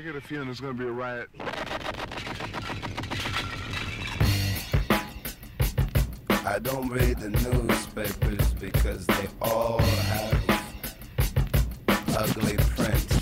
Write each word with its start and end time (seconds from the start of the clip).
I 0.00 0.02
get 0.02 0.16
a 0.16 0.20
feeling 0.22 0.46
there's 0.46 0.60
gonna 0.62 0.72
be 0.72 0.86
a 0.86 0.90
riot. 0.90 1.28
I 6.46 6.58
don't 6.62 6.88
read 6.88 7.18
the 7.18 7.28
newspapers 7.28 8.54
because 8.54 9.06
they 9.06 9.28
all 9.42 9.78
have 9.78 10.64
ugly 12.16 12.56
prints. 12.56 13.19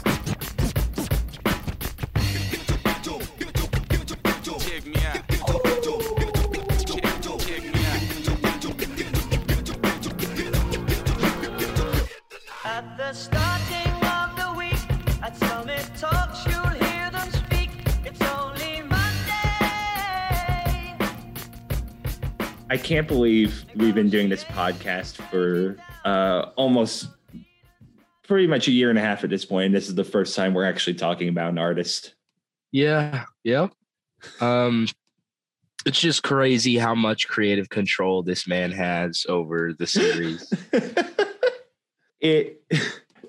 I 22.71 22.77
can't 22.77 23.09
believe 23.09 23.65
we've 23.77 23.95
been 23.95 24.11
doing 24.11 24.29
this 24.29 24.45
podcast 24.45 25.17
for 25.31 25.77
uh, 26.05 26.51
almost 26.57 27.09
pretty 28.25 28.47
much 28.47 28.69
a 28.69 28.73
year 28.73 28.91
and 28.91 28.99
a 28.99 29.03
half 29.03 29.25
at 29.25 29.31
this 29.31 29.47
point. 29.47 29.73
This 29.73 29.89
is 29.89 29.95
the 29.95 30.05
first 30.05 30.37
time 30.37 30.53
we're 30.53 30.67
actually 30.67 30.95
talking 30.95 31.31
about 31.31 31.51
an 31.51 31.59
artist. 31.59 32.15
Yeah, 32.71 33.25
yeah. 33.43 33.69
Um, 34.41 34.87
it's 35.87 35.99
just 35.99 36.23
crazy 36.23 36.77
how 36.77 36.95
much 36.95 37.27
creative 37.27 37.71
control 37.71 38.23
this 38.23 38.47
man 38.47 38.71
has 38.73 39.25
over 39.31 39.73
the 39.73 39.87
series. 39.87 40.53
it 42.21 42.63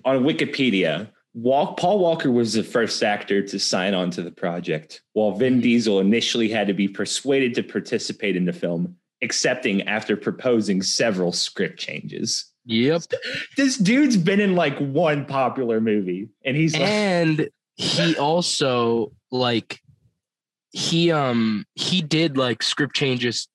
on 0.03 0.26
Wikipedia, 0.26 1.07
Wal- 1.34 1.76
Paul 1.76 1.99
Walker 1.99 2.29
was 2.29 2.53
the 2.53 2.63
first 2.63 3.01
actor 3.03 3.41
to 3.41 3.57
sign 3.57 3.93
on 3.93 4.12
to 4.12 4.21
the 4.21 4.31
project, 4.31 5.01
while 5.13 5.31
Vin 5.31 5.62
Diesel 5.62 6.01
initially 6.01 6.49
had 6.49 6.68
to 6.68 6.74
be 6.74 6.90
persuaded 6.90 7.53
to 7.55 7.63
participate 7.63 8.35
in 8.35 8.43
the 8.43 8.51
film, 8.51 8.98
accepting 9.21 9.81
after 9.87 10.15
proposing 10.15 10.81
several 10.81 11.31
script 11.31 11.79
changes. 11.79 12.45
yep. 12.65 13.01
This 13.57 13.77
dude's 13.77 14.17
been 14.17 14.39
in 14.39 14.55
like 14.55 14.77
one 14.79 15.25
popular 15.25 15.81
movie, 15.81 16.29
and 16.45 16.55
he's 16.55 16.73
like, 16.73 16.81
And 16.84 17.49
he 17.75 18.15
also 18.17 19.12
like 19.31 19.79
he 20.71 21.12
um 21.12 21.65
he 21.75 22.01
did 22.01 22.37
like 22.37 22.62
script 22.63 22.95
changes 22.95 23.47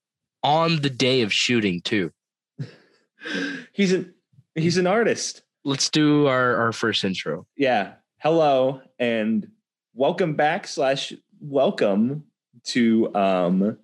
on 0.42 0.80
the 0.82 0.90
day 0.90 1.22
of 1.22 1.32
shooting 1.32 1.80
too. 1.82 2.10
he's 3.72 3.92
an 3.92 4.12
he's 4.54 4.76
an 4.76 4.86
artist. 4.86 5.42
Let's 5.64 5.88
do 5.90 6.26
our 6.26 6.56
our 6.56 6.72
first 6.72 7.04
intro. 7.04 7.46
yeah 7.56 7.94
hello 8.18 8.80
and 8.98 9.46
welcome 9.94 10.34
back 10.34 10.66
slash 10.66 11.12
welcome 11.40 12.24
to 12.64 13.14
um 13.14 13.76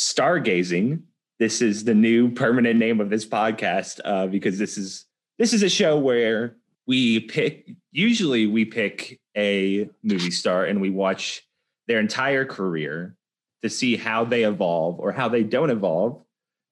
stargazing 0.00 1.02
this 1.38 1.62
is 1.62 1.84
the 1.84 1.94
new 1.94 2.30
permanent 2.30 2.78
name 2.78 3.00
of 3.00 3.10
this 3.10 3.26
podcast 3.26 4.00
uh 4.04 4.26
because 4.26 4.58
this 4.58 4.78
is 4.78 5.06
this 5.38 5.52
is 5.52 5.62
a 5.62 5.68
show 5.68 5.98
where 5.98 6.56
we 6.86 7.20
pick 7.20 7.70
usually 7.92 8.46
we 8.46 8.64
pick 8.64 9.20
a 9.36 9.88
movie 10.02 10.30
star 10.30 10.64
and 10.64 10.80
we 10.80 10.90
watch 10.90 11.42
their 11.86 12.00
entire 12.00 12.44
career 12.44 13.14
to 13.62 13.68
see 13.68 13.96
how 13.96 14.24
they 14.24 14.44
evolve 14.44 14.98
or 14.98 15.12
how 15.12 15.28
they 15.28 15.42
don't 15.42 15.70
evolve 15.70 16.22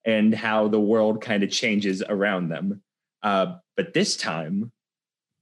and 0.04 0.34
how 0.34 0.68
the 0.68 0.80
world 0.80 1.20
kind 1.20 1.42
of 1.42 1.50
changes 1.50 2.02
around 2.08 2.48
them 2.48 2.80
uh 3.22 3.56
but 3.76 3.92
this 3.92 4.16
time 4.16 4.72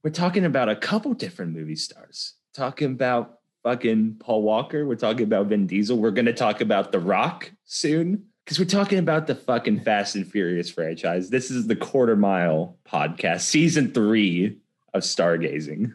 we're 0.06 0.10
talking 0.10 0.44
about 0.44 0.68
a 0.68 0.76
couple 0.76 1.14
different 1.14 1.52
movie 1.52 1.74
stars. 1.74 2.34
Talking 2.54 2.92
about 2.92 3.40
fucking 3.64 4.18
Paul 4.20 4.42
Walker. 4.42 4.86
We're 4.86 4.94
talking 4.94 5.24
about 5.24 5.48
Vin 5.48 5.66
Diesel. 5.66 5.98
We're 5.98 6.12
going 6.12 6.26
to 6.26 6.32
talk 6.32 6.60
about 6.60 6.92
The 6.92 7.00
Rock 7.00 7.50
soon 7.66 8.24
because 8.44 8.58
we're 8.58 8.64
talking 8.64 8.98
about 8.98 9.26
the 9.26 9.34
fucking 9.34 9.80
Fast 9.80 10.14
and 10.14 10.26
Furious 10.30 10.70
franchise. 10.70 11.28
This 11.28 11.50
is 11.50 11.66
the 11.66 11.76
Quarter 11.76 12.16
Mile 12.16 12.78
podcast, 12.88 13.40
season 13.42 13.92
three 13.92 14.58
of 14.94 15.02
Stargazing. 15.02 15.92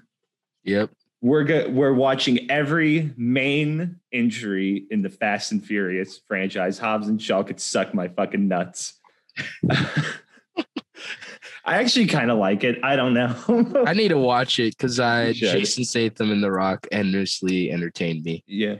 Yep. 0.64 0.92
We're 1.22 1.44
go- 1.44 1.70
we're 1.70 1.94
watching 1.94 2.50
every 2.52 3.14
main 3.16 4.00
injury 4.12 4.86
in 4.92 5.02
the 5.02 5.10
Fast 5.10 5.52
and 5.52 5.64
Furious 5.64 6.20
franchise. 6.28 6.78
Hobbs 6.78 7.08
and 7.08 7.22
Shaw 7.22 7.44
could 7.44 7.60
suck 7.60 7.94
my 7.94 8.10
fucking 8.10 8.48
nuts. 8.48 9.00
I 11.64 11.76
actually 11.78 12.08
kind 12.08 12.32
of 12.32 12.40
like 12.40 12.64
it. 12.64 12.80
I 12.84 12.96
don't 12.96 13.14
know. 13.14 13.84
I 13.86 13.94
need 13.94 14.08
to 14.10 14.18
watch 14.18 14.60
it 14.60 14.76
because 14.76 15.00
I 15.00 15.32
Jason 15.34 15.86
Statham 15.86 16.32
and 16.32 16.44
The 16.44 16.52
Rock 16.52 16.88
endlessly 16.92 17.72
entertained 17.72 18.24
me. 18.24 18.44
Yeah. 18.48 18.78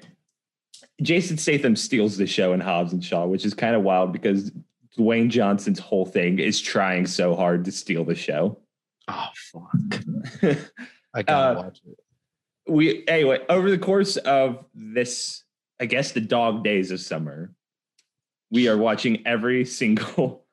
Jason 1.02 1.38
Statham 1.38 1.76
steals 1.76 2.18
the 2.18 2.28
show 2.28 2.54
in 2.54 2.60
Hobbs 2.60 2.94
and 2.94 3.04
Shaw, 3.04 3.26
which 3.26 3.46
is 3.46 3.54
kind 3.54 3.76
of 3.76 3.82
wild 3.84 4.12
because 4.14 4.52
Dwayne 4.98 5.30
Johnson's 5.30 5.80
whole 5.80 6.06
thing 6.06 6.40
is 6.40 6.60
trying 6.62 7.06
so 7.06 7.36
hard 7.36 7.66
to 7.66 7.72
steal 7.72 8.04
the 8.04 8.16
show. 8.16 8.60
Oh 9.08 9.28
fuck. 9.36 10.04
I 11.14 11.24
gotta 11.24 11.60
Uh, 11.60 11.64
watch 11.64 11.82
it. 11.86 11.98
we 12.72 13.04
anyway, 13.08 13.40
over 13.50 13.70
the 13.72 13.78
course 13.78 14.18
of 14.18 14.64
this, 14.74 15.44
I 15.80 15.86
guess 15.86 16.12
the 16.12 16.22
dog 16.22 16.64
days 16.64 16.92
of 16.92 17.00
summer, 17.00 17.54
we 18.52 18.68
are 18.68 18.78
watching 18.78 19.26
every 19.26 19.66
single 19.82 20.46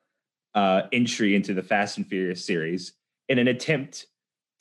uh 0.55 0.83
entry 0.93 1.35
into 1.35 1.53
the 1.53 1.63
Fast 1.63 1.99
and 1.99 2.07
Furious 2.07 2.45
series 2.45 2.95
in 3.29 3.39
an 3.39 3.49
attempt 3.49 4.07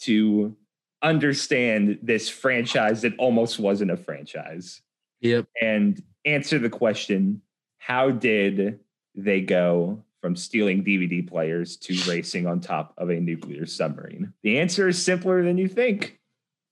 to 0.01 0.55
understand 1.01 1.99
this 2.01 2.27
franchise 2.27 3.03
that 3.03 3.13
almost 3.17 3.57
wasn't 3.59 3.91
a 3.91 3.97
franchise. 3.97 4.81
Yep. 5.21 5.47
and 5.61 6.01
answer 6.25 6.59
the 6.59 6.69
question 6.69 7.41
how 7.77 8.11
did 8.11 8.79
they 9.15 9.41
go 9.41 10.03
from 10.21 10.35
stealing 10.35 10.83
DVD 10.83 11.27
players 11.27 11.77
to 11.77 11.97
racing 12.07 12.45
on 12.45 12.59
top 12.59 12.93
of 12.97 13.09
a 13.09 13.19
nuclear 13.19 13.65
submarine? 13.65 14.33
The 14.43 14.59
answer 14.59 14.87
is 14.87 15.01
simpler 15.01 15.43
than 15.43 15.57
you 15.57 15.67
think. 15.67 16.19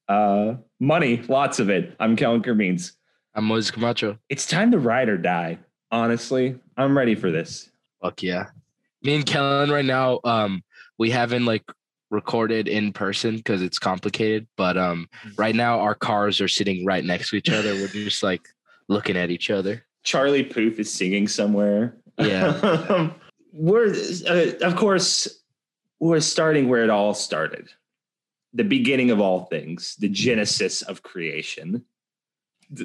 Uh, 0.08 0.56
money, 0.80 1.22
lots 1.30 1.60
of 1.60 1.70
it. 1.70 1.96
I'm 2.00 2.16
Kellin 2.16 2.44
Cremeens. 2.44 2.94
I'm 3.34 3.46
Moses 3.46 3.72
Camacho. 3.72 4.18
It's 4.30 4.46
time 4.46 4.72
to 4.72 4.78
ride 4.80 5.10
or 5.10 5.18
die. 5.18 5.58
Honestly, 5.92 6.60
I'm 6.78 6.98
ready 6.98 7.16
for 7.16 7.32
this. 7.32 7.70
Fuck 8.02 8.22
yeah. 8.24 8.48
Me 9.02 9.16
and 9.16 9.26
Kellin 9.26 9.70
right 9.72 9.86
now, 9.86 10.20
um, 10.24 10.64
we 10.98 11.10
haven't 11.10 11.46
like 11.46 11.64
recorded 12.10 12.68
in 12.68 12.94
person 12.94 13.38
because 13.38 13.62
it's 13.62 13.80
complicated. 13.80 14.48
But 14.58 14.78
um 14.78 15.10
right 15.38 15.56
now 15.56 15.80
our 15.80 15.96
cars 15.96 16.42
are 16.42 16.48
sitting 16.48 16.86
right 16.86 17.04
next 17.04 17.30
to 17.30 17.36
each 17.36 17.50
other. 17.50 17.74
We're 17.74 17.88
just 17.88 18.24
like 18.24 18.48
looking 18.88 19.18
at 19.18 19.32
each 19.32 19.50
other. 19.50 19.86
Charlie 20.04 20.44
Puth 20.44 20.80
is 20.80 20.94
singing 20.94 21.28
somewhere. 21.28 21.98
Yeah. 22.20 23.10
we're, 23.54 23.94
uh, 24.28 24.52
of 24.62 24.76
course, 24.76 25.28
we're 26.00 26.20
starting 26.20 26.70
where 26.70 26.84
it 26.84 26.90
all 26.92 27.14
started 27.16 27.70
the 28.56 28.64
beginning 28.64 29.12
of 29.12 29.20
all 29.20 29.46
things, 29.46 29.96
the 30.00 30.10
genesis 30.10 30.82
of 30.82 31.04
creation. 31.04 31.84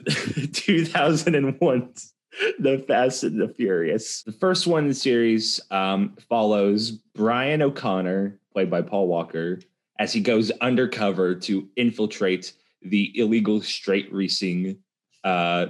2001, 0.53 1.95
The 2.59 2.85
Fast 2.87 3.25
and 3.25 3.41
the 3.41 3.49
Furious. 3.49 4.23
The 4.23 4.33
first 4.33 4.67
one 4.67 4.85
in 4.85 4.89
the 4.89 4.95
series 4.95 5.61
um, 5.71 6.17
follows 6.29 6.91
Brian 6.91 7.63
O'Connor, 7.63 8.39
played 8.53 8.71
by 8.71 8.83
Paul 8.83 9.09
Walker, 9.09 9.61
as 9.99 10.13
he 10.13 10.21
goes 10.21 10.51
undercover 10.61 11.35
to 11.35 11.69
infiltrate 11.77 12.53
the 12.83 13.13
illegal 13.19 13.61
straight 13.61 14.13
racing. 14.13 14.79
Uh, 15.25 15.67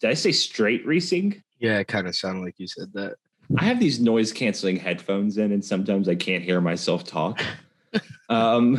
did 0.00 0.10
I 0.10 0.14
say 0.14 0.32
straight 0.32 0.86
racing? 0.86 1.42
Yeah, 1.58 1.78
it 1.78 1.88
kind 1.88 2.06
of 2.06 2.14
sounded 2.14 2.42
like 2.42 2.58
you 2.58 2.66
said 2.66 2.92
that. 2.94 3.16
I 3.58 3.64
have 3.64 3.80
these 3.80 4.00
noise 4.00 4.32
canceling 4.32 4.76
headphones 4.76 5.38
in, 5.38 5.52
and 5.52 5.64
sometimes 5.64 6.08
I 6.08 6.14
can't 6.14 6.44
hear 6.44 6.60
myself 6.60 7.04
talk. 7.04 7.42
um, 8.28 8.78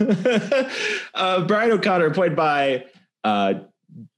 uh, 1.14 1.44
Brian 1.46 1.70
O'Connor, 1.70 2.10
played 2.10 2.34
by 2.34 2.86
uh, 3.22 3.54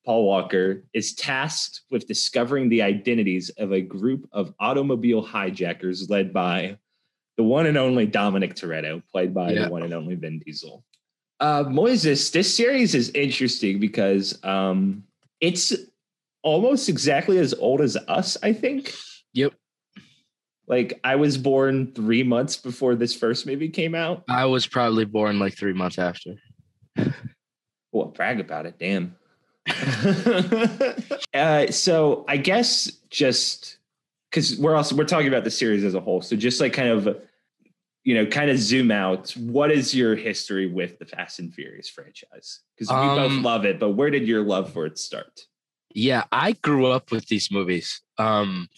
Paul 0.05 0.27
Walker, 0.27 0.85
is 0.93 1.15
tasked 1.15 1.83
with 1.91 2.07
discovering 2.07 2.69
the 2.69 2.83
identities 2.83 3.51
of 3.51 3.73
a 3.73 3.81
group 3.81 4.29
of 4.33 4.53
automobile 4.59 5.23
hijackers 5.23 6.11
led 6.11 6.33
by 6.33 6.77
the 7.37 7.43
one 7.45 7.67
and 7.67 7.79
only 7.79 8.07
Dominic 8.07 8.55
Toretto, 8.55 9.03
played 9.11 9.33
by 9.33 9.53
Yeah. 9.53 9.65
the 9.65 9.71
one 9.71 9.83
and 9.83 9.95
only 9.95 10.15
Vin 10.17 10.41
Diesel. 10.41 10.85
Uh, 11.39 11.65
Moises, 11.65 12.31
this 12.33 12.55
series 12.55 12.95
is 12.95 13.11
interesting 13.11 13.81
because 13.81 14.43
um, 14.45 15.05
it's 15.41 15.75
almost 16.43 16.89
exactly 16.89 17.39
as 17.39 17.55
old 17.55 17.81
as 17.81 17.97
us, 17.97 18.37
I 18.43 18.53
think. 18.53 18.93
Yep. 19.33 19.55
Like 20.67 21.01
I 21.03 21.17
was 21.17 21.39
born 21.39 21.93
three 21.95 22.23
months 22.23 22.57
before 22.57 22.95
this 22.95 23.15
first 23.15 23.47
movie 23.47 23.71
came 23.71 23.95
out. 23.95 24.25
I 24.29 24.45
was 24.45 24.67
probably 24.67 25.05
born 25.05 25.39
like 25.39 25.57
three 25.57 25.73
months 25.73 25.99
after. 25.99 26.35
Well, 27.93 28.07
brag 28.07 28.39
about 28.39 28.67
it, 28.67 28.79
damn. 28.79 29.17
uh, 31.35 31.71
so 31.71 32.25
I 32.29 32.37
guess 32.37 32.91
just 33.11 33.79
because 34.31 34.59
we're 34.59 34.77
also 34.77 34.97
we're 34.97 35.05
talking 35.05 35.29
about 35.29 35.45
the 35.45 35.51
series 35.51 35.85
as 35.85 35.95
a 35.95 36.01
whole, 36.01 36.23
so 36.23 36.37
just 36.37 36.61
like 36.61 36.73
kind 36.73 36.89
of 36.89 37.21
you 38.05 38.15
know, 38.15 38.27
kind 38.27 38.51
of 38.51 38.59
zoom 38.59 38.91
out, 38.91 39.31
what 39.37 39.71
is 39.71 39.95
your 39.95 40.17
history 40.17 40.67
with 40.67 40.99
the 40.99 41.05
Fast 41.05 41.39
and 41.39 41.53
Furious 41.53 41.89
franchise? 41.89 42.61
Because 42.75 42.89
we 42.89 42.95
both 42.97 43.31
Um, 43.31 43.43
love 43.43 43.65
it, 43.65 43.79
but 43.79 43.91
where 43.91 44.11
did 44.11 44.27
your 44.27 44.43
love 44.43 44.73
for 44.73 44.87
it 44.87 44.99
start? 44.99 45.47
Yeah, 45.95 46.25
I 46.33 46.53
grew 46.53 46.87
up 46.87 47.11
with 47.11 47.27
these 47.29 47.51
movies. 47.51 48.01
Um, 48.17 48.69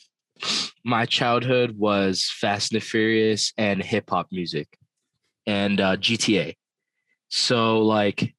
my 0.85 1.07
childhood 1.07 1.79
was 1.79 2.29
Fast 2.31 2.73
and 2.73 2.83
Furious 2.83 3.53
and 3.57 3.83
hip 3.83 4.11
hop 4.11 4.29
music 4.33 4.77
and 5.47 5.81
uh, 5.81 5.97
GTA. 5.97 6.57
So, 7.29 7.79
like, 7.79 8.35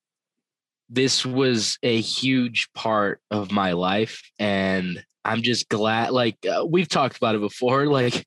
this 0.90 1.26
was 1.26 1.78
a 1.84 2.00
huge 2.00 2.70
part 2.74 3.22
of 3.32 3.52
my 3.52 3.72
life. 3.74 4.22
And 4.40 5.04
I'm 5.26 5.42
just 5.42 5.70
glad, 5.70 6.12
like, 6.12 6.38
uh, 6.46 6.66
we've 6.66 6.90
talked 6.90 7.18
about 7.18 7.36
it 7.36 7.42
before. 7.42 7.86
Like, 7.94 8.26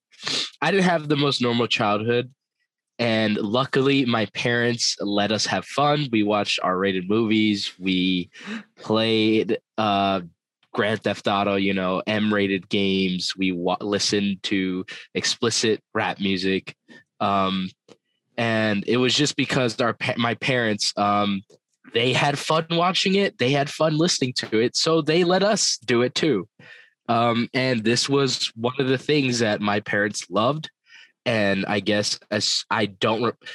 I 0.62 0.70
didn't 0.70 0.84
have 0.84 1.08
the 1.08 1.16
most 1.16 1.42
normal 1.42 1.66
childhood. 1.66 2.32
And 2.98 3.36
luckily, 3.36 4.06
my 4.06 4.26
parents 4.26 4.96
let 5.00 5.30
us 5.30 5.44
have 5.46 5.66
fun. 5.66 6.08
We 6.10 6.22
watched 6.22 6.60
R 6.62 6.78
rated 6.78 7.08
movies. 7.08 7.72
We 7.78 8.30
played 8.76 9.58
uh, 9.76 10.22
Grand 10.72 11.02
Theft 11.02 11.26
Auto, 11.26 11.56
you 11.56 11.74
know, 11.74 12.02
M-rated 12.06 12.68
games. 12.68 13.34
We 13.36 13.52
wa- 13.52 13.76
listened 13.80 14.42
to 14.44 14.86
explicit 15.14 15.82
rap 15.94 16.20
music, 16.20 16.74
um, 17.20 17.70
and 18.38 18.84
it 18.86 18.96
was 18.96 19.14
just 19.14 19.36
because 19.36 19.78
our 19.80 19.96
my 20.16 20.34
parents 20.34 20.92
um, 20.96 21.42
they 21.94 22.12
had 22.12 22.38
fun 22.38 22.66
watching 22.70 23.14
it. 23.14 23.38
They 23.38 23.50
had 23.50 23.70
fun 23.70 23.96
listening 23.96 24.32
to 24.34 24.58
it, 24.58 24.76
so 24.76 25.02
they 25.02 25.24
let 25.24 25.42
us 25.42 25.78
do 25.78 26.02
it 26.02 26.14
too. 26.14 26.48
Um, 27.08 27.48
and 27.54 27.84
this 27.84 28.08
was 28.08 28.52
one 28.56 28.74
of 28.78 28.88
the 28.88 28.98
things 28.98 29.38
that 29.38 29.60
my 29.60 29.80
parents 29.80 30.28
loved, 30.30 30.70
and 31.24 31.64
I 31.66 31.80
guess 31.80 32.18
as 32.30 32.64
I 32.70 32.86
don't. 32.86 33.22
Re- 33.22 33.48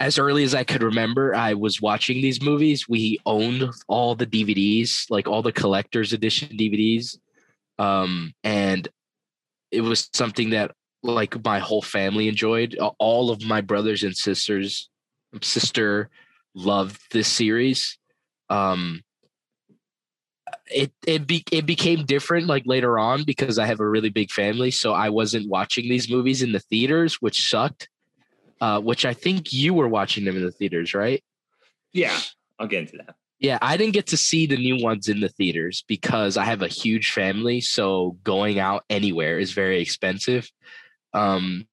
as 0.00 0.18
early 0.18 0.42
as 0.42 0.52
I 0.52 0.64
could 0.64 0.82
remember, 0.82 1.32
I 1.32 1.54
was 1.54 1.80
watching 1.80 2.20
these 2.20 2.42
movies. 2.42 2.88
We 2.88 3.20
owned 3.24 3.70
all 3.86 4.16
the 4.16 4.26
DVDs, 4.26 5.04
like 5.10 5.28
all 5.28 5.42
the 5.42 5.52
collector's 5.52 6.12
edition 6.12 6.48
DVDs. 6.58 7.18
Um, 7.78 8.34
and 8.42 8.88
it 9.70 9.80
was 9.80 10.10
something 10.12 10.50
that 10.50 10.72
like 11.04 11.44
my 11.44 11.60
whole 11.60 11.82
family 11.82 12.26
enjoyed. 12.26 12.76
All 12.98 13.30
of 13.30 13.44
my 13.44 13.60
brothers 13.60 14.02
and 14.02 14.16
sisters, 14.16 14.88
sister 15.40 16.10
loved 16.54 17.00
this 17.10 17.28
series. 17.28 17.98
Um, 18.50 19.02
it 20.66 20.92
it 21.06 21.26
be 21.26 21.44
it 21.50 21.66
became 21.66 22.04
different 22.04 22.46
like 22.46 22.64
later 22.66 22.98
on 22.98 23.24
because 23.24 23.58
I 23.58 23.66
have 23.66 23.80
a 23.80 23.88
really 23.88 24.10
big 24.10 24.30
family, 24.30 24.70
so 24.70 24.92
I 24.92 25.08
wasn't 25.08 25.48
watching 25.48 25.88
these 25.88 26.10
movies 26.10 26.42
in 26.42 26.52
the 26.52 26.60
theaters, 26.60 27.20
which 27.20 27.48
sucked 27.48 27.88
uh, 28.62 28.80
which 28.80 29.04
I 29.04 29.12
think 29.12 29.52
you 29.52 29.74
were 29.74 29.88
watching 29.88 30.24
them 30.24 30.36
in 30.36 30.44
the 30.44 30.52
theaters, 30.52 30.94
right? 30.94 31.22
Yeah, 31.92 32.16
I'll 32.60 32.68
get 32.68 32.82
into 32.82 32.96
that. 32.98 33.16
Yeah, 33.40 33.58
I 33.60 33.76
didn't 33.76 33.94
get 33.94 34.06
to 34.08 34.16
see 34.16 34.46
the 34.46 34.56
new 34.56 34.80
ones 34.80 35.08
in 35.08 35.18
the 35.18 35.28
theaters 35.28 35.84
because 35.88 36.36
I 36.36 36.44
have 36.44 36.62
a 36.62 36.68
huge 36.68 37.10
family, 37.10 37.60
so 37.60 38.16
going 38.22 38.60
out 38.60 38.84
anywhere 38.88 39.40
is 39.40 39.52
very 39.52 39.80
expensive. 39.82 40.48
Um, 41.12 41.66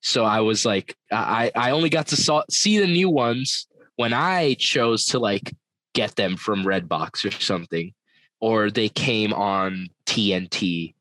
so 0.00 0.24
I 0.24 0.40
was 0.40 0.64
like, 0.64 0.96
I 1.12 1.52
I 1.54 1.72
only 1.72 1.90
got 1.90 2.06
to 2.08 2.16
saw, 2.16 2.44
see 2.50 2.78
the 2.78 2.86
new 2.86 3.10
ones 3.10 3.66
when 3.96 4.12
I 4.12 4.54
chose 4.54 5.06
to 5.06 5.18
like 5.18 5.54
get 5.94 6.16
them 6.16 6.36
from 6.36 6.64
Redbox 6.64 7.24
or 7.24 7.30
something, 7.40 7.92
or 8.40 8.70
they 8.70 8.88
came 8.88 9.32
on 9.32 9.88
TNT 10.06 10.94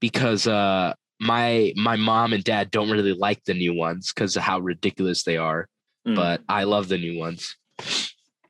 because 0.00 0.46
uh 0.46 0.94
my 1.20 1.72
my 1.76 1.96
mom 1.96 2.32
and 2.32 2.42
dad 2.42 2.70
don't 2.70 2.90
really 2.90 3.12
like 3.12 3.44
the 3.44 3.52
new 3.54 3.74
ones 3.74 4.12
because 4.12 4.36
of 4.36 4.42
how 4.42 4.58
ridiculous 4.58 5.22
they 5.24 5.36
are 5.36 5.68
Mm. 6.06 6.16
but 6.16 6.40
i 6.48 6.64
love 6.64 6.88
the 6.88 6.96
new 6.96 7.18
ones 7.18 7.58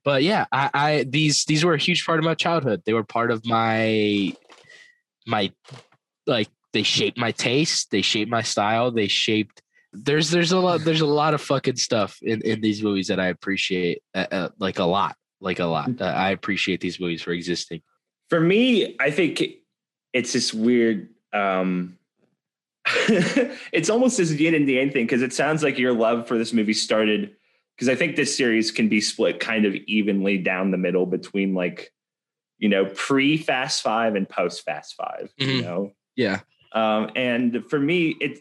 but 0.05 0.23
yeah 0.23 0.45
I, 0.53 0.71
I 0.73 1.05
these 1.09 1.45
these 1.47 1.65
were 1.65 1.75
a 1.75 1.79
huge 1.79 2.07
part 2.07 2.21
of 2.21 2.25
my 2.25 2.37
childhood 2.37 2.83
they 2.87 2.93
were 2.93 3.03
part 3.03 3.33
of 3.33 3.45
my 3.45 4.33
my 5.27 5.51
like 6.29 6.49
they 6.73 6.85
shaped 6.85 7.19
my 7.19 7.33
taste 7.33 7.91
they 7.91 8.03
shaped 8.03 8.31
my 8.31 8.43
style 8.43 8.93
they 8.93 9.09
shaped 9.09 9.63
there's 9.93 10.31
there's 10.31 10.53
a 10.53 10.59
lot 10.59 10.85
there's 10.85 11.01
a 11.01 11.07
lot 11.07 11.35
of 11.35 11.41
fucking 11.41 11.77
stuff 11.77 12.19
in 12.23 12.41
in 12.43 12.61
these 12.61 12.83
movies 12.83 13.09
that 13.09 13.19
i 13.19 13.27
appreciate 13.27 14.03
uh, 14.15 14.27
uh, 14.31 14.49
like 14.59 14.79
a 14.79 14.85
lot 14.85 15.17
like 15.41 15.59
a 15.59 15.65
lot 15.65 15.91
uh, 16.01 16.05
i 16.05 16.31
appreciate 16.31 16.81
these 16.81 17.01
movies 17.01 17.23
for 17.23 17.33
existing 17.33 17.83
For 18.29 18.41
me, 18.41 18.97
I 19.01 19.11
think 19.11 19.43
it's 20.13 20.33
this 20.33 20.55
weird. 20.55 21.09
um 21.33 21.99
It's 23.73 23.91
almost 23.91 24.19
this 24.19 24.33
yin 24.33 24.55
and 24.55 24.69
yang 24.69 24.91
thing 24.91 25.05
because 25.07 25.23
it 25.23 25.33
sounds 25.33 25.63
like 25.63 25.79
your 25.79 25.93
love 25.93 26.27
for 26.29 26.39
this 26.39 26.53
movie 26.53 26.73
started 26.73 27.35
because 27.77 27.89
I 27.89 27.95
think 27.95 28.17
this 28.17 28.37
series 28.37 28.71
can 28.71 28.89
be 28.89 29.01
split 29.01 29.41
kind 29.41 29.65
of 29.65 29.75
evenly 29.75 30.39
down 30.39 30.71
the 30.71 30.79
middle 30.79 31.07
between 31.07 31.55
like, 31.55 31.93
you 32.59 32.69
know, 32.69 32.87
pre 32.87 33.37
Fast 33.37 33.83
Five 33.83 34.15
and 34.15 34.29
post 34.29 34.65
Fast 34.65 34.95
5 34.97 35.33
You 35.39 35.47
Mhm. 35.47 35.63
know, 35.63 35.93
yeah 36.17 36.41
um, 36.73 37.11
and 37.17 37.65
for 37.69 37.81
me, 37.81 38.17
it 38.21 38.39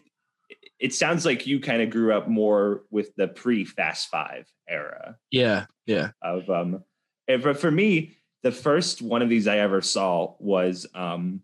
it 0.78 0.94
sounds 0.94 1.24
like 1.26 1.46
you 1.46 1.60
kind 1.60 1.82
of 1.82 1.90
grew 1.90 2.12
up 2.12 2.28
more 2.28 2.82
with 2.90 3.14
the 3.16 3.28
pre 3.28 3.64
Fast 3.64 4.08
Five 4.08 4.46
era 4.68 5.16
yeah 5.30 5.66
yeah. 5.86 6.10
of 6.22 6.48
um 6.48 6.84
but 7.26 7.58
for 7.58 7.70
me 7.70 8.16
the 8.42 8.52
first 8.52 9.02
one 9.02 9.20
of 9.22 9.28
these 9.28 9.48
i 9.48 9.58
ever 9.58 9.82
saw 9.82 10.34
was 10.38 10.86
um 10.94 11.40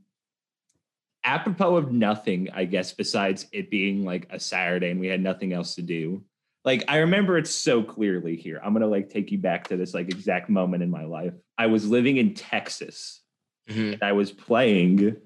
apropos 1.25 1.77
of 1.77 1.91
nothing 1.91 2.49
i 2.55 2.65
guess 2.65 2.93
besides 2.93 3.47
it 3.53 3.69
being 3.71 4.05
like 4.05 4.27
a 4.31 4.39
saturday 4.39 4.91
and 4.91 5.01
we 5.01 5.09
had 5.09 5.21
nothing 5.21 5.53
else 5.53 5.75
to 5.75 5.83
do. 5.83 6.23
Like 6.65 6.85
i 6.89 6.99
remember 6.99 7.39
it 7.39 7.47
so 7.47 7.83
clearly 7.83 8.37
here. 8.37 8.61
I'm 8.63 8.73
gonna 8.73 8.87
like 8.89 9.09
take 9.11 9.31
you 9.31 9.39
back 9.39 9.69
to 9.69 9.77
this 9.77 9.95
like 9.95 10.09
exact 10.09 10.49
moment 10.49 10.83
in 10.83 10.91
my 10.91 11.05
life. 11.05 11.35
I 11.59 11.67
was 11.67 11.89
living 11.89 12.17
in 12.17 12.35
texas 12.35 13.23
Mhm. 13.69 13.95
and 13.95 14.03
i 14.05 14.13
was 14.13 14.31
playing 14.31 15.17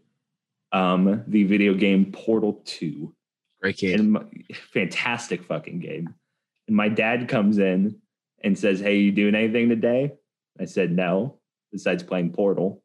um 0.72 1.22
the 1.26 1.44
video 1.44 1.74
game 1.74 2.10
portal 2.10 2.62
2 2.64 3.14
great 3.60 3.78
game 3.78 4.00
and 4.00 4.12
my, 4.12 4.24
fantastic 4.72 5.44
fucking 5.44 5.80
game. 5.80 6.14
And 6.68 6.76
my 6.76 6.88
dad 6.88 7.28
comes 7.28 7.58
in 7.58 7.96
and 8.42 8.58
says, 8.58 8.80
"Hey, 8.80 8.98
you 8.98 9.12
doing 9.12 9.34
anything 9.34 9.68
today?" 9.68 10.12
I 10.58 10.64
said, 10.64 10.92
"No." 10.92 11.36
Besides 11.72 12.02
playing 12.02 12.32
Portal, 12.32 12.82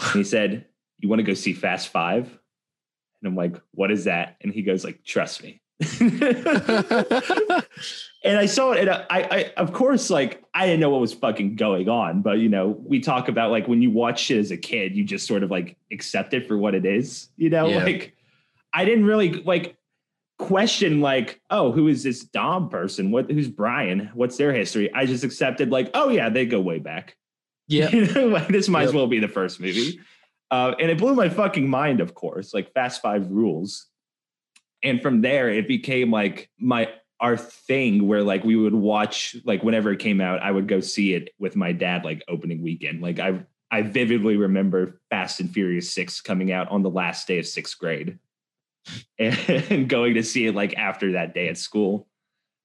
and 0.00 0.10
he 0.14 0.24
said, 0.24 0.64
"You 0.98 1.08
want 1.10 1.18
to 1.20 1.24
go 1.24 1.34
see 1.34 1.52
Fast 1.52 1.88
Five? 1.88 2.26
And 2.26 3.28
I'm 3.28 3.36
like, 3.36 3.56
"What 3.72 3.90
is 3.90 4.04
that?" 4.04 4.36
And 4.40 4.52
he 4.52 4.62
goes, 4.62 4.84
"Like, 4.84 5.04
trust 5.04 5.42
me." 5.42 5.60
and 6.00 6.24
I 8.36 8.46
saw 8.46 8.72
it, 8.72 8.80
and 8.80 8.90
I, 8.90 9.04
I, 9.10 9.52
of 9.56 9.72
course, 9.72 10.10
like 10.10 10.42
I 10.54 10.66
didn't 10.66 10.80
know 10.80 10.90
what 10.90 11.00
was 11.00 11.14
fucking 11.14 11.56
going 11.56 11.88
on, 11.88 12.22
but 12.22 12.38
you 12.38 12.48
know, 12.48 12.68
we 12.84 13.00
talk 13.00 13.28
about 13.28 13.50
like 13.50 13.68
when 13.68 13.82
you 13.82 13.90
watch 13.90 14.22
shit 14.22 14.38
as 14.38 14.50
a 14.50 14.56
kid, 14.56 14.96
you 14.96 15.04
just 15.04 15.26
sort 15.26 15.42
of 15.42 15.50
like 15.50 15.76
accept 15.92 16.34
it 16.34 16.46
for 16.48 16.58
what 16.58 16.74
it 16.74 16.84
is, 16.84 17.28
you 17.36 17.50
know, 17.50 17.68
Yeah. 17.68 17.84
like 17.84 18.14
I 18.72 18.84
didn't 18.84 19.04
really 19.04 19.34
like 19.42 19.76
question 20.38 21.00
like, 21.00 21.40
oh, 21.50 21.72
who 21.72 21.88
is 21.88 22.02
this 22.02 22.24
Dom 22.24 22.68
person? 22.68 23.10
What 23.10 23.30
who's 23.30 23.48
Brian? 23.48 24.10
What's 24.14 24.36
their 24.36 24.52
history? 24.52 24.92
I 24.94 25.06
just 25.06 25.24
accepted 25.24 25.70
like, 25.70 25.90
oh 25.94 26.08
yeah, 26.08 26.28
they 26.28 26.46
go 26.46 26.60
way 26.60 26.78
back. 26.78 27.16
yeah 27.66 27.90
You 27.92 28.06
know, 28.06 28.28
like, 28.28 28.48
this 28.48 28.68
might 28.68 28.84
as 28.84 28.94
well 28.94 29.06
be 29.06 29.18
the 29.18 29.28
first 29.28 29.60
movie. 29.60 30.00
Uh, 30.50 30.74
and 30.80 30.90
it 30.90 30.96
blew 30.98 31.14
my 31.14 31.28
fucking 31.28 31.68
mind, 31.68 32.00
of 32.00 32.14
course, 32.14 32.54
like 32.54 32.72
Fast 32.72 33.02
Five 33.02 33.30
rules. 33.30 33.86
And 34.82 35.02
from 35.02 35.20
there, 35.20 35.50
it 35.50 35.68
became 35.68 36.10
like 36.10 36.48
my 36.58 36.88
our 37.20 37.36
thing 37.36 38.06
where 38.06 38.22
like 38.22 38.44
we 38.44 38.54
would 38.54 38.74
watch 38.74 39.36
like 39.44 39.62
whenever 39.62 39.90
it 39.92 39.98
came 39.98 40.20
out, 40.20 40.40
I 40.40 40.50
would 40.50 40.68
go 40.68 40.80
see 40.80 41.14
it 41.14 41.30
with 41.38 41.56
my 41.56 41.72
dad 41.72 42.04
like 42.04 42.22
opening 42.28 42.62
weekend. 42.62 43.02
Like 43.02 43.18
I 43.18 43.44
I 43.70 43.82
vividly 43.82 44.36
remember 44.36 45.00
Fast 45.10 45.40
and 45.40 45.52
Furious 45.52 45.92
Six 45.92 46.20
coming 46.20 46.52
out 46.52 46.68
on 46.70 46.82
the 46.82 46.90
last 46.90 47.26
day 47.26 47.38
of 47.38 47.46
sixth 47.46 47.76
grade, 47.78 48.18
and 49.18 49.88
going 49.88 50.14
to 50.14 50.22
see 50.22 50.46
it 50.46 50.54
like 50.54 50.76
after 50.76 51.12
that 51.12 51.34
day 51.34 51.48
at 51.48 51.58
school. 51.58 52.08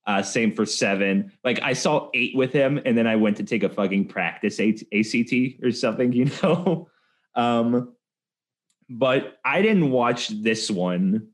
Uh, 0.06 0.22
same 0.22 0.52
for 0.52 0.66
seven. 0.66 1.32
Like 1.44 1.62
I 1.62 1.72
saw 1.72 2.10
eight 2.12 2.36
with 2.36 2.52
him, 2.52 2.78
and 2.84 2.96
then 2.96 3.06
I 3.06 3.16
went 3.16 3.38
to 3.38 3.42
take 3.42 3.62
a 3.62 3.70
fucking 3.70 4.08
practice 4.08 4.60
ACT 4.60 5.32
or 5.62 5.72
something, 5.72 6.12
you 6.12 6.30
know. 6.42 6.88
um, 7.34 7.94
but 8.90 9.38
I 9.44 9.62
didn't 9.62 9.90
watch 9.90 10.28
this 10.28 10.70
one 10.70 11.28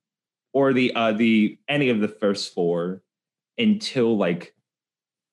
or 0.52 0.72
the 0.72 0.92
uh 0.94 1.12
the 1.12 1.58
any 1.68 1.90
of 1.90 2.00
the 2.00 2.08
first 2.08 2.54
four 2.54 3.02
until 3.58 4.16
like 4.16 4.54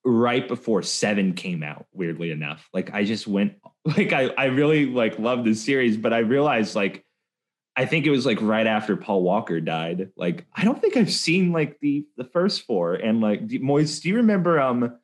right 0.04 0.46
before 0.46 0.82
seven 0.82 1.32
came 1.34 1.62
out. 1.62 1.86
Weirdly 1.92 2.30
enough, 2.30 2.68
like 2.72 2.92
I 2.92 3.04
just 3.04 3.26
went 3.26 3.54
like 3.84 4.12
I 4.12 4.30
I 4.36 4.46
really 4.46 4.86
like 4.86 5.18
loved 5.18 5.44
the 5.44 5.54
series, 5.54 5.96
but 5.96 6.12
I 6.12 6.18
realized 6.18 6.74
like 6.74 7.04
I 7.78 7.86
think 7.86 8.06
it 8.06 8.10
was 8.10 8.26
like 8.26 8.42
right 8.42 8.66
after 8.66 8.96
Paul 8.96 9.22
Walker 9.22 9.60
died. 9.60 10.10
Like 10.16 10.46
I 10.52 10.64
don't 10.64 10.80
think 10.80 10.96
I've 10.96 11.12
seen 11.12 11.52
like 11.52 11.78
the 11.78 12.04
the 12.16 12.24
first 12.24 12.62
four. 12.62 12.94
And 12.94 13.20
like 13.20 13.46
do, 13.46 13.60
Moise, 13.60 14.00
do 14.00 14.08
you 14.08 14.16
remember 14.16 14.60
um 14.60 14.98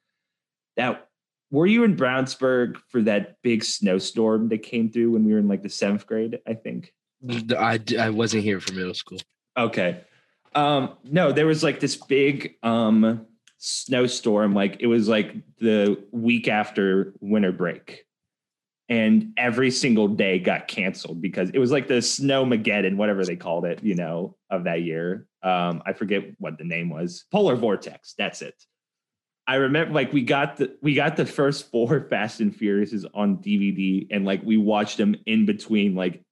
that 0.77 1.09
were 1.53 1.69
you 1.69 1.85
in 1.85 1.97
Brownsburg 1.97 2.79
for 2.89 3.01
that 3.03 3.37
big 3.43 3.63
snowstorm 3.63 4.49
that 4.49 4.65
came 4.65 4.91
through 4.91 5.13
when 5.13 5.25
we 5.25 5.33
were 5.33 5.39
in 5.39 5.47
like 5.47 5.63
the 5.63 5.69
seventh 5.69 6.05
grade? 6.05 6.41
I 6.49 6.55
think. 6.55 6.93
I, 7.57 7.81
I 7.99 8.11
wasn't 8.11 8.43
here 8.43 8.61
for 8.61 8.75
middle 8.75 8.93
school 8.93 9.19
Okay. 9.57 10.01
Um, 10.55 10.97
no, 11.05 11.33
there 11.33 11.47
was 11.47 11.63
like 11.63 11.79
this 11.79 11.95
big 11.95 12.57
um 12.65 13.25
snowstorm. 13.59 14.53
Like 14.53 14.79
it 14.81 14.89
was 14.89 15.07
like 15.07 15.33
the 15.61 16.03
week 16.11 16.49
after 16.49 17.15
winter 17.21 17.53
break. 17.53 18.05
And 18.89 19.33
every 19.39 19.71
single 19.71 20.09
day 20.09 20.39
got 20.39 20.69
canceled 20.69 21.23
because 21.23 21.51
it 21.51 21.59
was 21.59 21.73
like 21.73 21.89
the 21.89 21.95
snowmageddon, 21.95 22.97
whatever 22.97 23.25
they 23.25 23.37
called 23.37 23.65
it, 23.65 23.83
you 23.83 23.95
know, 23.95 24.37
of 24.51 24.65
that 24.65 24.83
year. 24.83 25.27
Um, 25.43 25.83
I 25.87 25.95
forget 25.95 26.35
what 26.39 26.59
the 26.59 26.65
name 26.65 26.91
was. 26.91 27.25
Polar 27.33 27.57
vortex. 27.57 28.15
That's 28.19 28.43
it. 28.43 28.55
I 29.47 29.57
remember 29.57 29.93
like 29.95 30.13
we 30.13 30.23
got 30.23 30.57
the 30.57 30.77
we 30.81 30.95
got 30.95 31.17
the 31.17 31.27
first 31.27 31.71
four 31.71 32.07
Fast 32.11 32.41
and 32.41 32.55
Furiouses 32.55 33.05
on 33.15 33.39
DVD 33.39 34.07
and 34.11 34.25
like 34.25 34.43
we 34.43 34.57
watched 34.57 34.97
them 34.97 35.17
in 35.27 35.45
between 35.47 35.95
like 35.95 36.23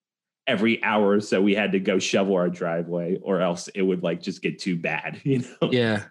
every 0.47 0.83
hour 0.83 1.11
or 1.13 1.21
so 1.21 1.41
we 1.41 1.55
had 1.55 1.73
to 1.73 1.81
go 1.81 1.99
shovel 1.99 2.35
our 2.35 2.49
driveway 2.49 3.19
or 3.23 3.41
else 3.41 3.69
it 3.69 3.83
would 3.83 4.03
like 4.03 4.21
just 4.21 4.43
get 4.43 4.59
too 4.59 4.77
bad, 4.77 5.21
you 5.25 5.41
know. 5.41 5.71
Yeah. 5.71 6.05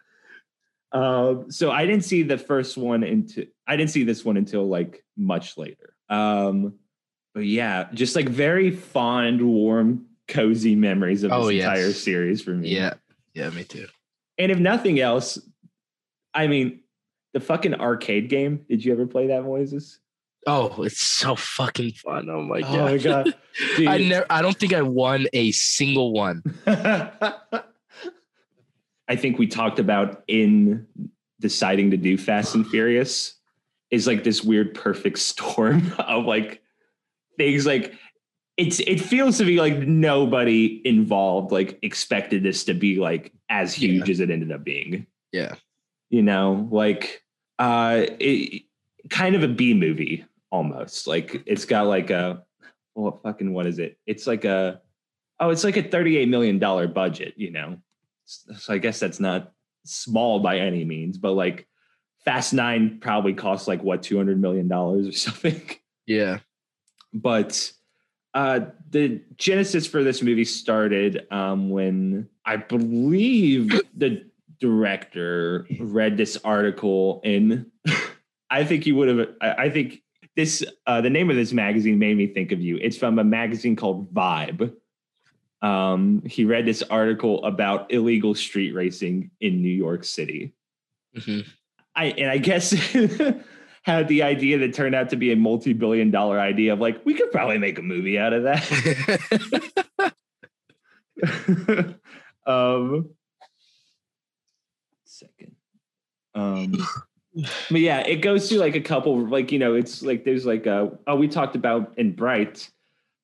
Um, 0.94 1.50
so 1.50 1.72
I 1.72 1.86
didn't 1.86 2.04
see 2.04 2.24
the 2.24 2.38
first 2.38 2.78
one 2.78 3.04
into 3.04 3.48
I 3.66 3.78
didn't 3.78 3.92
see 3.92 4.04
this 4.04 4.24
one 4.26 4.38
until 4.38 4.68
like 4.68 5.04
much 5.18 5.58
later. 5.58 5.96
Um, 6.12 6.76
but 7.34 7.46
yeah, 7.46 7.88
just 7.94 8.16
like 8.16 8.30
very 8.30 8.70
fond, 8.70 9.42
warm, 9.42 10.06
cozy 10.28 10.76
memories 10.76 11.24
of 11.24 11.32
this 11.32 11.40
Oh, 11.40 11.50
yes. 11.50 11.64
entire 11.66 11.94
series 11.94 12.42
for 12.42 12.52
me. 12.52 12.70
Yeah. 12.70 12.94
Yeah, 13.34 13.50
me 13.52 13.64
too. 13.64 13.88
And 14.38 14.52
if 14.52 14.60
nothing 14.60 15.00
else, 15.00 15.40
I 16.34 16.48
mean, 16.48 16.82
the 17.34 17.40
fucking 17.40 17.76
arcade 17.76 18.30
game. 18.30 18.66
Did 18.70 18.84
you 18.84 18.92
ever 18.92 19.08
play 19.08 19.28
that, 19.28 19.44
Moises? 19.44 19.98
Oh, 20.48 20.84
it's 20.84 21.00
so 21.00 21.36
fucking 21.36 21.92
fun. 21.92 22.28
Oh 22.30 22.42
my 22.42 22.62
god. 22.62 22.76
Oh 22.76 22.86
my 22.86 22.98
god, 22.98 23.36
Dude. 23.78 23.88
I 23.88 23.98
never 24.00 24.26
I 24.30 24.42
don't 24.42 24.58
think 24.58 24.74
I 24.74 24.82
won 24.82 25.28
a 25.34 25.52
single 25.52 26.14
one. 26.14 26.42
I 26.68 27.62
think 29.16 29.38
we 29.38 29.48
talked 29.48 29.80
about 29.80 30.24
in 30.28 30.88
deciding 31.40 31.92
to 31.92 31.98
do 31.98 32.18
Fast 32.18 32.56
and 32.56 32.68
Furious 32.68 33.36
is 33.92 34.08
like 34.08 34.24
this 34.24 34.44
weird 34.44 34.74
perfect 34.74 35.20
storm 35.20 35.94
of 36.00 36.26
like 36.26 36.62
things 37.38 37.66
like 37.66 37.94
it's 38.58 38.80
it 38.82 39.00
feels 39.00 39.38
to 39.38 39.46
be 39.46 39.58
like 39.58 39.80
nobody 39.80 40.82
involved 40.86 41.52
like 41.52 41.80
expected 41.82 42.44
this 42.44 42.64
to 42.66 42.74
be 42.74 42.98
like 42.98 43.32
as 43.50 43.74
huge 43.74 44.10
as 44.10 44.20
it 44.20 44.30
ended 44.30 44.52
up 44.52 44.64
being. 44.64 45.08
Yeah. 45.32 45.56
You 46.10 46.22
know, 46.22 46.68
like 46.72 47.24
uh 47.60 48.06
it 48.20 48.64
kind 49.10 49.36
of 49.36 49.44
a 49.44 49.48
B 49.48 49.74
movie 49.74 50.26
almost. 50.52 51.08
Like 51.08 51.44
it's 51.46 51.66
got 51.66 51.88
like 51.88 52.10
a 52.10 52.44
well 52.96 53.20
fucking 53.24 53.54
what 53.54 53.66
is 53.66 53.80
it? 53.80 53.98
It's 54.06 54.28
like 54.28 54.46
a 54.46 54.82
oh, 55.40 55.50
it's 55.50 55.64
like 55.64 55.78
a 55.78 55.84
38 55.84 56.30
million 56.30 56.60
dollar 56.60 56.88
budget, 56.88 57.34
you 57.38 57.52
know. 57.52 57.78
So 58.26 58.74
I 58.74 58.78
guess 58.78 59.00
that's 59.00 59.20
not 59.20 59.52
small 59.86 60.40
by 60.40 60.60
any 60.60 60.86
means, 60.86 61.18
but 61.18 61.32
like 61.32 61.68
Fast 62.26 62.54
9 62.54 63.00
probably 63.02 63.34
costs 63.34 63.68
like 63.68 63.82
what 63.84 64.04
200 64.04 64.40
million 64.40 64.68
dollars 64.68 65.08
or 65.08 65.12
something 65.28 65.62
Yeah. 66.06 66.40
but 67.14 67.72
uh, 68.34 68.62
the 68.90 69.22
genesis 69.36 69.86
for 69.86 70.04
this 70.04 70.22
movie 70.22 70.46
started 70.46 71.28
um, 71.32 71.70
when 71.70 72.30
I 72.46 72.56
believe 72.58 73.82
the 73.98 74.24
director 74.62 75.68
read 75.80 76.16
this 76.16 76.38
article 76.44 77.20
in. 77.26 77.70
I 78.50 78.64
think 78.64 78.86
you 78.86 78.96
would 78.96 79.08
have. 79.10 79.30
I, 79.42 79.52
I 79.64 79.70
think 79.70 80.02
this. 80.38 80.64
Uh, 80.88 81.02
the 81.02 81.10
name 81.10 81.30
of 81.30 81.36
this 81.36 81.52
magazine 81.52 82.00
made 82.00 82.16
me 82.16 82.28
think 82.28 82.54
of 82.54 82.62
you. 82.62 82.78
It's 82.78 82.96
from 82.96 83.20
a 83.20 83.24
magazine 83.24 83.76
called 83.76 84.14
Vibe. 84.14 84.74
Um, 85.62 86.22
he 86.26 86.46
read 86.46 86.66
this 86.66 86.84
article 86.84 87.44
about 87.44 87.92
illegal 87.92 88.34
street 88.34 88.72
racing 88.74 89.32
in 89.42 89.62
New 89.62 89.70
York 89.70 90.04
City. 90.06 90.54
Mhm. 91.18 91.46
I 91.96 92.06
and 92.06 92.30
I 92.30 92.38
guess 92.38 92.72
had 93.84 94.08
the 94.08 94.24
idea 94.24 94.58
that 94.60 94.74
turned 94.74 94.96
out 94.96 95.10
to 95.10 95.16
be 95.16 95.32
a 95.32 95.36
multi-billion 95.36 96.12
dollar 96.12 96.40
idea 96.40 96.74
of 96.74 96.80
like 96.80 97.04
we 97.06 97.14
could 97.14 97.32
probably 97.32 97.58
make 97.58 97.80
a 97.80 97.82
movie 97.82 98.18
out 98.18 98.34
of 98.34 98.44
that. 98.44 100.14
um 102.46 103.10
second. 105.06 105.56
Um 106.34 106.76
but 107.70 107.80
yeah, 107.80 108.00
it 108.02 108.18
goes 108.18 108.50
through 108.50 108.60
like 108.60 108.76
a 108.76 108.82
couple 108.82 109.28
like 109.28 109.52
you 109.52 109.60
know, 109.60 109.74
it's 109.74 110.02
like 110.02 110.24
there's 110.26 110.46
like 110.46 110.66
a 110.66 110.92
oh 111.08 111.16
we 111.16 111.28
talked 111.28 111.56
about 111.56 111.94
in 111.98 112.14
Bright, 112.14 112.70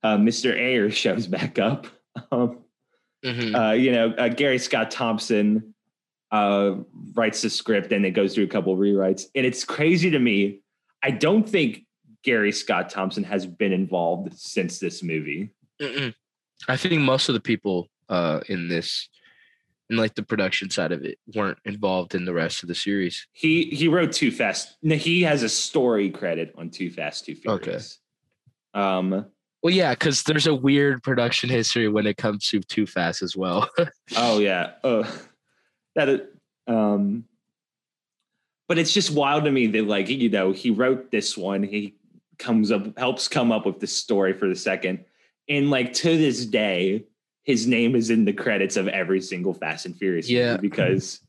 uh 0.04 0.18
Mr. 0.18 0.54
Ayer 0.58 0.90
shows 1.04 1.28
back 1.28 1.60
up. 1.60 1.88
Um 2.32 2.60
Mhm. 3.26 3.56
uh, 3.56 3.74
you 3.74 3.92
know, 3.92 4.12
uh, 4.12 4.28
Gary 4.30 4.60
Scott 4.60 4.92
Thompson 4.92 5.74
uh, 6.32 6.76
writes 7.14 7.42
the 7.42 7.50
script 7.50 7.92
and 7.92 8.06
it 8.06 8.12
goes 8.12 8.34
through 8.34 8.44
a 8.44 8.50
couple 8.50 8.74
of 8.74 8.80
rewrites. 8.80 9.26
And 9.36 9.46
it's 9.46 9.64
crazy 9.64 10.10
to 10.12 10.20
me. 10.20 10.62
I 11.04 11.12
don't 11.12 11.48
think 11.48 11.86
Gary 12.24 12.52
Scott 12.52 12.90
Thompson 12.90 13.24
has 13.24 13.46
been 13.46 13.72
involved 13.72 14.38
since 14.38 14.80
this 14.80 15.04
movie. 15.04 15.52
Mm-mm. 15.82 16.14
I 16.68 16.78
think 16.78 17.02
most 17.02 17.30
of 17.30 17.34
the 17.34 17.40
people 17.40 17.88
uh, 18.10 18.42
in 18.50 18.68
this, 18.68 19.10
in 19.90 19.98
like 19.98 20.16
the 20.16 20.24
production 20.24 20.70
side 20.70 20.92
of 20.92 21.04
it, 21.04 21.18
weren't 21.36 21.60
involved 21.66 22.16
in 22.16 22.26
the 22.26 22.34
rest 22.34 22.64
of 22.64 22.68
the 22.68 22.76
series. 22.76 23.28
He 23.32 23.66
he 23.66 23.88
wrote 23.88 24.12
Too 24.12 24.32
Fast. 24.32 24.76
No, 24.82 24.96
he 24.96 25.22
has 25.22 25.44
a 25.44 25.50
story 25.50 26.10
credit 26.10 26.54
on 26.58 26.70
Too 26.70 26.90
Fast, 26.90 27.26
Too 27.26 27.36
Okay. 27.48 27.64
Furious. 27.64 28.00
Um. 28.74 29.26
Well, 29.64 29.74
yeah, 29.74 29.92
because 29.94 30.24
there's 30.24 30.48
a 30.48 30.54
weird 30.54 31.02
production 31.04 31.50
history 31.50 31.88
when 31.88 32.06
it 32.06 32.18
comes 32.18 32.48
to 32.50 32.60
Too 32.60 32.86
Fast 32.86 33.22
as 33.22 33.36
well. 33.36 33.70
Oh 34.16 34.40
yeah. 34.40 34.72
Oh, 34.84 35.04
that. 35.98 36.08
is- 36.10 36.22
Um. 36.68 37.26
But 38.68 38.78
it's 38.78 38.94
just 38.94 39.12
wild 39.12 39.46
to 39.46 39.52
me 39.52 39.68
that 39.68 39.88
like 39.88 40.10
you 40.10 40.30
know 40.30 40.52
he 40.52 40.70
wrote 40.72 41.10
this 41.12 41.38
one. 41.38 41.64
He 41.64 41.96
comes 42.38 42.72
up 42.72 42.98
helps 42.98 43.28
come 43.28 43.52
up 43.52 43.66
with 43.66 43.80
the 43.80 43.88
story 43.88 44.34
for 44.34 44.48
the 44.50 44.56
second, 44.56 45.06
and 45.48 45.70
like 45.70 45.94
to 45.94 46.18
this 46.18 46.46
day, 46.46 47.06
his 47.46 47.66
name 47.66 47.96
is 47.96 48.10
in 48.10 48.26
the 48.26 48.34
credits 48.34 48.76
of 48.76 48.88
every 48.90 49.22
single 49.22 49.54
Fast 49.54 49.86
and 49.86 49.96
Furious 49.98 50.30
Yeah. 50.30 50.52
movie 50.58 50.68
because 50.68 51.22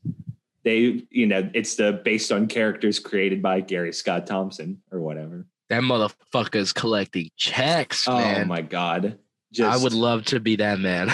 they 0.65 1.05
you 1.09 1.25
know 1.27 1.49
it's 1.53 1.75
the 1.75 1.93
based 2.03 2.31
on 2.33 2.47
characters 2.47 2.99
created 2.99 3.41
by 3.41 3.61
Gary 3.61 3.93
Scott 3.93 4.27
Thompson 4.27 4.81
or 4.91 4.99
whatever. 4.99 5.45
that 5.69 5.81
motherfucker's 5.81 6.73
collecting 6.73 7.29
checks, 7.37 8.05
Oh 8.07 8.43
my 8.45 8.61
god. 8.61 9.17
I 9.63 9.77
would 9.77 9.93
love 9.93 10.25
to 10.25 10.39
be 10.39 10.55
that 10.57 10.79
man. 10.79 11.11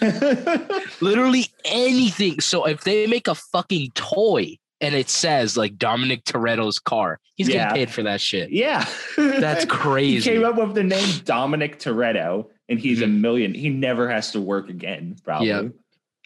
Literally 1.00 1.46
anything. 1.64 2.40
So 2.40 2.64
if 2.66 2.82
they 2.84 3.06
make 3.06 3.28
a 3.28 3.34
fucking 3.34 3.92
toy 3.94 4.58
and 4.80 4.94
it 4.94 5.08
says 5.08 5.56
like 5.56 5.76
Dominic 5.78 6.24
Toretto's 6.24 6.78
car, 6.78 7.20
he's 7.36 7.48
Yeah. 7.48 7.68
getting 7.68 7.86
paid 7.86 7.90
for 7.94 8.02
that 8.04 8.20
shit. 8.20 8.50
Yeah. 8.50 8.86
That's 9.16 9.64
crazy. 9.68 10.30
He 10.30 10.36
came 10.36 10.44
up 10.44 10.56
with 10.56 10.74
the 10.74 10.84
name 10.84 11.20
Dominic 11.24 11.78
Toretto 11.78 12.46
and 12.68 12.78
he's 12.78 13.00
a 13.00 13.06
Mhm. 13.06 13.20
million. 13.20 13.54
He 13.54 13.68
never 13.70 14.08
has 14.10 14.32
to 14.32 14.40
work 14.40 14.68
again, 14.68 15.16
probably. 15.24 15.48
Yeah. 15.48 15.62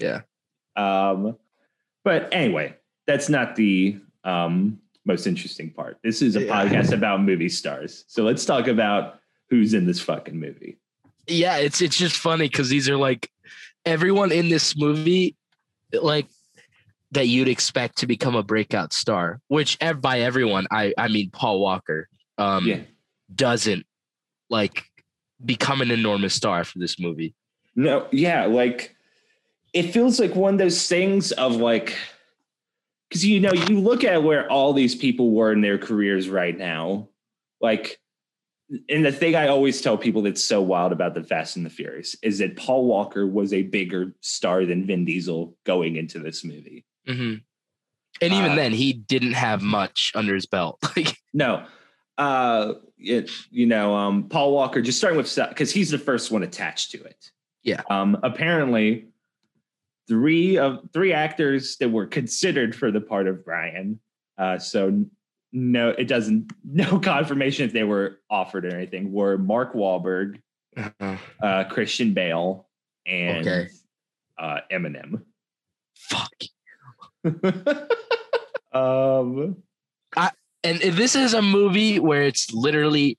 Yeah. 0.01 0.21
Um, 0.77 1.37
but 2.05 2.29
anyway, 2.33 2.77
that's 3.07 3.29
not 3.29 3.57
the 3.57 3.99
um 4.25 4.79
most 5.05 5.27
interesting 5.27 5.71
part. 5.71 5.99
This 6.05 6.23
is 6.23 6.37
a 6.37 6.45
Yeah. 6.45 6.53
podcast 6.65 6.93
about 6.93 7.23
movie 7.23 7.49
stars. 7.49 8.05
So 8.07 8.23
let's 8.23 8.45
talk 8.45 8.69
about 8.69 9.19
who's 9.51 9.75
in 9.75 9.85
this 9.87 10.01
fucking 10.01 10.39
movie. 10.39 10.79
Yeah 11.27 11.57
it's 11.57 11.81
it's 11.81 11.97
just 11.97 12.17
funny 12.17 12.49
because 12.49 12.69
these 12.69 12.89
are 12.89 12.97
like 12.97 13.31
everyone 13.85 14.33
in 14.33 14.49
this 14.49 14.77
movie 14.77 15.37
like 15.93 16.27
that 17.13 17.29
you'd 17.29 17.49
expect 17.49 17.99
to 17.99 18.07
become 18.07 18.35
a 18.35 18.43
breakout 18.43 18.93
star 18.93 19.41
which 19.49 19.79
by 20.01 20.21
everyone 20.21 20.67
i 20.71 20.93
i 20.99 21.09
mean 21.09 21.31
paul 21.31 21.61
walker 21.61 22.09
um 22.39 22.67
Yeah. 22.67 22.81
doesn't 23.35 23.87
like 24.51 24.85
become 25.45 25.81
an 25.81 25.91
enormous 25.91 26.35
star 26.35 26.65
for 26.65 26.79
this 26.79 26.99
movie 26.99 27.35
No, 27.75 28.07
yeah, 28.13 28.45
like 28.47 28.95
it 29.73 29.93
feels 29.93 30.21
like 30.21 30.35
one 30.35 30.55
of 30.55 30.59
those 30.59 30.87
things 30.87 31.33
of 31.33 31.57
like 31.57 31.97
because 33.09 33.25
you 33.25 33.41
know 33.41 33.53
you 33.53 33.81
look 33.81 34.05
at 34.05 34.23
where 34.23 34.51
all 34.51 34.73
these 34.75 34.95
people 34.95 35.31
were 35.33 35.53
in 35.53 35.61
their 35.63 35.79
careers 35.79 36.29
right 36.29 36.57
now, 36.57 37.09
like. 37.61 37.99
And 38.89 39.05
the 39.05 39.13
thing 39.13 39.35
I 39.35 39.49
always 39.49 39.81
tell 39.81 39.99
people 39.99 40.23
that's 40.23 40.43
so 40.43 40.63
wild 40.63 40.93
about 40.93 41.15
the 41.15 41.23
Fast 41.23 41.57
and 41.57 41.67
the 41.67 41.71
Furious 41.71 42.17
is 42.23 42.39
that 42.39 42.57
Paul 42.57 42.87
Walker 42.87 43.27
was 43.27 43.53
a 43.53 43.63
bigger 43.63 44.15
star 44.21 44.65
than 44.65 44.87
Vin 44.87 45.05
Diesel 45.05 45.55
going 45.65 45.97
into 45.97 46.19
this 46.19 46.43
movie. 46.45 46.85
and 48.21 48.33
even 48.33 48.53
Uh, 48.53 48.55
then 48.55 48.73
he 48.73 48.93
didn't 48.93 49.33
have 49.35 49.63
much 49.63 50.13
under 50.15 50.35
his 50.35 50.47
belt 50.47 50.79
like 50.97 51.17
No, 51.35 51.65
uh, 52.19 52.75
it, 52.99 53.31
you 53.51 53.67
know, 53.67 53.95
um, 53.95 54.29
Paul 54.29 54.53
Walker. 54.53 54.81
Just 54.81 54.99
starting 54.99 55.17
with 55.17 55.35
because 55.35 55.73
he's 55.73 55.91
the 55.91 55.99
first 55.99 56.31
one 56.31 56.43
attached 56.43 56.93
to 56.93 57.03
it. 57.03 57.31
Yeah. 57.63 57.83
Um, 57.91 58.19
apparently, 58.23 59.09
three 60.09 60.59
of 60.59 60.81
three 60.93 61.13
actors 61.13 61.77
that 61.79 61.89
were 61.89 62.07
considered 62.07 62.75
for 62.75 62.91
the 62.91 63.01
part 63.01 63.27
of 63.27 63.45
Brian. 63.45 64.01
Uh, 64.39 64.59
so 64.59 65.05
no, 65.53 65.91
it 65.91 66.05
doesn't. 66.09 66.53
No 66.65 66.99
confirmation 66.99 67.67
if 67.67 67.73
they 67.73 67.83
were 67.85 68.21
offered 68.31 68.65
or 68.65 68.75
anything. 68.75 69.13
Were 69.13 69.37
Mark 69.37 69.75
Wahlberg, 69.75 70.41
uh, 71.43 71.65
Christian 71.65 72.15
Bale, 72.15 72.67
and 73.07 73.47
Okay. 73.47 73.69
uh, 74.39 74.61
Eminem. 74.73 75.23
fuck. 75.95 76.33
um, 78.73 79.57
I, 80.17 80.31
And 80.65 80.81
if 80.83 80.97
this 80.97 81.15
is 81.15 81.35
a 81.35 81.43
movie 81.43 81.99
where 81.99 82.23
it's 82.23 82.53
literally 82.53 83.19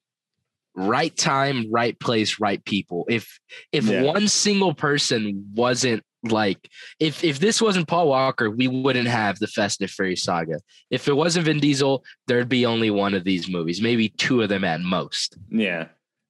right 0.75 1.16
time, 1.16 1.72
right 1.72 2.00
place, 2.00 2.40
right 2.40 2.63
people. 2.66 3.06
If 3.10 3.40
if 3.72 3.88
Yeah. 3.88 4.02
one 4.02 4.28
single 4.28 4.74
person 4.74 5.52
wasn't 5.54 6.04
like 6.24 6.70
if 7.00 7.24
if 7.24 7.39
this 7.39 7.62
wasn't 7.62 7.88
Paul 7.88 8.08
Walker, 8.10 8.50
we 8.50 8.68
wouldn't 8.68 9.08
have 9.08 9.39
the 9.39 9.48
Fast 9.48 9.82
and 9.82 9.89
Furious 9.89 10.24
saga. 10.24 10.60
If 10.89 11.08
it 11.08 11.13
wasn't 11.15 11.46
Vin 11.46 11.60
Diesel, 11.60 12.03
there'd 12.27 12.50
be 12.50 12.65
only 12.65 12.89
one 12.92 13.13
of 13.13 13.24
these 13.24 13.50
movies, 13.50 13.82
maybe 13.82 14.10
two 14.10 14.42
of 14.42 14.50
them 14.50 14.63
at 14.63 14.82
most. 14.82 15.38
yeah. 15.50 15.88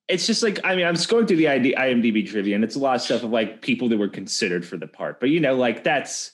It's 0.09 0.27
just 0.27 0.43
like 0.43 0.59
I 0.65 0.75
mean, 0.75 0.85
I'm 0.85 0.95
just 0.95 1.07
going 1.07 1.25
through 1.27 1.37
the 1.37 1.47
ID, 1.47 1.75
IMDb 1.77 2.27
trivia, 2.29 2.55
and 2.55 2.63
it's 2.63 2.75
a 2.75 2.79
lot 2.79 2.95
of 2.95 3.01
stuff 3.01 3.23
of 3.23 3.29
like 3.31 3.61
people 3.61 3.87
that 3.89 3.97
were 3.97 4.09
considered 4.09 4.65
for 4.67 4.75
the 4.75 4.85
part. 4.87 5.19
But 5.21 5.29
you 5.29 5.39
know, 5.39 5.55
like 5.55 5.83
that's. 5.85 6.33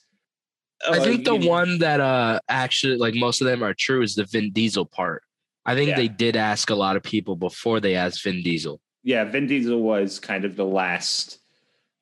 I 0.89 0.97
uh, 0.97 1.03
think 1.03 1.23
the 1.23 1.37
know- 1.37 1.47
one 1.47 1.77
that 1.79 1.99
uh 2.01 2.39
actually 2.49 2.97
like 2.97 3.13
most 3.13 3.41
of 3.41 3.47
them 3.47 3.63
are 3.63 3.75
true 3.75 4.01
is 4.01 4.15
the 4.15 4.23
Vin 4.25 4.51
Diesel 4.51 4.85
part. 4.85 5.21
I 5.65 5.75
think 5.75 5.89
Yeah. 5.89 5.97
they 5.97 6.07
did 6.07 6.35
ask 6.35 6.71
a 6.71 6.75
lot 6.75 6.95
of 6.95 7.03
people 7.03 7.35
before 7.35 7.79
they 7.79 7.93
asked 7.95 8.23
Vin 8.23 8.41
Diesel. 8.41 8.81
yeah, 9.03 9.23
Vin 9.25 9.45
Diesel 9.45 9.79
was 9.81 10.19
kind 10.19 10.45
of 10.45 10.55
the 10.55 10.65
last 10.65 11.38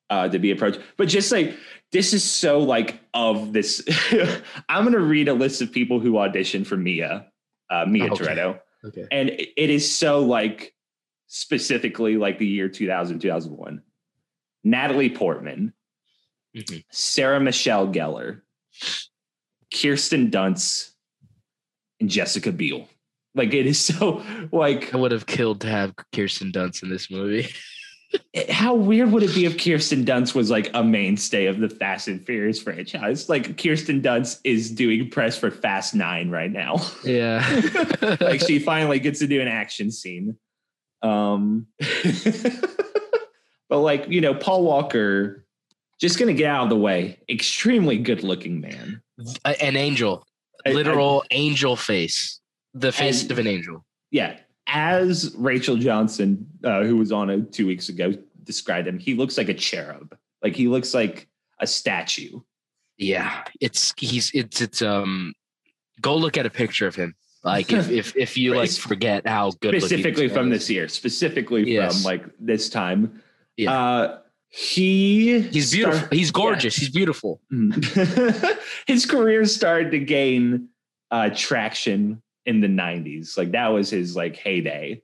uh, 0.09 0.27
to 0.29 0.39
be 0.39 0.51
approached. 0.51 0.79
But 0.97 1.07
just 1.07 1.31
like 1.31 1.55
this 1.91 2.13
is 2.13 2.23
so 2.23 2.59
like 2.59 2.99
of 3.13 3.53
this. 3.53 3.83
I'm 4.69 4.83
gonna 4.83 4.99
read 4.99 5.27
a 5.27 5.33
list 5.33 5.61
of 5.61 5.71
people 5.71 5.99
who 5.99 6.13
auditioned 6.13 6.67
for 6.67 6.77
Mia, 6.77 7.27
uh, 7.69 7.85
Mia 7.85 8.11
Okay. 8.11 8.23
Toretto, 8.25 8.59
Okay. 8.85 9.05
and 9.11 9.29
it 9.29 9.49
it 9.57 9.69
is 9.69 9.93
so 9.93 10.19
like 10.21 10.73
specifically 11.27 12.17
like 12.17 12.39
the 12.39 12.47
year 12.47 12.69
2000 12.69 13.19
2001. 13.19 13.81
Natalie 14.63 15.09
Portman, 15.09 15.73
Mhm. 16.55 16.83
Sarah 16.91 17.39
Michelle 17.39 17.87
Gellar, 17.87 18.41
Kirsten 19.73 20.29
Dunst, 20.31 20.91
and 21.99 22.09
Jessica 22.09 22.51
Biel. 22.51 22.87
Like 23.35 23.53
it 23.53 23.65
is 23.67 23.79
so 23.79 24.23
like 24.51 24.93
I 24.93 24.97
would 24.97 25.11
have 25.11 25.25
killed 25.25 25.61
to 25.61 25.67
have 25.67 25.93
Kirsten 26.13 26.51
Dunst 26.51 26.83
in 26.83 26.89
this 26.89 27.09
movie. 27.11 27.47
how 28.49 28.73
weird 28.75 29.11
would 29.11 29.23
it 29.23 29.35
be 29.35 29.45
if 29.45 29.61
Kirsten 29.61 30.05
Dunst 30.05 30.33
was 30.33 30.49
like 30.49 30.69
a 30.73 30.83
mainstay 30.83 31.45
of 31.47 31.59
the 31.59 31.69
Fast 31.69 32.07
and 32.07 32.25
Furious 32.25 32.61
franchise? 32.61 33.27
Like 33.29 33.61
Kirsten 33.61 34.01
Dunst 34.01 34.39
is 34.43 34.71
doing 34.71 35.09
press 35.09 35.37
for 35.37 35.51
Fast 35.51 35.93
Nine 35.93 36.29
right 36.29 36.51
now. 36.51 36.77
Yeah. 37.03 37.43
like 38.21 38.41
she 38.41 38.59
finally 38.59 38.99
gets 38.99 39.19
to 39.19 39.27
do 39.27 39.41
an 39.41 39.47
action 39.47 39.91
scene. 39.91 40.37
Um, 41.03 41.67
but 43.69 43.79
like 43.79 44.07
you 44.09 44.21
know, 44.21 44.33
Paul 44.33 44.63
Walker, 44.63 45.45
just 45.99 46.17
gonna 46.19 46.33
get 46.33 46.49
out 46.49 46.63
of 46.63 46.69
the 46.69 46.77
way. 46.77 47.19
Extremely 47.29 47.97
good 47.97 48.23
looking 48.23 48.61
man. 48.61 49.01
An 49.45 49.75
angel, 49.75 50.25
I- 50.65 50.69
I- 50.69 50.73
literal 50.73 51.23
angel 51.31 51.75
face, 51.75 52.39
the 52.73 52.91
face 52.91 53.23
And- 53.23 53.31
of 53.31 53.39
an 53.39 53.47
angel. 53.47 53.85
yeah, 54.11 54.37
as 54.67 55.33
Rachel 55.37 55.77
Johnson, 55.77 56.45
uh, 56.63 56.83
who 56.83 56.97
was 56.97 57.11
on 57.11 57.29
it 57.29 57.51
two 57.53 57.65
weeks 57.65 57.89
ago, 57.89 58.13
described 58.43 58.87
him, 58.87 58.99
he 58.99 59.13
looks 59.15 59.37
like 59.37 59.49
a 59.49 59.53
cherub. 59.53 60.15
Like 60.43 60.55
he 60.55 60.67
looks 60.67 60.93
like 60.93 61.27
a 61.59 61.65
statue. 61.67 62.41
Yeah, 62.97 63.43
it's 63.61 63.93
he's 63.97 64.31
it's 64.33 64.61
it's 64.61 64.81
um. 64.81 65.33
Go 65.99 66.15
look 66.15 66.37
at 66.37 66.45
a 66.45 66.49
picture 66.51 66.85
of 66.87 66.95
him. 66.95 67.15
Like 67.43 67.71
if 67.71 67.89
if 67.89 68.15
if 68.15 68.37
you 68.37 68.53
like 68.55 68.71
forget 68.89 69.25
how 69.27 69.51
good 69.61 69.79
specifically 69.81 70.27
from 70.29 70.49
this 70.49 70.69
year, 70.69 70.87
specifically 70.87 71.71
Yes. 71.71 71.95
from 71.95 72.03
like 72.03 72.25
this 72.39 72.69
time. 72.69 73.21
Yeah. 73.55 73.71
Uh, 73.71 74.17
he 74.49 75.41
He's 75.41 75.71
beautiful. 75.71 75.97
start- 75.99 76.13
He's 76.13 76.31
gorgeous. 76.31 76.75
He's 76.75 76.89
beautiful. 76.89 77.41
Mm. 77.51 78.57
His 78.87 79.05
career 79.05 79.45
started 79.45 79.91
to 79.91 79.99
gain 79.99 80.69
uh, 81.11 81.29
traction 81.35 82.21
in 82.47 82.59
the 82.61 82.67
'90s. 82.67 83.37
Like 83.37 83.51
that 83.51 83.67
was 83.67 83.91
his 83.91 84.15
like 84.15 84.35
heyday. 84.35 85.03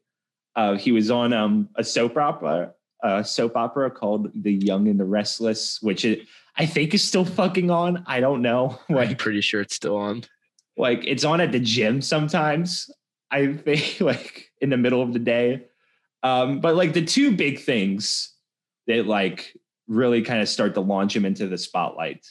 Uh, 0.55 0.75
he 0.77 0.91
was 0.91 1.11
on 1.11 1.31
um, 1.33 1.69
a 1.75 1.83
soap 1.83 2.17
opera, 2.17 2.73
a 3.03 3.23
soap 3.23 3.55
opera 3.55 3.91
called 3.91 4.31
The 4.35 4.53
Young 4.53 4.87
and 4.87 4.99
the 4.99 5.05
Restless, 5.05 5.79
which 5.81 6.05
it, 6.05 6.27
I 6.57 6.65
think 6.65 6.93
is 6.93 7.03
still 7.03 7.25
fucking 7.25 7.69
on. 7.69 8.03
I 8.07 8.19
don't 8.19 8.41
know. 8.41 8.79
I'm 8.89 8.95
Like, 8.95 9.17
pretty 9.19 9.41
sure 9.41 9.61
it's 9.61 9.75
still 9.75 9.97
on. 9.97 10.23
like 10.77 11.03
it's 11.05 11.23
on 11.23 11.41
at 11.41 11.51
the 11.51 11.59
gym 11.59 12.01
sometimes. 12.01 12.89
I 13.31 13.53
think 13.53 13.97
like 13.99 14.49
in 14.61 14.69
the 14.71 14.77
middle 14.77 15.01
of 15.03 15.13
the 15.13 15.19
day. 15.19 15.65
Um, 16.23 16.61
but 16.61 16.75
like 16.75 16.93
the 16.93 17.03
two 17.05 17.35
big 17.35 17.59
things 17.59 18.33
that 18.87 19.05
like 19.07 19.53
really 19.87 20.21
kind 20.21 20.39
of 20.41 20.47
start 20.47 20.73
to 20.75 20.79
launch 20.81 21.13
him 21.15 21.25
into 21.25 21.47
the 21.47 21.57
spotlight 21.57 22.25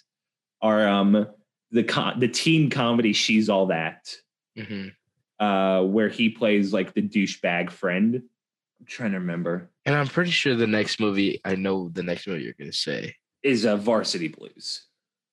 are 0.63 0.87
um 0.89 1.27
the 1.73 1.83
con- 1.83 2.21
the 2.21 2.29
teen 2.29 2.71
comedy 2.71 3.13
She's 3.13 3.49
All 3.51 3.67
That, 3.67 4.15
hmm 4.57 4.89
uh, 5.43 5.83
where 5.83 6.09
he 6.09 6.29
plays 6.29 6.73
like 6.73 6.95
the 6.95 7.03
douchebag 7.03 7.69
friend. 7.71 8.15
I'm 8.79 8.87
trying 8.87 9.11
to 9.11 9.19
remember. 9.19 9.71
And 9.85 9.97
I'm 9.97 10.07
pretty 10.07 10.31
sure 10.31 10.55
the 10.55 10.69
next 10.69 11.01
movie, 11.01 11.41
I 11.45 11.57
know 11.57 11.89
the 11.89 12.05
next 12.05 12.29
movie 12.29 12.45
you're 12.45 12.55
gonna 12.57 12.73
say. 12.73 13.17
Is 13.43 13.67
uh, 13.67 13.77
Varsity 13.77 14.29
Blues, 14.29 14.85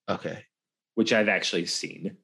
Okay. 0.10 0.46
which 0.96 1.14
I've 1.14 1.30
actually 1.30 1.68
seen. 1.68 2.18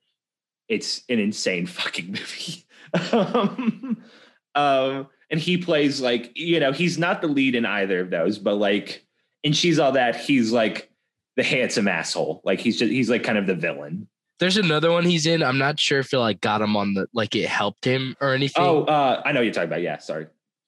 It's 0.68 1.04
an 1.10 1.20
insane 1.20 1.68
fucking 1.80 2.08
movie. 2.08 2.66
um, 3.12 4.04
um, 4.56 5.08
and 5.30 5.40
he 5.40 5.58
plays 5.58 6.02
like, 6.02 6.32
you 6.36 6.60
know, 6.60 6.72
he's 6.72 6.98
not 6.98 7.22
the 7.22 7.28
lead 7.28 7.54
in 7.54 7.68
either 7.68 8.00
of 8.02 8.10
those, 8.10 8.40
but 8.40 8.56
like, 8.56 9.06
and 9.44 9.56
she's 9.56 9.78
all 9.78 9.92
that, 9.92 10.16
he's 10.16 10.52
like 10.52 10.90
the 11.36 11.44
handsome 11.44 11.88
asshole. 11.88 12.42
Like 12.44 12.60
he's 12.62 12.80
just 12.80 12.92
he's 12.92 13.12
like 13.12 13.24
kind 13.24 13.38
of 13.38 13.46
the 13.46 13.54
villain. 13.56 14.08
There's 14.40 14.58
another 14.58 14.92
one 14.92 15.06
he's 15.06 15.26
in. 15.26 15.42
I'm 15.44 15.58
not 15.58 15.80
sure 15.80 16.00
if 16.00 16.12
it 16.14 16.18
like 16.20 16.42
got 16.42 16.62
him 16.62 16.76
on 16.76 16.94
the 16.94 17.08
like 17.14 17.36
it 17.36 17.48
helped 17.48 17.86
him 17.86 18.16
or 18.20 18.34
anything. 18.34 18.64
Oh, 18.64 18.84
uh, 18.84 19.22
I 19.26 19.32
know 19.32 19.42
you're 19.42 19.54
talking 19.54 19.70
about. 19.70 19.82
Yeah, 19.82 19.98
sorry. 19.98 20.28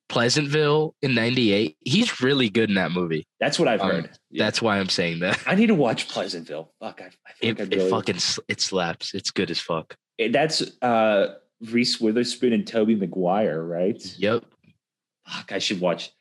Pleasantville 0.09 0.95
in 1.01 1.13
'98. 1.13 1.75
He's 1.83 2.21
really 2.21 2.49
good 2.49 2.69
in 2.69 2.75
that 2.75 2.91
movie. 2.91 3.27
That's 3.41 3.59
what 3.59 3.67
I've 3.67 3.81
Um, 3.81 3.91
heard. 3.91 4.09
Yeah. 4.31 4.45
That's 4.45 4.61
why 4.61 4.79
I'm 4.79 4.87
saying 4.87 5.19
that. 5.19 5.39
I 5.45 5.55
need 5.55 5.67
to 5.67 5.75
watch 5.75 6.07
Pleasantville. 6.07 6.71
Fuck, 6.79 7.01
I, 7.01 7.05
I 7.05 7.31
It, 7.41 7.59
like 7.59 7.73
I 7.73 7.75
it 7.77 7.89
fucking 7.89 8.15
it 8.47 8.61
slaps. 8.61 9.13
It's 9.13 9.31
good 9.31 9.51
as 9.51 9.59
fuck. 9.59 9.95
it- 10.17 10.31
that's 10.31 10.61
uh 10.81 11.35
Reese 11.71 11.99
Witherspoon 11.99 12.53
and 12.53 12.65
Tobey 12.65 12.95
Maguire, 12.95 13.61
right? 13.61 14.01
Yep. 14.17 14.45
Fuck, 15.27 15.51
I 15.51 15.59
should 15.59 15.81
watch. 15.81 16.11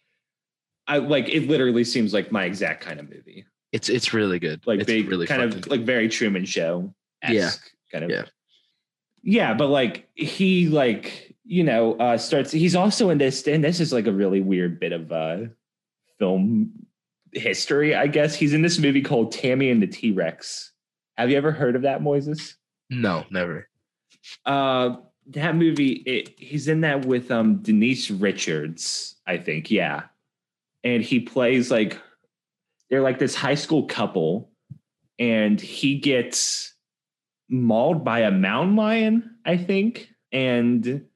I 0.88 0.98
like 0.98 1.28
it. 1.28 1.46
Literally 1.48 1.84
seems 1.84 2.12
like 2.12 2.32
my 2.32 2.44
exact 2.44 2.82
kind 2.84 2.98
of 2.98 3.08
movie. 3.08 3.44
It's 3.72 3.88
it's 3.88 4.12
really 4.12 4.38
good. 4.40 4.66
Like 4.66 4.80
it's 4.80 4.86
big, 4.86 5.08
really 5.08 5.26
kind 5.28 5.42
of 5.42 5.52
good. 5.60 5.68
like 5.70 5.82
very 5.82 6.08
Truman 6.08 6.44
Show. 6.44 6.92
Yeah. 7.28 7.50
Kind 7.92 8.04
of. 8.04 8.10
Yeah. 8.10 8.24
Yeah, 9.22 9.54
but 9.54 9.68
like 9.68 10.08
he 10.14 10.68
like 10.68 11.34
you 11.44 11.64
know 11.64 11.94
uh 11.94 12.16
starts. 12.16 12.52
He's 12.52 12.76
also 12.76 13.10
in 13.10 13.18
this, 13.18 13.46
and 13.46 13.64
this 13.64 13.80
is 13.80 13.92
like 13.92 14.06
a 14.06 14.12
really 14.12 14.40
weird 14.40 14.78
bit 14.78 14.92
of 14.92 15.10
uh 15.10 15.38
film 16.18 16.72
history, 17.32 17.94
I 17.94 18.06
guess. 18.06 18.34
He's 18.34 18.54
in 18.54 18.62
this 18.62 18.78
movie 18.78 19.02
called 19.02 19.32
Tammy 19.32 19.70
and 19.70 19.82
the 19.82 19.86
T 19.86 20.12
Rex. 20.12 20.72
Have 21.16 21.30
you 21.30 21.36
ever 21.36 21.50
heard 21.50 21.76
of 21.76 21.82
that, 21.82 22.00
Moises? 22.02 22.54
no, 22.88 23.24
never. 23.30 23.68
Uh, 24.44 24.96
that 25.28 25.56
movie. 25.56 25.92
It, 26.06 26.38
he's 26.38 26.68
in 26.68 26.82
that 26.82 27.04
with 27.04 27.30
um 27.32 27.56
Denise 27.62 28.10
Richards, 28.10 29.16
I 29.26 29.38
think. 29.38 29.70
Yeah, 29.72 30.04
and 30.84 31.02
he 31.02 31.20
plays 31.20 31.68
like 31.70 32.00
they're 32.90 33.02
like 33.02 33.18
this 33.18 33.34
high 33.34 33.56
school 33.56 33.86
couple, 33.86 34.52
and 35.18 35.60
he 35.60 35.98
gets 35.98 36.74
mauled 37.48 38.04
by 38.04 38.20
a 38.20 38.30
mountain 38.30 38.76
lion, 38.76 39.36
I 39.44 39.56
think, 39.56 40.08
and 40.32 41.06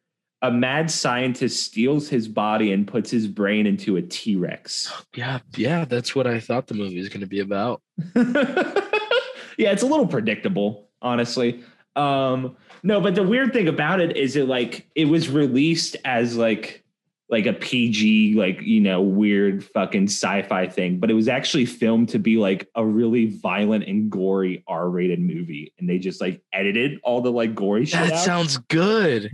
a 0.42 0.50
mad 0.50 0.90
scientist 0.90 1.62
steals 1.62 2.08
his 2.08 2.26
body 2.26 2.72
and 2.72 2.86
puts 2.86 3.10
his 3.10 3.26
brain 3.26 3.66
into 3.66 3.96
a 3.96 4.02
T 4.02 4.36
Rex. 4.36 4.92
Yeah, 5.16 5.40
yeah, 5.56 5.84
that's 5.84 6.14
what 6.14 6.26
I 6.26 6.38
thought 6.38 6.68
the 6.68 6.74
movie 6.74 6.98
was 6.98 7.08
going 7.08 7.20
to 7.20 7.26
be 7.26 7.40
about. 7.40 7.82
yeah, 8.14 9.72
it's 9.72 9.82
a 9.82 9.86
little 9.86 10.06
predictable, 10.06 10.88
honestly. 11.02 11.62
Um, 11.96 12.56
no, 12.82 13.00
but 13.00 13.16
the 13.16 13.24
weird 13.24 13.52
thing 13.52 13.68
about 13.68 14.00
it 14.00 14.16
is 14.16 14.36
it 14.36 14.46
like 14.46 14.88
it 14.94 15.06
was 15.06 15.28
released 15.28 15.96
as 16.04 16.36
like 16.36 16.84
like 17.30 17.46
a 17.46 17.52
PG, 17.52 18.34
like 18.34 18.60
you 18.62 18.80
know, 18.80 19.00
weird 19.00 19.62
fucking 19.64 20.04
sci-fi 20.08 20.66
thing, 20.68 20.98
but 20.98 21.10
it 21.10 21.14
was 21.14 21.28
actually 21.28 21.64
filmed 21.66 22.08
to 22.10 22.18
be 22.18 22.36
like 22.36 22.68
a 22.74 22.84
really 22.84 23.26
violent 23.38 23.84
and 23.84 24.10
gory 24.10 24.64
R-rated 24.66 25.20
movie, 25.20 25.72
and 25.78 25.88
they 25.88 25.98
just 25.98 26.20
like 26.20 26.42
edited 26.52 26.98
all 27.04 27.20
the 27.20 27.30
like 27.32 27.54
gory 27.54 27.84
shit 27.86 28.00
That 28.00 28.12
out. 28.14 28.24
sounds 28.24 28.56
good. 28.58 29.30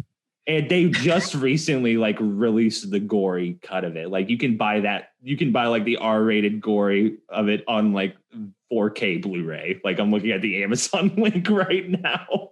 and 0.46 0.68
they 0.68 0.88
just 0.90 1.34
recently 1.34 1.96
like 1.96 2.16
released 2.20 2.90
the 2.90 3.00
gory 3.00 3.58
cut 3.62 3.84
of 3.84 3.96
it. 3.96 4.10
Like 4.10 4.28
you 4.28 4.38
can 4.38 4.56
buy 4.56 4.80
that, 4.80 5.10
you 5.22 5.36
can 5.36 5.50
buy 5.52 5.66
like 5.66 5.84
the 5.84 5.96
R-rated 5.96 6.60
gory 6.60 7.16
of 7.28 7.48
it 7.48 7.64
on 7.66 7.92
like 7.92 8.14
4K 8.72 9.22
Blu-ray. 9.22 9.80
Like 9.82 9.98
I'm 9.98 10.10
looking 10.10 10.30
at 10.32 10.42
the 10.42 10.62
Amazon 10.62 11.14
link 11.16 11.48
right 11.50 11.88
now. 11.88 12.50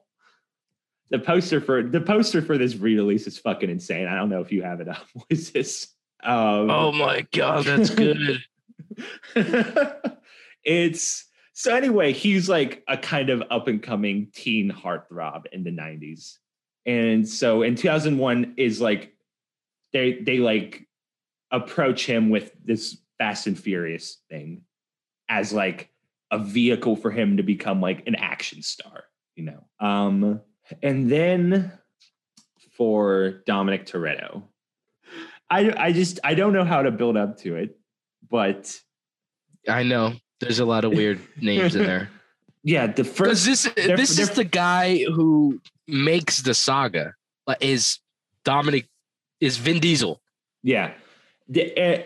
The 1.11 1.19
poster 1.19 1.61
for 1.61 1.83
the 1.83 2.01
poster 2.01 2.43
for 2.43 2.59
this 2.59 2.77
re-release 2.77 3.27
is 3.27 3.39
fucking 3.39 3.71
insane. 3.71 4.07
I 4.07 4.17
don't 4.17 4.31
know 4.31 4.41
if 4.41 4.51
you 4.51 4.63
have 4.63 4.81
it 4.81 4.89
up. 4.89 5.07
What 5.13 5.27
is 5.31 5.51
this? 5.51 5.89
Um, 6.23 6.71
Oh 6.71 6.93
my 6.93 7.27
god, 7.33 7.65
that's 7.65 7.91
good. 7.91 8.43
it's 10.65 11.25
so 11.53 11.75
anyway, 11.75 12.13
he's 12.13 12.49
like 12.49 12.83
a 12.89 12.97
kind 12.97 13.31
of 13.31 13.43
up 13.51 13.69
and 13.69 13.83
coming 13.83 14.29
teen 14.35 14.71
heartthrob 14.71 15.45
in 15.53 15.63
the 15.63 15.71
90s. 15.71 16.39
And 16.85 17.27
so 17.27 17.63
in 17.63 17.77
2001 17.77 18.55
is 18.57 18.81
like 18.81 19.15
they 19.93 20.15
they 20.15 20.39
like 20.39 20.87
approach 21.51 22.05
him 22.07 22.31
with 22.31 22.53
this 22.65 22.99
Fast 23.19 23.47
and 23.47 23.59
Furious 23.59 24.21
thing 24.29 24.63
as 25.29 25.53
like 25.53 25.91
a 26.31 26.39
vehicle 26.39 26.97
for 26.97 27.13
him 27.13 27.37
to 27.37 27.43
become 27.43 27.81
like 27.81 28.07
an 28.09 28.17
action 28.17 28.61
star, 28.61 29.05
you 29.37 29.45
know. 29.45 29.65
Um 29.79 30.41
and 30.83 31.11
then 31.11 31.73
for 32.77 33.43
Dominic 33.47 33.87
Toretto. 33.87 34.43
I 35.51 35.73
I 35.77 35.93
just 35.93 36.19
I 36.25 36.35
don't 36.35 36.53
know 36.53 36.65
how 36.65 36.83
to 36.83 36.91
build 36.91 37.17
up 37.17 37.39
to 37.41 37.57
it, 37.57 37.79
but 38.31 38.77
I 39.69 39.83
know 39.83 40.15
there's 40.41 40.59
a 40.59 40.65
lot 40.65 40.85
of 40.85 40.93
weird 40.93 41.21
names 41.41 41.75
in 41.77 41.85
there. 41.85 42.11
yeah, 42.63 42.87
the 42.87 43.05
first 43.05 43.45
this 43.45 43.63
they're- 43.77 43.97
this 43.97 44.19
is 44.19 44.29
they're- 44.29 44.37
the 44.37 44.45
guy 44.45 45.05
who 45.05 45.61
makes 45.87 46.43
the 46.43 46.55
saga. 46.55 47.15
Is 47.61 47.99
Dominic 48.45 48.89
is 49.41 49.59
Vin 49.59 49.81
Diesel? 49.81 50.21
Yeah. 50.63 50.95
The- 51.49 51.77
eh, 51.79 52.03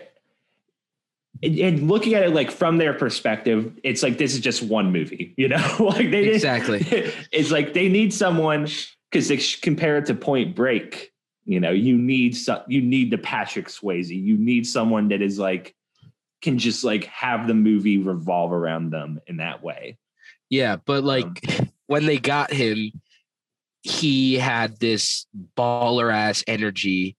and, 1.41 1.87
looking 1.87 2.13
at 2.13 2.23
it 2.23 2.33
like 2.33 2.51
from 2.51 2.77
their 2.77 2.93
perspective, 2.93 3.77
it's 3.83 4.03
like 4.03 4.17
this 4.17 4.33
is 4.33 4.39
just 4.39 4.63
one 4.63 4.91
movie, 4.91 5.33
you 5.37 5.47
know? 5.47 5.75
like 5.79 6.11
they 6.11 6.29
Exactly. 6.29 6.79
It's 7.31 7.51
like 7.51 7.73
they 7.73 7.89
need 7.89 8.13
someone 8.13 8.67
because 9.09 9.27
they 9.27 9.37
compare 9.61 9.97
it 9.97 10.05
to 10.07 10.15
Point 10.15 10.55
Break. 10.55 11.11
You 11.45 11.59
know, 11.59 11.71
you 11.71 11.97
need 11.97 12.35
some, 12.35 12.61
you 12.67 12.81
need 12.81 13.11
the 13.11 13.17
Patrick 13.17 13.67
Swayze. 13.67 14.09
You 14.09 14.37
need 14.37 14.67
someone 14.67 15.07
that 15.07 15.21
is 15.21 15.39
like 15.39 15.75
can 16.41 16.57
just 16.57 16.83
like 16.83 17.05
have 17.05 17.47
the 17.47 17.53
movie 17.53 17.97
revolve 17.97 18.53
around 18.53 18.91
them 18.91 19.19
in 19.27 19.37
that 19.37 19.63
way. 19.63 19.97
Yeah, 20.49 20.77
but 20.77 21.03
like 21.03 21.25
Um, 21.59 21.69
when 21.87 22.05
they 22.05 22.17
got 22.17 22.51
him, 22.53 22.91
he 23.81 24.35
had 24.35 24.79
this 24.79 25.25
baller 25.57 26.13
ass 26.13 26.43
energy 26.47 27.15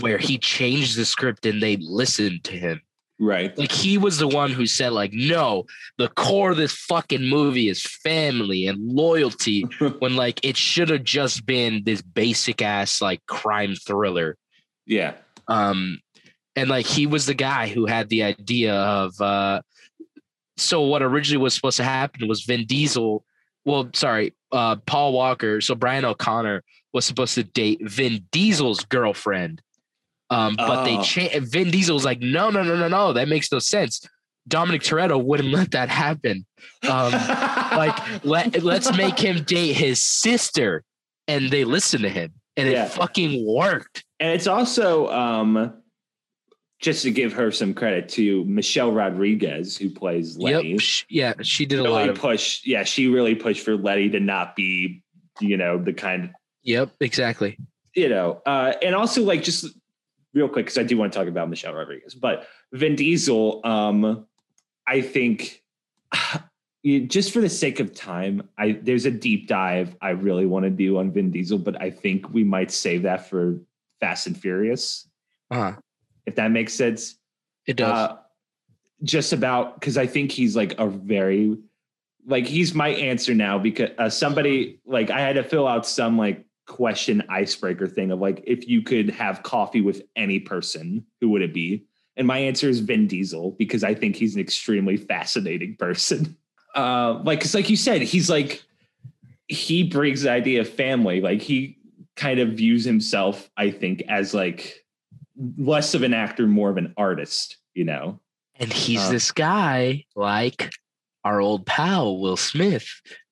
where 0.00 0.18
he 0.18 0.38
changed 0.38 0.96
the 0.96 1.04
script 1.04 1.46
and 1.46 1.62
they 1.62 1.76
listened 1.76 2.44
to 2.44 2.52
him. 2.52 2.80
Right. 3.22 3.56
Like 3.56 3.70
he 3.70 3.98
was 3.98 4.16
the 4.16 4.26
one 4.26 4.50
who 4.50 4.64
said, 4.64 4.92
like, 4.92 5.12
no, 5.12 5.66
the 5.98 6.08
core 6.08 6.52
of 6.52 6.56
this 6.56 6.72
fucking 6.72 7.22
movie 7.22 7.68
is 7.68 7.82
family 7.82 8.66
and 8.66 8.80
loyalty. 8.80 9.62
when 9.98 10.16
like 10.16 10.40
it 10.42 10.56
should 10.56 10.88
have 10.88 11.04
just 11.04 11.44
been 11.44 11.82
this 11.84 12.00
basic 12.00 12.62
ass 12.62 13.02
like 13.02 13.24
crime 13.26 13.74
thriller. 13.74 14.38
Yeah. 14.86 15.14
Um 15.48 16.00
and 16.56 16.70
like 16.70 16.86
he 16.86 17.06
was 17.06 17.26
the 17.26 17.34
guy 17.34 17.68
who 17.68 17.84
had 17.84 18.08
the 18.08 18.22
idea 18.22 18.74
of 18.74 19.20
uh 19.20 19.60
so 20.56 20.80
what 20.82 21.02
originally 21.02 21.42
was 21.42 21.54
supposed 21.54 21.76
to 21.76 21.84
happen 21.84 22.26
was 22.26 22.44
Vin 22.44 22.64
Diesel, 22.66 23.22
well, 23.66 23.90
sorry, 23.92 24.34
uh 24.50 24.76
Paul 24.86 25.12
Walker, 25.12 25.60
so 25.60 25.74
Brian 25.74 26.06
O'Connor 26.06 26.64
was 26.94 27.04
supposed 27.04 27.34
to 27.34 27.44
date 27.44 27.80
Vin 27.82 28.26
Diesel's 28.32 28.82
girlfriend. 28.86 29.60
Um, 30.30 30.54
but 30.56 30.84
they 30.84 30.96
Oh. 30.96 31.02
changed 31.02 31.50
Vin 31.52 31.70
Diesel 31.70 31.94
was 31.94 32.04
like, 32.04 32.20
no, 32.20 32.50
no, 32.50 32.62
no, 32.62 32.76
no, 32.76 32.88
no, 32.88 33.12
that 33.12 33.28
makes 33.28 33.50
no 33.50 33.58
sense. 33.58 34.06
Dominic 34.48 34.82
Toretto 34.82 35.22
wouldn't 35.22 35.50
let 35.52 35.72
that 35.72 35.88
happen. 35.88 36.46
Um, 36.88 37.12
like 37.12 37.96
let 38.24 38.62
let's 38.62 38.96
make 38.96 39.18
him 39.18 39.42
date 39.44 39.72
his 39.74 40.04
sister, 40.04 40.82
and 41.28 41.50
they 41.50 41.64
listen 41.64 42.02
to 42.02 42.08
him, 42.08 42.32
and 42.56 42.68
Yeah. 42.68 42.86
it 42.86 42.92
fucking 42.92 43.44
worked. 43.46 44.04
And 44.20 44.32
it's 44.32 44.46
also 44.46 45.08
um 45.10 45.74
just 46.80 47.02
to 47.02 47.10
give 47.10 47.32
her 47.34 47.50
some 47.50 47.74
credit 47.74 48.08
to 48.08 48.44
Michelle 48.46 48.90
Rodriguez, 48.92 49.76
who 49.76 49.90
plays 49.90 50.38
Letty. 50.38 50.68
Yep, 50.70 50.80
yeah, 51.10 51.34
she 51.42 51.66
did 51.66 51.78
a 51.80 51.82
lot 51.90 52.08
of. 52.08 52.16
pushed, 52.16 52.66
yeah, 52.66 52.84
she 52.84 53.08
really 53.08 53.34
pushed 53.34 53.62
for 53.64 53.76
Letty 53.76 54.08
to 54.10 54.20
not 54.20 54.56
be, 54.56 55.02
you 55.40 55.56
know, 55.58 55.76
the 55.76 55.92
kind 55.92 56.30
Yep, 56.62 56.90
exactly. 57.00 57.58
you 57.94 58.08
know, 58.08 58.40
uh, 58.46 58.72
and 58.82 58.94
also 58.94 59.22
like 59.22 59.42
just 59.42 59.66
real 60.34 60.48
quick 60.48 60.66
because 60.66 60.78
I 60.78 60.82
do 60.82 60.96
want 60.96 61.12
to 61.12 61.18
talk 61.18 61.28
about 61.28 61.48
Michelle 61.48 61.74
Rodriguez, 61.74 62.14
but 62.14 62.46
Vin 62.72 62.94
Diesel, 62.96 63.60
um, 63.64 64.26
I 64.86 65.00
think 65.00 65.62
just 66.84 67.32
for 67.32 67.40
the 67.40 67.48
sake 67.48 67.80
of 67.80 67.94
time, 67.94 68.48
I 68.58 68.78
there's 68.82 69.06
a 69.06 69.10
deep 69.10 69.48
dive 69.48 69.96
I 70.00 70.10
really 70.10 70.46
want 70.46 70.64
to 70.64 70.70
do 70.70 70.98
on 70.98 71.10
Vin 71.10 71.30
Diesel, 71.30 71.58
but 71.58 71.80
I 71.80 71.90
think 71.90 72.32
we 72.32 72.44
might 72.44 72.70
save 72.70 73.02
that 73.02 73.28
for 73.28 73.58
Fast 74.00 74.26
and 74.26 74.36
Furious, 74.36 75.08
Uh, 75.50 75.74
if 76.26 76.36
that 76.36 76.50
makes 76.50 76.74
sense. 76.74 77.16
it 77.66 77.76
does. 77.76 78.10
Uh, 78.10 78.16
just 79.02 79.32
about 79.32 79.80
because 79.80 79.96
I 79.96 80.06
think 80.06 80.30
he's 80.30 80.54
like 80.54 80.78
a 80.78 80.86
very 80.86 81.56
like 82.26 82.46
he's 82.46 82.74
my 82.74 82.88
answer 82.88 83.34
now 83.34 83.58
because 83.58 83.90
uh, 83.98 84.10
somebody 84.10 84.80
like 84.84 85.10
I 85.10 85.20
had 85.20 85.36
to 85.36 85.42
fill 85.42 85.66
out 85.66 85.86
some 85.86 86.18
like 86.18 86.44
question 86.70 87.20
icebreaker 87.28 87.88
thing 87.88 88.12
of 88.12 88.20
like 88.20 88.44
if 88.46 88.68
you 88.68 88.80
could 88.80 89.10
have 89.10 89.42
coffee 89.42 89.80
with 89.80 90.02
any 90.14 90.38
person, 90.38 91.04
who 91.20 91.28
would 91.28 91.42
it 91.42 91.52
be? 91.52 91.84
And 92.16 92.26
my 92.26 92.38
answer 92.38 92.68
is 92.68 92.78
Vin 92.78 93.08
Diesel 93.08 93.52
because 93.58 93.82
I 93.82 93.92
think 93.94 94.14
he's 94.14 94.36
an 94.36 94.40
extremely 94.40 94.96
fascinating 94.96 95.76
person. 95.76 96.36
Uh, 96.72 97.20
like, 97.24 97.40
cause 97.40 97.52
like 97.52 97.68
you 97.68 97.74
said, 97.74 98.00
he's 98.00 98.30
like 98.30 98.62
he 99.48 99.82
brings 99.82 100.22
the 100.22 100.30
idea 100.30 100.60
of 100.60 100.68
family. 100.68 101.20
Like 101.20 101.42
he 101.42 101.76
kind 102.14 102.38
of 102.38 102.50
views 102.50 102.84
himself, 102.84 103.50
I 103.56 103.72
think, 103.72 104.04
as 104.08 104.34
like 104.34 104.84
less 105.58 105.94
of 105.94 106.04
an 106.04 106.14
actor, 106.14 106.46
more 106.46 106.70
of 106.70 106.76
an 106.76 106.94
artist. 106.96 107.56
You 107.74 107.86
know, 107.86 108.20
and 108.54 108.72
he's 108.72 109.00
uh, 109.00 109.10
this 109.10 109.32
guy 109.32 110.04
like 110.14 110.70
our 111.24 111.40
old 111.40 111.66
pal 111.66 112.20
Will 112.20 112.36
Smith, 112.36 112.88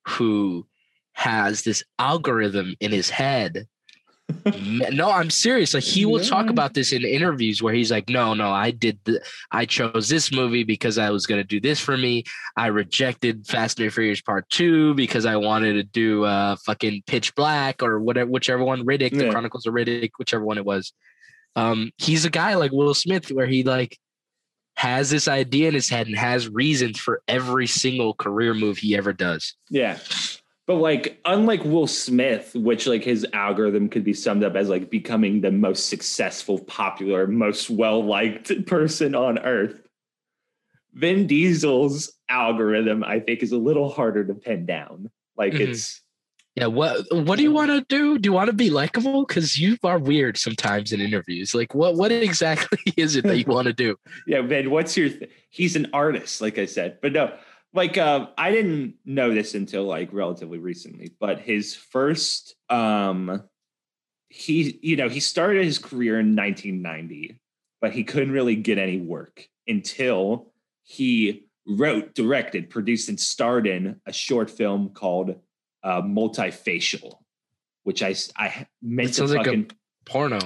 who 0.09 0.67
has 1.19 1.63
this 1.63 1.83
algorithm 1.99 2.77
in 2.79 2.93
his 2.93 3.11
head. 3.11 3.67
No, 4.93 5.11
I'm 5.11 5.31
serious. 5.31 5.73
Like 5.73 5.85
he 5.85 6.05
will 6.05 6.21
talk 6.21 6.51
about 6.51 6.75
this 6.75 6.93
in 6.93 7.03
interviews 7.03 7.63
where 7.63 7.73
he's 7.73 7.91
like, 7.91 8.11
"No, 8.11 8.35
no, 8.35 8.51
I 8.51 8.71
did. 8.71 8.99
The, 9.05 9.23
I 9.51 9.65
chose 9.65 10.09
this 10.09 10.31
movie 10.31 10.65
because 10.65 10.99
I 10.99 11.11
was 11.11 11.27
going 11.27 11.41
to 11.41 11.47
do 11.47 11.61
this 11.61 11.81
for 11.81 11.97
me. 11.97 12.25
I 12.57 12.67
rejected 12.67 13.47
Fast 13.47 13.81
and 13.81 13.93
Furious 13.93 14.21
Part 14.21 14.49
Two 14.51 14.95
because 14.95 15.25
I 15.25 15.37
wanted 15.37 15.75
to 15.75 15.83
do 15.83 16.25
uh 16.25 16.57
fucking 16.67 17.05
Pitch 17.07 17.35
Black 17.35 17.83
or 17.83 18.01
whatever, 18.01 18.31
whichever 18.31 18.65
one, 18.65 18.85
Riddick, 18.85 19.17
The 19.17 19.31
Chronicles 19.31 19.67
of 19.67 19.73
Riddick, 19.75 20.11
whichever 20.19 20.45
one 20.45 20.59
it 20.59 20.65
was." 20.65 20.93
Um, 21.57 21.91
he's 21.97 22.27
a 22.27 22.31
guy 22.31 22.55
like 22.55 22.73
Will 22.73 22.95
Smith 22.95 23.31
where 23.33 23.47
he 23.47 23.63
like 23.65 23.99
has 24.77 25.09
this 25.11 25.27
idea 25.27 25.69
in 25.69 25.75
his 25.75 25.89
head 25.89 26.07
and 26.07 26.17
has 26.17 26.49
reasons 26.49 26.99
for 26.99 27.23
every 27.29 27.67
single 27.67 28.15
career 28.15 28.53
move 28.55 28.79
he 28.79 28.97
ever 28.97 29.13
does. 29.13 29.55
Yeah. 29.71 29.99
But 30.69 30.75
like 30.77 31.19
unlike 31.25 31.65
Will 31.65 31.87
Smith, 31.87 32.55
which 32.55 32.87
like 32.87 33.03
his 33.03 33.27
algorithm 33.33 33.89
could 33.89 34.05
be 34.05 34.13
summed 34.13 34.45
up 34.45 34.55
as 34.55 34.69
like 34.69 34.91
becoming 34.91 35.41
the 35.41 35.51
most 35.51 35.89
successful, 35.89 36.59
popular, 36.61 37.27
most 37.27 37.71
well-liked 37.71 38.67
person 38.67 39.15
on 39.17 39.39
earth. 39.39 39.81
Vin 40.93 41.27
Diesel's 41.27 42.13
algorithm, 42.29 43.03
I 43.03 43.21
think, 43.21 43.43
is 43.43 43.53
a 43.53 43.59
little 43.59 43.89
harder 43.89 44.25
to 44.27 44.35
pin 44.35 44.67
down. 44.67 45.11
Like 45.39 45.55
Mhm. 45.55 45.61
it's 45.71 46.03
Yeah, 46.55 46.67
what 46.67 47.07
what 47.13 47.37
do 47.39 47.45
you 47.45 47.53
want 47.53 47.71
to 47.71 47.81
do? 47.89 48.19
Do 48.19 48.27
you 48.29 48.33
want 48.35 48.49
to 48.49 48.53
be 48.53 48.69
likable? 48.69 49.25
Because 49.25 49.59
you 49.59 49.79
are 49.85 49.99
weird 49.99 50.37
sometimes 50.37 50.93
in 50.93 51.01
interviews. 51.01 51.55
Like, 51.55 51.75
what 51.75 51.95
what 51.95 52.13
exactly 52.13 52.81
is 52.99 53.17
it 53.17 53.25
that 53.25 53.39
you 53.39 53.45
want 53.57 53.69
to 53.69 53.73
do? 53.73 53.97
yeah, 54.27 54.43
Vin, 54.43 54.71
what's 54.71 54.97
your 54.99 55.09
th- 55.09 55.31
he's 55.49 55.77
an 55.77 55.87
artist, 55.95 56.43
like 56.43 56.59
I 56.59 56.67
said. 56.67 56.99
But 57.01 57.13
no, 57.13 57.33
like 57.79 57.97
uh, 57.97 58.27
I 58.37 58.51
didn't 58.51 58.97
know 59.05 59.33
this 59.33 59.55
until 59.55 59.85
like 59.85 60.13
relatively 60.13 60.59
recently, 60.59 61.13
but 61.19 61.41
his 61.41 61.75
first 61.75 62.57
um 62.69 63.45
he 64.29 64.79
you 64.83 64.97
know, 64.97 65.09
he 65.09 65.21
started 65.21 65.65
his 65.65 65.79
career 65.79 66.19
in 66.19 66.37
1990, 66.37 67.41
but 67.81 67.93
he 67.93 68.05
couldn't 68.05 68.33
really 68.33 68.57
get 68.57 68.79
any 68.79 68.99
work 68.99 69.49
until 69.67 70.53
he 70.83 71.47
wrote, 71.67 72.15
directed, 72.15 72.69
produced, 72.69 73.09
and 73.09 73.21
starred 73.21 73.67
in 73.67 74.01
a 74.05 74.13
short 74.13 74.51
film 74.51 74.91
called 74.91 75.37
uh 75.85 76.03
Multifacial, 76.03 77.15
which 77.85 78.03
I 78.03 78.15
I 78.37 78.67
meant 78.83 79.11
to 79.11 79.15
sounds 79.15 79.35
like 79.35 79.47
a- 79.47 79.51
fucking 79.51 79.71
Porno. 80.05 80.41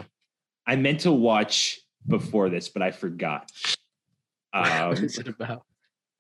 I 0.66 0.76
meant 0.76 1.00
to 1.00 1.12
watch 1.12 1.80
before 2.06 2.50
this, 2.50 2.68
but 2.68 2.82
I 2.82 2.90
forgot. 2.92 3.50
Um, 4.54 4.90
what 4.90 4.98
is 4.98 5.16
it 5.16 5.28
about? 5.28 5.64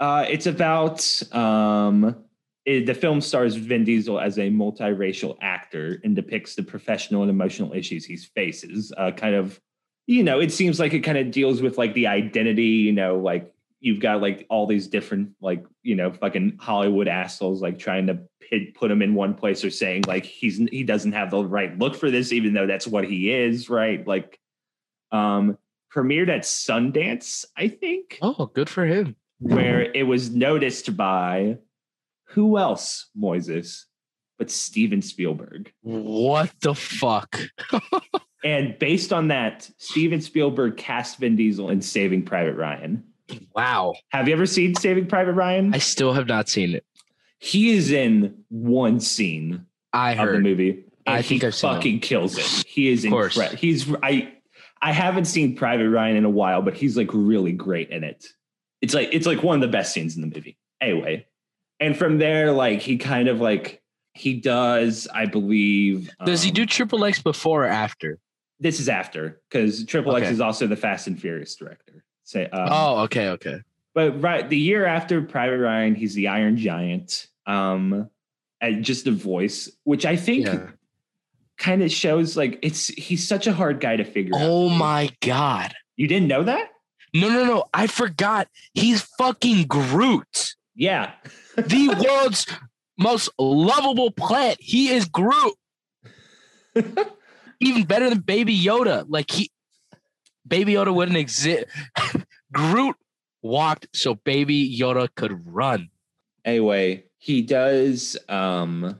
Uh, 0.02 0.26
it's 0.28 0.46
about 0.46 0.98
um, 1.32 2.16
it- 2.64 2.86
the 2.86 2.94
film 2.94 3.20
stars 3.20 3.54
Vin 3.54 3.84
Diesel 3.84 4.18
as 4.18 4.36
a 4.38 4.50
multiracial 4.50 5.36
actor 5.40 6.00
and 6.04 6.16
depicts 6.16 6.56
the 6.56 6.62
professional 6.64 7.22
and 7.22 7.30
emotional 7.30 7.72
issues 7.72 8.04
he 8.04 8.16
faces. 8.16 8.92
Uh, 8.96 9.12
kind 9.12 9.36
of, 9.36 9.60
you 10.08 10.24
know, 10.24 10.40
it 10.40 10.50
seems 10.52 10.80
like 10.80 10.92
it 10.92 11.00
kind 11.00 11.18
of 11.18 11.30
deals 11.30 11.62
with 11.62 11.78
like 11.78 11.94
the 11.94 12.08
identity. 12.08 12.62
You 12.88 12.92
know, 12.92 13.18
like 13.18 13.52
you've 13.78 14.00
got 14.00 14.20
like 14.20 14.44
all 14.50 14.66
these 14.66 14.88
different 14.88 15.30
like 15.40 15.64
you 15.82 15.94
know 15.94 16.12
fucking 16.12 16.58
Hollywood 16.60 17.06
assholes 17.08 17.62
like 17.62 17.78
trying 17.78 18.06
to 18.08 18.18
pit, 18.40 18.74
put 18.74 18.90
him 18.90 19.02
in 19.02 19.14
one 19.14 19.34
place 19.34 19.64
or 19.64 19.70
saying 19.70 20.02
like 20.08 20.24
he's 20.24 20.56
he 20.56 20.82
doesn't 20.82 21.12
have 21.12 21.30
the 21.30 21.44
right 21.44 21.78
look 21.78 21.94
for 21.94 22.10
this, 22.10 22.32
even 22.32 22.54
though 22.54 22.66
that's 22.66 22.86
what 22.88 23.04
he 23.04 23.30
is, 23.32 23.70
right? 23.70 24.04
Like, 24.06 24.38
um, 25.12 25.56
premiered 25.94 26.28
at 26.28 26.42
Sundance, 26.42 27.44
I 27.56 27.68
think 27.68 28.18
Oh, 28.22 28.46
good 28.46 28.68
for 28.68 28.84
him. 28.84 29.14
Where 29.42 29.82
it 29.92 30.04
was 30.06 30.30
noticed 30.30 30.96
by 30.96 31.58
who 32.28 32.56
else, 32.58 33.08
Moises, 33.20 33.84
but 34.38 34.50
Steven 34.50 35.02
Spielberg. 35.02 35.72
What 35.82 36.52
the 36.60 36.74
fuck? 36.74 37.40
And 38.44 38.76
based 38.80 39.12
on 39.12 39.28
that, 39.28 39.70
Steven 39.78 40.20
Spielberg 40.20 40.76
cast 40.76 41.18
Vin 41.18 41.36
Diesel 41.36 41.70
in 41.70 41.80
Saving 41.80 42.24
Private 42.24 42.56
Ryan. 42.56 43.04
Wow. 43.54 43.94
Have 44.08 44.26
you 44.26 44.34
ever 44.34 44.46
seen 44.46 44.74
Saving 44.74 45.06
Private 45.06 45.34
Ryan? 45.34 45.72
I 45.72 45.78
still 45.78 46.12
have 46.12 46.26
not 46.26 46.48
seen 46.48 46.74
it. 46.74 46.84
he 47.38 47.70
is 47.70 47.92
in 47.92 48.42
one 48.48 48.98
scene 48.98 49.66
I 49.92 50.14
of 50.14 50.28
the 50.32 50.40
movie. 50.40 50.70
And 51.06 51.14
I 51.14 51.22
think 51.22 51.42
he 51.42 51.46
I've 51.46 51.54
seen 51.54 51.70
fucking 51.70 52.00
kills 52.00 52.36
it. 52.36 52.66
He 52.66 52.88
is 52.88 53.04
Of 53.04 53.12
course. 53.12 53.36
incredible. 53.36 53.58
He's 53.60 53.94
I 54.02 54.32
I 54.82 54.90
haven't 54.90 55.26
seen 55.26 55.54
Private 55.54 55.88
Ryan 55.90 56.16
in 56.16 56.24
a 56.24 56.30
while, 56.30 56.62
but 56.62 56.74
he's 56.74 56.96
like 56.96 57.10
really 57.12 57.52
great 57.52 57.90
in 57.90 58.02
it. 58.02 58.26
It's 58.82 58.92
like 58.94 59.08
it's 59.12 59.26
like 59.26 59.42
one 59.42 59.54
of 59.56 59.60
the 59.62 59.72
best 59.72 59.94
scenes 59.94 60.16
in 60.16 60.22
the 60.22 60.26
movie. 60.34 60.56
Anyway, 60.80 61.26
and 61.80 61.96
from 61.96 62.18
there, 62.18 62.52
like 62.52 62.80
he 62.82 62.98
kind 62.98 63.28
of 63.28 63.40
like 63.40 63.80
he 64.14 64.34
does, 64.34 65.08
I 65.14 65.24
believe. 65.26 66.10
Does 66.26 66.42
he 66.42 66.50
um, 66.50 66.54
do 66.54 66.66
Triple 66.66 67.04
X 67.04 67.22
before 67.22 67.64
or 67.64 67.68
after? 67.68 68.18
This 68.60 68.78
is 68.80 68.88
after 68.88 69.40
because 69.48 69.84
Triple 69.86 70.14
X 70.16 70.24
Okay. 70.26 70.32
is 70.32 70.40
also 70.40 70.66
the 70.66 70.76
Fast 70.76 71.06
and 71.06 71.18
Furious 71.20 71.54
director. 71.56 72.04
Say, 72.24 72.46
um, 72.46 72.68
oh, 72.70 72.98
okay, 73.04 73.28
okay. 73.30 73.60
but 73.94 74.20
right 74.22 74.48
the 74.48 74.58
year 74.58 74.84
after 74.84 75.22
Private 75.22 75.58
Ryan, 75.58 75.94
he's 75.94 76.14
the 76.14 76.28
Iron 76.28 76.56
Giant. 76.56 77.28
Um, 77.46 78.08
and 78.60 78.84
just 78.84 79.06
a 79.08 79.10
voice, 79.10 79.68
which 79.82 80.06
I 80.06 80.14
think 80.14 80.46
Yeah. 80.46 80.68
kind 81.58 81.82
of 81.82 81.90
shows 81.90 82.36
like 82.36 82.58
it's 82.62 82.86
he's 82.88 83.26
such 83.26 83.46
a 83.48 83.52
hard 83.52 83.80
guy 83.80 83.96
to 83.96 84.04
figure 84.04 84.34
out. 84.36 84.42
Oh 84.42 84.68
my 84.68 85.10
god. 85.20 85.74
You 85.96 86.06
didn't 86.06 86.28
know 86.28 86.44
that? 86.44 86.68
No, 87.14 87.28
no, 87.28 87.44
no. 87.44 87.64
I 87.74 87.86
forgot. 87.86 88.48
He's 88.74 89.02
fucking 89.18 89.66
Groot. 89.66 90.54
Yeah. 90.74 91.12
The 91.54 91.88
world's 92.08 92.46
most 92.98 93.28
lovable 93.38 94.10
plant. 94.10 94.56
He 94.58 94.88
is 94.88 95.04
Groot. 95.04 95.54
Even 97.60 97.84
better 97.84 98.08
than 98.08 98.20
Baby 98.20 98.58
Yoda. 98.58 99.04
Like 99.06 99.30
he 99.30 99.50
Baby 100.48 100.72
Yoda 100.72 100.94
wouldn't 100.94 101.18
exist. 101.18 101.66
Groot 102.52 102.96
walked 103.42 103.88
so 103.92 104.14
Baby 104.14 104.78
Yoda 104.78 105.08
could 105.14 105.46
run. 105.46 105.90
Anyway, 106.42 107.04
he 107.18 107.42
does 107.42 108.16
um 108.30 108.98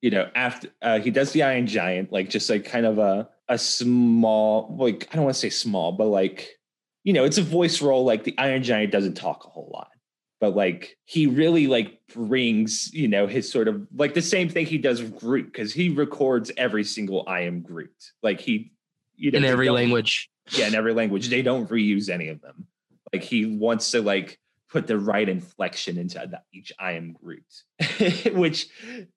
you 0.00 0.10
know, 0.10 0.30
after 0.34 0.68
uh 0.80 0.98
he 0.98 1.10
does 1.10 1.32
the 1.32 1.42
Iron 1.42 1.66
Giant, 1.66 2.10
like 2.10 2.30
just 2.30 2.48
like 2.48 2.64
kind 2.64 2.86
of 2.86 2.98
a 2.98 3.28
a 3.48 3.58
small 3.58 4.74
like 4.78 5.08
I 5.10 5.16
don't 5.16 5.24
want 5.24 5.34
to 5.34 5.40
say 5.40 5.50
small, 5.50 5.92
but 5.92 6.06
like 6.06 6.48
you 7.04 7.12
know, 7.12 7.24
it's 7.24 7.38
a 7.38 7.42
voice 7.42 7.80
role 7.80 8.04
like 8.04 8.24
the 8.24 8.34
Iron 8.36 8.62
Giant 8.64 8.90
doesn't 8.90 9.14
talk 9.14 9.44
a 9.46 9.48
whole 9.48 9.70
lot. 9.72 9.88
But 10.40 10.54
like 10.56 10.96
he 11.04 11.26
really 11.26 11.66
like 11.66 12.00
brings, 12.12 12.92
you 12.92 13.08
know, 13.08 13.26
his 13.26 13.50
sort 13.50 13.68
of 13.68 13.86
like 13.94 14.14
the 14.14 14.22
same 14.22 14.48
thing 14.48 14.66
he 14.66 14.76
does 14.78 15.00
with 15.00 15.18
Groot 15.18 15.46
because 15.46 15.72
he 15.72 15.88
records 15.88 16.50
every 16.56 16.84
single 16.84 17.24
I 17.26 17.42
am 17.42 17.62
Groot. 17.62 17.94
Like 18.22 18.40
he 18.40 18.72
you 19.16 19.30
know 19.30 19.38
In 19.38 19.44
every 19.44 19.70
language. 19.70 20.28
yeah, 20.50 20.66
in 20.66 20.74
every 20.74 20.92
language. 20.92 21.28
They 21.28 21.42
don't 21.42 21.68
reuse 21.70 22.10
any 22.10 22.28
of 22.28 22.40
them. 22.42 22.66
Like 23.12 23.22
he 23.22 23.46
wants 23.46 23.92
to 23.92 24.02
like 24.02 24.38
put 24.68 24.86
the 24.86 24.98
right 24.98 25.28
inflection 25.28 25.96
into 25.96 26.18
the, 26.18 26.42
each 26.52 26.72
I 26.78 26.92
am 26.92 27.12
Groot, 27.12 27.44
which 28.34 28.68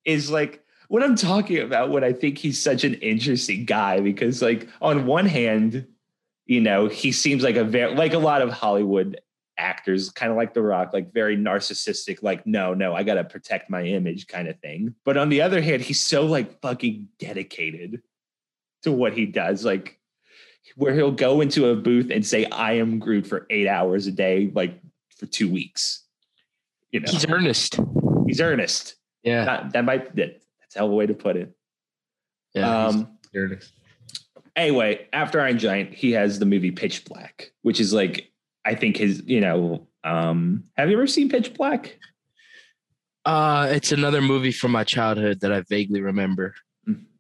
is 0.06 0.30
like 0.32 0.64
what 0.90 1.04
I'm 1.04 1.16
talking 1.16 1.60
about 1.60 1.92
when 1.92 2.04
I 2.04 2.12
think 2.12 2.38
he's 2.38 2.62
such 2.62 2.84
an 2.84 2.96
interesting 2.96 3.64
guy 3.64 4.02
because 4.02 4.42
like 4.42 4.68
on 4.82 5.06
one 5.06 5.28
hand, 5.28 5.88
you 6.46 6.60
know, 6.60 6.88
he 6.88 7.12
seems 7.12 7.44
like 7.44 7.56
a 7.56 7.64
very 7.64 7.96
like 7.96 8.14
a 8.14 8.20
lot 8.20 8.42
of 8.42 8.50
Hollywood 8.50 9.22
actors, 9.58 10.10
kind 10.10 10.32
of 10.32 10.38
like 10.38 10.54
The 10.54 10.64
Rock, 10.64 10.92
like 10.92 11.14
very 11.14 11.38
narcissistic, 11.38 12.24
like, 12.24 12.48
no, 12.48 12.74
no, 12.74 12.96
I 12.96 13.04
gotta 13.04 13.24
protect 13.24 13.70
my 13.70 13.84
image 13.84 14.28
kind 14.28 14.48
of 14.48 14.60
thing. 14.60 14.96
But 15.06 15.16
on 15.16 15.30
the 15.30 15.42
other 15.42 15.62
hand, 15.62 15.84
he's 15.84 16.02
so 16.02 16.26
like 16.26 16.60
fucking 16.62 17.08
dedicated 17.20 18.02
to 18.84 18.92
what 18.92 19.14
he 19.14 19.26
does. 19.28 19.64
Like 19.64 20.00
where 20.76 20.94
he'll 20.96 21.12
go 21.12 21.42
into 21.42 21.70
a 21.70 21.76
booth 21.76 22.10
and 22.10 22.26
say, 22.26 22.46
I 22.46 22.74
am 22.74 22.98
Groot 23.00 23.28
for 23.28 23.46
eight 23.52 23.68
hours 23.68 24.08
a 24.08 24.12
day, 24.12 24.52
like 24.54 24.82
for 25.18 25.28
two 25.28 25.50
weeks. 25.50 26.04
You 26.92 27.02
know, 27.02 27.12
He's 27.12 27.28
earnest. 27.30 27.80
he's 28.26 28.42
earnest. 28.42 28.96
Yeah. 29.22 29.46
That, 29.46 29.74
that 29.74 29.86
might 29.86 30.16
that, 30.16 30.39
that's 30.70 30.76
a 30.76 30.80
hell 30.80 30.86
of 30.88 30.92
a 30.94 30.96
way 30.96 31.06
to 31.08 31.14
put 31.14 31.36
it. 31.36 31.56
Yeah. 32.54 32.88
um 32.88 33.18
anyway, 34.56 35.08
after 35.14 35.42
Iron 35.42 35.58
Giant, 35.60 35.94
he 35.94 36.12
has 36.12 36.40
the 36.40 36.46
movie 36.46 36.72
Pitch 36.72 37.06
Black, 37.06 37.52
which 37.64 37.80
is 37.80 37.94
like 37.94 38.32
I 38.66 38.76
think 38.76 38.98
his, 38.98 39.24
you 39.26 39.42
know, 39.42 39.88
um, 40.04 40.66
have 40.78 40.90
you 40.90 40.96
ever 40.96 41.08
seen 41.08 41.30
Pitch 41.30 41.54
Black? 41.54 41.98
Uh 43.26 43.68
it's 43.72 43.92
another 43.92 44.22
movie 44.22 44.52
from 44.52 44.72
my 44.72 44.84
childhood 44.84 45.40
that 45.42 45.52
I 45.52 45.62
vaguely 45.70 46.02
remember. 46.02 46.56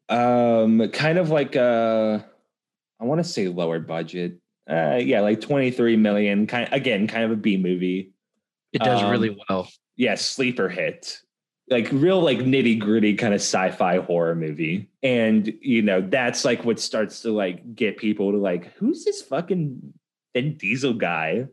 Um, 0.07 0.89
kind 0.89 1.17
of 1.19 1.29
like 1.29 1.55
uh 1.55 2.19
I 2.99 3.03
want 3.05 3.19
to 3.19 3.23
say 3.23 3.47
lower 3.47 3.79
budget. 3.79 4.39
Uh 4.69 4.99
yeah, 5.01 5.21
like 5.21 5.41
23 5.41 5.97
million, 5.97 6.45
kind 6.47 6.69
again, 6.71 7.07
kind 7.07 7.23
of 7.25 7.31
a 7.31 7.35
B 7.35 7.57
movie. 7.57 8.13
It 8.73 8.81
does 8.81 9.01
Um, 9.01 9.09
really 9.09 9.35
well. 9.49 9.67
yeah, 9.95 10.13
sleeper 10.15 10.69
hit. 10.69 11.21
Like 11.69 11.89
real 11.91 12.21
like 12.21 12.39
nitty 12.39 12.79
gritty 12.79 13.15
kind 13.15 13.33
of 13.33 13.41
sci-fi 13.41 13.97
horror 13.97 14.35
movie. 14.35 14.89
And 15.03 15.53
you 15.61 15.81
know, 15.81 16.01
that's 16.01 16.43
like 16.43 16.65
what 16.65 16.79
starts 16.79 17.21
to 17.21 17.31
like 17.31 17.75
get 17.75 17.97
people 17.97 18.31
to 18.31 18.37
like, 18.37 18.73
who's 18.75 19.05
this 19.05 19.21
fucking 19.21 19.93
Vin 20.33 20.57
Diesel 20.57 20.93
guy? 20.93 21.47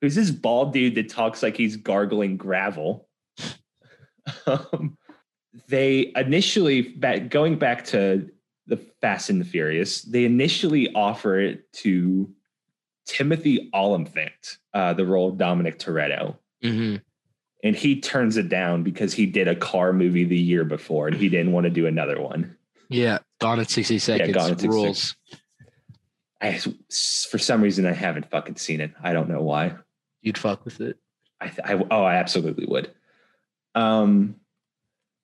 Who's 0.00 0.14
this 0.14 0.30
bald 0.30 0.72
dude 0.72 0.94
that 0.94 1.08
talks 1.08 1.42
like 1.42 1.56
he's 1.56 1.76
gargling 1.76 2.36
gravel? 2.36 3.08
um, 4.46 4.96
they 5.66 6.12
initially 6.14 6.82
back 6.82 7.28
going 7.28 7.58
back 7.58 7.84
to 7.86 8.30
the 8.66 8.76
Fast 9.00 9.30
and 9.30 9.40
the 9.40 9.44
Furious, 9.44 10.02
they 10.02 10.24
initially 10.24 10.92
offer 10.94 11.40
it 11.40 11.72
to 11.72 12.30
Timothy 13.06 13.70
Olyphant 13.74 14.58
uh, 14.74 14.92
the 14.92 15.06
role 15.06 15.30
of 15.30 15.38
Dominic 15.38 15.78
Toretto 15.78 16.36
hmm 16.62 16.96
and 17.62 17.74
he 17.74 18.00
turns 18.00 18.36
it 18.36 18.48
down 18.48 18.82
because 18.82 19.12
he 19.12 19.26
did 19.26 19.48
a 19.48 19.56
car 19.56 19.92
movie 19.92 20.24
the 20.24 20.38
year 20.38 20.64
before 20.64 21.08
and 21.08 21.16
he 21.16 21.28
didn't 21.28 21.52
want 21.52 21.64
to 21.64 21.70
do 21.70 21.86
another 21.86 22.20
one. 22.20 22.56
Yeah. 22.88 23.18
Gone 23.40 23.58
in 23.58 23.66
60 23.66 23.98
seconds. 23.98 24.28
yeah, 24.28 24.34
Gone 24.34 24.50
in 24.50 24.58
60 24.58 24.68
rules. 24.68 25.16
I, 26.40 26.58
for 27.30 27.38
some 27.38 27.62
reason, 27.62 27.84
I 27.84 27.92
haven't 27.92 28.30
fucking 28.30 28.56
seen 28.56 28.80
it. 28.80 28.92
I 29.02 29.12
don't 29.12 29.28
know 29.28 29.42
why. 29.42 29.74
You'd 30.22 30.38
fuck 30.38 30.64
with 30.64 30.80
it. 30.80 30.96
I, 31.40 31.48
th- 31.48 31.60
I 31.64 31.84
oh, 31.90 32.02
I 32.02 32.14
absolutely 32.16 32.66
would. 32.66 32.92
Um, 33.74 34.36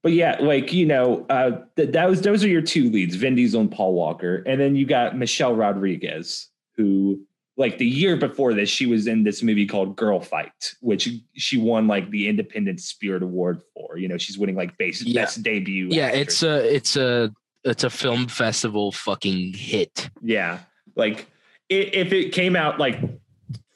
but 0.03 0.13
yeah, 0.13 0.37
like 0.41 0.73
you 0.73 0.87
know, 0.87 1.25
uh, 1.29 1.63
th- 1.77 1.93
that 1.93 2.09
was 2.09 2.23
those 2.23 2.45
are 2.45 2.49
your 2.49 2.63
two 2.63 2.91
leads, 2.91 3.15
Vin 3.17 3.35
Diesel 3.35 3.61
and 3.61 3.71
Paul 3.71 3.95
Walker, 3.95 4.43
and 4.47 4.61
then 4.61 4.77
you 4.77 4.87
got 4.87 5.17
Michelle 5.17 5.55
Rodriguez, 5.55 6.49
who 6.77 7.21
like 7.57 7.79
the 7.79 7.87
year 7.87 8.17
before 8.17 8.53
this, 8.55 8.69
she 8.69 8.87
was 8.87 9.07
in 9.07 9.23
this 9.23 9.43
movie 9.43 9.67
called 9.67 9.95
Girl 9.97 10.21
Fight, 10.21 10.75
which 10.81 11.09
she 11.35 11.57
won 11.57 11.87
like 11.87 12.11
the 12.11 12.29
Independent 12.29 12.81
Spirit 12.81 13.23
Award 13.23 13.63
for. 13.75 13.97
You 13.97 14.09
know, 14.09 14.19
she's 14.19 14.37
winning 14.39 14.57
like 14.57 14.77
base, 14.77 15.03
Yeah. 15.03 15.23
best 15.23 15.43
debut. 15.43 15.89
Yeah, 15.91 16.07
actress. 16.07 16.23
it's 16.23 16.43
a 16.43 16.75
it's 16.75 16.97
a 16.97 17.33
it's 17.65 17.85
a 17.85 17.91
film 17.91 18.27
festival 18.29 18.91
fucking 18.93 19.55
hit. 19.55 20.11
Yeah. 20.23 20.61
Like 20.97 21.27
i- 21.71 21.75
if 21.93 22.13
it 22.13 22.33
came 22.33 22.57
out 22.57 22.79
like 22.81 22.99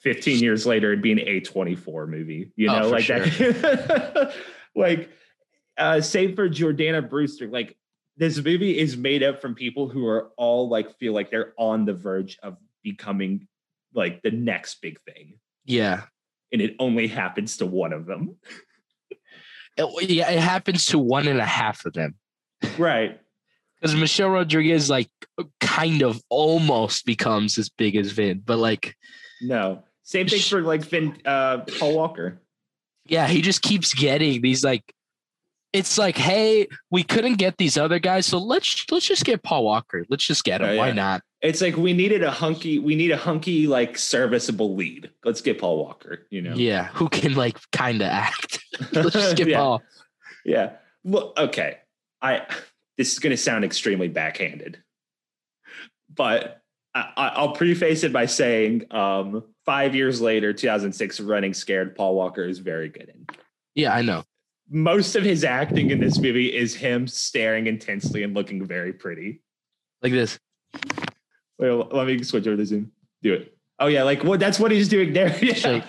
15 0.01 0.43
years 0.43 0.67
later, 0.67 0.93
it'd 0.93 1.03
be 1.03 1.13
an 1.13 1.19
A24 1.19 2.09
movie, 2.09 2.53
you 2.57 2.69
Oh, 2.71 2.79
know, 2.81 2.85
for 2.85 2.91
like 2.97 3.07
that. 3.07 4.35
like, 4.77 5.11
uh, 5.77 6.01
save 6.01 6.35
for 6.35 6.49
Jordana 6.49 7.09
Brewster, 7.09 7.47
like 7.49 7.77
this 8.17 8.37
movie 8.43 8.77
is 8.79 8.97
made 8.97 9.23
up 9.23 9.41
from 9.41 9.55
people 9.55 9.89
who 9.89 10.07
are 10.07 10.31
all 10.37 10.69
like 10.69 10.99
feel 10.99 11.13
like 11.13 11.31
they're 11.31 11.53
on 11.57 11.85
the 11.85 11.95
verge 11.95 12.39
of 12.43 12.57
becoming 12.83 13.47
like 13.95 14.23
the 14.23 14.31
next 14.31 14.81
big 14.81 15.01
thing. 15.03 15.39
Yeah. 15.65 16.05
And 16.53 16.63
it 16.63 16.77
only 16.79 17.09
happens 17.09 17.59
to 17.59 17.67
one 17.67 17.93
of 17.93 18.07
them. 18.07 18.37
It, 19.77 20.11
yeah, 20.11 20.31
it 20.31 20.41
happens 20.41 20.87
to 20.87 20.99
one 20.99 21.29
and 21.29 21.39
a 21.39 21.45
half 21.45 21.85
of 21.87 21.93
them. 21.93 22.17
Right. 22.77 23.21
Because 23.81 23.95
Michelle 23.95 24.31
Rodriguez 24.31 24.91
like 24.91 25.11
kind 25.61 26.03
of 26.03 26.21
almost 26.31 27.07
becomes 27.07 27.59
as 27.59 27.69
big 27.69 27.95
as 27.97 28.11
Vin, 28.13 28.43
but 28.45 28.59
like 28.59 28.97
No. 29.41 29.85
Same 30.03 30.27
thing 30.27 30.41
for 30.41 30.63
like 30.63 30.85
Finn, 30.85 31.17
uh, 31.25 31.59
Paul 31.79 31.95
Walker. 31.95 32.41
yeah, 33.07 33.29
he 33.29 33.43
just 33.43 33.63
keeps 33.63 33.93
getting 33.95 34.41
these 34.43 34.65
like 34.65 34.83
it's 35.79 35.97
like, 35.99 36.17
hey, 36.17 36.67
we 36.91 37.03
couldn't 37.03 37.35
get 37.37 37.57
these 37.57 37.79
other 37.79 37.99
guys, 37.99 38.27
so 38.27 38.39
let's 38.39 38.85
let's 38.91 39.07
just 39.07 39.25
get 39.25 39.43
Paul 39.43 39.65
Walker. 39.65 40.05
Let's 40.09 40.27
just 40.27 40.45
get 40.45 40.61
him. 40.61 40.71
Oh, 40.71 40.77
Why 40.77 40.91
not? 40.93 41.23
It's 41.41 41.61
like 41.61 41.77
we 41.77 41.93
needed 41.93 42.25
a 42.25 42.31
hunky, 42.31 42.79
we 42.81 42.97
need 42.97 43.13
a 43.13 43.17
hunky, 43.17 43.67
like 43.69 43.97
serviceable 43.97 44.75
lead. 44.75 45.11
Let's 45.25 45.41
get 45.41 45.59
Paul 45.61 45.79
Walker, 45.85 46.27
you 46.31 46.43
know? 46.43 46.55
Yeah, 46.55 46.89
who 46.89 47.09
can 47.09 47.35
like 47.35 47.57
kind 47.71 48.03
of 48.03 48.09
act? 48.09 48.59
let's 48.93 49.13
just 49.13 49.37
get 49.37 49.47
Yeah. 49.49 49.59
Paul. 49.59 49.83
Yeah. 50.45 50.73
Well, 51.05 51.33
okay. 51.37 51.79
I 52.21 52.43
this 52.97 53.13
is 53.13 53.19
gonna 53.21 53.37
sound 53.37 53.65
extremely 53.65 54.09
backhanded. 54.09 54.83
But 56.13 56.61
I, 56.95 57.13
I- 57.17 57.29
I'll 57.37 57.53
preface 57.53 58.03
it 58.03 58.13
by 58.13 58.27
saying, 58.27 58.87
um, 58.91 59.45
five 59.65 59.95
years 59.95 60.21
later, 60.21 60.53
2006, 60.53 61.21
Running 61.21 61.55
Scared, 61.55 61.95
Paul 61.95 62.15
Walker 62.17 62.45
is 62.45 62.59
very 62.59 62.89
good 62.89 63.11
in. 63.11 63.27
Yeah, 63.75 63.95
I 63.95 64.03
know. 64.03 64.25
Most 64.71 65.17
of 65.17 65.25
his 65.25 65.45
acting 65.45 65.91
in 65.91 65.99
this 66.01 66.19
movie 66.19 66.55
is 66.55 66.75
him 66.75 67.07
staring 67.07 67.67
intensely 67.67 68.23
and 68.23 68.35
looking 68.35 68.65
very 68.67 68.93
pretty. 68.93 69.41
Like 70.03 70.13
this. 70.13 70.39
Wait, 71.59 71.71
let 71.71 72.07
me 72.07 72.23
switch 72.23 72.47
over 72.47 72.57
to 72.57 72.67
Zoom. 72.67 72.93
Do 73.23 73.35
it. 73.35 73.57
Oh 73.81 73.87
yeah, 73.87 74.03
like 74.03 74.23
what? 74.25 74.41
That's 74.41 74.59
what 74.61 74.71
he's 74.71 74.89
doing 74.89 75.13
there. 75.13 75.37
Yeah. 75.43 75.69
like- 75.69 75.85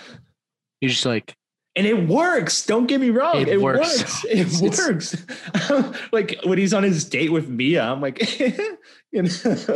You're 0.81 0.89
just 0.89 1.05
like, 1.05 1.35
and 1.75 1.85
it 1.85 2.07
works. 2.07 2.65
Don't 2.65 2.87
get 2.87 2.99
me 2.99 3.09
wrong. 3.09 3.41
It, 3.41 3.47
It 3.49 3.61
works. 3.61 3.99
works. 4.23 4.25
It 4.29 4.79
works. 4.87 5.25
like 6.11 6.39
when 6.43 6.57
he's 6.57 6.73
on 6.73 6.83
his 6.83 7.05
date 7.05 7.31
with 7.31 7.47
Mia, 7.47 7.83
I'm 7.83 8.01
like, 8.01 8.39
you 9.11 9.23
know. 9.23 9.29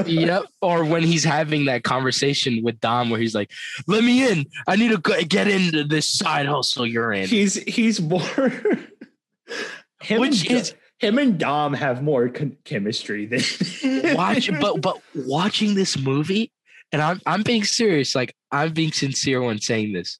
yep. 0.05 0.43
Or 0.61 0.83
when 0.85 1.03
he's 1.03 1.23
having 1.23 1.65
that 1.65 1.83
conversation 1.83 2.63
with 2.63 2.79
Dom 2.79 3.09
where 3.09 3.19
he's 3.19 3.35
like, 3.35 3.51
let 3.87 4.03
me 4.03 4.27
in. 4.29 4.45
I 4.67 4.75
need 4.75 4.91
to 4.91 5.25
get 5.25 5.47
into 5.47 5.83
this 5.83 6.09
side 6.09 6.45
hustle 6.47 6.85
you're 6.87 7.13
in. 7.13 7.27
He's 7.27 7.55
he's 7.63 8.01
more. 8.01 8.21
Him 10.01 10.21
Which 10.21 10.47
and, 10.49 10.59
is- 10.59 10.73
him 10.99 11.17
and 11.17 11.37
Dom 11.37 11.73
have 11.73 12.01
more 12.01 12.29
con- 12.29 12.57
chemistry 12.63 13.25
than 13.25 13.41
Watch, 14.15 14.49
but 14.61 14.81
but 14.81 14.97
watching 15.15 15.75
this 15.75 15.97
movie, 15.97 16.51
and 16.91 17.01
I'm 17.01 17.21
I'm 17.25 17.43
being 17.43 17.63
serious. 17.63 18.15
Like 18.15 18.35
I'm 18.51 18.71
being 18.73 18.91
sincere 18.91 19.41
when 19.41 19.59
saying 19.59 19.93
this. 19.93 20.19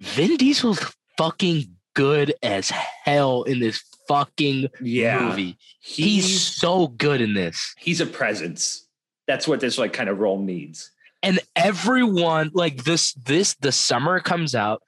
Vin 0.00 0.36
Diesel's 0.36 0.92
fucking 1.16 1.64
good 1.94 2.34
as 2.42 2.68
hell 2.70 3.44
in 3.44 3.60
this 3.60 3.82
fucking 4.08 4.68
yeah. 4.82 5.20
movie. 5.28 5.56
He's 5.80 6.42
so 6.42 6.88
good 6.88 7.20
in 7.22 7.34
this. 7.34 7.74
he's 7.78 8.00
a 8.00 8.06
presence. 8.06 8.86
That's 9.26 9.48
what 9.48 9.60
this 9.60 9.78
like 9.78 9.92
kind 9.94 10.10
of 10.10 10.18
role 10.18 10.38
needs. 10.38 10.90
and 11.22 11.38
everyone 11.56 12.50
like 12.52 12.84
this 12.84 13.14
this 13.14 13.54
the 13.60 13.72
summer 13.72 14.20
comes 14.20 14.54
out 14.54 14.82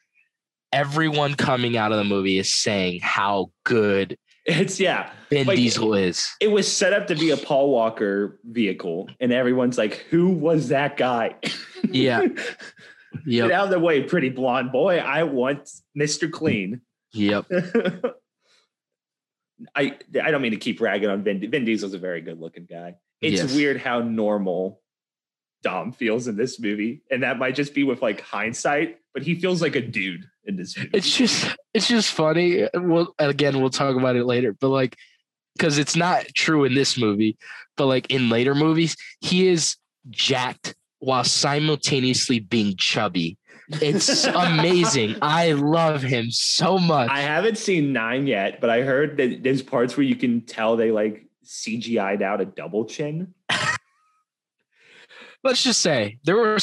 everyone 0.77 1.35
coming 1.35 1.77
out 1.77 1.91
of 1.91 1.99
the 1.99 2.05
movie 2.05 2.39
is 2.39 2.53
saying 2.53 3.01
how 3.03 3.51
good 3.65 4.17
It's 4.45 4.79
yeah. 4.79 5.11
Vin 5.31 5.47
Like- 5.47 5.57
Diesel 5.57 5.95
is. 5.95 6.29
It 6.41 6.49
was 6.53 6.71
set 6.71 6.93
up 6.93 7.07
to 7.09 7.15
be 7.17 7.31
a 7.31 7.37
Paul 7.37 7.71
Walker 7.71 8.39
vehicle, 8.45 9.09
and 9.19 9.33
everyone's 9.33 9.77
like, 9.79 10.07
"Who 10.11 10.29
was 10.29 10.69
that 10.69 10.97
guy?" 10.97 11.35
Yeah. 11.91 12.27
Get 13.27 13.51
out 13.51 13.65
of 13.65 13.71
the 13.71 13.79
way, 13.81 14.03
pretty 14.03 14.29
blonde 14.29 14.73
boy. 14.73 14.99
I 14.99 15.23
want 15.23 15.71
Mr. 15.99 16.31
Clean. 16.31 16.81
Yep. 17.12 17.47
I 19.75 19.97
I 20.23 20.31
don't 20.31 20.43
mean 20.43 20.51
to 20.53 20.59
keep 20.59 20.81
ragging 20.81 21.09
on 21.09 21.23
Vin. 21.23 21.49
Vin 21.51 21.65
Diesel's 21.65 21.95
a 21.95 21.99
very 21.99 22.21
good 22.21 22.39
looking 22.41 22.67
guy. 22.69 22.97
It's 23.23 23.41
Yes. 23.43 23.55
weird 23.55 23.79
how 23.81 24.01
normal 24.01 24.83
Dom 25.62 25.93
feels 25.93 26.29
in 26.29 26.37
this 26.37 26.61
movie, 26.61 27.03
and 27.11 27.23
that 27.23 27.39
might 27.39 27.55
just 27.55 27.75
be 27.75 27.83
with 27.85 28.03
like 28.03 28.21
hindsight. 28.21 28.99
But 29.15 29.23
he 29.23 29.35
feels 29.35 29.62
like 29.62 29.77
a 29.77 29.81
dude 29.81 30.25
in 30.47 30.57
this 30.57 30.77
movie. 30.77 30.91
It's 30.95 31.17
just 31.17 31.57
it's 31.75 31.89
just 31.89 32.13
funny. 32.13 32.69
We'll 32.75 33.15
again 33.19 33.61
we'll 33.61 33.71
talk 33.71 33.97
about 33.97 34.17
it 34.17 34.25
later, 34.25 34.55
but 34.61 34.69
like 34.69 34.97
because 35.57 35.79
it's 35.79 35.97
not 35.97 36.27
true 36.35 36.65
in 36.65 36.75
this 36.75 36.99
movie, 36.99 37.37
but 37.77 37.87
like 37.87 38.11
in 38.11 38.29
later 38.29 38.55
movies, 38.55 38.97
he 39.21 39.49
is 39.49 39.77
jacked 40.11 40.75
while 40.99 41.25
simultaneously 41.25 42.41
being 42.41 42.77
chubby. 42.77 43.39
It's 43.69 44.25
amazing. 44.25 45.17
I 45.23 45.53
love 45.53 46.03
him 46.03 46.31
so 46.31 46.79
much. 46.79 47.11
I 47.11 47.21
haven't 47.23 47.59
seen 47.59 47.93
nine 47.93 48.27
yet, 48.27 48.61
but 48.61 48.71
I 48.71 48.83
heard 48.83 49.17
that 49.17 49.43
there's 49.43 49.63
parts 49.63 49.97
where 49.97 50.05
you 50.05 50.17
can 50.17 50.43
tell 50.43 50.77
they 50.77 50.91
like 50.91 51.27
CGI'd 51.45 52.23
out 52.23 52.41
a 52.41 52.45
double 52.45 52.85
chin. 52.85 53.35
let's 55.43 55.63
just 55.63 55.81
say 55.81 56.19
there 56.25 56.37
were 56.37 56.59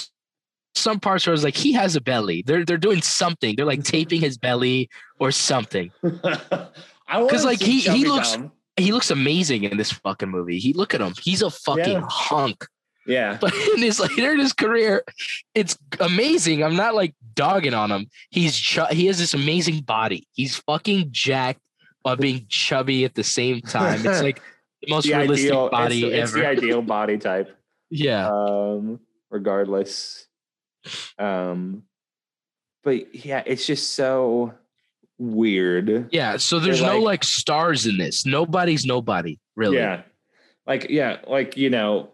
some 0.75 0.99
parts 0.99 1.25
where 1.25 1.31
I 1.31 1.35
was 1.35 1.43
like, 1.43 1.55
he 1.55 1.71
has 1.73 1.95
a 1.95 2.01
belly. 2.01 2.43
They're 2.45 2.65
they're 2.65 2.77
doing 2.77 3.01
something. 3.01 3.55
They're 3.55 3.65
like 3.65 3.83
taping 3.83 4.21
his 4.21 4.37
belly 4.37 4.89
or 5.19 5.31
something. 5.31 5.91
I 6.03 7.17
want 7.19 7.29
'Cause, 7.29 7.45
like, 7.45 7.59
he- 7.61 7.81
he 7.81 8.05
looks- 8.05 8.33
Dom. 8.33 8.51
He 8.75 8.91
looks 8.91 9.11
amazing 9.11 9.65
in 9.65 9.77
this 9.77 9.91
fucking 9.91 10.29
movie. 10.29 10.57
He 10.57 10.73
look 10.73 10.95
at 10.95 11.01
him. 11.01 11.13
He's 11.21 11.43
a 11.43 11.51
fucking 11.51 11.83
Yeah. 12.01 12.07
hunk. 12.09 12.65
Yeah, 13.05 13.37
But 13.41 13.53
in 13.75 13.83
his 13.83 13.99
later 13.99 14.31
in 14.31 14.39
his 14.39 14.53
career, 14.53 15.03
it's 15.53 15.77
amazing. 15.99 16.63
I'm 16.63 16.75
not 16.75 16.95
like 16.95 17.13
dogging 17.35 17.75
on 17.75 17.91
him. 17.91 18.07
He's 18.31 18.57
chu- 18.57 18.85
he 18.89 19.05
has 19.07 19.19
this 19.19 19.35
amazing 19.35 19.81
body. 19.81 20.25
He's 20.31 20.55
fucking 20.55 21.09
jacked 21.11 21.59
while 22.01 22.15
being 22.15 22.45
chubby 22.49 23.05
at 23.05 23.13
the 23.13 23.23
same 23.23 23.61
time. 23.61 23.99
It's 24.07 24.23
like 24.23 24.41
the 24.81 24.89
most 24.89 25.05
the 25.05 25.13
realistic 25.17 25.51
ideal. 25.51 25.69
body 25.69 26.05
it's, 26.05 26.15
it's 26.15 26.31
ever. 26.31 26.39
the 26.41 26.47
ideal 26.47 26.81
body 26.81 27.17
type. 27.19 27.55
yeah. 27.91 28.27
um 28.31 28.99
regardless 29.29 30.25
um 31.19 31.83
but 32.83 33.13
yeah 33.25 33.43
it's 33.45 33.65
just 33.65 33.91
so 33.93 34.53
weird 35.17 36.09
Yeah, 36.11 36.37
so 36.37 36.59
there's 36.59 36.79
They're 36.79 36.89
no 36.89 36.95
like- 36.97 37.05
like 37.05 37.23
stars 37.23 37.85
in 37.85 37.97
this. 37.97 38.25
Nobody's 38.25 38.85
nobody, 38.85 39.39
really. 39.55 39.77
yeah 39.77 40.01
like 40.65 40.87
yeah 40.89 41.17
like 41.27 41.55
you 41.57 41.69
know 41.69 42.09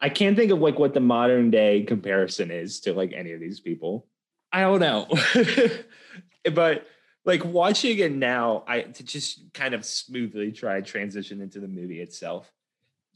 i 0.00 0.08
can't 0.08 0.36
think 0.36 0.50
of 0.50 0.58
like 0.58 0.78
what 0.78 0.94
the 0.94 1.00
modern 1.00 1.50
day 1.50 1.82
comparison 1.82 2.50
is 2.50 2.80
to 2.80 2.92
like 2.94 3.12
any 3.12 3.32
of 3.32 3.40
these 3.40 3.60
people 3.60 4.06
i 4.52 4.60
don't 4.62 4.80
know 4.80 5.06
but 6.54 6.86
like 7.26 7.44
watching 7.44 7.98
it 7.98 8.12
now 8.12 8.64
i 8.66 8.80
to 8.82 9.02
just 9.04 9.52
kind 9.52 9.74
of 9.74 9.84
smoothly 9.84 10.50
try 10.52 10.80
transition 10.80 11.40
into 11.42 11.60
the 11.60 11.68
movie 11.68 12.00
itself 12.00 12.50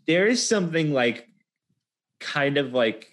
there 0.07 0.27
is 0.27 0.46
something 0.46 0.92
like 0.92 1.27
kind 2.20 2.59
of 2.59 2.72
like 2.74 3.09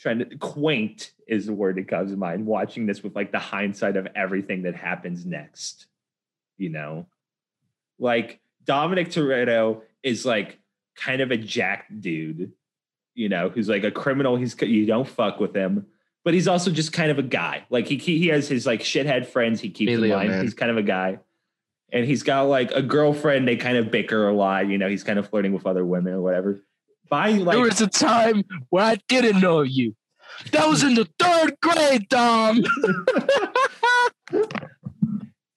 trying 0.00 0.18
to 0.18 0.24
quaint 0.38 1.12
is 1.28 1.46
the 1.46 1.52
word 1.52 1.76
that 1.76 1.86
comes 1.86 2.10
to 2.10 2.16
mind 2.16 2.46
watching 2.46 2.86
this 2.86 3.02
with 3.02 3.14
like 3.14 3.30
the 3.30 3.38
hindsight 3.38 3.96
of 3.96 4.08
everything 4.16 4.62
that 4.62 4.74
happens 4.74 5.24
next 5.26 5.86
you 6.60 6.68
know? 6.68 7.06
Like 7.98 8.40
dominic 8.64 9.08
toretto 9.08 9.80
is 10.02 10.24
like 10.24 10.58
kind 10.94 11.22
of 11.22 11.30
a 11.30 11.36
jacked 11.36 12.00
dude 12.00 12.52
you 13.14 13.28
know 13.28 13.48
who's 13.48 13.68
like 13.68 13.84
a 13.84 13.90
criminal. 13.90 14.36
He's 14.36 14.54
you 14.62 14.86
don't 14.86 15.08
fuck 15.08 15.40
with 15.40 15.54
him 15.54 15.86
but 16.22 16.34
he's 16.34 16.46
also 16.46 16.70
just 16.70 16.92
kind 16.92 17.10
of 17.10 17.18
a 17.18 17.22
guy. 17.22 17.64
Like 17.70 17.86
he 17.86 17.96
he 17.96 18.28
has 18.28 18.48
his 18.48 18.66
like 18.66 18.80
shithead 18.80 19.26
friends 19.26 19.60
he 19.60 19.70
keeps 19.70 19.92
Paleo 19.92 20.22
in 20.22 20.28
man. 20.28 20.42
he's 20.42 20.54
kind 20.54 20.70
of 20.70 20.76
a 20.76 20.82
guy. 20.82 21.18
And 21.92 22.04
he's 22.04 22.22
got 22.22 22.42
like 22.42 22.70
a 22.70 22.82
girlfriend 22.82 23.48
they 23.48 23.56
kind 23.56 23.76
of 23.76 23.90
bicker 23.90 24.28
a 24.28 24.34
lot 24.34 24.68
you 24.68 24.78
know? 24.78 24.88
He's 24.88 25.04
kind 25.04 25.18
of 25.18 25.28
flirting 25.28 25.52
with 25.52 25.66
other 25.66 25.84
women 25.84 26.14
or 26.14 26.20
whatever 26.20 26.60
by 27.10 27.32
like 27.32 27.54
there 27.56 27.64
was 27.64 27.80
a 27.82 27.86
time 27.88 28.44
where 28.70 28.84
I 28.84 28.98
didn't 29.08 29.40
know 29.40 29.60
you. 29.62 29.94
That 30.52 30.66
was 30.68 30.82
in 30.82 30.94
the 30.94 31.06
third 31.18 31.56
grade, 31.60 32.08
Dom. 32.08 32.62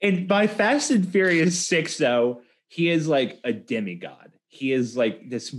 And 0.01 0.27
by 0.27 0.47
Fast 0.47 0.91
and 0.91 1.07
Furious 1.07 1.65
6, 1.65 1.97
though, 1.97 2.41
he 2.67 2.89
is 2.89 3.07
like 3.07 3.39
a 3.45 3.53
demigod. 3.53 4.33
He 4.49 4.73
is 4.73 4.97
like 4.97 5.29
this 5.29 5.55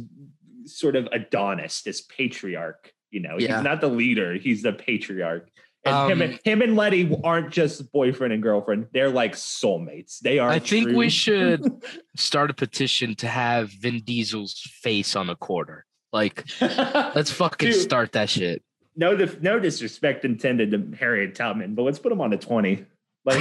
sort 0.66 0.96
of 0.96 1.08
Adonis, 1.12 1.80
this 1.80 2.02
patriarch. 2.02 2.92
You 3.10 3.20
know, 3.20 3.38
Yeah. 3.38 3.56
he's 3.56 3.64
not 3.64 3.80
the 3.80 3.88
leader, 3.88 4.34
he's 4.34 4.60
the 4.62 4.72
patriarch. 4.74 5.48
And 5.86 6.10
him, 6.12 6.22
Um, 6.22 6.22
and 6.22 6.40
him 6.44 6.62
and 6.62 6.76
Letty 6.76 7.14
aren't 7.22 7.50
just 7.50 7.92
boyfriend 7.92 8.32
and 8.32 8.42
girlfriend, 8.42 8.86
they're 8.92 9.10
like 9.10 9.32
soulmates. 9.34 10.18
They 10.20 10.38
are. 10.38 10.48
I 10.48 10.58
think 10.58 10.88
true- 10.88 10.96
we 10.96 11.10
should 11.10 11.62
start 12.16 12.50
a 12.50 12.54
petition 12.54 13.14
to 13.16 13.26
have 13.28 13.70
Vin 13.70 14.00
Diesel's 14.00 14.60
face 14.82 15.14
on 15.14 15.28
a 15.28 15.36
quarter. 15.36 15.84
Like, 16.12 16.44
let's 16.60 17.30
fucking 17.30 17.72
Dude. 17.72 17.80
start 17.80 18.12
that 18.12 18.30
shit. 18.30 18.62
no, 18.96 19.14
no 19.40 19.58
disrespect 19.58 20.24
intended 20.24 20.70
to 20.70 20.96
Harriet 20.96 21.34
Tubman, 21.34 21.74
but 21.74 21.82
let's 21.82 21.98
put 21.98 22.12
him 22.12 22.20
on 22.20 22.32
a 22.32 22.38
20. 22.38 22.84
Like, 23.26 23.40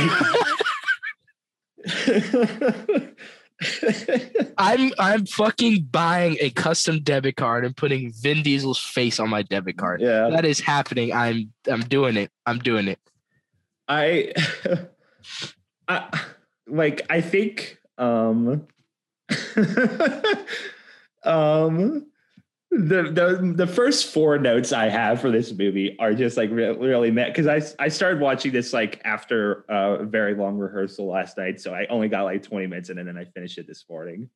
I'm 4.58 4.92
I'm 5.00 5.26
fucking 5.26 5.88
buying 5.92 6.38
a 6.40 6.50
custom 6.50 7.02
debit 7.02 7.36
card 7.36 7.66
and 7.66 7.76
putting 7.76 8.12
Vin 8.22 8.44
Diesel's 8.44 8.80
face 8.80 9.20
on 9.20 9.30
my 9.30 9.44
debit 9.44 9.78
card. 9.78 10.02
yeah. 10.02 10.30
That 10.30 10.46
is 10.46 10.60
happening. 10.60 11.14
I'm 11.14 11.52
I'm 11.70 11.82
doing 11.82 12.18
it. 12.18 12.32
I'm 12.46 12.60
doing 12.60 12.88
it. 12.88 13.00
I, 13.88 14.34
I 15.88 16.22
like 16.68 17.02
I 17.10 17.22
think 17.22 17.78
um 17.98 18.68
um 21.24 22.06
the 22.76 23.04
the 23.04 23.54
the 23.56 23.68
first 23.68 24.14
four 24.14 24.40
notes 24.40 24.74
I 24.74 24.90
have 24.90 25.22
for 25.22 25.30
this 25.30 25.52
movie 25.52 25.96
are 26.00 26.14
just 26.14 26.38
like 26.38 26.50
re- 26.50 26.76
really 26.76 27.12
met 27.12 27.34
because 27.34 27.48
I 27.48 27.84
I 27.84 27.88
started 27.88 28.20
watching 28.20 28.52
this 28.52 28.74
like 28.74 29.00
after 29.06 29.66
a 29.70 30.06
very 30.06 30.34
long 30.34 30.58
rehearsal 30.58 31.08
last 31.08 31.38
night, 31.38 31.62
so 31.62 31.74
I 31.74 31.86
only 31.88 32.08
got 32.08 32.24
like 32.24 32.44
20 32.44 32.68
minutes 32.68 32.90
in 32.90 32.98
and 32.98 33.08
then 33.08 33.18
I 33.18 33.26
finished 33.26 33.58
it 33.58 33.68
this 33.68 33.86
morning. 33.90 34.30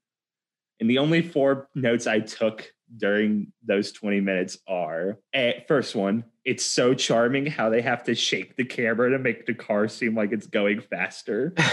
And 0.79 0.89
the 0.89 0.99
only 0.99 1.23
four 1.23 1.69
notes 1.73 2.05
I 2.05 2.19
took 2.19 2.71
during 2.95 3.51
those 3.65 3.91
20 3.91 4.21
minutes 4.21 4.59
are 4.67 5.17
eh, 5.33 5.61
first 5.67 5.95
one, 5.95 6.23
it's 6.45 6.63
so 6.63 6.93
charming 6.93 7.47
how 7.47 7.69
they 7.69 7.81
have 7.81 8.03
to 8.03 8.13
shake 8.13 8.55
the 8.55 8.65
camera 8.65 9.09
to 9.09 9.19
make 9.19 9.45
the 9.45 9.55
car 9.55 9.87
seem 9.87 10.15
like 10.15 10.31
it's 10.31 10.47
going 10.47 10.81
faster. 10.81 11.55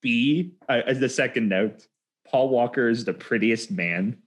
B, 0.00 0.52
uh, 0.68 0.82
as 0.86 1.00
the 1.00 1.08
second 1.08 1.48
note, 1.48 1.86
Paul 2.26 2.50
Walker 2.50 2.88
is 2.88 3.04
the 3.04 3.14
prettiest 3.14 3.70
man. 3.70 4.18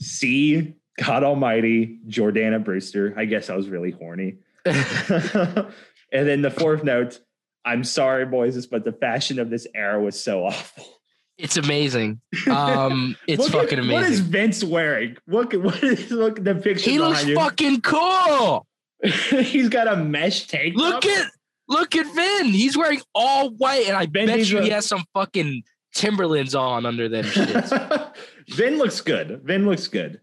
C, 0.00 0.74
God 1.02 1.24
Almighty, 1.24 1.98
Jordana 2.08 2.62
Brewster. 2.62 3.14
I 3.16 3.24
guess 3.24 3.50
I 3.50 3.56
was 3.56 3.68
really 3.68 3.90
horny. 3.90 4.38
and 4.64 5.66
then 6.10 6.42
the 6.42 6.50
fourth 6.50 6.84
note, 6.84 7.20
I'm 7.64 7.84
sorry, 7.84 8.26
boys, 8.26 8.66
but 8.66 8.84
the 8.84 8.92
fashion 8.92 9.38
of 9.38 9.50
this 9.50 9.66
era 9.74 10.00
was 10.00 10.22
so 10.22 10.44
awful. 10.46 10.84
it's 11.36 11.56
amazing. 11.56 12.20
Um, 12.48 13.16
it's 13.26 13.46
at- 13.46 13.52
fucking 13.52 13.78
amazing. 13.78 13.94
What 13.94 14.04
is. 14.04 14.20
Vince 14.20 14.64
wearing? 14.64 15.16
Look 15.26 15.54
at 15.54 15.60
what 15.62 15.82
is 15.82 16.10
look 16.10 16.38
at 16.38 16.44
the 16.44 16.54
picture. 16.54 16.90
He 16.90 16.98
looks 16.98 17.24
behind 17.24 17.38
fucking 17.38 17.80
cool. 17.82 18.66
He's 19.02 19.68
got 19.68 19.86
a 19.86 19.96
mesh 19.96 20.46
tank. 20.46 20.74
Look 20.76 21.02
top. 21.02 21.10
at 21.12 21.26
look 21.68 21.94
at 21.94 22.06
Vin. 22.14 22.46
He's 22.46 22.76
wearing 22.76 23.00
all 23.14 23.50
white, 23.50 23.86
and 23.86 23.96
I 23.96 24.06
Vin 24.06 24.26
bet 24.26 24.38
you 24.38 24.44
Diesel- 24.44 24.62
he 24.62 24.70
has 24.70 24.86
some 24.86 25.04
fucking 25.14 25.62
Timberlands 25.94 26.54
on 26.54 26.86
under 26.86 27.08
them 27.08 27.24
shits. 27.24 28.12
Vin 28.50 28.78
looks 28.78 29.00
good. 29.00 29.40
Vin 29.44 29.66
looks 29.66 29.86
good. 29.88 30.20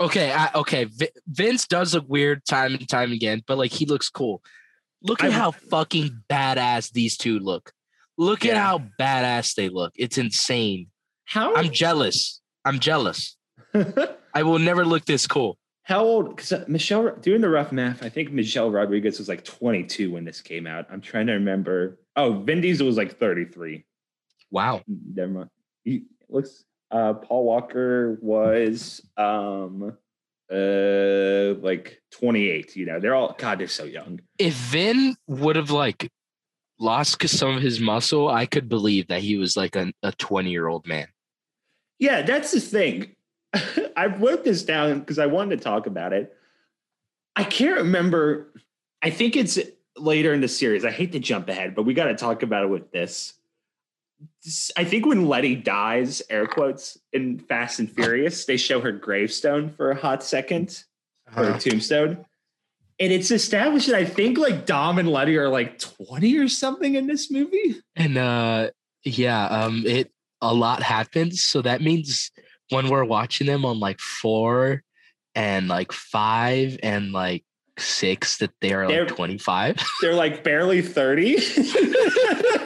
okay, 0.00 0.32
I, 0.32 0.50
okay. 0.54 0.84
Vi- 0.84 1.10
Vince 1.26 1.66
does 1.66 1.94
look 1.94 2.04
weird 2.08 2.44
time 2.46 2.74
and 2.74 2.88
time 2.88 3.12
again, 3.12 3.42
but 3.46 3.58
like 3.58 3.70
he 3.70 3.86
looks 3.86 4.08
cool. 4.08 4.42
Look 5.02 5.22
at 5.22 5.30
I- 5.30 5.34
how 5.34 5.50
fucking 5.52 6.22
badass 6.28 6.92
these 6.92 7.16
two 7.16 7.38
look. 7.38 7.72
Look 8.18 8.44
at 8.44 8.56
how 8.56 8.82
badass 9.00 9.54
they 9.54 9.68
look. 9.68 9.92
It's 9.96 10.18
insane. 10.18 10.88
How 11.24 11.54
I'm 11.54 11.70
jealous. 11.70 12.40
I'm 12.64 12.78
jealous. 12.78 13.36
I 14.34 14.42
will 14.42 14.58
never 14.58 14.84
look 14.84 15.04
this 15.06 15.26
cool. 15.26 15.58
How 15.84 16.04
old? 16.04 16.36
Because 16.36 16.52
uh, 16.52 16.64
Michelle, 16.68 17.16
doing 17.16 17.40
the 17.40 17.48
rough 17.48 17.72
math, 17.72 18.04
I 18.04 18.08
think 18.08 18.30
Michelle 18.30 18.70
Rodriguez 18.70 19.18
was 19.18 19.28
like 19.28 19.44
22 19.44 20.12
when 20.12 20.24
this 20.24 20.40
came 20.40 20.66
out. 20.66 20.86
I'm 20.90 21.00
trying 21.00 21.26
to 21.26 21.32
remember. 21.32 21.98
Oh, 22.14 22.34
Vin 22.34 22.60
Diesel 22.60 22.86
was 22.86 22.96
like 22.96 23.18
33. 23.18 23.84
Wow. 24.52 24.82
Never 24.86 25.32
mind. 25.32 25.50
He 25.82 26.04
looks. 26.28 26.64
Uh, 26.90 27.14
Paul 27.14 27.44
Walker 27.44 28.18
was 28.20 29.00
um 29.16 29.96
uh 30.52 31.54
like 31.60 32.00
28. 32.12 32.76
You 32.76 32.86
know, 32.86 33.00
they're 33.00 33.14
all 33.14 33.34
God. 33.38 33.58
They're 33.58 33.66
so 33.66 33.84
young. 33.84 34.20
If 34.38 34.54
Vin 34.54 35.16
would 35.26 35.56
have 35.56 35.70
like 35.70 36.08
lost 36.78 37.26
some 37.28 37.56
of 37.56 37.62
his 37.62 37.80
muscle, 37.80 38.28
I 38.28 38.46
could 38.46 38.68
believe 38.68 39.08
that 39.08 39.22
he 39.22 39.36
was 39.36 39.56
like 39.56 39.74
a, 39.74 39.92
a 40.02 40.12
20 40.12 40.50
year 40.50 40.68
old 40.68 40.86
man. 40.86 41.08
Yeah, 41.98 42.22
that's 42.22 42.50
the 42.50 42.60
thing. 42.60 43.16
I 43.96 44.06
wrote 44.06 44.44
this 44.44 44.64
down 44.64 45.00
because 45.00 45.18
I 45.18 45.26
wanted 45.26 45.56
to 45.58 45.64
talk 45.64 45.86
about 45.86 46.12
it. 46.12 46.36
I 47.36 47.44
can't 47.44 47.76
remember. 47.76 48.52
I 49.00 49.10
think 49.10 49.36
it's 49.36 49.58
later 49.96 50.34
in 50.34 50.40
the 50.40 50.48
series. 50.48 50.84
I 50.84 50.90
hate 50.90 51.12
to 51.12 51.18
jump 51.18 51.48
ahead, 51.48 51.74
but 51.74 51.84
we 51.84 51.94
got 51.94 52.06
to 52.06 52.14
talk 52.14 52.42
about 52.42 52.64
it 52.64 52.68
with 52.68 52.90
this. 52.92 53.34
This- 54.44 54.70
I 54.76 54.84
think 54.84 55.06
when 55.06 55.26
Letty 55.26 55.54
dies, 55.54 56.22
air 56.30 56.46
quotes, 56.46 56.98
in 57.12 57.38
Fast 57.38 57.78
and 57.78 57.90
Furious, 57.90 58.44
they 58.44 58.56
show 58.56 58.80
her 58.80 58.92
gravestone 58.92 59.70
for 59.70 59.90
a 59.90 59.96
hot 59.96 60.22
second, 60.22 60.82
or 61.36 61.44
Uh-huh. 61.44 61.54
a 61.56 61.60
tombstone. 61.60 62.24
And 63.00 63.12
it's 63.12 63.30
established 63.30 63.86
that 63.88 63.96
I 63.96 64.04
think 64.04 64.38
like 64.38 64.66
Dom 64.66 64.98
and 64.98 65.08
Letty 65.08 65.36
are 65.36 65.48
like 65.48 65.78
20 65.78 66.38
or 66.38 66.48
something 66.48 66.94
in 66.94 67.06
this 67.06 67.30
movie. 67.30 67.76
And 67.96 68.16
uh 68.18 68.70
yeah, 69.04 69.46
um 69.46 69.84
it 69.86 70.10
a 70.40 70.52
lot 70.54 70.82
happens. 70.82 71.42
So 71.42 71.62
that 71.62 71.80
means 71.82 72.30
when 72.70 72.88
we're 72.88 73.04
watching 73.04 73.46
them 73.46 73.64
on 73.64 73.80
like 73.80 73.98
four 74.00 74.82
and 75.34 75.66
like 75.68 75.90
five 75.90 76.78
and 76.82 77.12
like 77.12 77.44
six 77.78 78.36
that 78.38 78.50
they 78.60 78.72
are 78.72 78.86
They're- 78.86 79.06
like 79.06 79.16
25. 79.16 79.82
They're 80.02 80.14
like 80.14 80.44
barely 80.44 80.82
30. 80.82 81.38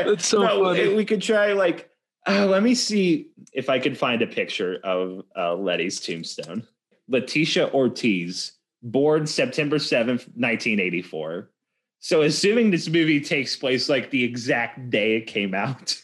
okay. 0.00 0.10
That's 0.10 0.26
so 0.26 0.42
no, 0.42 0.64
funny. 0.64 0.94
we 0.94 1.04
could 1.04 1.22
try 1.22 1.52
like 1.52 1.90
uh, 2.26 2.46
let 2.46 2.62
me 2.62 2.74
see 2.74 3.30
if 3.52 3.68
I 3.68 3.78
could 3.78 3.98
find 3.98 4.22
a 4.22 4.26
picture 4.26 4.78
of 4.84 5.22
uh, 5.36 5.54
Letty's 5.54 6.00
tombstone. 6.00 6.66
Leticia 7.10 7.72
Ortiz, 7.72 8.52
born 8.82 9.26
September 9.26 9.76
7th, 9.76 10.28
1984. 10.36 11.50
So 11.98 12.22
assuming 12.22 12.70
this 12.70 12.88
movie 12.88 13.20
takes 13.20 13.56
place 13.56 13.88
like 13.88 14.10
the 14.10 14.24
exact 14.24 14.90
day 14.90 15.16
it 15.16 15.26
came 15.26 15.54
out, 15.54 16.00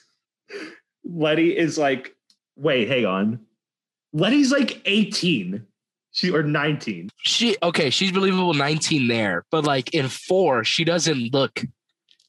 Letty 1.05 1.57
is 1.57 1.79
like, 1.79 2.15
wait, 2.57 2.89
hang 2.89 3.07
on. 3.07 3.41
Letty's 4.13 4.53
like 4.53 4.81
18. 4.85 5.65
She 6.11 6.31
or 6.31 6.43
19. 6.43 7.11
She 7.19 7.57
okay, 7.63 7.91
she's 7.91 8.11
believable 8.11 8.55
19 8.55 9.07
there, 9.09 9.45
but 9.51 9.65
like 9.65 9.95
in 9.95 10.09
four, 10.09 10.65
she 10.65 10.83
doesn't 10.83 11.33
look 11.33 11.63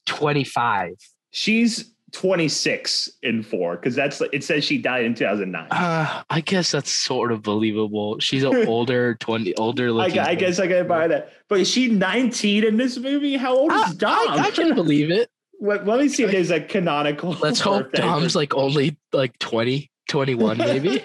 25. 0.05 0.93
She's 1.31 1.91
26 2.11 3.11
in 3.21 3.43
four 3.43 3.75
because 3.75 3.95
that's 3.95 4.21
it 4.33 4.43
says 4.43 4.63
she 4.63 4.77
died 4.77 5.05
in 5.05 5.13
2009. 5.13 5.67
Uh, 5.71 6.23
I 6.29 6.41
guess 6.41 6.71
that's 6.71 6.91
sort 6.91 7.31
of 7.31 7.41
believable. 7.43 8.19
She's 8.19 8.43
an 8.43 8.67
older 8.67 9.15
20 9.19 9.55
older 9.55 9.87
I, 9.87 9.91
looking. 9.91 10.19
I 10.19 10.35
guess 10.35 10.59
I 10.59 10.67
can 10.67 10.87
buy 10.87 11.07
that. 11.07 11.33
But 11.47 11.61
is 11.61 11.69
she 11.69 11.89
19 11.89 12.63
in 12.63 12.77
this 12.77 12.97
movie? 12.97 13.37
How 13.37 13.55
old 13.55 13.71
is 13.71 13.95
Dom? 13.95 14.29
I, 14.29 14.45
I 14.45 14.51
can 14.51 14.75
believe 14.75 15.11
it. 15.11 15.29
let, 15.61 15.85
let 15.85 15.99
me 15.99 16.07
see 16.07 16.23
if 16.23 16.31
there's 16.31 16.51
a 16.51 16.61
canonical. 16.61 17.31
Let's 17.33 17.59
hope. 17.59 17.91
Dom's 17.91 18.35
like 18.35 18.55
only 18.55 18.97
like 19.13 19.37
20, 19.39 19.91
21 20.09 20.57
maybe. 20.57 21.03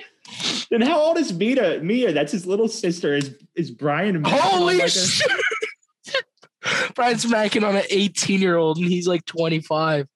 Then 0.70 0.80
how 0.80 0.98
old 0.98 1.18
is 1.18 1.32
Mia? 1.32 1.80
Mia, 1.80 2.12
that's 2.12 2.32
his 2.32 2.46
little 2.46 2.68
sister. 2.68 3.14
Is 3.14 3.36
is 3.54 3.70
Brian? 3.70 4.24
Holy 4.24 4.78
like 4.78 4.86
a- 4.86 4.90
shit! 4.90 5.30
Brian 6.94 7.18
smacking 7.18 7.62
on 7.62 7.76
an 7.76 7.84
18 7.90 8.40
year 8.40 8.56
old 8.56 8.78
and 8.78 8.86
he's 8.86 9.06
like 9.06 9.24
25. 9.26 10.08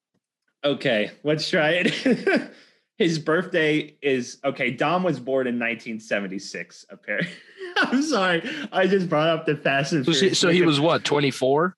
Okay, 0.65 1.11
let's 1.23 1.49
try 1.49 1.71
it. 1.85 2.51
his 2.99 3.19
birthday 3.19 3.97
is 4.03 4.39
okay. 4.45 4.71
Dom 4.71 5.03
was 5.05 5.21
born 5.21 5.47
in 5.47 5.55
1976. 5.55 6.87
Apparently, 6.91 7.31
I'm 7.77 8.03
sorry. 8.03 8.49
I 8.73 8.87
just 8.87 9.09
brought 9.09 9.29
up 9.29 9.47
the 9.47 9.57
Fast 9.57 9.93
and 9.93 10.05
So, 10.05 10.13
she- 10.13 10.35
so 10.35 10.49
he 10.49 10.63
was 10.63 10.81
what, 10.81 11.05
24? 11.05 11.77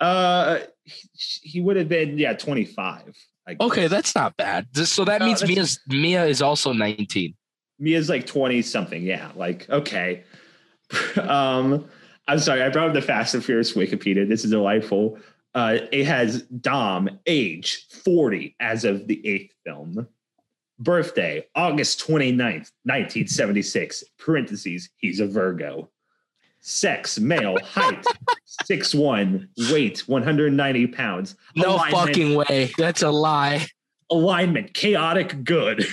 Uh, 0.00 0.58
he, 0.84 1.08
he 1.42 1.60
would 1.60 1.76
have 1.76 1.88
been 1.88 2.18
yeah 2.18 2.34
25. 2.34 3.14
I 3.48 3.56
Okay, 3.60 3.86
that's 3.88 4.14
not 4.14 4.36
bad. 4.36 4.68
So 4.76 5.04
that 5.06 5.20
No, 5.20 5.26
means 5.26 5.42
Mia's 5.42 5.80
Mia 5.88 6.26
is 6.26 6.42
also 6.42 6.72
19. 6.72 7.34
Mia's 7.80 8.08
like 8.08 8.26
20 8.26 8.60
something. 8.62 9.02
Yeah, 9.02 9.30
like 9.34 9.68
okay. 9.70 10.24
um, 11.22 11.86
I'm 12.26 12.38
sorry, 12.38 12.62
I 12.62 12.68
brought 12.68 12.88
up 12.88 12.94
the 12.94 13.00
Fast 13.02 13.34
and 13.34 13.42
Furious 13.44 13.72
Wikipedia. 13.72 14.28
This 14.28 14.44
is 14.44 14.50
delightful. 14.50 15.18
Uh, 15.54 15.78
it 15.90 16.04
has 16.06 16.42
Dom, 16.42 17.08
age 17.26 17.86
40 18.04 18.54
as 18.60 18.84
of 18.84 19.08
the 19.08 19.26
eighth 19.26 19.54
film. 19.64 20.06
Birthday, 20.78 21.44
August 21.56 22.06
29th, 22.06 22.70
1976. 22.84 24.04
Parentheses, 24.18 24.90
he's 24.96 25.18
a 25.20 25.26
Virgo. 25.26 25.90
Sex, 26.60 27.18
male, 27.18 27.58
height, 27.64 28.04
6'1, 28.70 29.48
weight, 29.72 30.00
190 30.06 30.86
pounds. 30.88 31.34
No 31.56 31.76
Alignment- 31.76 31.92
fucking 31.94 32.34
way. 32.36 32.70
That's 32.78 33.02
a 33.02 33.10
lie. 33.10 33.66
alignment 34.10 34.72
chaotic 34.72 35.44
good 35.44 35.80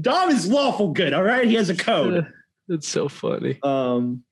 dom 0.00 0.30
is 0.30 0.46
lawful 0.48 0.92
good 0.92 1.12
all 1.12 1.22
right 1.22 1.46
he 1.46 1.54
has 1.54 1.68
a 1.68 1.76
code 1.76 2.26
That's 2.68 2.88
so 2.88 3.08
funny. 3.08 3.58
um 3.62 4.24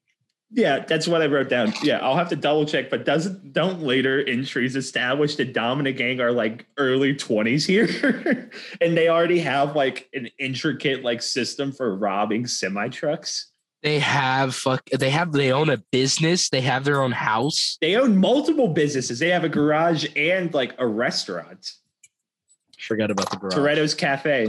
yeah 0.55 0.79
that's 0.87 1.07
what 1.07 1.21
i 1.21 1.27
wrote 1.27 1.49
down 1.49 1.73
yeah 1.83 1.99
i'll 1.99 2.17
have 2.17 2.29
to 2.29 2.37
double 2.37 2.65
check 2.65 2.89
but 2.89 3.05
doesn't 3.05 3.53
don't 3.53 3.83
later 3.83 4.25
entries 4.27 4.77
establish 4.77 5.37
that 5.37 5.53
dom 5.53 5.79
and 5.79 5.87
the 5.87 5.93
gang 5.93 6.21
are 6.21 6.33
like 6.33 6.67
early 6.79 7.15
20s 7.15 7.67
here 7.67 8.51
and 8.81 8.97
they 8.97 9.09
already 9.09 9.41
have 9.41 9.75
like 9.75 10.09
an 10.15 10.29
intricate 10.39 11.03
like 11.03 11.21
system 11.21 11.73
for 11.73 11.97
robbing 11.97 12.47
semi 12.47 12.89
trucks 12.89 13.51
They 13.83 13.99
have 13.99 14.55
fuck. 14.55 14.83
They 14.89 15.11
have. 15.11 15.33
They 15.33 15.53
own 15.53 15.69
a 15.69 15.77
business. 15.93 16.49
They 16.49 16.63
have 16.63 16.85
their 16.85 17.03
own 17.03 17.13
house. 17.13 17.77
they 17.83 17.97
own 17.97 18.17
multiple 18.17 18.69
businesses 18.69 19.19
they 19.19 19.29
have 19.29 19.45
a 19.45 19.49
garage 19.49 20.07
and 20.17 20.55
like 20.55 20.75
a 20.79 20.87
restaurant 20.87 21.73
Forgot 22.79 23.11
about 23.11 23.31
the 23.31 23.37
garage. 23.37 23.55
Toretto's 23.55 23.95
Cafe. 23.95 24.49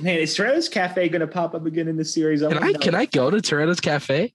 Man, 0.00 0.18
is 0.18 0.36
Toretto's 0.36 0.68
Cafe 0.68 1.08
going 1.08 1.20
to 1.20 1.26
pop 1.26 1.54
up 1.54 1.66
again 1.66 1.86
in 1.86 1.96
the 1.96 2.04
series? 2.04 2.40
Can 2.40 2.58
I 2.58 2.72
can 2.72 2.94
I 2.94 3.06
go 3.06 3.30
to 3.30 3.38
Toretto's 3.38 3.80
Cafe? 3.80 4.32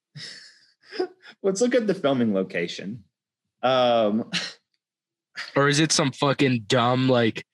Let's 1.44 1.62
look 1.62 1.76
at 1.76 1.88
the 1.88 1.94
filming 1.94 2.34
location. 2.34 3.04
Um, 3.64 4.30
Or 5.56 5.70
is 5.70 5.80
it 5.80 5.94
some 5.94 6.12
fucking 6.12 6.66
dumb 6.68 7.08
like 7.08 7.46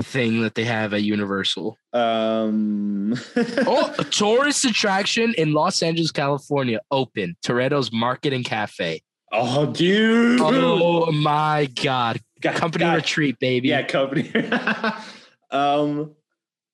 thing 0.00 0.42
that 0.42 0.56
they 0.56 0.64
have 0.64 0.92
at 0.92 1.02
Universal? 1.02 1.78
um, 1.92 3.14
Oh, 3.36 3.94
a 3.96 4.02
tourist 4.04 4.64
attraction 4.64 5.34
in 5.38 5.52
Los 5.52 5.80
Angeles, 5.82 6.10
California, 6.10 6.80
open. 6.90 7.36
Toretto's 7.44 7.92
Market 7.92 8.32
and 8.32 8.44
Cafe. 8.44 9.00
oh, 9.32 9.66
dude. 9.66 10.40
Oh 10.42 11.12
my 11.12 11.68
god. 11.80 12.20
God, 12.40 12.54
Company 12.56 12.84
retreat, 12.86 13.38
baby. 13.38 13.68
Yeah, 13.68 13.82
company. 13.82 14.32
um, 15.50 16.12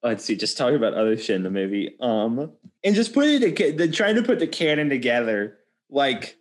let's 0.02 0.24
see. 0.24 0.36
Just 0.36 0.56
talking 0.56 0.76
about 0.76 0.94
other 0.94 1.16
shit 1.18 1.36
in 1.36 1.42
the 1.42 1.50
movie. 1.50 1.94
Um, 2.00 2.52
and 2.82 2.94
just 2.94 3.12
putting 3.12 3.40
the 3.40 3.70
the 3.72 3.88
trying 3.88 4.14
to 4.16 4.22
put 4.22 4.38
the 4.38 4.46
canon 4.46 4.88
together. 4.88 5.58
Like 5.90 6.36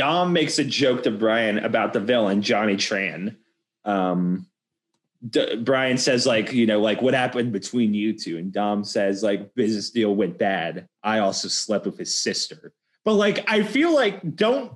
Dom 0.00 0.32
makes 0.32 0.58
a 0.58 0.64
joke 0.64 1.02
to 1.02 1.10
Brian 1.10 1.58
about 1.58 1.92
the 1.92 2.00
villain 2.00 2.40
Johnny 2.40 2.76
Tran. 2.76 3.36
Um, 3.84 4.46
D- 5.28 5.56
Brian 5.56 5.98
says 5.98 6.24
like 6.24 6.54
you 6.54 6.64
know 6.64 6.80
like 6.80 7.02
what 7.02 7.12
happened 7.12 7.52
between 7.52 7.92
you 7.92 8.14
two, 8.14 8.38
and 8.38 8.50
Dom 8.50 8.82
says 8.82 9.22
like 9.22 9.54
business 9.54 9.90
deal 9.90 10.16
went 10.16 10.38
bad. 10.38 10.88
I 11.02 11.18
also 11.18 11.48
slept 11.48 11.84
with 11.84 11.98
his 11.98 12.18
sister, 12.18 12.72
but 13.04 13.12
like 13.12 13.44
I 13.46 13.62
feel 13.62 13.94
like 13.94 14.36
don't 14.36 14.72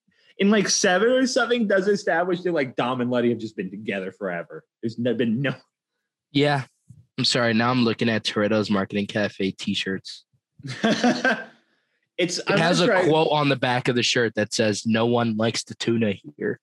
in 0.38 0.50
like 0.50 0.68
seven 0.68 1.08
or 1.08 1.26
something 1.26 1.66
does 1.66 1.88
establish 1.88 2.42
that 2.42 2.52
like 2.52 2.76
Dom 2.76 3.00
and 3.00 3.10
Letty 3.10 3.30
have 3.30 3.38
just 3.38 3.56
been 3.56 3.70
together 3.70 4.12
forever. 4.12 4.64
There's 4.82 4.96
been 4.96 5.40
no. 5.40 5.54
Yeah. 6.30 6.64
I'm 7.16 7.24
sorry. 7.24 7.54
Now 7.54 7.70
I'm 7.70 7.84
looking 7.84 8.10
at 8.10 8.22
Toretto's 8.22 8.68
Market 8.68 8.98
and 8.98 9.08
Cafe 9.08 9.52
t-shirts. 9.52 10.26
it's 12.18 12.38
It 12.38 12.58
has 12.58 12.80
a 12.80 12.88
quote 13.04 13.28
on 13.30 13.48
the 13.48 13.56
back 13.56 13.88
of 13.88 13.94
the 13.94 14.02
shirt 14.02 14.34
that 14.34 14.52
says, 14.52 14.86
"No 14.86 15.06
one 15.06 15.36
likes 15.36 15.64
the 15.64 15.74
tuna 15.74 16.14
here." 16.36 16.60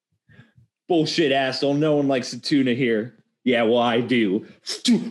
bullshit 0.87 1.31
asshole. 1.31 1.73
No 1.73 1.95
one 1.95 2.07
likes 2.07 2.31
the 2.31 2.39
tuna 2.39 2.73
here. 2.73 3.15
Yeah, 3.43 3.63
well 3.63 3.77
I 3.81 4.01
do. 4.01 4.45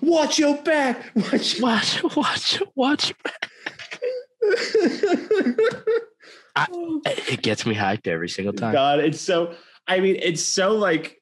Watch 0.02 0.38
your 0.38 0.60
back. 0.62 1.12
Watch. 1.32 1.60
Watch, 1.60 2.02
watch, 2.16 2.62
watch. 2.74 3.14
It 7.06 7.42
gets 7.42 7.66
me 7.66 7.74
hyped 7.74 8.06
every 8.06 8.28
single 8.28 8.52
time. 8.52 8.72
God, 8.72 9.00
it's 9.00 9.20
so. 9.20 9.54
I 9.88 9.98
mean, 9.98 10.16
it's 10.22 10.42
so 10.42 10.70
like. 10.72 11.20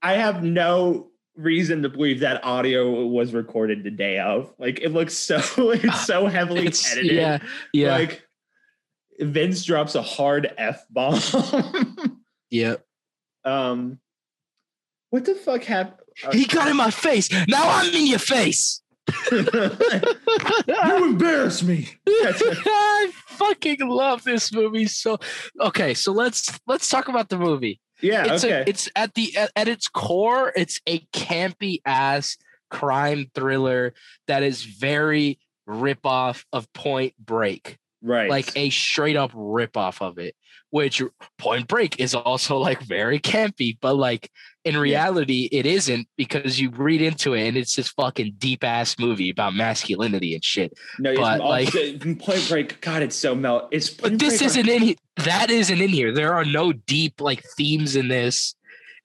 I 0.00 0.12
have 0.14 0.44
no 0.44 1.10
reason 1.36 1.82
to 1.82 1.88
believe 1.88 2.20
that 2.20 2.44
audio 2.44 3.04
was 3.06 3.32
recorded 3.32 3.84
the 3.84 3.90
day 3.90 4.18
of. 4.18 4.52
Like, 4.58 4.80
it 4.80 4.90
looks 4.90 5.14
so. 5.16 5.36
It's 5.72 6.06
so 6.06 6.26
heavily 6.26 6.66
It's 6.66 6.90
edited. 6.92 7.12
yeah, 7.12 7.38
yeah, 7.72 7.92
Like, 7.92 8.22
Vince 9.20 9.64
drops 9.64 9.94
a 9.94 10.02
hard 10.02 10.52
f 10.58 10.84
bomb. 10.90 11.20
yeah. 12.50 12.76
um, 13.44 13.98
what 15.10 15.24
the 15.24 15.34
fuck 15.34 15.62
happened? 15.64 15.98
He 16.32 16.44
got 16.44 16.68
in 16.68 16.76
my 16.76 16.90
face. 16.90 17.30
Now 17.48 17.62
I'm 17.64 17.92
in 17.94 18.06
your 18.06 18.18
face. 18.18 18.82
you 19.32 21.04
embarrass 21.04 21.62
me. 21.62 21.88
I 22.06 23.10
fucking 23.28 23.80
love 23.88 24.22
this 24.24 24.52
movie 24.52 24.86
so. 24.86 25.18
Okay, 25.60 25.94
so 25.94 26.12
let's 26.12 26.58
let's 26.66 26.88
talk 26.88 27.08
about 27.08 27.28
the 27.28 27.38
movie. 27.38 27.80
Yeah. 28.02 28.34
It's 28.34 28.44
okay. 28.44 28.60
a, 28.60 28.64
it's 28.68 28.88
at 28.96 29.14
the 29.14 29.34
at, 29.56 29.68
its 29.68 29.88
core, 29.88 30.52
it's 30.54 30.80
a 30.86 31.00
campy 31.12 31.80
ass 31.86 32.36
crime 32.70 33.30
thriller 33.34 33.94
that 34.26 34.42
is 34.42 34.62
very 34.62 35.38
rip 35.66 36.04
off 36.04 36.44
of 36.52 36.72
Point 36.72 37.14
Break. 37.18 37.78
right. 38.02 38.28
like 38.28 38.50
a 38.56 38.70
straight 38.70 39.16
up 39.16 39.30
rip 39.34 39.76
off 39.76 40.02
of 40.02 40.18
it 40.18 40.34
which 40.72 41.02
point 41.38 41.68
break 41.68 42.00
is 42.00 42.14
also 42.14 42.56
like 42.56 42.80
very 42.82 43.20
campy 43.20 43.76
but 43.82 43.94
like 43.94 44.30
in 44.64 44.74
reality 44.76 45.46
it 45.52 45.66
isn't 45.66 46.08
because 46.16 46.58
you 46.58 46.70
read 46.70 47.02
into 47.02 47.34
it 47.34 47.46
and 47.46 47.58
it's 47.58 47.76
this 47.76 47.88
fucking 47.90 48.32
deep 48.38 48.64
ass 48.64 48.98
movie 48.98 49.28
about 49.28 49.54
masculinity 49.54 50.34
and 50.34 50.42
shit 50.42 50.72
no, 50.98 51.14
but, 51.14 51.40
like- 51.40 51.72
Point 52.18 52.48
Break. 52.48 52.80
God, 52.80 53.02
it's 53.02 53.14
so 53.16 53.34
melt. 53.34 53.68
It's 53.70 53.90
but 53.90 54.18
this 54.18 54.38
Break- 54.38 54.46
isn't 54.46 54.68
in 54.68 54.96
that 55.18 55.50
isn't 55.50 55.80
in 55.80 55.90
here 55.90 56.12
there 56.14 56.32
are 56.34 56.44
no 56.44 56.72
deep 56.72 57.20
like 57.20 57.44
themes 57.56 57.94
in 57.94 58.08
this 58.08 58.54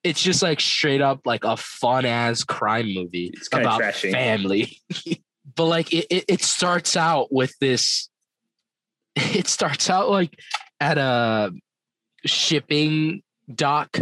it's 0.06 0.22
just 0.24 0.42
like 0.42 0.62
straight 0.62 1.02
up 1.02 1.20
like 1.26 1.44
a 1.44 1.58
fun 1.58 2.06
ass 2.06 2.46
crime 2.46 2.94
movie 2.94 3.30
It's 3.34 3.50
about 3.52 3.80
trashy. 3.80 4.12
family 4.12 4.80
but 5.56 5.66
like 5.66 5.92
it, 5.94 6.06
it, 6.10 6.26
it 6.30 6.42
starts 6.44 6.96
out 6.96 7.28
with 7.34 7.54
this 7.60 8.08
it 9.18 9.48
starts 9.48 9.90
out 9.90 10.10
like 10.10 10.40
at 10.80 10.98
a 10.98 11.52
shipping 12.26 13.22
dock 13.54 13.98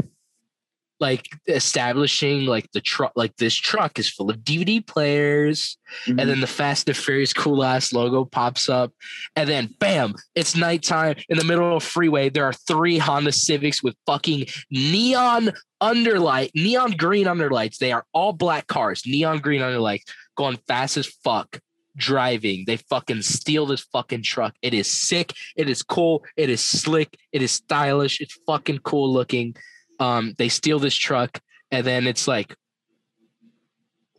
like 1.01 1.28
establishing 1.47 2.45
like 2.45 2.71
the 2.71 2.80
truck 2.80 3.11
like 3.17 3.36
this 3.36 3.53
truck 3.53 3.99
is 3.99 4.09
full 4.09 4.30
of 4.32 4.38
dvd 4.38 4.86
players 4.88 5.78
Mhm. 6.07 6.21
and 6.21 6.30
then 6.30 6.39
the 6.39 6.47
Fast 6.47 6.88
and 6.88 6.97
Furious 6.97 7.34
cool 7.34 7.63
ass 7.63 7.91
logo 7.93 8.23
pops 8.26 8.69
up, 8.69 8.91
and 9.36 9.47
then 9.49 9.76
bam, 9.80 10.15
it's 10.36 10.55
nighttime 10.55 11.15
in 11.30 11.38
the 11.38 11.43
middle 11.43 11.69
of 11.76 11.84
a 11.84 11.86
freeway. 11.86 12.30
There 12.30 12.45
are 12.45 12.53
three 12.53 12.97
Honda 12.97 13.32
Civics 13.34 13.84
with 13.84 13.95
fucking 14.05 14.45
neon 14.71 15.51
underlight, 15.82 16.49
neon 16.55 16.91
green 16.91 17.28
underlights. 17.28 17.78
They 17.78 17.91
are 17.91 18.05
all 18.13 18.34
black 18.34 18.67
cars, 18.67 19.03
neon 19.05 19.39
green 19.39 19.61
underlights, 19.61 20.05
going 20.36 20.57
fast 20.67 20.97
as 20.97 21.07
fuck. 21.23 21.59
Driving, 21.97 22.65
they 22.67 22.77
fucking 22.77 23.21
steal 23.21 23.65
this 23.65 23.81
fucking 23.81 24.23
truck. 24.23 24.53
It 24.61 24.73
is 24.73 24.91
sick. 24.91 25.33
It 25.55 25.69
is 25.69 25.81
cool. 25.81 26.23
It 26.35 26.49
is 26.49 26.61
slick. 26.61 27.17
It 27.31 27.41
is 27.41 27.51
stylish. 27.51 28.19
It's 28.19 28.37
fucking 28.45 28.79
cool 28.79 29.11
looking. 29.13 29.55
Um, 29.99 30.35
they 30.37 30.49
steal 30.49 30.77
this 30.79 30.95
truck, 30.95 31.39
and 31.71 31.85
then 31.87 32.05
it's 32.05 32.27
like, 32.27 32.55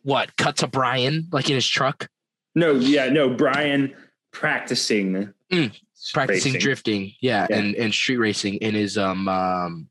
what? 0.03 0.37
Cut 0.37 0.57
to 0.59 0.66
Brian, 0.66 1.29
like 1.33 1.49
in 1.49 1.55
his 1.55 1.66
truck. 1.68 2.09
no, 2.55 2.72
yeah, 2.72 3.09
no. 3.11 3.29
Brian 3.31 3.95
practicing 4.33 5.33
Mm, 5.53 5.72
practicing 6.12 6.53
racing. 6.55 6.61
drifting 6.61 7.12
yeah, 7.20 7.47
Yeah. 7.51 7.57
and 7.59 7.74
and 7.77 7.93
street 7.95 8.16
racing 8.16 8.55
in 8.57 8.74
his 8.74 8.99
um 8.99 9.29
um 9.29 9.89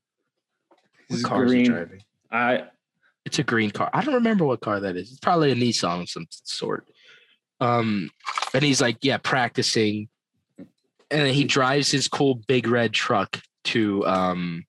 His 1.09 1.23
car 1.23 1.45
green- 1.45 1.65
driving 1.71 2.01
I 2.31 2.63
it's 3.25 3.39
a 3.39 3.43
green 3.43 3.71
car 3.71 3.89
i 3.93 4.03
don't 4.03 4.13
remember 4.13 4.45
what 4.45 4.59
car 4.61 4.79
that 4.81 4.95
is 4.95 5.09
it's 5.09 5.19
probably 5.19 5.51
a 5.51 5.55
nissan 5.55 6.01
of 6.03 6.09
some 6.09 6.27
sort 6.29 6.87
um 7.61 8.09
and 8.53 8.63
he's 8.63 8.81
like 8.81 8.97
yeah 9.01 9.17
practicing 9.17 10.07
and 10.57 10.67
then 11.21 11.33
he 11.33 11.43
drives 11.43 11.89
his 11.91 12.07
cool 12.07 12.35
big 12.47 12.67
red 12.67 12.93
truck 12.93 13.39
to 13.63 14.05
um 14.05 14.65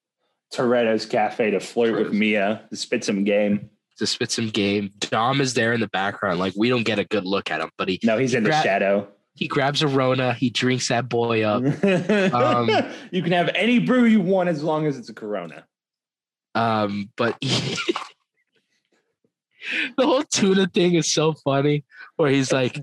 Toretto's 0.55 1.05
Cafe 1.07 1.51
to 1.51 1.61
flirt 1.61 1.99
with 1.99 2.13
Mia 2.13 2.63
to 2.71 2.77
spit 2.77 3.05
some 3.05 3.25
game. 3.25 3.69
to 3.99 4.07
spit 4.07 4.31
some 4.31 4.49
game 4.51 4.91
dom 5.01 5.41
is 5.41 5.55
there 5.55 5.73
in 5.73 5.81
the 5.81 5.89
background 5.89 6.39
like 6.39 6.53
we 6.57 6.69
don't 6.69 6.85
get 6.85 6.99
a 6.99 7.05
good 7.05 7.25
look 7.25 7.51
at 7.51 7.61
him 7.61 7.71
but 7.77 7.89
he 7.89 7.99
No, 8.05 8.17
he's 8.19 8.35
in 8.35 8.45
the 8.45 8.51
Gra- 8.51 8.63
shadow. 8.63 9.09
he 9.35 9.49
grabs 9.49 9.83
a 9.83 9.89
rona 9.89 10.35
he 10.35 10.51
drinks 10.51 10.89
that 10.89 11.09
boy 11.09 11.43
up 11.43 11.63
Um, 12.33 12.71
you 13.11 13.23
can 13.23 13.33
have 13.33 13.51
any 13.55 13.79
brew 13.81 14.05
you 14.05 14.21
want 14.21 14.49
as 14.49 14.63
long 14.63 14.87
as 14.87 14.97
it's 14.99 15.09
a 15.09 15.15
Corona. 15.15 15.65
Um, 16.55 17.11
but 17.17 17.37
the 19.97 20.07
whole 20.07 20.23
tuna 20.23 20.67
thing 20.69 20.95
is 20.95 21.13
so 21.13 21.35
funny. 21.35 21.85
Where 22.17 22.31
he's 22.31 22.53
like, 22.53 22.81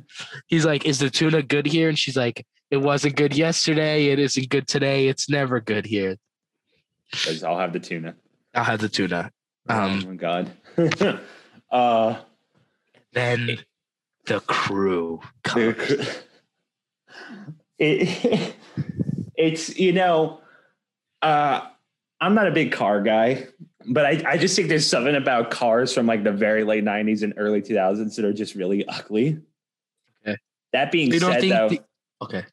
he's 0.47 0.65
like, 0.65 0.86
"Is 0.86 0.99
the 0.99 1.09
tuna 1.09 1.41
good 1.41 1.65
here?" 1.65 1.89
And 1.89 1.97
she's 1.97 2.17
like, 2.17 2.45
"It 2.71 2.77
wasn't 2.77 3.15
good 3.15 3.36
yesterday. 3.36 4.07
It 4.07 4.19
isn't 4.19 4.49
good 4.49 4.67
today. 4.67 5.07
It's 5.07 5.29
never 5.29 5.59
good 5.59 5.86
here." 5.86 6.17
I'll 7.43 7.57
have 7.59 7.73
the 7.73 7.79
tuna. 7.79 8.15
I'll 8.53 8.63
have 8.63 8.79
the 8.79 8.89
tuna. 8.89 9.31
Um, 9.69 10.01
oh 10.03 10.07
my 10.09 10.15
god. 10.15 10.51
uh 11.71 12.15
Then 13.13 13.59
the 14.25 14.39
crew 14.41 15.21
comes. 15.43 15.75
it, 17.77 18.55
it's 19.36 19.77
you 19.77 19.91
know 19.91 20.39
uh 21.21 21.61
i'm 22.21 22.34
not 22.36 22.47
a 22.47 22.51
big 22.51 22.71
car 22.71 23.01
guy 23.01 23.47
but 23.88 24.05
I, 24.05 24.23
I 24.34 24.38
just 24.38 24.55
think 24.55 24.69
there's 24.69 24.88
something 24.88 25.15
about 25.15 25.51
cars 25.51 25.93
from 25.93 26.05
like 26.05 26.23
the 26.23 26.31
very 26.31 26.63
late 26.63 26.84
90s 26.84 27.23
and 27.23 27.34
early 27.38 27.61
2000s 27.61 28.15
that 28.15 28.25
are 28.25 28.34
just 28.34 28.55
really 28.55 28.86
ugly 28.88 29.39
Okay. 30.25 30.38
that 30.71 30.91
being 30.91 31.09
don't 31.09 31.19
said 31.21 31.43
though 31.49 31.69
the- 31.69 31.81
okay. 32.21 32.45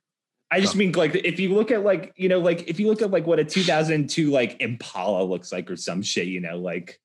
i 0.51 0.61
just 0.61 0.75
mean 0.77 0.93
like 0.93 1.15
if 1.15 1.39
you 1.39 1.55
look 1.55 1.71
at 1.71 1.83
like 1.85 2.13
you 2.17 2.29
know 2.29 2.39
like 2.41 2.69
if 2.69 2.81
you 2.81 2.89
look 2.89 3.03
at 3.03 3.11
like 3.11 3.27
what 3.27 3.39
a 3.39 3.45
2002 3.45 4.31
like 4.31 4.61
impala 4.61 5.23
looks 5.25 5.53
like 5.53 5.71
or 5.71 5.77
some 5.77 6.03
shit 6.03 6.27
you 6.27 6.41
know 6.41 6.59
like 6.59 6.99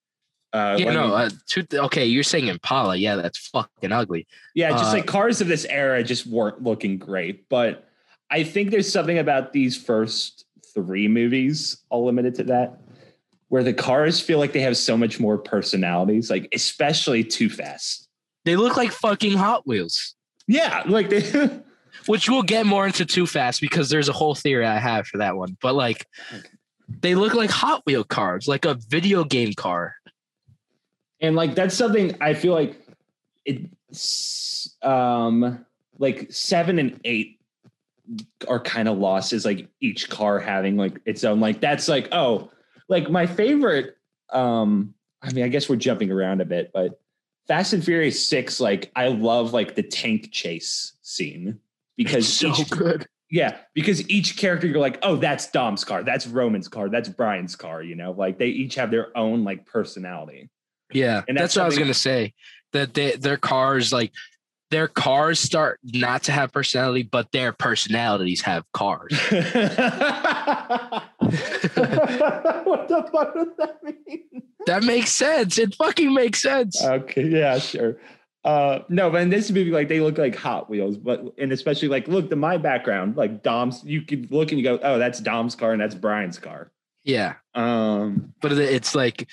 uh 0.54 0.78
Yeah, 0.80 0.94
no. 0.94 1.14
Uh, 1.14 1.30
two, 1.48 1.66
okay, 1.74 2.06
you're 2.06 2.24
saying 2.24 2.48
Impala. 2.48 2.96
Yeah, 2.96 3.16
that's 3.18 3.50
fucking 3.50 3.92
ugly. 3.92 4.26
Yeah, 4.54 4.70
just 4.72 4.86
Uh, 4.86 4.94
like 4.94 5.06
cars 5.06 5.42
of 5.42 5.50
this 5.50 5.66
era 5.66 6.02
just 6.02 6.26
weren't 6.26 6.64
looking 6.64 6.98
great. 6.98 7.50
But 7.50 7.90
I 8.32 8.44
think 8.44 8.72
there's 8.72 8.90
something 8.90 9.18
about 9.18 9.52
these 9.52 9.76
first 9.76 10.46
three 10.74 11.10
movies, 11.10 11.84
all 11.90 12.06
limited 12.06 12.36
to 12.36 12.44
that, 12.46 12.80
where 13.50 13.64
the 13.64 13.74
cars 13.74 14.20
feel 14.20 14.40
like 14.40 14.54
they 14.54 14.62
have 14.62 14.78
so 14.78 14.98
much 14.98 15.20
more 15.20 15.38
personalities, 15.38 16.30
like 16.30 16.48
especially 16.54 17.24
Too 17.24 17.50
Fast. 17.50 18.08
They 18.44 18.56
look 18.56 18.78
like 18.78 18.92
fucking 18.92 19.38
Hot 19.38 19.66
Wheels. 19.68 20.16
Yeah, 20.48 20.84
like 20.86 21.10
they 21.10 21.50
which 22.06 22.30
we'll 22.30 22.44
get 22.44 22.66
more 22.66 22.86
into 22.86 23.06
too 23.06 23.26
fast 23.26 23.62
because 23.62 23.90
there's 23.90 24.10
a 24.10 24.14
whole 24.14 24.36
theory 24.36 24.66
I 24.66 24.78
have 24.78 25.08
for 25.08 25.18
that 25.18 25.36
one. 25.36 25.58
But 25.62 25.74
like, 25.76 26.06
they 26.88 27.16
look 27.16 27.34
like 27.34 27.50
Hot 27.50 27.82
Wheel 27.86 28.04
cars, 28.04 28.48
like 28.48 28.66
a 28.66 28.78
video 28.90 29.24
game 29.24 29.54
car. 29.54 29.96
and 31.22 31.36
like 31.36 31.56
that's 31.56 31.76
something 31.76 32.16
I 32.22 32.34
feel 32.34 32.54
like 32.54 32.80
it's 33.46 34.76
um 34.82 35.66
like 35.98 36.32
seven 36.32 36.78
and 36.80 37.00
eight 37.06 37.40
are 38.48 38.60
kind 38.60 38.88
of 38.88 38.98
lost 38.98 39.34
is 39.34 39.46
like 39.46 39.68
each 39.82 40.10
car 40.10 40.40
having 40.40 40.78
like 40.78 41.00
its 41.06 41.24
own 41.24 41.40
like 41.40 41.60
that's 41.60 41.88
like 41.88 42.08
oh 42.12 42.52
like 42.90 43.10
my 43.10 43.26
favorite 43.26 43.98
um 44.32 44.94
I 45.22 45.32
mean 45.32 45.46
I 45.46 45.48
guess 45.48 45.70
we're 45.70 45.76
jumping 45.76 46.12
around 46.12 46.42
a 46.42 46.46
bit 46.46 46.72
but 46.74 47.00
Fast 47.48 47.74
and 47.74 47.84
Furious 47.84 48.28
6 48.28 48.60
like 48.60 48.92
I 48.96 49.08
love 49.10 49.54
like 49.54 49.76
the 49.76 49.84
tank 49.84 50.32
chase 50.32 50.94
scene 51.02 51.60
because 51.98 52.32
so 52.32 52.50
each, 52.50 52.70
good. 52.70 53.08
yeah 53.30 53.58
because 53.74 54.08
each 54.10 54.38
character 54.38 54.68
you're 54.68 54.80
like 54.80 55.00
oh 55.04 55.16
that's 55.16 55.50
Dom's 55.52 55.84
car 55.84 56.04
that's 56.04 56.28
Roman's 56.28 56.68
car 56.68 56.90
that's 56.90 57.10
Brian's 57.10 57.56
car 57.56 57.82
you 57.84 57.96
know 57.96 58.12
like 58.12 58.38
they 58.38 58.48
each 58.48 58.76
have 58.76 58.92
their 58.92 59.16
own 59.18 59.44
like 59.44 59.66
personality 59.66 60.50
Yeah, 60.94 61.24
And 61.28 61.38
that's, 61.38 61.56
that's 61.56 61.58
what 61.58 61.64
I 61.64 61.68
was 61.68 61.78
gonna 61.80 61.94
say. 61.94 62.34
That 62.74 62.94
they, 62.94 63.16
their 63.16 63.38
cars, 63.38 63.92
like 63.94 64.12
their 64.70 64.88
cars, 64.88 65.40
start 65.40 65.80
not 65.84 66.24
to 66.24 66.32
have 66.32 66.52
personality, 66.52 67.04
but 67.04 67.32
their 67.32 67.54
personalities 67.54 68.42
have 68.42 68.64
cars. 68.74 69.12
what 72.70 72.88
the 72.88 73.08
fuck 73.12 73.34
does 73.34 73.48
that 73.58 73.84
mean? 73.84 74.24
that 74.68 74.84
makes 74.84 75.12
sense. 75.12 75.58
It 75.58 75.76
fucking 75.76 76.14
makes 76.14 76.42
sense. 76.42 76.82
Okay, 76.84 77.28
yeah, 77.28 77.58
sure. 77.60 77.98
Uh, 78.44 78.84
no, 78.90 79.10
but 79.10 79.22
in 79.24 79.30
this 79.32 79.50
movie, 79.50 79.72
like 79.72 79.88
they 79.88 80.00
look 80.00 80.18
like 80.20 80.36
Hot 80.36 80.70
Wheels, 80.70 80.98
but 80.98 81.24
and 81.40 81.52
especially 81.52 81.88
like 81.88 82.08
look 82.08 82.30
to 82.30 82.36
my 82.36 82.58
background, 82.58 83.18
like 83.18 83.42
Dom's. 83.42 83.84
You 83.84 84.02
could 84.04 84.32
look 84.32 84.52
and 84.52 84.60
you 84.60 84.64
go, 84.64 84.80
oh, 84.84 85.00
that's 85.00 85.20
Dom's 85.20 85.56
car 85.56 85.72
and 85.72 85.82
that's 85.82 85.96
Brian's 85.96 86.38
car. 86.38 86.72
yeah, 87.04 87.36
Um, 87.56 88.34
but 88.42 88.52
it's 88.52 88.94
like, 88.94 89.28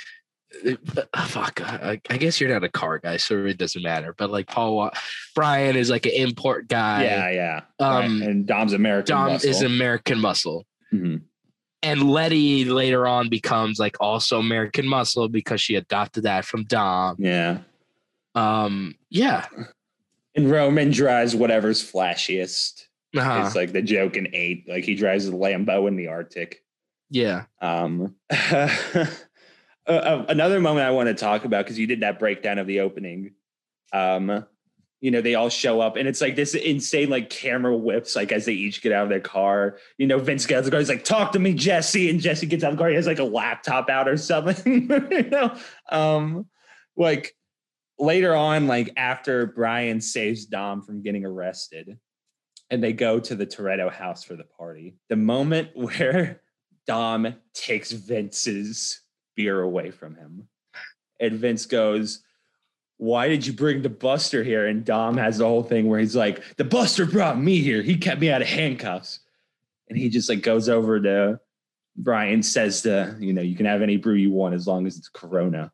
uh, 0.66 1.26
fuck. 1.26 1.60
I, 1.62 2.00
I 2.08 2.16
guess 2.16 2.40
you're 2.40 2.48
not 2.50 2.64
a 2.64 2.70
car 2.70 2.98
guy, 3.00 3.16
so 3.18 3.44
it 3.44 3.58
doesn't 3.58 3.82
matter. 3.82 4.14
But 4.16 4.30
like 4.30 4.46
Paul, 4.46 4.90
Brian 5.34 5.76
is 5.76 5.90
like 5.90 6.06
an 6.06 6.12
import 6.12 6.68
guy. 6.68 7.04
yeah, 7.04 7.30
yeah. 7.30 7.60
Um, 7.86 8.20
Right, 8.20 8.28
and 8.30 8.46
Dom's 8.46 8.72
American. 8.72 9.14
Dom 9.14 9.32
muscle. 9.32 9.50
is 9.50 9.60
American 9.62 10.20
Muscle. 10.20 10.66
Mhm. 10.92 11.22
And 11.82 12.10
Letty 12.10 12.64
later 12.64 13.06
on 13.06 13.28
becomes 13.28 13.78
like 13.78 13.96
also 14.00 14.38
American 14.38 14.86
Muscle 14.86 15.28
because 15.28 15.60
she 15.60 15.74
adopted 15.74 16.24
that 16.24 16.44
from 16.44 16.64
Dom. 16.64 17.16
yeah. 17.18 17.58
Um, 18.34 18.94
yeah. 19.10 19.46
And 20.34 20.50
Roman 20.50 20.90
drives 20.90 21.36
whatever's 21.36 21.82
flashiest. 21.82 22.86
Uh-huh. 23.14 23.42
It's 23.44 23.54
like 23.54 23.72
the 23.72 23.82
joke 23.82 24.16
in 24.16 24.28
eight. 24.32 24.66
Like 24.68 24.84
he 24.84 24.94
drives 24.94 25.28
a 25.28 25.32
Lambo 25.32 25.86
in 25.88 25.96
the 25.96 26.08
Arctic. 26.08 26.62
yeah. 27.10 27.44
Um, 27.60 28.14
uh, 28.30 29.06
uh, 29.86 30.24
another 30.28 30.60
moment 30.60 30.86
I 30.86 30.92
want 30.92 31.08
to 31.08 31.14
talk 31.14 31.44
about 31.44 31.64
because 31.64 31.78
you 31.78 31.86
did 31.86 32.00
that 32.00 32.18
breakdown 32.18 32.58
of 32.58 32.66
the 32.66 32.80
opening. 32.80 33.34
Um, 33.92 34.46
you 35.02 35.10
know, 35.10 35.20
they 35.20 35.34
all 35.34 35.48
show 35.48 35.80
up 35.80 35.96
and 35.96 36.08
it's 36.08 36.20
like 36.20 36.36
this 36.36 36.54
insane 36.54 37.10
like 37.10 37.28
camera 37.28 37.76
whips 37.76 38.14
like 38.14 38.30
as 38.30 38.44
they 38.44 38.52
each 38.52 38.80
get 38.82 38.92
out 38.92 39.02
of 39.02 39.08
their 39.08 39.20
car. 39.20 39.76
You 39.98 40.06
know, 40.06 40.18
Vince 40.18 40.46
gets 40.46 40.58
out 40.58 40.58
of 40.60 40.64
the 40.66 40.70
car. 40.70 40.78
He's 40.78 40.88
like, 40.88 41.04
"Talk 41.04 41.32
to 41.32 41.40
me, 41.40 41.54
Jesse," 41.54 42.08
and 42.08 42.20
Jesse 42.20 42.46
gets 42.46 42.62
out 42.62 42.70
of 42.70 42.76
the 42.78 42.80
car. 42.80 42.88
He 42.88 42.94
has 42.94 43.08
like 43.08 43.18
a 43.18 43.24
laptop 43.24 43.90
out 43.90 44.08
or 44.08 44.16
something. 44.16 44.88
you 45.10 45.24
know, 45.24 45.56
um, 45.90 46.46
like 46.96 47.34
later 47.98 48.32
on, 48.32 48.68
like 48.68 48.92
after 48.96 49.46
Brian 49.46 50.00
saves 50.00 50.46
Dom 50.46 50.82
from 50.82 51.02
getting 51.02 51.24
arrested, 51.24 51.98
and 52.70 52.82
they 52.82 52.92
go 52.92 53.18
to 53.18 53.34
the 53.34 53.46
Toretto 53.46 53.92
house 53.92 54.22
for 54.22 54.36
the 54.36 54.44
party. 54.44 54.94
The 55.08 55.16
moment 55.16 55.70
where 55.74 56.42
Dom 56.86 57.34
takes 57.54 57.90
Vince's 57.90 59.00
beer 59.34 59.62
away 59.62 59.90
from 59.90 60.14
him. 60.14 60.46
And 61.18 61.40
Vince 61.40 61.66
goes, 61.66 62.22
Why 63.02 63.26
did 63.26 63.44
you 63.44 63.52
bring 63.52 63.82
the 63.82 63.88
Buster 63.88 64.44
here? 64.44 64.68
And 64.68 64.84
Dom 64.84 65.16
has 65.16 65.38
the 65.38 65.44
whole 65.44 65.64
thing 65.64 65.88
where 65.88 65.98
he's 65.98 66.14
like, 66.14 66.40
The 66.56 66.62
Buster 66.62 67.04
brought 67.04 67.36
me 67.36 67.58
here. 67.58 67.82
He 67.82 67.96
kept 67.96 68.20
me 68.20 68.30
out 68.30 68.42
of 68.42 68.46
handcuffs. 68.46 69.18
And 69.88 69.98
he 69.98 70.08
just 70.08 70.28
like 70.28 70.40
goes 70.42 70.68
over 70.68 71.00
to 71.00 71.40
Brian, 71.96 72.44
says 72.44 72.82
to, 72.82 73.16
you 73.18 73.32
know, 73.32 73.42
you 73.42 73.56
can 73.56 73.66
have 73.66 73.82
any 73.82 73.96
brew 73.96 74.14
you 74.14 74.30
want 74.30 74.54
as 74.54 74.68
long 74.68 74.86
as 74.86 74.96
it's 74.96 75.08
Corona. 75.08 75.72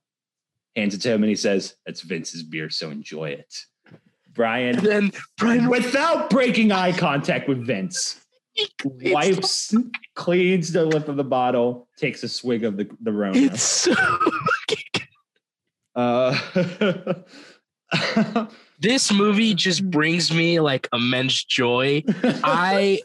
Hands 0.75 0.95
it 0.95 1.03
to 1.03 1.13
him 1.13 1.23
and 1.23 1.29
he 1.29 1.37
says, 1.37 1.77
That's 1.85 2.01
Vince's 2.01 2.43
beer, 2.43 2.71
so 2.71 2.89
enjoy 2.89 3.29
it. 3.29 3.55
And 3.91 3.99
Brian, 4.33 4.77
then 4.77 5.13
Brian 5.37 5.69
without 5.69 6.31
breaking 6.31 6.73
eye 6.73 6.93
contact 6.93 7.47
with 7.47 7.59
Vince, 7.67 8.23
wipes, 8.83 9.75
cleans 10.15 10.73
the 10.73 10.87
lip 10.87 11.09
of 11.09 11.17
the 11.17 11.25
bottle, 11.25 11.89
takes 11.99 12.23
a 12.23 12.29
swig 12.29 12.65
of 12.65 12.79
the 12.79 12.89
the 13.03 13.13
Rona. 13.13 13.37
It's 13.39 13.63
so 13.63 13.95
Uh, 15.99 16.39
this 18.79 19.13
movie 19.13 19.53
just 19.53 19.89
brings 19.91 20.33
me 20.33 20.61
like 20.61 20.89
immense 20.93 21.43
joy. 21.43 22.05
I 22.23 23.01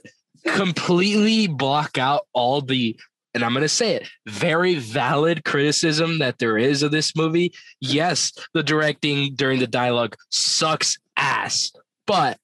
completely 0.45 1.47
block 1.47 1.97
out 1.97 2.27
all 2.33 2.61
the 2.61 2.95
and 3.33 3.43
I'm 3.43 3.53
going 3.53 3.63
to 3.63 3.69
say 3.69 3.95
it 3.95 4.07
very 4.27 4.75
valid 4.75 5.43
criticism 5.43 6.19
that 6.19 6.37
there 6.37 6.55
is 6.55 6.83
of 6.83 6.91
this 6.91 7.15
movie. 7.15 7.51
Yes, 7.81 8.31
the 8.53 8.61
directing 8.61 9.33
during 9.33 9.59
the 9.59 9.65
dialogue 9.65 10.15
sucks 10.29 10.99
ass, 11.17 11.71
but 12.05 12.37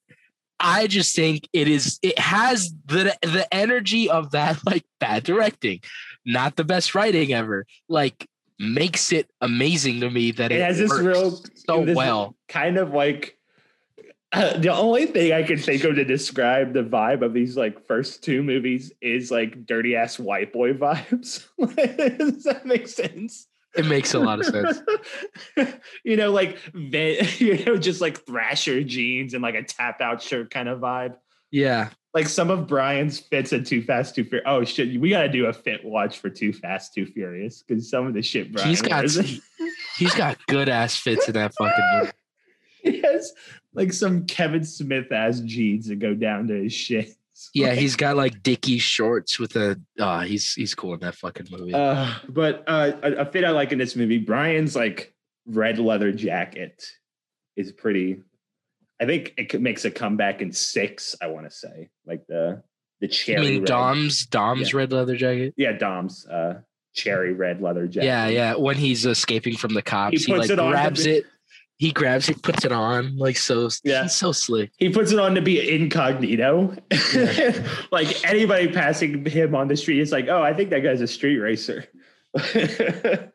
I 0.58 0.88
just 0.88 1.14
think 1.14 1.48
it 1.52 1.68
is 1.68 2.00
it 2.02 2.18
has 2.18 2.74
the 2.86 3.16
the 3.22 3.46
energy 3.52 4.10
of 4.10 4.32
that 4.32 4.58
like 4.66 4.84
bad 4.98 5.22
directing, 5.22 5.80
not 6.26 6.56
the 6.56 6.64
best 6.64 6.96
writing 6.96 7.32
ever. 7.32 7.66
Like 7.88 8.26
makes 8.60 9.10
it 9.10 9.30
amazing 9.40 10.00
to 10.00 10.10
me 10.10 10.32
that 10.32 10.52
it, 10.52 10.56
it 10.56 10.62
has 10.62 10.76
this 10.76 10.92
real 10.92 11.30
so 11.54 11.84
this 11.84 11.96
well. 11.96 12.36
kind 12.46 12.76
of 12.76 12.92
like 12.92 13.38
uh, 14.32 14.56
the 14.58 14.68
only 14.68 15.06
thing 15.06 15.32
I 15.32 15.42
can 15.42 15.58
think 15.58 15.82
of 15.84 15.94
to 15.94 16.04
describe 16.04 16.74
the 16.74 16.82
vibe 16.82 17.22
of 17.22 17.32
these 17.32 17.56
like 17.56 17.86
first 17.86 18.22
two 18.22 18.42
movies 18.42 18.92
is 19.00 19.30
like 19.30 19.64
dirty 19.64 19.96
ass 19.96 20.18
white 20.18 20.52
boy 20.52 20.72
vibes. 20.74 21.46
Does 21.58 22.44
that 22.44 22.66
make 22.66 22.86
sense? 22.86 23.48
It 23.76 23.86
makes 23.86 24.14
a 24.14 24.18
lot 24.18 24.40
of 24.40 24.46
sense. 24.46 24.82
you 26.04 26.16
know, 26.16 26.30
like 26.30 26.58
you 26.74 27.64
know, 27.64 27.76
just 27.76 28.00
like 28.00 28.26
Thrasher 28.26 28.84
jeans 28.84 29.32
and 29.32 29.42
like 29.42 29.54
a 29.54 29.62
tap 29.62 30.00
out 30.00 30.20
shirt 30.20 30.50
kind 30.50 30.68
of 30.68 30.80
vibe. 30.80 31.14
Yeah. 31.50 31.90
Like 32.12 32.28
some 32.28 32.50
of 32.50 32.66
Brian's 32.66 33.20
fits 33.20 33.52
in 33.52 33.62
Too 33.64 33.82
Fast, 33.82 34.14
Too 34.16 34.24
Furious. 34.24 34.44
Oh 34.48 34.64
shit, 34.64 35.00
we 35.00 35.10
got 35.10 35.22
to 35.22 35.28
do 35.28 35.46
a 35.46 35.52
fit 35.52 35.84
watch 35.84 36.18
for 36.18 36.28
Too 36.28 36.52
Fast, 36.52 36.92
Too 36.94 37.06
Furious 37.06 37.62
because 37.62 37.88
some 37.88 38.06
of 38.06 38.14
the 38.14 38.22
shit 38.22 38.52
Brian 38.52 38.68
He's 38.68 38.82
got 38.82 39.04
wears- 39.04 39.40
he's 39.96 40.14
got 40.14 40.36
good 40.46 40.68
ass 40.68 40.96
fits 40.96 41.28
in 41.28 41.34
that 41.34 41.54
fucking 41.54 41.84
movie. 42.00 42.12
he 42.82 43.00
has 43.02 43.32
like 43.74 43.92
some 43.92 44.26
Kevin 44.26 44.64
Smith 44.64 45.12
ass 45.12 45.40
jeans 45.40 45.86
that 45.86 46.00
go 46.00 46.14
down 46.14 46.48
to 46.48 46.62
his 46.64 46.72
shins. 46.72 47.14
Yeah, 47.54 47.72
he's 47.72 47.96
got 47.96 48.18
like 48.18 48.42
Dickie 48.42 48.76
shorts 48.76 49.38
with 49.38 49.56
a 49.56 49.80
uh 49.98 50.20
he's 50.20 50.52
he's 50.52 50.74
cool 50.74 50.92
in 50.92 51.00
that 51.00 51.14
fucking 51.14 51.46
movie. 51.50 51.72
Uh, 51.72 52.12
but 52.28 52.62
uh, 52.66 52.92
a, 53.02 53.12
a 53.12 53.24
fit 53.24 53.46
I 53.46 53.50
like 53.50 53.72
in 53.72 53.78
this 53.78 53.96
movie, 53.96 54.18
Brian's 54.18 54.76
like 54.76 55.14
red 55.46 55.78
leather 55.78 56.12
jacket 56.12 56.84
is 57.56 57.72
pretty. 57.72 58.20
I 59.00 59.06
think 59.06 59.34
it 59.38 59.60
makes 59.60 59.84
a 59.84 59.90
comeback 59.90 60.42
in 60.42 60.52
six. 60.52 61.16
I 61.22 61.28
want 61.28 61.48
to 61.48 61.56
say 61.56 61.88
like 62.06 62.26
the 62.28 62.62
the 63.00 63.08
cherry. 63.08 63.38
I 63.38 63.50
mean 63.50 63.60
red. 63.60 63.66
Dom's 63.68 64.26
Dom's 64.26 64.72
Yeah. 64.72 64.78
red 64.78 64.92
leather 64.92 65.16
jacket. 65.16 65.54
Yeah, 65.56 65.72
Dom's 65.72 66.26
uh, 66.26 66.60
cherry 66.94 67.32
red 67.32 67.62
leather 67.62 67.86
jacket. 67.86 68.06
Yeah, 68.06 68.26
yeah. 68.28 68.54
When 68.56 68.76
he's 68.76 69.06
escaping 69.06 69.56
from 69.56 69.74
the 69.74 69.82
cops, 69.82 70.24
he, 70.24 70.32
puts 70.32 70.48
like 70.48 70.58
it 70.58 70.62
grabs 70.62 71.06
it. 71.06 71.24
He 71.78 71.92
grabs 71.92 72.28
it, 72.28 72.42
puts 72.42 72.66
it 72.66 72.72
on, 72.72 73.16
like 73.16 73.38
so. 73.38 73.70
Yeah. 73.84 74.02
he's 74.02 74.14
so 74.14 74.32
slick. 74.32 74.70
He 74.76 74.90
puts 74.90 75.12
it 75.12 75.18
on 75.18 75.34
to 75.34 75.40
be 75.40 75.74
incognito. 75.74 76.76
like 77.90 78.22
anybody 78.28 78.68
passing 78.68 79.24
him 79.24 79.54
on 79.54 79.68
the 79.68 79.76
street 79.78 80.00
is 80.00 80.12
like, 80.12 80.28
oh, 80.28 80.42
I 80.42 80.52
think 80.52 80.68
that 80.70 80.80
guy's 80.80 81.00
a 81.00 81.06
street 81.06 81.38
racer. 81.38 81.86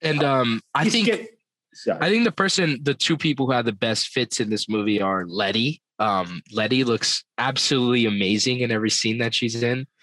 And 0.00 0.22
um, 0.22 0.60
I 0.74 0.84
He's 0.84 0.92
think 0.92 1.06
get- 1.06 1.37
Sorry. 1.78 1.98
I 2.00 2.08
think 2.08 2.24
the 2.24 2.32
person, 2.32 2.80
the 2.82 2.94
two 2.94 3.16
people 3.16 3.46
who 3.46 3.52
have 3.52 3.64
the 3.64 3.72
best 3.72 4.08
fits 4.08 4.40
in 4.40 4.50
this 4.50 4.68
movie 4.68 5.00
are 5.00 5.24
Letty. 5.26 5.80
Um, 6.00 6.42
Letty 6.52 6.82
looks 6.82 7.22
absolutely 7.38 8.06
amazing 8.06 8.60
in 8.60 8.72
every 8.72 8.90
scene 8.90 9.18
that 9.18 9.34
she's 9.34 9.62
in. 9.62 9.86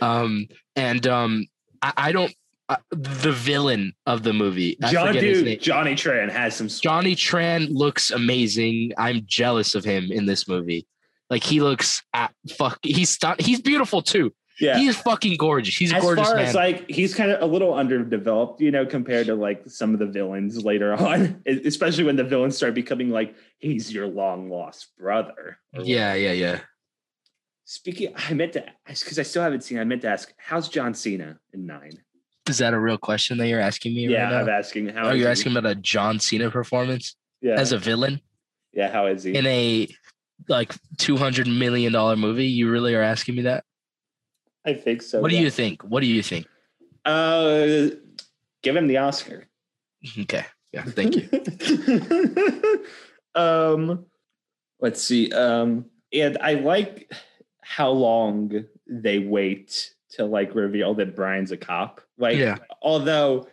Um, 0.00 0.46
and 0.76 1.04
um, 1.08 1.46
I, 1.82 1.92
I 1.96 2.12
don't. 2.12 2.32
Uh, 2.68 2.76
the 2.92 3.32
villain 3.32 3.92
of 4.06 4.22
the 4.22 4.32
movie, 4.32 4.78
I 4.80 4.92
John 4.92 5.08
forget 5.08 5.22
his 5.24 5.42
name. 5.42 5.54
Dude, 5.54 5.62
Johnny 5.62 5.94
Tran 5.96 6.30
has 6.30 6.54
some. 6.54 6.68
Johnny 6.68 7.16
Tran 7.16 7.66
looks 7.72 8.12
amazing. 8.12 8.92
I'm 8.96 9.22
jealous 9.26 9.74
of 9.74 9.84
him 9.84 10.12
in 10.12 10.26
this 10.26 10.46
movie. 10.46 10.86
Like 11.28 11.42
he 11.42 11.60
looks 11.60 12.04
at 12.12 12.32
fuck. 12.56 12.78
He's 12.84 13.10
stu- 13.10 13.34
he's 13.40 13.60
beautiful 13.60 14.00
too. 14.00 14.32
Yeah. 14.60 14.78
He's 14.78 14.96
fucking 14.96 15.36
gorgeous. 15.36 15.76
He's 15.76 15.92
a 15.92 15.96
as 15.96 16.02
gorgeous 16.02 16.26
far 16.26 16.36
man. 16.36 16.46
as 16.46 16.54
like 16.54 16.88
he's 16.90 17.14
kind 17.14 17.30
of 17.30 17.42
a 17.42 17.46
little 17.52 17.74
underdeveloped, 17.74 18.60
you 18.60 18.70
know, 18.70 18.86
compared 18.86 19.26
to 19.26 19.34
like 19.34 19.62
some 19.68 19.92
of 19.94 19.98
the 20.00 20.06
villains 20.06 20.64
later 20.64 20.94
on, 21.02 21.42
especially 21.46 22.04
when 22.04 22.16
the 22.16 22.24
villains 22.24 22.56
start 22.56 22.74
becoming 22.74 23.10
like 23.10 23.34
he's 23.58 23.92
your 23.92 24.06
long 24.06 24.48
lost 24.50 24.96
brother. 24.98 25.58
yeah, 25.72 26.14
yeah, 26.14 26.32
yeah. 26.32 26.60
Speaking, 27.66 28.12
I 28.16 28.34
meant 28.34 28.52
to 28.54 28.64
because 28.86 29.18
I 29.18 29.22
still 29.22 29.42
haven't 29.42 29.62
seen. 29.64 29.78
I 29.78 29.84
meant 29.84 30.02
to 30.02 30.08
ask, 30.08 30.32
how's 30.36 30.68
John 30.68 30.92
Cena 30.94 31.38
in 31.52 31.64
nine? 31.66 31.92
Is 32.46 32.58
that 32.58 32.74
a 32.74 32.78
real 32.78 32.98
question 32.98 33.38
that 33.38 33.48
you're 33.48 33.60
asking 33.60 33.94
me 33.94 34.06
Yeah, 34.06 34.24
right 34.24 34.40
I'm 34.40 34.46
now? 34.46 34.52
asking. 34.52 34.88
How 34.90 35.04
oh, 35.04 35.08
Are 35.08 35.16
you 35.16 35.26
asking 35.26 35.56
about 35.56 35.70
a 35.70 35.74
John 35.74 36.20
Cena 36.20 36.50
performance 36.50 37.16
Yeah, 37.40 37.54
as 37.54 37.72
a 37.72 37.78
villain 37.78 38.20
yeah. 38.74 38.90
How 38.92 39.06
is 39.06 39.22
he? 39.24 39.34
in 39.34 39.46
a 39.46 39.88
like 40.48 40.74
two 40.98 41.16
hundred 41.16 41.46
million 41.46 41.92
dollar 41.92 42.16
movie? 42.16 42.46
You 42.46 42.70
really 42.70 42.94
are 42.94 43.02
asking 43.02 43.36
me 43.36 43.42
that? 43.42 43.64
I 44.66 44.74
think 44.74 45.02
so. 45.02 45.20
what 45.20 45.30
do 45.30 45.36
you 45.36 45.50
think? 45.50 45.82
What 45.82 46.00
do 46.00 46.06
you 46.06 46.22
think? 46.22 46.46
Uh, 47.04 47.88
give 48.62 48.74
him 48.76 48.86
the 48.86 48.98
Oscar. 48.98 49.46
Okay, 50.20 50.44
yeah, 50.72 50.84
thank 50.84 51.16
you. 51.16 52.84
um, 53.34 54.04
let's 54.80 55.02
see. 55.02 55.32
Um, 55.32 55.86
and 56.12 56.36
I 56.42 56.54
like 56.54 57.10
how 57.62 57.90
long 57.90 58.64
they 58.86 59.18
wait 59.18 59.94
to 60.10 60.24
like 60.26 60.54
reveal 60.54 60.92
that 60.94 61.16
Brian's 61.16 61.52
a 61.52 61.56
cop. 61.56 62.02
Like, 62.18 62.36
Yeah. 62.36 62.58
although 62.82 63.48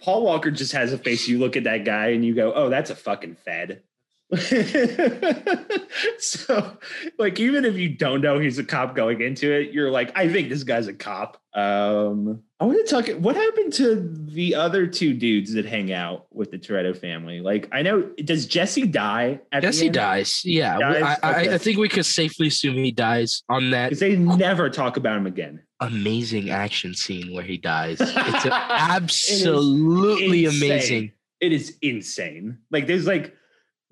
Paul 0.00 0.22
Walker 0.24 0.50
just 0.52 0.72
has 0.72 0.92
a 0.92 0.98
face. 0.98 1.26
You 1.26 1.38
look 1.38 1.56
at 1.56 1.64
that 1.64 1.84
guy 1.84 2.08
and 2.10 2.24
you 2.24 2.34
go, 2.34 2.52
"Oh, 2.54 2.68
that's 2.70 2.90
a 2.90 2.94
fucking 2.94 3.34
fed." 3.44 3.82
so, 6.18 6.76
like, 7.18 7.40
even 7.40 7.64
if 7.64 7.76
you 7.76 7.88
don't 7.88 8.20
know 8.20 8.38
he's 8.38 8.58
a 8.58 8.64
cop 8.64 8.94
going 8.94 9.20
into 9.22 9.50
it, 9.52 9.72
you're 9.72 9.90
like, 9.90 10.12
"I 10.16 10.28
think 10.28 10.48
this 10.48 10.64
guy's 10.64 10.86
a 10.86 10.92
cop." 10.92 11.40
Um, 11.54 12.42
I 12.60 12.66
want 12.66 12.86
to 12.86 12.90
talk. 12.90 13.08
What 13.20 13.36
happened 13.36 13.72
to 13.74 14.14
the 14.26 14.54
other 14.54 14.86
two 14.86 15.14
dudes 15.14 15.54
that 15.54 15.64
hang 15.64 15.92
out 15.92 16.26
with 16.30 16.50
the 16.50 16.58
Toretto 16.58 16.96
family? 16.96 17.40
Like, 17.40 17.68
I 17.72 17.82
know 17.82 18.02
does 18.22 18.46
Jesse 18.46 18.86
die? 18.86 19.40
At 19.50 19.62
the 19.62 19.68
Jesse 19.68 19.88
dies. 19.88 20.42
Yeah, 20.44 20.78
Dies? 20.78 21.02
I, 21.02 21.16
I, 21.26 21.40
Okay. 21.40 21.54
I 21.54 21.58
think 21.58 21.78
we 21.78 21.88
could 21.88 22.06
safely 22.06 22.48
assume 22.48 22.74
he 22.74 22.92
dies 22.92 23.42
on 23.48 23.70
that 23.70 23.86
because 23.88 24.00
they 24.00 24.16
never 24.16 24.68
talk 24.68 24.96
about 24.98 25.16
him 25.16 25.26
again. 25.26 25.62
amazing 25.80 26.50
action 26.50 26.94
scene 26.94 27.32
where 27.32 27.44
he 27.44 27.56
dies. 27.56 27.98
It's 28.02 28.46
absolutely 28.46 30.44
insane. 30.44 30.62
amazing. 30.70 31.12
It 31.40 31.52
is 31.52 31.76
insane. 31.82 32.58
Like 32.70 32.86
there's 32.86 33.06
like 33.06 33.34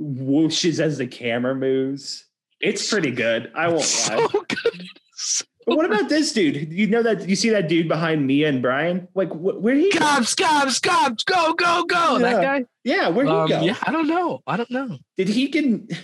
whooshes 0.00 0.80
as 0.80 0.98
the 0.98 1.06
camera 1.06 1.54
moves. 1.54 2.24
It's 2.60 2.88
pretty 2.90 3.10
good. 3.10 3.50
I 3.54 3.68
won't 3.68 4.08
lie. 4.08 4.26
Good. 4.48 4.86
So 5.14 5.44
But 5.66 5.76
what 5.76 5.86
about 5.86 6.08
this 6.08 6.32
dude? 6.32 6.72
You 6.72 6.86
know 6.86 7.02
that 7.02 7.28
you 7.28 7.34
see 7.36 7.50
that 7.50 7.68
dude 7.68 7.88
behind 7.88 8.26
Mia 8.26 8.48
and 8.48 8.62
Brian? 8.62 9.08
Like 9.14 9.30
wh- 9.30 9.60
where 9.62 9.74
he? 9.74 9.90
cops, 9.90 10.34
cops, 10.34 10.78
cops, 10.78 11.24
go, 11.24 11.54
go, 11.54 11.84
go. 11.84 12.18
Yeah. 12.18 12.30
That 12.32 12.42
guy. 12.42 12.64
Yeah, 12.84 13.08
where 13.08 13.24
he 13.26 13.30
Um, 13.32 13.48
go? 13.48 13.60
yeah, 13.62 13.76
I 13.82 13.90
don't 13.92 14.06
know. 14.06 14.42
I 14.46 14.56
don't 14.56 14.70
know. 14.70 14.98
Did 15.16 15.28
he 15.28 15.48
get? 15.48 15.64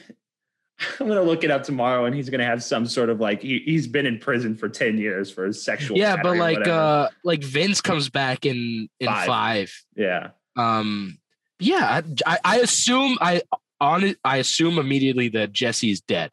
I'm 0.99 1.07
gonna 1.07 1.23
look 1.23 1.45
it 1.45 1.51
up 1.53 1.63
tomorrow, 1.63 2.07
and 2.07 2.15
he's 2.15 2.29
gonna 2.29 2.45
have 2.45 2.61
some 2.65 2.87
sort 2.87 3.09
of 3.09 3.21
like 3.21 3.41
he, 3.41 3.61
he's 3.65 3.87
been 3.87 4.05
in 4.05 4.19
prison 4.19 4.57
for 4.57 4.69
ten 4.69 4.99
years 4.99 5.31
for 5.31 5.47
his 5.47 5.63
sexual. 5.65 5.97
Yeah, 5.97 6.17
but 6.21 6.37
like 6.39 6.67
uh 6.67 7.09
like 7.23 7.45
Vince 7.45 7.81
comes 7.81 8.11
back 8.11 8.45
in 8.45 8.89
in 8.99 9.07
Five. 9.07 9.27
five. 9.29 9.73
yeah, 9.95 10.31
Um 10.57 11.19
yeah, 11.61 12.01
I, 12.27 12.39
I 12.45 12.59
assume 12.59 13.17
I 13.21 13.43
on 13.83 14.05
it 14.05 14.17
I 14.25 14.37
assume 14.39 14.79
immediately 14.79 15.29
that 15.31 15.53
Jesse's 15.53 16.01
dead. 16.01 16.31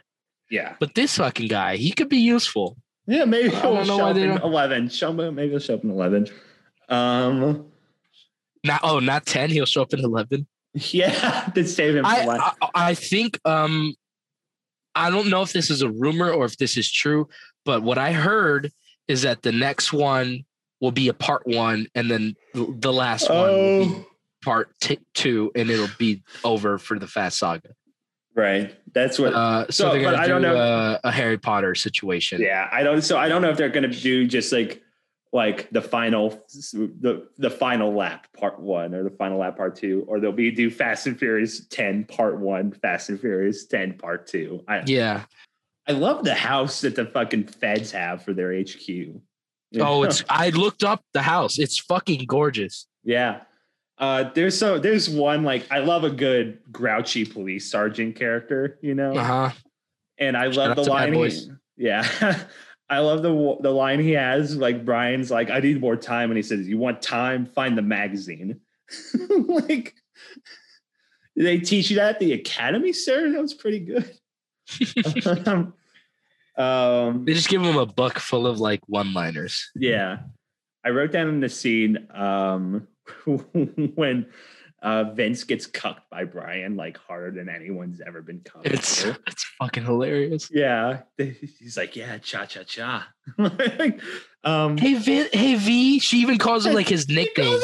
yeah, 0.50 0.76
But 0.80 0.96
this 0.96 1.18
fucking 1.18 1.48
guy, 1.50 1.76
he 1.78 1.92
could 1.92 2.08
be 2.10 2.18
useful. 2.20 2.78
yeah. 3.08 3.26
Maybe 3.26 3.50
I 3.50 3.60
he'll 3.60 3.74
don't 3.76 3.88
know 3.88 3.98
show 3.98 4.04
why 4.04 4.10
up 4.12 4.16
they 4.16 4.24
in 4.24 4.30
don't- 4.30 4.44
eleven. 4.44 4.90
Show 4.90 5.10
him, 5.12 5.36
maybe 5.36 5.50
he'll 5.50 5.60
show 5.60 5.74
up 5.76 5.84
in 5.84 5.90
eleven. 5.92 6.28
Um, 6.90 7.66
Not 8.64 8.82
oh, 8.84 9.00
not 9.00 9.26
10, 9.26 9.50
he'll 9.52 9.66
show 9.66 9.82
up 9.82 9.94
in 9.94 10.00
11. 10.04 10.46
yeah, 10.92 11.50
to 11.56 11.66
save 11.68 11.96
him. 11.96 12.06
I, 12.06 12.22
for 12.22 12.28
last. 12.28 12.58
I 12.62 12.70
I 12.90 12.94
think 12.94 13.40
um 13.46 13.94
I 14.96 15.10
don't 15.10 15.30
know 15.30 15.42
if 15.44 15.54
this 15.54 15.70
is 15.70 15.82
a 15.82 15.90
rumor 15.90 16.32
or 16.32 16.46
if 16.46 16.58
this 16.58 16.76
is 16.78 16.92
true, 16.92 17.28
but 17.66 17.84
what 17.84 17.98
I 17.98 18.12
heard 18.12 18.72
is 19.08 19.22
that 19.24 19.42
the 19.44 19.52
next 19.52 19.94
one 19.94 20.46
will 20.82 20.92
be 20.92 21.08
a 21.10 21.14
part 21.14 21.44
one, 21.46 21.88
and 21.96 22.10
then 22.12 22.36
the 22.54 22.92
last 22.94 23.30
one 23.30 23.50
will 23.52 23.86
be 23.86 23.92
oh, 23.96 24.06
part 24.42 24.70
t- 24.82 25.00
two, 25.14 25.52
and 25.56 25.70
it'll 25.70 25.88
be 25.98 26.24
over 26.44 26.78
for 26.78 26.98
the 27.00 27.08
Fast 27.08 27.38
Saga. 27.40 27.70
right. 28.36 28.76
That's 28.94 29.20
what. 29.20 29.34
Uh, 29.34 29.66
so, 29.66 29.86
So, 29.86 29.92
they're 29.94 30.02
gonna 30.02 30.18
I 30.18 30.24
do 30.26 30.30
don't 30.34 30.42
know- 30.42 30.56
a, 30.56 31.00
a 31.06 31.12
Harry 31.12 31.38
Potter 31.38 31.76
situation. 31.76 32.42
Yeah, 32.42 32.68
I 32.72 32.84
don't. 32.84 33.02
So 33.02 33.18
I 33.18 33.28
don't 33.30 33.42
know 33.42 33.50
if 33.50 33.58
they're 33.58 33.70
to 33.72 33.88
do 33.88 34.28
just 34.28 34.52
like 34.52 34.82
like 35.32 35.70
the 35.70 35.82
final 35.82 36.30
the 36.74 37.28
the 37.38 37.50
final 37.52 37.94
lap 37.94 38.26
part 38.36 38.60
one 38.60 38.96
or 38.96 39.04
the 39.04 39.12
final 39.12 39.38
lap 39.40 39.58
part 39.58 39.76
two, 39.76 40.04
or 40.08 40.20
they'll 40.20 40.32
be 40.32 40.50
do 40.52 40.72
Fast 40.72 41.06
and 41.06 41.20
Furious 41.20 41.66
ten 41.68 42.04
part 42.06 42.40
one, 42.40 42.72
Fast 42.72 43.10
and 43.10 43.20
Furious 43.20 43.66
ten 43.68 43.94
part 43.94 44.26
two. 44.28 44.64
I 44.68 44.84
Yeah. 44.88 45.26
I 45.88 45.92
love 45.94 46.24
the 46.24 46.36
house 46.36 46.82
that 46.82 46.96
the 46.96 47.06
fucking 47.06 47.46
feds 47.48 47.92
have 47.92 48.24
for 48.24 48.34
their 48.34 48.54
HQ. 48.54 49.22
Oh, 49.80 50.04
it's 50.04 50.24
I 50.30 50.50
looked 50.50 50.84
up 50.84 51.04
the 51.14 51.22
house. 51.22 51.58
It's 51.60 51.78
fucking 51.80 52.26
gorgeous. 52.26 52.88
yeah. 53.04 53.42
Uh, 54.00 54.32
there's 54.34 54.58
so 54.58 54.80
there's 54.80 55.10
one 55.10 55.44
like 55.44 55.68
I 55.70 55.80
love 55.80 56.06
a 56.06 56.10
good 56.10 56.60
grouchy 56.72 57.26
police 57.26 57.70
sergeant 57.70 58.16
character, 58.16 58.80
you 58.82 58.96
know. 58.96 59.14
Uh 59.14 59.24
huh. 59.24 59.52
and 60.18 60.38
I 60.38 60.50
Shout 60.50 60.78
love 60.78 60.86
the 60.86 60.90
line. 60.90 61.14
He, 61.14 61.50
yeah, 61.76 62.08
I 62.90 63.00
love 63.00 63.22
the 63.24 63.58
the 63.62 63.72
line 63.72 64.00
he 64.00 64.12
has. 64.12 64.56
Like 64.56 64.86
Brian's 64.86 65.30
like, 65.30 65.50
I 65.50 65.60
need 65.60 65.82
more 65.82 65.98
time, 65.98 66.32
and 66.32 66.38
he 66.38 66.44
says, 66.44 66.66
"You 66.68 66.78
want 66.78 67.02
time? 67.02 67.46
Find 67.46 67.78
the 67.78 67.82
magazine." 67.82 68.62
like, 69.48 69.96
did 71.36 71.46
they 71.46 71.60
teach 71.60 71.90
you 71.90 71.98
that 71.98 72.16
at 72.16 72.20
the 72.20 72.32
academy, 72.34 72.94
sir? 72.94 73.32
That 73.32 73.42
was 73.42 73.54
pretty 73.54 73.80
good. 73.80 74.10
um, 76.58 77.26
They 77.26 77.34
just 77.34 77.50
give 77.50 77.62
him 77.62 77.78
a 77.78 77.86
book 77.86 78.18
full 78.18 78.48
of 78.48 78.60
like 78.60 78.82
one-liners. 78.88 79.72
yeah, 79.76 80.20
I 80.86 80.90
wrote 80.90 81.12
down 81.12 81.28
in 81.28 81.40
the 81.40 81.50
scene 81.50 82.08
um, 82.14 82.88
when 83.96 84.28
uh, 84.82 85.06
Vince 85.14 85.44
gets 85.44 85.66
cucked 85.66 86.10
by 86.10 86.24
Brian 86.24 86.76
like 86.76 86.98
harder 86.98 87.32
than 87.32 87.50
anyone's 87.50 88.02
ever 88.06 88.22
been 88.22 88.42
cucked. 88.42 88.68
It's 88.68 89.04
it's 89.28 89.44
fucking 89.60 89.86
hilarious. 89.86 90.50
Yeah, 90.52 91.02
he's 91.18 91.78
like, 91.78 91.96
yeah, 91.96 92.18
cha 92.20 92.46
cha 92.46 92.64
cha. 92.64 93.10
um, 94.44 94.78
Hey 94.78 94.94
V, 94.96 95.28
hey 95.34 95.56
V. 95.56 96.00
She 96.00 96.20
even 96.20 96.38
calls 96.38 96.66
him 96.66 96.74
like 96.74 96.88
his 96.88 97.10
nickname. 97.10 97.60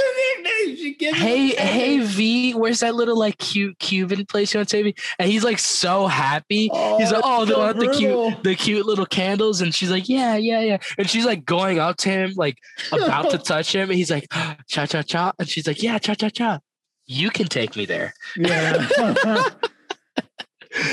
Calls 0.95 1.15
him 1.15 1.17
nicknames. 1.17 1.17
She 1.17 1.17
gives 1.17 1.17
him 1.17 1.23
Hey, 1.23 1.49
hey 1.49 1.99
V, 1.99 2.53
where's 2.53 2.79
that 2.81 2.95
little 2.95 3.17
like 3.17 3.37
cute 3.37 3.77
Cuban 3.79 4.25
place 4.25 4.53
you 4.53 4.59
want 4.59 4.69
to 4.69 4.77
take 4.77 4.85
me? 4.85 4.95
And 5.19 5.29
he's 5.29 5.43
like 5.43 5.59
so 5.59 6.07
happy. 6.07 6.69
He's 6.97 7.11
like, 7.11 7.21
oh, 7.23 7.45
they 7.45 7.53
so 7.53 7.59
want 7.59 7.79
the 7.79 7.89
cute, 7.89 8.43
the 8.43 8.55
cute 8.55 8.85
little 8.85 9.05
candles, 9.05 9.61
and 9.61 9.73
she's 9.73 9.91
like, 9.91 10.09
yeah, 10.09 10.35
yeah, 10.35 10.61
yeah. 10.61 10.77
And 10.97 11.09
she's 11.09 11.25
like 11.25 11.45
going 11.45 11.79
up 11.79 11.97
to 11.97 12.09
him, 12.09 12.33
like 12.35 12.57
about 12.91 13.31
to 13.31 13.37
touch 13.45 13.73
him, 13.73 13.89
and 13.89 13.97
he's 13.97 14.11
like, 14.11 14.27
cha 14.67 14.85
cha 14.85 15.01
cha, 15.01 15.31
and 15.39 15.47
she's 15.47 15.67
like, 15.67 15.81
yeah, 15.81 15.97
cha 15.97 16.13
cha 16.13 16.29
cha. 16.29 16.59
You 17.07 17.29
can 17.29 17.47
take 17.47 17.75
me 17.75 17.85
there. 17.85 18.13
Yeah. 18.35 18.87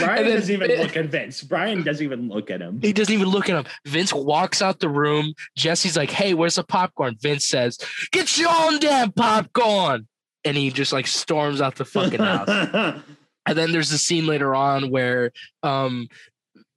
Brian 0.01 0.25
then- 0.25 0.37
doesn't 0.37 0.55
even 0.55 0.79
look 0.79 0.97
at 0.97 1.07
Vince. 1.07 1.43
Brian 1.43 1.83
doesn't 1.83 2.05
even 2.05 2.29
look 2.29 2.51
at 2.51 2.61
him. 2.61 2.81
He 2.81 2.93
doesn't 2.93 3.13
even 3.13 3.29
look 3.29 3.49
at 3.49 3.57
him. 3.57 3.73
Vince 3.87 4.13
walks 4.13 4.63
out 4.63 4.81
the 4.81 4.89
room. 4.89 5.35
Jesse's 5.57 5.97
like, 5.97 6.11
hey, 6.11 6.35
where's 6.35 6.55
the 6.57 6.65
popcorn? 6.65 7.17
Vince 7.21 7.49
says, 7.49 7.79
get 8.11 8.39
your 8.39 8.51
own 8.51 8.79
damn 8.79 9.13
popcorn. 9.13 10.07
And 10.45 10.57
he 10.57 10.71
just 10.71 10.93
like 10.93 11.07
storms 11.07 11.61
out 11.61 11.77
the 11.77 11.85
fucking 11.85 12.21
house. 12.21 13.01
And 13.45 13.59
then 13.59 13.73
there's 13.73 13.91
a 13.91 13.99
scene 13.99 14.27
later 14.27 14.55
on 14.55 14.91
where 14.91 15.33
um 15.65 16.07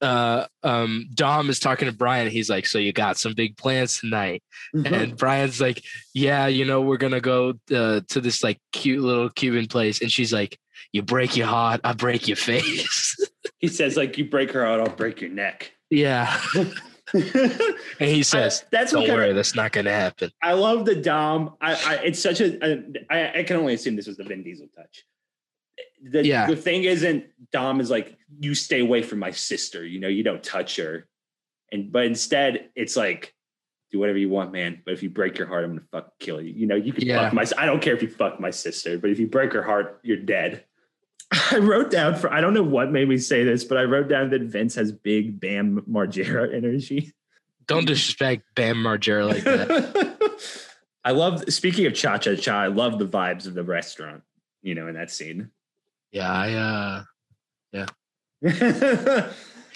uh 0.01 0.47
um 0.64 1.08
Dom 1.14 1.49
is 1.51 1.60
talking 1.60 1.86
to 1.88 1.91
Brian. 1.91 2.28
He's 2.30 2.49
like, 2.49 2.66
So 2.66 2.80
you 2.80 2.91
got 2.91 3.18
some 3.18 3.36
big 3.36 3.56
plans 3.56 3.99
tonight? 3.99 4.41
And 4.74 5.16
Brian's 5.16 5.62
like, 5.62 5.84
Yeah, 6.16 6.47
you 6.47 6.66
know, 6.66 6.82
we're 6.82 6.97
gonna 6.97 7.22
go 7.22 7.53
uh, 7.72 8.01
to 8.10 8.20
this 8.20 8.43
like 8.43 8.60
cute 8.72 9.03
little 9.03 9.30
Cuban 9.30 9.68
place. 9.68 10.01
And 10.01 10.12
she's 10.12 10.34
like, 10.34 10.58
You 10.91 11.01
break 11.01 11.36
your 11.36 11.47
heart, 11.47 11.81
I 11.83 11.93
break 11.93 12.27
your 12.27 12.38
face. 12.38 13.15
he 13.59 13.67
says, 13.67 13.97
like, 13.97 14.17
you 14.17 14.25
break 14.29 14.51
her 14.51 14.65
out, 14.65 14.79
I'll 14.79 14.95
break 14.95 15.21
your 15.21 15.29
neck. 15.31 15.71
yeah. 15.89 16.39
And 17.13 18.09
he 18.09 18.23
says, 18.23 18.65
That's 18.71 18.91
Don't 18.91 19.07
worry, 19.07 19.31
that's 19.31 19.55
not 19.55 19.71
gonna 19.71 19.91
happen. 19.91 20.31
I 20.41 20.53
love 20.53 20.86
the 20.86 20.95
Dom. 20.95 21.55
I, 21.61 21.73
I 21.73 21.93
it's 22.03 22.19
such 22.21 22.41
a. 22.41 22.83
I, 23.09 23.39
I 23.39 23.43
can 23.43 23.57
only 23.57 23.75
assume 23.75 23.95
this 23.95 24.07
was 24.07 24.17
the 24.17 24.23
Vin 24.23 24.43
Diesel 24.43 24.67
touch. 24.75 25.05
The, 26.03 26.25
Yeah. 26.25 26.47
the 26.47 26.55
thing 26.57 26.83
isn't 26.83 27.25
Dom 27.51 27.79
is 27.79 27.89
like 27.91 28.17
you 28.39 28.55
stay 28.55 28.81
away 28.81 29.01
from 29.03 29.19
my 29.19 29.31
sister. 29.31 29.86
You 29.86 29.99
know 29.99 30.07
you 30.07 30.23
don't 30.23 30.43
touch 30.43 30.75
her, 30.77 31.07
and 31.71 31.91
but 31.91 32.05
instead 32.05 32.69
it's 32.75 32.97
like 32.97 33.33
do 33.91 33.99
whatever 33.99 34.17
you 34.17 34.29
want, 34.29 34.51
man. 34.51 34.81
But 34.83 34.95
if 34.95 35.03
you 35.03 35.09
break 35.11 35.38
your 35.38 35.47
heart, 35.47 35.63
I'm 35.63 35.69
gonna 35.75 35.88
fuck 35.91 36.17
kill 36.19 36.41
you. 36.41 36.53
You 36.53 36.65
know 36.65 36.75
you 36.75 36.91
can 36.91 37.05
Yeah. 37.07 37.21
fuck 37.29 37.33
my. 37.33 37.45
I 37.57 37.65
don't 37.67 37.81
care 37.83 37.93
if 37.95 38.01
you 38.01 38.09
fuck 38.09 38.39
my 38.39 38.49
sister, 38.51 38.97
but 38.97 39.09
if 39.11 39.19
you 39.19 39.27
break 39.27 39.53
her 39.53 39.63
heart, 39.63 39.99
you're 40.03 40.17
dead. 40.17 40.65
I 41.51 41.57
wrote 41.57 41.91
down 41.91 42.15
for 42.15 42.31
I 42.31 42.41
don't 42.41 42.53
know 42.53 42.63
what 42.63 42.91
made 42.91 43.07
me 43.07 43.17
say 43.17 43.43
this, 43.43 43.63
but 43.63 43.77
I 43.77 43.83
wrote 43.83 44.07
down 44.07 44.29
that 44.29 44.41
Vince 44.43 44.75
has 44.75 44.91
big 44.91 45.39
Bam 45.39 45.81
Margera 45.89 46.53
energy. 46.55 47.13
Don't 47.67 47.86
disrespect 47.86 48.43
Bam 48.55 48.77
Margera 48.77 49.27
like 49.27 49.43
that. 49.43 50.31
I 51.03 51.11
love 51.11 51.43
speaking 51.53 51.86
of 51.86 51.93
cha 51.93 52.17
cha 52.17 52.36
cha, 52.36 52.61
I 52.61 52.67
love 52.67 52.99
the 52.99 53.07
vibes 53.07 53.47
of 53.47 53.53
the 53.53 53.63
restaurant, 53.63 54.23
you 54.61 54.75
know, 54.75 54.88
in 54.88 54.95
that 54.95 55.11
scene. 55.11 55.51
Yeah, 56.11 56.31
I 56.31 56.53
uh 56.53 57.03
yeah. 58.41 59.31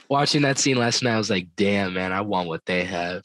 watching 0.09 0.43
that 0.43 0.57
scene 0.57 0.77
last 0.77 1.03
night, 1.03 1.15
I 1.15 1.17
was 1.17 1.29
like, 1.29 1.47
damn, 1.55 1.93
man, 1.93 2.13
I 2.13 2.21
want 2.21 2.47
what 2.47 2.65
they 2.65 2.83
have. 2.83 3.23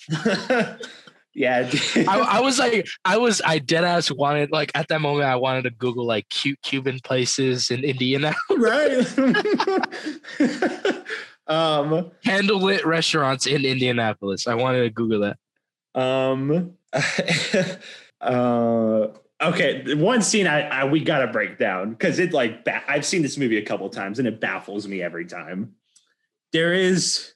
Yeah. 1.34 1.70
I, 1.96 2.18
I 2.20 2.40
was 2.40 2.58
like, 2.58 2.86
I 3.04 3.16
was, 3.16 3.42
I 3.44 3.58
dead 3.58 3.84
ass 3.84 4.10
wanted, 4.10 4.50
like, 4.52 4.70
at 4.74 4.88
that 4.88 5.00
moment, 5.00 5.24
I 5.26 5.36
wanted 5.36 5.62
to 5.62 5.70
Google 5.70 6.06
like 6.06 6.28
cute 6.28 6.60
Cuban 6.62 7.00
places 7.02 7.70
in 7.70 7.84
Indiana, 7.84 8.34
right. 8.50 8.98
um 11.46 12.10
candlelit 12.24 12.86
restaurants 12.86 13.46
in 13.46 13.66
Indianapolis. 13.66 14.46
I 14.46 14.54
wanted 14.54 14.84
to 14.84 14.90
Google 14.90 15.20
that. 15.20 15.36
um 15.94 16.74
uh 18.20 19.06
okay 19.42 19.94
one 19.94 20.22
scene 20.22 20.46
I, 20.46 20.62
I 20.62 20.84
we 20.86 21.00
gotta 21.00 21.26
break 21.26 21.58
down 21.58 21.90
because 21.90 22.18
it 22.18 22.32
like 22.32 22.64
ba- 22.64 22.82
i've 22.88 23.04
seen 23.04 23.20
this 23.22 23.36
movie 23.36 23.58
a 23.58 23.62
couple 23.62 23.88
times 23.90 24.18
and 24.18 24.26
it 24.26 24.40
baffles 24.40 24.88
me 24.88 25.02
every 25.02 25.26
time 25.26 25.74
there 26.52 26.72
is 26.72 27.34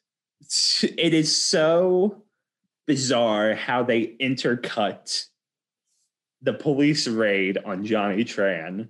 it 0.82 1.12
is 1.12 1.36
so 1.36 2.22
bizarre 2.88 3.54
how 3.54 3.84
they 3.84 4.16
intercut 4.20 5.26
the 6.42 6.54
police 6.54 7.06
raid 7.06 7.58
on 7.64 7.84
Johnny 7.84 8.24
Tran 8.24 8.88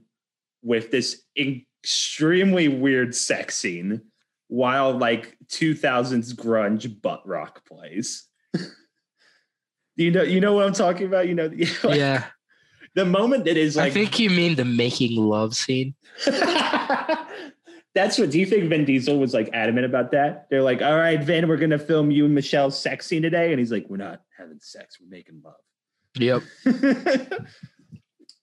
with 0.62 0.90
this 0.90 1.22
extremely 1.36 2.68
weird 2.68 3.14
sex 3.14 3.56
scene 3.56 4.02
while 4.46 4.96
like 4.96 5.36
2000s 5.48 6.32
grunge 6.34 7.02
butt 7.02 7.26
rock 7.26 7.66
plays. 7.66 8.26
you 9.96 10.10
know, 10.10 10.22
you 10.22 10.40
know 10.40 10.54
what 10.54 10.64
I'm 10.66 10.72
talking 10.72 11.06
about. 11.06 11.26
You 11.28 11.34
know, 11.34 11.46
like, 11.82 11.98
Yeah. 11.98 12.24
the 12.94 13.04
moment 13.04 13.44
that 13.46 13.56
is 13.56 13.76
like 13.76 13.90
I 13.90 13.94
think 13.94 14.18
you 14.18 14.30
mean 14.30 14.54
the 14.54 14.64
making 14.64 15.16
love 15.16 15.54
scene. 15.56 15.94
That's 17.98 18.16
what. 18.16 18.30
Do 18.30 18.38
you 18.38 18.46
think 18.46 18.68
Vin 18.68 18.84
Diesel 18.84 19.18
was 19.18 19.34
like 19.34 19.50
adamant 19.52 19.84
about 19.84 20.12
that? 20.12 20.46
They're 20.50 20.62
like, 20.62 20.82
"All 20.82 20.96
right, 20.96 21.20
Vin, 21.20 21.48
we're 21.48 21.56
gonna 21.56 21.80
film 21.80 22.12
you 22.12 22.26
and 22.26 22.34
Michelle's 22.34 22.78
sex 22.78 23.06
scene 23.06 23.22
today," 23.22 23.50
and 23.50 23.58
he's 23.58 23.72
like, 23.72 23.86
"We're 23.88 23.96
not 23.96 24.22
having 24.38 24.60
sex. 24.60 24.98
We're 25.00 25.08
making 25.08 25.42
love." 25.44 25.56
Yep. 26.14 26.42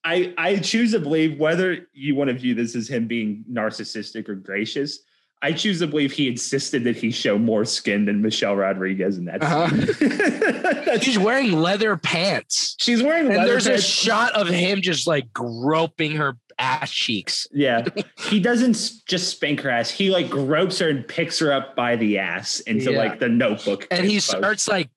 I 0.03 0.34
I 0.38 0.58
choose 0.58 0.91
to 0.91 0.99
believe 0.99 1.39
whether 1.39 1.88
you 1.93 2.16
want 2.16 2.32
to 2.32 2.34
view 2.34 2.53
this 2.53 2.76
as 2.76 2.89
him 2.89 3.08
being 3.08 3.45
narcissistic 3.49 4.28
or 4.28 4.36
gracious. 4.36 4.99
I 5.41 5.53
choose 5.53 5.80
to 5.80 5.88
believe 5.88 6.12
he 6.12 6.28
insisted 6.28 6.84
that 6.84 6.97
he 6.97 7.12
show 7.12 7.38
more 7.38 7.64
skin 7.64 8.06
than 8.06 8.22
Michelle 8.22 8.58
Rodriguez 8.58 9.18
in 9.18 9.26
that. 9.26 9.41
Uh-huh. 9.41 10.97
She's 10.99 11.20
wearing 11.20 11.53
leather 11.53 11.95
pants. 11.95 12.76
She's 12.80 13.01
wearing 13.01 13.28
And 13.28 13.47
there's 13.47 13.68
a 13.68 13.80
shot 13.80 14.34
of 14.34 14.49
him 14.49 14.82
just 14.82 15.08
like 15.08 15.32
groping 15.32 16.16
her 16.18 16.38
ass 16.58 16.91
cheeks. 16.91 17.47
Yeah, 17.51 17.86
he 18.30 18.39
doesn't 18.39 18.91
just 19.08 19.30
spank 19.30 19.62
her 19.62 19.70
ass. 19.70 19.89
He 19.89 20.10
like 20.10 20.30
gropes 20.30 20.80
her 20.80 20.89
and 20.89 21.08
picks 21.08 21.39
her 21.39 21.51
up 21.51 21.76
by 21.76 21.95
the 21.95 22.18
ass 22.20 22.60
into 22.62 22.91
Yeah. 22.91 22.97
like 22.97 23.20
the 23.20 23.30
notebook. 23.30 23.88
And 23.91 24.06
he 24.06 24.16
pose. 24.16 24.24
starts 24.26 24.68
like 24.68 24.89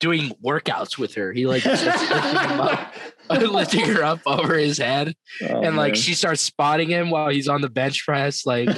doing 0.00 0.32
workouts 0.44 0.98
with 0.98 1.14
her. 1.14 1.32
He 1.32 1.46
like 1.46 1.64
lifting, 3.30 3.84
her 3.86 4.02
up 4.02 4.20
over 4.26 4.56
his 4.56 4.78
head. 4.78 5.14
Oh, 5.42 5.62
and 5.62 5.76
like 5.76 5.92
man. 5.92 6.00
she 6.00 6.14
starts 6.14 6.40
spotting 6.42 6.88
him 6.88 7.10
while 7.10 7.28
he's 7.28 7.48
on 7.48 7.60
the 7.60 7.70
bench 7.70 8.04
press. 8.04 8.44
Like, 8.46 8.68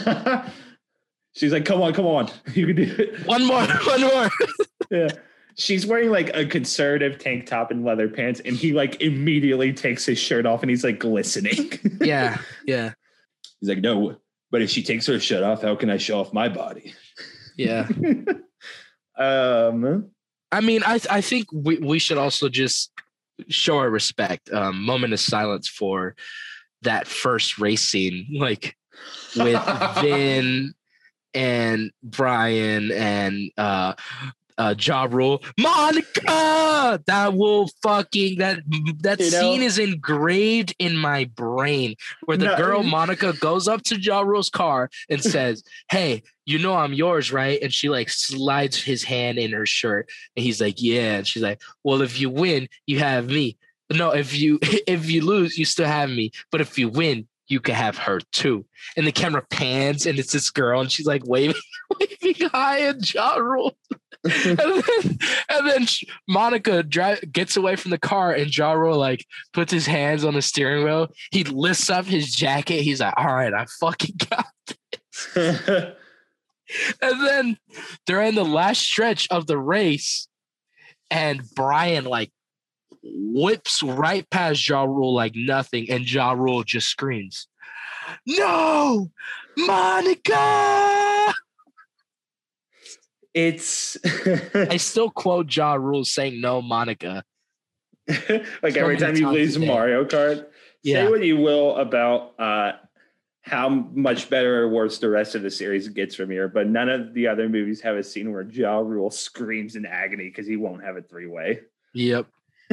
she's 1.34 1.52
like, 1.52 1.64
"Come 1.64 1.80
on, 1.82 1.92
come 1.94 2.06
on, 2.06 2.30
you 2.54 2.66
can 2.66 2.76
do 2.76 2.82
it." 2.98 3.26
one 3.26 3.46
more, 3.46 3.64
one 3.66 4.00
more. 4.02 4.30
Yeah. 4.90 5.08
She's 5.56 5.86
wearing 5.86 6.10
like 6.10 6.34
a 6.34 6.44
conservative 6.44 7.18
tank 7.18 7.46
top 7.46 7.70
and 7.70 7.84
leather 7.84 8.08
pants, 8.08 8.40
and 8.44 8.56
he 8.56 8.72
like 8.72 9.00
immediately 9.00 9.72
takes 9.72 10.04
his 10.04 10.18
shirt 10.18 10.46
off 10.46 10.62
and 10.62 10.70
he's 10.70 10.84
like 10.84 10.98
glistening. 10.98 11.78
yeah. 12.00 12.38
Yeah. 12.66 12.92
he's 13.60 13.68
like, 13.68 13.78
no, 13.78 14.16
but 14.50 14.62
if 14.62 14.70
she 14.70 14.82
takes 14.82 15.06
her 15.06 15.20
shirt 15.20 15.42
off, 15.42 15.62
how 15.62 15.74
can 15.76 15.90
I 15.90 15.96
show 15.96 16.20
off 16.20 16.32
my 16.32 16.48
body? 16.48 16.94
Yeah. 17.56 17.88
Um, 19.16 20.10
I 20.50 20.60
mean, 20.60 20.82
I 20.84 21.00
I 21.10 21.20
think 21.20 21.46
we, 21.52 21.78
we 21.78 21.98
should 21.98 22.18
also 22.18 22.48
just 22.48 22.90
show 23.48 23.78
our 23.78 23.90
respect. 23.90 24.52
Um, 24.52 24.82
moment 24.82 25.12
of 25.12 25.20
silence 25.20 25.68
for 25.68 26.16
that 26.82 27.06
first 27.06 27.58
race 27.58 27.82
scene, 27.82 28.26
like 28.32 28.76
with 29.36 29.62
Vin 30.00 30.74
and 31.32 31.90
Brian 32.02 32.92
and 32.92 33.50
uh 33.56 33.94
uh 34.58 34.74
Ja 34.78 35.04
Rule. 35.10 35.42
Monica! 35.58 37.00
That 37.06 37.34
will 37.34 37.68
fucking 37.82 38.38
that 38.38 38.60
that 39.02 39.20
You 39.20 39.30
know- 39.30 39.40
scene 39.40 39.62
is 39.62 39.78
engraved 39.78 40.74
in 40.78 40.96
my 40.96 41.24
brain 41.24 41.94
where 42.24 42.36
the 42.36 42.46
No. 42.46 42.56
girl 42.56 42.82
Monica 42.82 43.32
goes 43.40 43.68
up 43.68 43.82
to 43.84 44.00
Ja 44.00 44.20
Rule's 44.20 44.50
car 44.50 44.90
and 45.08 45.22
says, 45.34 45.62
Hey, 45.90 46.22
you 46.46 46.58
know 46.58 46.74
I'm 46.74 46.92
yours, 46.94 47.32
right? 47.32 47.58
And 47.62 47.72
she 47.72 47.88
like 47.88 48.10
slides 48.10 48.82
his 48.82 49.02
hand 49.02 49.38
in 49.38 49.52
her 49.52 49.66
shirt 49.66 50.08
and 50.36 50.44
he's 50.44 50.60
like, 50.60 50.80
Yeah. 50.80 51.16
And 51.16 51.26
she's 51.26 51.42
like, 51.42 51.60
Well, 51.82 52.02
if 52.02 52.20
you 52.20 52.30
win, 52.30 52.68
you 52.86 52.98
have 53.00 53.26
me. 53.26 53.56
No, 53.92 54.10
if 54.10 54.36
you 54.36 54.58
if 54.62 55.10
you 55.10 55.22
lose, 55.24 55.58
you 55.58 55.64
still 55.64 55.86
have 55.86 56.10
me. 56.10 56.30
But 56.50 56.60
if 56.60 56.78
you 56.78 56.88
win, 56.88 57.26
you 57.48 57.60
can 57.60 57.74
have 57.74 57.98
her 57.98 58.20
too. 58.32 58.64
And 58.96 59.06
the 59.06 59.12
camera 59.12 59.44
pans 59.50 60.06
and 60.06 60.18
it's 60.18 60.32
this 60.32 60.48
girl 60.50 60.80
and 60.80 60.90
she's 60.90 61.06
like 61.06 61.26
waving, 61.26 61.60
waving 62.00 62.48
high 62.48 62.82
at 62.82 63.12
Ja 63.14 63.34
Rule. 63.36 63.76
and 64.44 64.58
then, 64.58 65.18
and 65.50 65.68
then 65.68 65.86
Monica 66.26 66.82
gets 66.82 67.58
away 67.58 67.76
from 67.76 67.90
the 67.90 67.98
car 67.98 68.32
and 68.32 68.56
Ja 68.56 68.72
Rule 68.72 68.96
like 68.96 69.26
puts 69.52 69.70
his 69.70 69.86
hands 69.86 70.24
on 70.24 70.32
the 70.32 70.40
steering 70.40 70.82
wheel. 70.82 71.12
He 71.30 71.44
lifts 71.44 71.90
up 71.90 72.06
his 72.06 72.34
jacket. 72.34 72.80
He's 72.80 73.00
like, 73.00 73.12
all 73.18 73.34
right, 73.34 73.52
I 73.52 73.66
fucking 73.80 74.16
got. 74.30 74.46
This." 74.66 75.94
and 77.02 77.26
then 77.26 77.58
they're 78.06 78.22
in 78.22 78.34
the 78.34 78.44
last 78.44 78.80
stretch 78.80 79.28
of 79.30 79.46
the 79.46 79.58
race, 79.58 80.26
and 81.10 81.42
Brian 81.54 82.06
like 82.06 82.32
whips 83.02 83.82
right 83.82 84.28
past 84.30 84.66
Ja 84.66 84.84
Rule 84.84 85.14
like 85.14 85.34
nothing, 85.34 85.90
and 85.90 86.10
Ja 86.10 86.32
Rule 86.32 86.64
just 86.64 86.88
screams, 86.88 87.46
"No, 88.26 89.10
Monica!" 89.56 91.03
It's 93.34 93.96
I 94.54 94.76
still 94.78 95.10
quote 95.10 95.54
Ja 95.54 95.74
Rule 95.74 96.04
saying, 96.04 96.40
"No, 96.40 96.62
Monica." 96.62 97.24
like 98.62 98.76
every 98.76 98.96
time 98.96 99.16
you 99.16 99.28
lose. 99.30 99.58
Mario 99.58 100.04
Kart. 100.04 100.46
Yeah. 100.82 101.04
Say 101.04 101.10
what 101.10 101.24
you 101.24 101.38
will 101.38 101.76
about 101.76 102.38
uh, 102.38 102.72
how 103.40 103.68
much 103.68 104.30
better 104.30 104.62
or 104.62 104.68
worse 104.68 104.98
the 104.98 105.08
rest 105.08 105.34
of 105.34 105.42
the 105.42 105.50
series 105.50 105.88
gets 105.88 106.14
from 106.14 106.30
here, 106.30 106.48
but 106.48 106.66
none 106.66 106.88
of 106.88 107.14
the 107.14 107.26
other 107.26 107.48
movies 107.48 107.80
have 107.80 107.96
a 107.96 108.02
scene 108.02 108.32
where 108.32 108.42
Ja 108.42 108.78
Rule 108.78 109.10
screams 109.10 109.76
in 109.76 109.86
agony 109.86 110.24
because 110.28 110.46
he 110.46 110.56
won't 110.56 110.84
have 110.84 110.96
a 110.96 111.02
three 111.02 111.26
way. 111.26 111.60
Yep. 111.94 112.26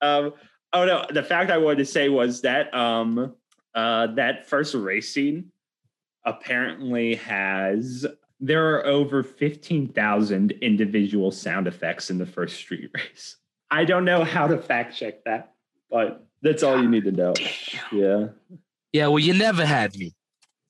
um, 0.00 0.34
oh 0.72 0.84
no, 0.84 1.06
the 1.10 1.22
fact 1.22 1.50
I 1.50 1.58
wanted 1.58 1.78
to 1.78 1.84
say 1.86 2.08
was 2.08 2.42
that 2.42 2.72
um, 2.74 3.34
uh, 3.74 4.08
that 4.08 4.48
first 4.48 4.74
race 4.74 5.12
scene 5.12 5.52
apparently 6.24 7.16
has 7.16 8.06
there 8.40 8.74
are 8.74 8.86
over 8.86 9.22
fifteen 9.22 9.88
thousand 9.88 10.52
individual 10.62 11.30
sound 11.30 11.66
effects 11.66 12.10
in 12.10 12.18
the 12.18 12.26
first 12.26 12.56
street 12.56 12.90
race. 12.94 13.36
I 13.70 13.84
don't 13.84 14.04
know 14.04 14.24
how 14.24 14.46
to 14.48 14.58
fact 14.58 14.96
check 14.96 15.24
that, 15.24 15.52
but 15.90 16.26
that's 16.42 16.62
all 16.62 16.80
you 16.82 16.88
need 16.88 17.04
to 17.04 17.12
know. 17.12 17.34
Yeah. 17.92 18.28
Yeah. 18.92 19.06
Well, 19.08 19.18
you 19.20 19.34
never 19.34 19.64
had 19.64 19.96
me. 19.96 20.14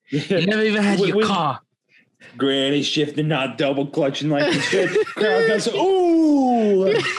You 0.09 0.47
never 0.47 0.63
even 0.63 0.83
had 0.83 0.99
your 1.01 1.25
car. 1.25 1.61
Granny 2.37 2.83
shifting, 2.83 3.29
not 3.29 3.57
double 3.57 3.87
clutching 3.87 4.29
like 4.29 4.53
you 4.53 4.61
should. 4.61 5.07
Crowd 5.15 5.47
goes, 5.49 5.69
ooh. 5.69 7.01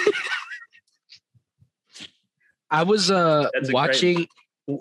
I 2.70 2.84
was 2.84 3.10
uh 3.12 3.50
That's 3.54 3.70
a 3.70 3.72
great- 3.72 3.74
watching. 3.74 4.28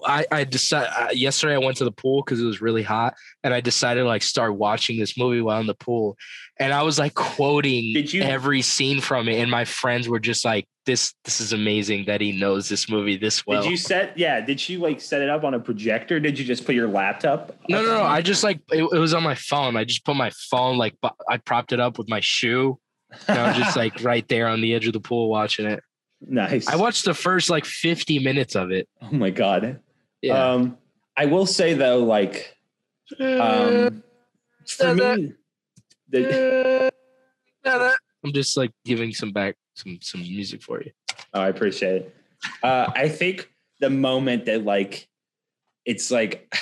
I 0.05 0.26
I 0.30 0.45
decided 0.45 0.91
uh, 0.97 1.09
yesterday 1.12 1.55
I 1.55 1.59
went 1.59 1.76
to 1.78 1.84
the 1.84 1.93
pool 1.93 2.22
because 2.22 2.41
it 2.41 2.45
was 2.45 2.61
really 2.61 2.82
hot, 2.82 3.14
and 3.45 3.55
I 3.55 3.61
decided 3.61 4.03
to 4.03 4.07
like 4.07 4.22
start 4.22 4.57
watching 4.57 4.99
this 4.99 5.16
movie 5.16 5.41
while 5.41 5.61
in 5.61 5.66
the 5.66 5.74
pool, 5.74 6.16
and 6.59 6.72
I 6.72 6.82
was 6.82 6.99
like 6.99 7.14
quoting 7.14 7.93
Did 7.93 8.12
you- 8.12 8.22
every 8.22 8.62
scene 8.62 9.01
from 9.01 9.28
it, 9.28 9.38
and 9.41 9.51
my 9.51 9.64
friends 9.64 10.09
were 10.09 10.20
just 10.20 10.45
like, 10.45 10.66
"This 10.86 11.14
this 11.24 11.41
is 11.41 11.53
amazing 11.53 12.05
that 12.07 12.20
he 12.20 12.32
knows 12.32 12.68
this 12.68 12.88
movie 12.88 13.16
this 13.16 13.47
well." 13.47 13.62
did 13.62 13.70
you 13.70 13.76
set? 13.76 14.16
Yeah. 14.18 14.41
Did 14.41 14.68
you 14.68 14.78
like 14.78 15.01
set 15.01 15.22
it 15.22 15.28
up 15.30 15.45
on 15.45 15.55
a 15.55 15.61
projector? 15.61 16.20
Did 16.20 16.38
you 16.38 16.45
just 16.45 16.64
put 16.66 16.74
your 16.74 16.88
laptop? 16.88 17.57
no, 17.68 17.82
no, 17.82 17.99
no. 17.99 18.03
I 18.03 18.22
just 18.22 18.45
like 18.45 18.61
it, 18.72 18.82
it 18.82 18.99
was 18.99 19.14
on 19.14 19.22
my 19.22 19.34
phone. 19.34 19.76
I 19.76 19.84
just 19.84 20.05
put 20.05 20.16
my 20.16 20.30
phone 20.51 20.78
like 20.78 20.97
I 21.28 21.38
propped 21.38 21.72
it 21.72 21.80
up 21.80 21.99
with 21.99 22.09
my 22.09 22.20
shoe. 22.20 22.78
And 23.26 23.38
I 23.38 23.49
was 23.49 23.57
just 23.57 23.76
like 23.76 24.01
right 24.05 24.26
there 24.28 24.47
on 24.47 24.61
the 24.61 24.74
edge 24.74 24.86
of 24.86 24.93
the 24.93 25.01
pool 25.01 25.28
watching 25.28 25.66
it. 25.66 25.82
Nice. 26.21 26.68
I 26.68 26.77
watched 26.77 27.05
the 27.05 27.14
first 27.14 27.51
like 27.51 27.64
50 27.64 28.18
minutes 28.18 28.55
of 28.55 28.71
it. 28.71 28.89
Oh 29.03 29.11
my 29.12 29.31
god. 29.31 29.81
Yeah. 30.23 30.53
Um, 30.53 30.77
I 31.16 31.27
will 31.27 31.47
say 31.47 31.75
though, 31.75 32.05
like, 32.05 32.57
um, 33.18 34.03
for 34.66 34.95
me, 34.95 35.33
the, 36.09 36.93
I'm 37.64 38.33
just 38.33 38.57
like 38.57 38.71
giving 38.85 39.12
some 39.12 39.33
back 39.33 39.57
some 39.75 39.99
some 40.03 40.21
music 40.21 40.62
for 40.62 40.83
you. 40.83 40.93
oh, 41.35 41.41
I 41.41 41.49
appreciate 41.49 42.03
it. 42.03 42.16
Uh, 42.62 42.91
I 42.95 43.09
think 43.09 43.51
the 43.81 43.91
moment 43.91 44.47
that 44.47 44.64
like, 44.64 45.09
it's 45.85 46.11
like, 46.11 46.55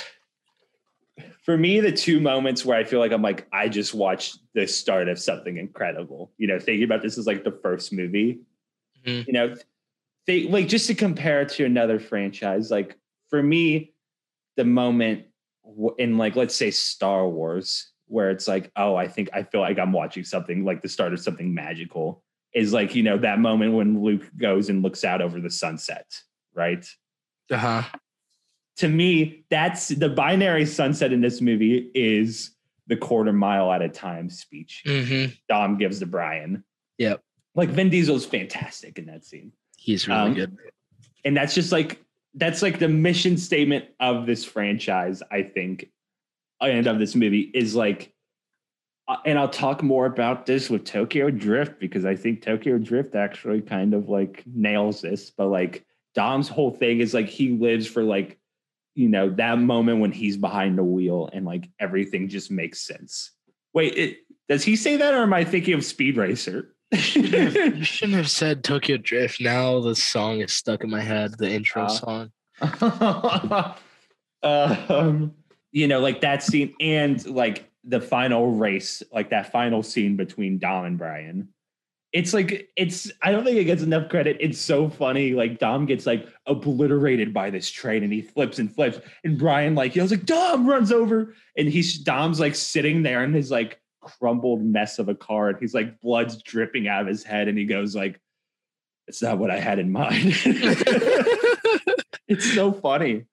for 1.43 1.57
me, 1.57 1.79
the 1.79 1.91
two 1.91 2.19
moments 2.19 2.65
where 2.65 2.77
I 2.77 2.83
feel 2.83 2.99
like 2.99 3.11
I'm 3.11 3.21
like, 3.21 3.47
I 3.51 3.69
just 3.69 3.93
watched 3.93 4.39
the 4.53 4.67
start 4.67 5.09
of 5.09 5.19
something 5.19 5.57
incredible. 5.57 6.31
You 6.37 6.47
know, 6.47 6.59
thinking 6.59 6.83
about 6.83 7.01
this 7.01 7.17
as 7.17 7.27
like 7.27 7.43
the 7.43 7.57
first 7.61 7.93
movie. 7.93 8.39
Mhm. 9.05 9.27
You 9.27 9.33
know, 9.33 9.55
they 10.27 10.43
like 10.43 10.67
just 10.67 10.87
to 10.87 10.95
compare 10.95 11.41
it 11.41 11.49
to 11.49 11.65
another 11.65 11.99
franchise. 11.99 12.69
Like 12.71 12.97
for 13.29 13.41
me, 13.41 13.93
the 14.57 14.65
moment 14.65 15.25
in 15.97 16.17
like 16.17 16.35
let's 16.35 16.55
say 16.55 16.71
Star 16.71 17.27
Wars, 17.27 17.91
where 18.07 18.29
it's 18.31 18.47
like, 18.47 18.71
oh, 18.75 18.95
I 18.95 19.07
think 19.07 19.29
I 19.33 19.43
feel 19.43 19.61
like 19.61 19.79
I'm 19.79 19.91
watching 19.93 20.23
something 20.23 20.65
like 20.65 20.81
the 20.81 20.89
start 20.89 21.13
of 21.13 21.19
something 21.19 21.53
magical. 21.53 22.23
Is 22.53 22.73
like 22.73 22.95
you 22.95 23.03
know 23.03 23.17
that 23.19 23.39
moment 23.39 23.73
when 23.73 24.01
Luke 24.01 24.23
goes 24.37 24.69
and 24.69 24.81
looks 24.81 25.03
out 25.03 25.21
over 25.21 25.39
the 25.39 25.51
sunset, 25.51 26.07
right? 26.55 26.83
Uh-huh. 27.51 27.83
to 28.77 28.87
me, 28.87 29.43
that's 29.49 29.87
the 29.89 30.09
binary 30.09 30.65
sunset 30.65 31.11
in 31.11 31.19
this 31.21 31.41
movie 31.41 31.89
is 31.95 32.51
the 32.87 32.95
quarter 32.95 33.33
mile 33.33 33.71
at 33.71 33.81
a 33.81 33.89
time 33.89 34.29
speech 34.29 34.83
Mm-hmm. 34.85 35.31
Dom 35.47 35.77
gives 35.77 35.99
to 35.99 36.05
Brian. 36.05 36.63
Yep. 36.97 37.21
Like 37.55 37.69
Vin 37.69 37.89
Diesel's 37.89 38.25
fantastic 38.25 38.97
in 38.99 39.05
that 39.07 39.25
scene. 39.25 39.51
He's 39.77 40.07
really 40.07 40.19
Um, 40.19 40.33
good. 40.33 40.57
and 41.25 41.35
that's 41.35 41.53
just 41.55 41.71
like 41.71 42.03
that's 42.35 42.61
like 42.61 42.79
the 42.79 42.87
mission 42.87 43.37
statement 43.37 43.85
of 43.99 44.27
this 44.27 44.45
franchise 44.45 45.23
i 45.31 45.41
think 45.41 45.89
and 46.61 46.85
of 46.85 46.99
this 46.99 47.15
movie 47.15 47.49
is 47.55 47.73
like 47.75 48.13
uh, 49.07 49.17
and 49.25 49.39
i'll 49.39 49.49
talk 49.49 49.81
more 49.81 50.05
about 50.05 50.45
this 50.45 50.69
with 50.69 50.83
tokyo 50.85 51.31
drift 51.31 51.79
because 51.79 52.05
i 52.05 52.15
think 52.15 52.41
tokyo 52.43 52.77
drift 52.77 53.15
actually 53.15 53.61
kind 53.61 53.93
of 53.95 54.09
like 54.09 54.43
nails 54.45 55.01
this 55.01 55.31
but 55.31 55.47
like 55.47 55.83
dom's 56.13 56.47
whole 56.47 56.71
thing 56.71 56.99
is 56.99 57.13
like 57.15 57.27
he 57.27 57.49
lives 57.57 57.87
for 57.87 58.03
like 58.03 58.37
you 58.93 59.09
know 59.09 59.29
that 59.31 59.57
moment 59.57 59.99
when 59.99 60.11
he's 60.11 60.37
behind 60.37 60.77
the 60.77 60.83
wheel 60.83 61.29
and 61.33 61.45
like 61.45 61.67
everything 61.79 62.29
just 62.29 62.51
makes 62.51 62.79
sense 62.81 63.31
wait 63.73 63.95
it, 63.97 64.17
does 64.47 64.63
he 64.63 64.75
say 64.75 64.97
that 64.97 65.15
or 65.15 65.23
am 65.23 65.33
i 65.33 65.43
thinking 65.43 65.73
of 65.73 65.83
speed 65.83 66.15
racer 66.15 66.75
You 66.91 67.83
shouldn't 67.83 68.17
have 68.17 68.29
said 68.29 68.63
Tokyo 68.63 68.97
Drift. 68.97 69.41
Now 69.41 69.79
the 69.79 69.95
song 69.95 70.39
is 70.41 70.53
stuck 70.53 70.83
in 70.83 70.89
my 70.89 71.01
head. 71.01 71.37
The 71.37 71.49
intro 71.51 71.83
Uh, 71.83 71.87
song. 71.89 72.31
um, 74.43 75.33
you 75.71 75.87
know, 75.87 75.99
like 75.99 76.21
that 76.21 76.43
scene 76.43 76.73
and 76.79 77.23
like 77.27 77.69
the 77.83 78.01
final 78.01 78.51
race, 78.51 79.03
like 79.11 79.29
that 79.29 79.51
final 79.51 79.83
scene 79.83 80.15
between 80.15 80.57
Dom 80.57 80.85
and 80.85 80.97
Brian. 80.97 81.49
It's 82.11 82.33
like 82.33 82.69
it's 82.75 83.11
I 83.21 83.31
don't 83.31 83.43
think 83.43 83.57
it 83.57 83.65
gets 83.65 83.83
enough 83.83 84.09
credit. 84.09 84.37
It's 84.39 84.57
so 84.59 84.89
funny. 84.89 85.33
Like 85.33 85.59
Dom 85.59 85.85
gets 85.85 86.07
like 86.07 86.27
obliterated 86.47 87.35
by 87.35 87.51
this 87.51 87.69
train 87.69 88.03
and 88.03 88.11
he 88.11 88.23
flips 88.23 88.57
and 88.57 88.73
flips. 88.73 88.99
And 89.23 89.37
Brian 89.37 89.75
like 89.75 89.95
yells 89.95 90.09
like 90.09 90.25
Dom 90.25 90.67
runs 90.67 90.91
over 90.91 91.35
and 91.55 91.67
he's 91.69 91.99
Dom's 91.99 92.39
like 92.39 92.55
sitting 92.55 93.03
there 93.03 93.23
in 93.23 93.31
his 93.31 93.51
like 93.51 93.79
crumbled 94.17 94.63
mess 94.63 94.99
of 94.99 95.09
a 95.09 95.15
car 95.15 95.49
and 95.49 95.59
he's 95.59 95.73
like 95.73 95.99
blood's 96.01 96.41
dripping 96.43 96.87
out 96.87 97.01
of 97.01 97.07
his 97.07 97.23
head 97.23 97.47
and 97.47 97.57
he 97.57 97.65
goes 97.65 97.95
like 97.95 98.19
it's 99.07 99.21
not 99.21 99.37
what 99.39 99.49
I 99.51 99.59
had 99.59 99.79
in 99.79 99.91
mind. 99.91 100.35
it's 102.27 102.53
so 102.53 102.71
funny. 102.71 103.25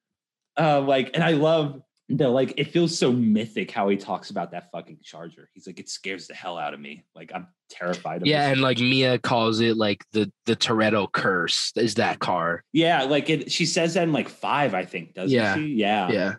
Uh, 0.59 0.81
like, 0.81 1.11
and 1.14 1.22
I 1.22 1.33
love 1.33 1.83
the 2.09 2.29
like. 2.31 2.55
It 2.57 2.70
feels 2.70 2.99
so 2.99 3.12
mythic 3.12 3.70
how 3.70 3.89
he 3.91 3.97
talks 3.99 4.31
about 4.31 4.53
that 4.53 4.70
fucking 4.72 5.01
charger. 5.03 5.51
He's 5.53 5.66
like, 5.66 5.79
it 5.79 5.91
scares 5.91 6.29
the 6.29 6.35
hell 6.35 6.57
out 6.57 6.72
of 6.72 6.81
me. 6.81 7.05
Like, 7.14 7.31
I'm 7.35 7.49
terrified 7.68 8.22
of 8.22 8.27
Yeah, 8.29 8.49
and 8.49 8.62
like 8.62 8.79
Mia 8.79 9.18
calls 9.18 9.61
it 9.61 9.77
like 9.77 10.03
the 10.12 10.33
the 10.47 10.57
Toretto 10.57 11.12
curse 11.12 11.72
is 11.77 11.97
that 11.97 12.20
car. 12.20 12.64
yeah. 12.72 13.03
Like, 13.03 13.29
it. 13.29 13.53
She 13.53 13.66
says 13.66 13.95
that 13.95 14.05
in 14.05 14.12
like 14.14 14.31
five, 14.31 14.72
I 14.72 14.87
think. 14.87 15.12
Doesn't 15.14 15.37
Yeah. 15.37 15.57
she? 15.57 15.66
Yeah. 15.74 16.11
Yeah. 16.11 16.35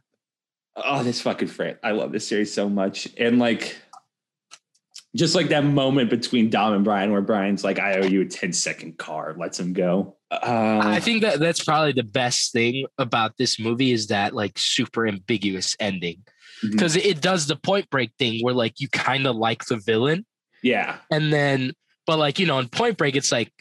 Oh, 0.75 1.03
this 1.03 1.21
fucking 1.21 1.47
frit. 1.47 1.79
I 1.83 1.91
love 1.91 2.11
this 2.11 2.27
series 2.27 2.51
so 2.53 2.69
much. 2.69 3.07
And 3.17 3.37
like, 3.39 3.75
just 5.15 5.35
like 5.35 5.49
that 5.49 5.63
moment 5.63 6.09
between 6.09 6.49
Dom 6.49 6.73
and 6.73 6.83
Brian, 6.83 7.11
where 7.11 7.21
Brian's 7.21 7.63
like, 7.63 7.79
"I 7.79 7.99
owe 7.99 8.05
you 8.05 8.21
a 8.21 8.25
10 8.25 8.53
second 8.53 8.97
car," 8.97 9.35
lets 9.37 9.59
him 9.59 9.73
go. 9.73 10.17
Uh, 10.29 10.81
I 10.83 10.99
think 10.99 11.21
that 11.21 11.39
that's 11.39 11.63
probably 11.63 11.93
the 11.93 12.03
best 12.03 12.51
thing 12.51 12.85
about 12.97 13.37
this 13.37 13.59
movie 13.59 13.91
is 13.93 14.07
that 14.07 14.33
like 14.35 14.53
super 14.57 15.07
ambiguous 15.07 15.75
ending. 15.79 16.23
Because 16.61 16.95
it 16.95 17.21
does 17.21 17.47
the 17.47 17.55
Point 17.55 17.89
Break 17.89 18.11
thing 18.19 18.41
where 18.43 18.53
like 18.53 18.79
you 18.81 18.89
kind 18.89 19.25
of 19.27 19.35
like 19.35 19.65
the 19.65 19.77
villain. 19.77 20.25
Yeah, 20.63 20.97
and 21.11 21.31
then 21.31 21.71
but 22.05 22.17
like 22.19 22.39
you 22.39 22.45
know 22.47 22.59
in 22.59 22.67
Point 22.67 22.97
Break 22.97 23.15
it's 23.15 23.31
like 23.31 23.51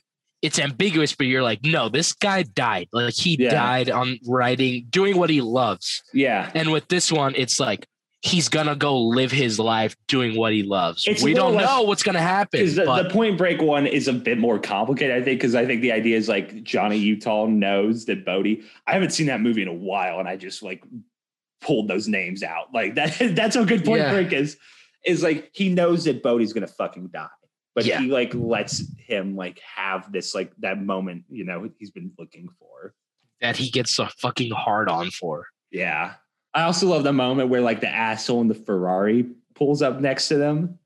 it's 0.42 0.58
ambiguous 0.58 1.14
but 1.14 1.26
you're 1.26 1.42
like 1.42 1.60
no 1.64 1.88
this 1.88 2.12
guy 2.12 2.42
died. 2.42 2.88
Like 2.92 3.14
he 3.14 3.36
Yeah. 3.38 3.50
died 3.50 3.90
on 3.90 4.18
writing 4.26 4.86
doing 4.90 5.16
what 5.16 5.30
he 5.30 5.40
loves. 5.40 6.02
Yeah. 6.12 6.50
and 6.54 6.72
with 6.72 6.88
this 6.88 7.10
one 7.12 7.34
it's 7.36 7.58
like 7.60 7.86
he's 8.26 8.48
gonna 8.48 8.76
go 8.76 8.98
live 8.98 9.30
his 9.30 9.58
life 9.58 9.96
doing 10.08 10.36
what 10.36 10.52
he 10.52 10.62
loves 10.62 11.04
It's 11.06 11.22
we 11.22 11.32
don't 11.34 11.54
less- 11.54 11.66
know 11.66 11.82
what's 11.82 12.02
gonna 12.02 12.20
happen 12.20 12.64
the, 12.66 12.84
but 12.84 13.04
the 13.04 13.10
Point 13.10 13.38
Break 13.38 13.62
one 13.62 13.86
is 13.86 14.08
a 14.08 14.12
bit 14.12 14.38
more 14.38 14.58
complicated, 14.58 15.16
I 15.16 15.22
think, 15.22 15.40
because 15.40 15.54
I 15.54 15.64
think 15.64 15.80
the 15.82 15.92
idea 15.92 16.16
is 16.16 16.28
like 16.28 16.62
Johnny 16.64 16.98
Utah 16.98 17.46
knows 17.46 18.04
that 18.06 18.24
Bodhi. 18.24 18.62
I 18.86 18.92
haven't 18.92 19.10
seen 19.10 19.26
that 19.26 19.40
movie 19.40 19.62
in 19.62 19.68
a 19.68 19.72
while, 19.74 20.18
and 20.20 20.28
I 20.28 20.36
just 20.36 20.62
like 20.62 20.84
pulled 21.60 21.88
those 21.88 22.08
names 22.08 22.42
out. 22.42 22.74
Like 22.74 22.94
that. 22.96 23.16
That's 23.34 23.56
how 23.56 23.64
good 23.64 23.84
Point 23.84 24.02
Yeah. 24.02 24.12
Break 24.12 24.32
is. 24.32 24.56
Is 25.04 25.22
like 25.22 25.50
he 25.54 25.68
knows 25.68 26.04
that 26.04 26.22
Bodhi's 26.22 26.52
gonna 26.52 26.66
fucking 26.66 27.08
die, 27.08 27.28
but 27.74 27.84
Yeah. 27.84 28.00
he 28.00 28.08
like 28.08 28.32
lets 28.34 28.82
him 28.98 29.36
like 29.36 29.60
have 29.60 30.10
this 30.12 30.34
like 30.34 30.52
that 30.58 30.82
moment. 30.82 31.24
You 31.30 31.44
know, 31.44 31.68
he's 31.78 31.90
been 31.92 32.12
looking 32.18 32.48
for. 32.58 32.94
that 33.40 33.56
he 33.56 33.68
gets 33.70 33.98
a 33.98 34.08
fucking 34.08 34.50
hard 34.50 34.88
on 34.88 35.10
for 35.10 35.46
Yeah. 35.70 36.14
I 36.56 36.62
also 36.62 36.86
love 36.86 37.04
the 37.04 37.12
moment 37.12 37.50
where 37.50 37.60
like 37.60 37.80
the 37.80 37.88
asshole 37.88 38.40
in 38.40 38.48
the 38.48 38.54
Ferrari 38.54 39.26
pulls 39.54 39.82
up 39.82 40.00
next 40.00 40.28
to 40.28 40.38
them. 40.38 40.78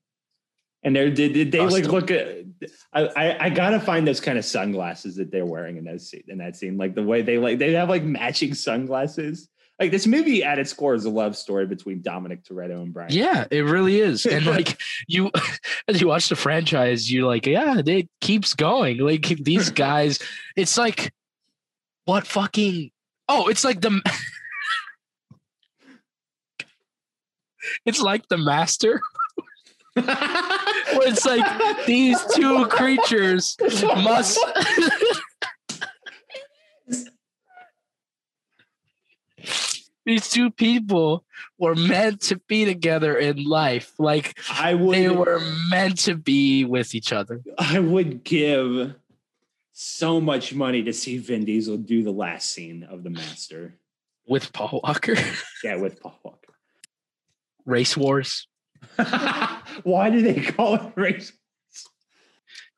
And 0.83 0.97
they're 0.97 1.11
did, 1.11 1.33
did 1.33 1.53
they 1.53 1.61
like 1.61 1.85
look 1.85 2.11
at 2.11 2.39
I, 2.93 3.07
I 3.07 3.45
I 3.45 3.51
gotta 3.51 3.79
find 3.79 4.07
those 4.09 4.21
kind 4.21 4.37
of 4.37 4.45
sunglasses 4.45 5.17
that 5.17 5.31
they're 5.31 5.47
wearing 5.47 5.77
in 5.77 5.85
that 5.85 6.01
scene 6.01 6.25
in 6.27 6.39
that 6.39 6.57
scene. 6.57 6.77
Like 6.77 6.95
the 6.95 7.05
way 7.05 7.23
they 7.23 7.39
like 7.39 7.59
they 7.59 7.73
have 7.75 7.89
like 7.89 8.03
matching 8.03 8.55
sunglasses. 8.55 9.49
Like 9.79 9.93
this 9.93 10.07
movie 10.07 10.43
at 10.43 10.59
its 10.59 10.73
core 10.73 10.95
is 10.95 11.05
a 11.05 11.11
love 11.11 11.37
story 11.37 11.67
between 11.67 12.03
Dominic 12.03 12.45
Toretto 12.45 12.83
and 12.83 12.93
Brian. 12.93 13.13
Yeah, 13.13 13.47
it 13.51 13.61
really 13.61 14.01
is. 14.01 14.27
And 14.27 14.47
like 14.57 14.81
you 15.07 15.31
as 15.89 16.01
you 16.01 16.09
watch 16.09 16.31
the 16.31 16.37
franchise, 16.37 17.13
you're 17.13 17.27
like, 17.27 17.47
yeah, 17.47 17.81
it 17.87 18.09
keeps 18.21 18.55
going. 18.55 18.99
Like 18.99 19.27
these 19.27 19.71
guys, 19.71 20.19
it's 20.57 20.77
like 20.77 21.13
what 22.07 22.27
fucking 22.27 22.91
oh, 23.29 23.49
it's 23.49 23.65
like 23.65 23.81
the 23.81 24.01
it's 27.85 28.01
like 28.01 28.29
the 28.29 28.39
master. 28.39 29.01
Where 29.95 30.07
it's 31.09 31.27
like 31.27 31.87
these 31.87 32.19
two 32.35 32.67
creatures 32.67 33.57
must 33.83 34.39
these 40.07 40.29
two 40.29 40.51
people 40.51 41.25
were 41.59 41.75
meant 41.75 42.21
to 42.23 42.37
be 42.49 42.65
together 42.65 43.17
in 43.17 43.45
life. 43.45 43.93
Like 43.99 44.39
I 44.51 44.75
would 44.75 44.97
they 44.97 45.09
were 45.09 45.41
meant 45.71 45.99
to 45.99 46.15
be 46.17 46.65
with 46.65 46.95
each 46.95 47.13
other. 47.13 47.43
I 47.59 47.79
would 47.79 48.25
give 48.25 48.95
so 49.73 50.21
much 50.21 50.55
money 50.55 50.83
to 50.83 50.93
see 50.93 51.19
Vin 51.19 51.45
Diesel 51.45 51.77
do 51.79 52.03
the 52.03 52.13
last 52.13 52.51
scene 52.51 52.83
of 52.85 53.03
the 53.03 53.11
master. 53.11 53.75
With 54.27 54.53
Paul 54.53 54.81
Walker. 54.85 55.17
Yeah, 55.65 55.77
with 55.77 56.01
Paul 56.01 56.19
Walker. 56.23 56.40
Race 57.71 57.97
Wars. 57.97 58.47
Why 59.83 60.11
do 60.11 60.21
they 60.23 60.41
call 60.41 60.75
it 60.75 60.93
race? 60.97 61.33
Wars? 61.33 61.89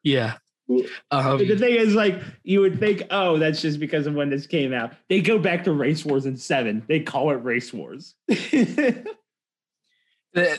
Yeah. 0.03 0.34
the 0.68 0.88
Um, 1.11 1.38
thing 1.38 1.74
is, 1.74 1.95
like, 1.95 2.20
you 2.45 2.61
would 2.61 2.78
think, 2.78 3.03
oh, 3.11 3.38
that's 3.38 3.61
just 3.62 3.80
because 3.80 4.07
of 4.07 4.14
when 4.14 4.30
this 4.30 4.47
came 4.47 4.72
out. 4.72 4.93
They 5.09 5.20
go 5.20 5.38
back 5.38 5.64
to 5.64 5.72
Race 5.72 6.05
Wars 6.05 6.26
in 6.26 6.36
seven. 6.36 6.82
They 6.86 7.01
call 7.01 7.30
it 7.30 7.43
Race 7.43 7.72
Wars. 7.72 8.14
that, 8.28 9.07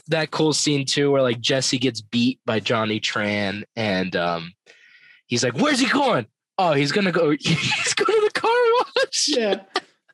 that 0.08 0.32
cool 0.32 0.54
scene 0.54 0.86
too, 0.86 1.12
where 1.12 1.22
like 1.22 1.40
Jesse 1.40 1.80
gets 1.80 2.02
beat 2.02 2.40
by 2.46 2.60
Johnny 2.60 3.00
Tran, 3.00 3.64
and 3.76 4.16
um, 4.16 4.54
he's 5.28 5.44
like, 5.44 5.56
"Where's 5.56 5.80
he 5.80 5.88
going? 5.88 6.28
Oh, 6.58 6.74
he's 6.74 6.92
gonna 6.92 7.12
go. 7.12 7.32
He's 7.40 7.94
going 7.96 8.20
to 8.20 8.30
the 8.32 8.40
car 8.40 8.52
wash." 8.96 9.28
yeah, 9.30 9.62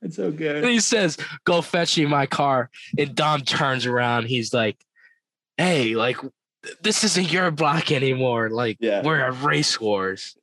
it's 0.02 0.16
so 0.16 0.28
And 0.28 0.38
good. 0.38 0.64
he 0.66 0.80
says, 0.80 1.18
"Go 1.46 1.62
fetch 1.62 1.98
me 1.98 2.06
my 2.06 2.26
car." 2.26 2.70
And 2.98 3.14
Dom 3.16 3.42
turns 3.42 3.86
around. 3.86 4.26
He's 4.28 4.54
like, 4.54 4.78
"Hey, 5.58 5.96
like." 5.96 6.18
This 6.82 7.06
isn't 7.06 7.32
your 7.32 7.52
block 7.52 7.90
anymore. 7.90 8.50
Like 8.50 8.76
Yeah. 8.82 9.02
we're 9.02 9.22
at 9.22 9.42
race 9.42 9.80
wars. 9.80 10.36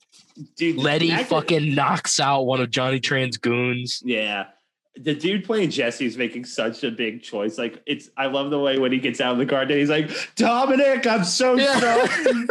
Dude, 0.56 0.78
Letty 0.78 1.14
fucking 1.24 1.74
knocks 1.74 2.18
out 2.18 2.44
one 2.46 2.58
of 2.62 2.70
Johnny 2.70 3.00
Tran's 3.00 3.36
goons. 3.36 4.00
Yeah. 4.02 4.46
The 4.94 5.14
dude 5.14 5.44
playing 5.44 5.68
Jesse 5.72 6.06
is 6.06 6.16
making 6.16 6.46
such 6.46 6.82
a 6.84 6.90
big 6.90 7.22
choice. 7.22 7.58
Like 7.58 7.82
it's 7.84 8.08
I 8.16 8.26
love 8.28 8.48
the 8.50 8.58
way 8.58 8.78
when 8.78 8.92
he 8.92 8.98
gets 8.98 9.20
out 9.20 9.32
of 9.32 9.38
the 9.38 9.44
car 9.44 9.60
and 9.62 9.70
he's 9.72 9.90
like, 9.90 10.10
Dominic, 10.36 11.06
I'm 11.06 11.22
so 11.22 11.54
Yeah. 11.58 11.78
sorry. 11.80 12.46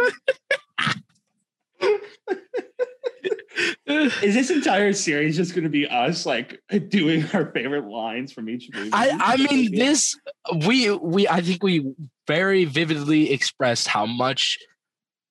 Is 3.86 4.34
this 4.34 4.50
entire 4.50 4.92
series 4.92 5.36
just 5.36 5.54
gonna 5.54 5.68
be 5.68 5.86
us 5.86 6.26
like 6.26 6.60
doing 6.88 7.24
our 7.32 7.46
favorite 7.52 7.86
lines 7.88 8.32
from 8.32 8.48
each 8.48 8.68
movie? 8.74 8.90
I 8.92 9.16
I 9.20 9.36
mean 9.36 9.74
this 9.74 10.14
we 10.66 10.90
we 10.90 11.28
I 11.28 11.40
think 11.40 11.62
we 11.62 11.94
very 12.26 12.64
vividly 12.64 13.32
expressed 13.32 13.88
how 13.88 14.06
much 14.06 14.58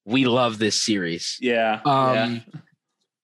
we 0.06 0.26
love 0.26 0.58
this 0.60 0.82
series. 0.82 1.38
Yeah. 1.42 1.82
Um 1.86 2.44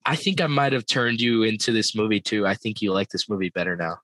I 0.05 0.15
think 0.15 0.41
I 0.41 0.47
might 0.47 0.73
have 0.73 0.85
turned 0.85 1.21
you 1.21 1.43
into 1.43 1.71
this 1.71 1.95
movie 1.95 2.19
too. 2.19 2.45
I 2.45 2.55
think 2.55 2.81
you 2.81 2.91
like 2.91 3.09
this 3.09 3.29
movie 3.29 3.49
better 3.49 3.75
now. 3.75 3.97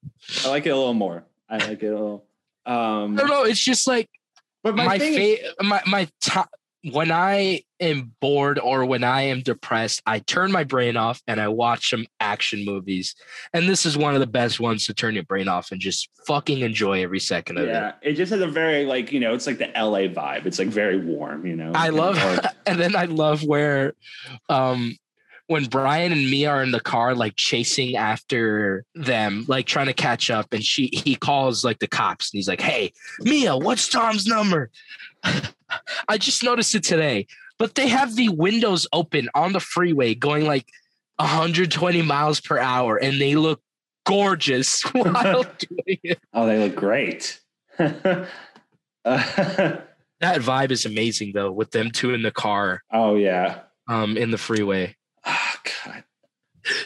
I 0.45 0.49
like 0.49 0.65
it 0.65 0.69
a 0.69 0.75
little 0.77 0.93
more. 0.93 1.23
I 1.49 1.57
like 1.57 1.83
it 1.83 1.87
a 1.87 1.91
little. 1.91 2.25
Um 2.65 3.15
I 3.17 3.21
don't 3.21 3.29
know, 3.29 3.43
it's 3.43 3.63
just 3.63 3.87
like 3.87 4.09
but 4.63 4.75
my, 4.75 4.85
my 4.85 4.99
thing 4.99 5.37
is- 5.37 5.39
my 5.61 5.81
my 5.85 6.07
top 6.21 6.49
when 6.83 7.11
I 7.11 7.61
am 7.79 8.13
bored 8.21 8.59
or 8.59 8.85
when 8.85 9.03
I 9.03 9.23
am 9.23 9.41
depressed, 9.41 10.01
I 10.05 10.19
turn 10.19 10.51
my 10.51 10.63
brain 10.63 10.95
off 10.95 11.21
and 11.27 11.41
I 11.41 11.47
watch 11.47 11.89
some 11.89 12.05
action 12.19 12.63
movies. 12.65 13.15
And 13.53 13.67
this 13.67 13.85
is 13.85 13.97
one 13.97 14.13
of 14.13 14.19
the 14.19 14.27
best 14.27 14.59
ones 14.59 14.85
to 14.85 14.93
turn 14.93 15.15
your 15.15 15.23
brain 15.23 15.47
off 15.47 15.71
and 15.71 15.81
just 15.81 16.09
fucking 16.25 16.59
enjoy 16.59 17.03
every 17.03 17.19
second 17.19 17.57
of 17.57 17.65
it. 17.65 17.71
yeah, 17.71 17.93
it 18.01 18.13
just 18.13 18.31
has 18.31 18.41
a 18.41 18.47
very 18.47 18.85
like 18.85 19.11
you 19.11 19.19
know, 19.19 19.33
it's 19.33 19.47
like 19.47 19.57
the 19.57 19.71
LA 19.75 20.07
vibe. 20.07 20.45
It's 20.45 20.59
like 20.59 20.69
very 20.69 20.97
warm, 20.97 21.45
you 21.45 21.55
know. 21.55 21.71
I 21.73 21.89
love 21.89 22.17
and 22.65 22.79
then 22.79 22.95
I 22.95 23.05
love 23.05 23.43
where 23.43 23.93
um 24.49 24.95
when 25.47 25.65
Brian 25.65 26.11
and 26.11 26.29
Mia 26.29 26.49
are 26.49 26.61
in 26.61 26.71
the 26.71 26.79
car, 26.81 27.15
like 27.15 27.37
chasing 27.37 27.95
after 27.95 28.83
them, 28.95 29.45
like 29.47 29.65
trying 29.65 29.85
to 29.87 29.93
catch 29.93 30.29
up, 30.29 30.53
and 30.53 30.63
she 30.63 30.89
he 30.93 31.15
calls 31.15 31.63
like 31.63 31.79
the 31.79 31.87
cops 31.87 32.31
and 32.31 32.37
he's 32.37 32.49
like, 32.49 32.61
Hey, 32.61 32.93
Mia, 33.21 33.57
what's 33.57 33.89
Dom's 33.89 34.27
number? 34.27 34.69
I 36.07 36.17
just 36.17 36.43
noticed 36.43 36.75
it 36.75 36.83
today. 36.83 37.27
But 37.59 37.75
they 37.75 37.87
have 37.87 38.15
the 38.15 38.29
windows 38.29 38.87
open 38.93 39.29
on 39.33 39.53
the 39.53 39.59
freeway 39.59 40.13
going 40.13 40.45
like 40.45 40.67
120 41.17 42.01
miles 42.03 42.39
per 42.39 42.59
hour 42.59 42.97
and 42.97 43.19
they 43.19 43.35
look 43.35 43.61
gorgeous 44.05 44.81
while 44.93 45.43
doing 45.57 45.99
it. 46.03 46.19
Oh, 46.33 46.45
they 46.45 46.59
look 46.59 46.75
great. 46.75 47.39
Uh, 47.79 48.25
That 50.19 50.41
vibe 50.41 50.71
is 50.71 50.85
amazing 50.85 51.33
though, 51.33 51.51
with 51.51 51.71
them 51.71 51.91
two 51.91 52.13
in 52.13 52.23
the 52.23 52.31
car, 52.31 52.81
oh 52.91 53.15
yeah. 53.15 53.59
um, 53.87 54.17
in 54.17 54.31
the 54.31 54.37
freeway. 54.37 54.95
Oh, 55.25 55.55
God. 55.85 56.03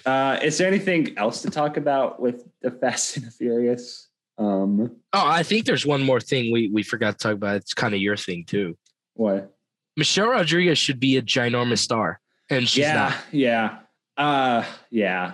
Uh, 0.06 0.40
is 0.44 0.58
there 0.58 0.68
anything 0.68 1.18
else 1.18 1.42
to 1.44 1.50
talk 1.50 1.78
about 1.78 2.20
with 2.20 2.44
the 2.62 2.72
Fast 2.72 3.16
and 3.18 3.26
the 3.26 3.32
Furious? 3.32 4.10
Um, 4.38 4.96
Oh, 5.14 5.28
I 5.28 5.44
think 5.44 5.66
there's 5.66 5.86
one 5.86 6.02
more 6.04 6.20
thing 6.22 6.52
we 6.52 6.70
we 6.70 6.84
forgot 6.84 7.12
to 7.12 7.18
talk 7.18 7.34
about. 7.34 7.58
It's 7.58 7.74
kind 7.74 7.94
of 7.94 8.00
your 8.02 8.16
thing 8.18 8.44
too. 8.46 8.78
what? 9.14 9.54
Michelle 9.98 10.30
Rodriguez 10.30 10.78
should 10.78 11.00
be 11.02 11.18
a 11.18 11.22
ginormous 11.22 11.80
star, 11.80 12.20
and 12.50 12.68
she's 12.68 12.80
yeah, 12.84 12.94
not. 12.94 13.18
yeah, 13.32 13.80
uh, 14.18 14.64
yeah. 14.90 15.34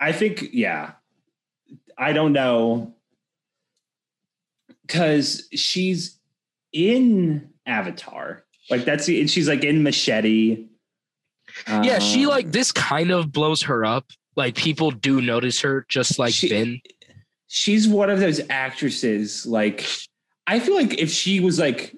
I 0.00 0.12
think, 0.12 0.50
yeah. 0.52 0.92
I 1.98 2.12
don't 2.12 2.32
know, 2.32 2.94
because 4.86 5.48
she's 5.52 6.18
in 6.72 7.50
Avatar. 7.66 8.44
Like 8.70 8.84
that's 8.84 9.08
and 9.08 9.28
she's 9.30 9.48
like 9.48 9.64
in 9.64 9.82
Machete. 9.82 10.66
Yeah, 11.66 11.98
she 11.98 12.24
Um, 12.24 12.30
like 12.30 12.52
this 12.52 12.70
kind 12.70 13.10
of 13.10 13.32
blows 13.32 13.62
her 13.62 13.84
up. 13.84 14.06
Like 14.36 14.54
people 14.54 14.90
do 14.92 15.20
notice 15.20 15.60
her, 15.62 15.84
just 15.88 16.18
like 16.18 16.32
She- 16.34 16.48
Finn. 16.48 16.80
She's 17.48 17.88
one 17.88 18.10
of 18.10 18.20
those 18.20 18.40
actresses 18.50 19.46
like 19.46 19.86
i 20.46 20.60
feel 20.60 20.74
like 20.74 20.98
if 20.98 21.10
she 21.10 21.40
was 21.40 21.58
like 21.58 21.94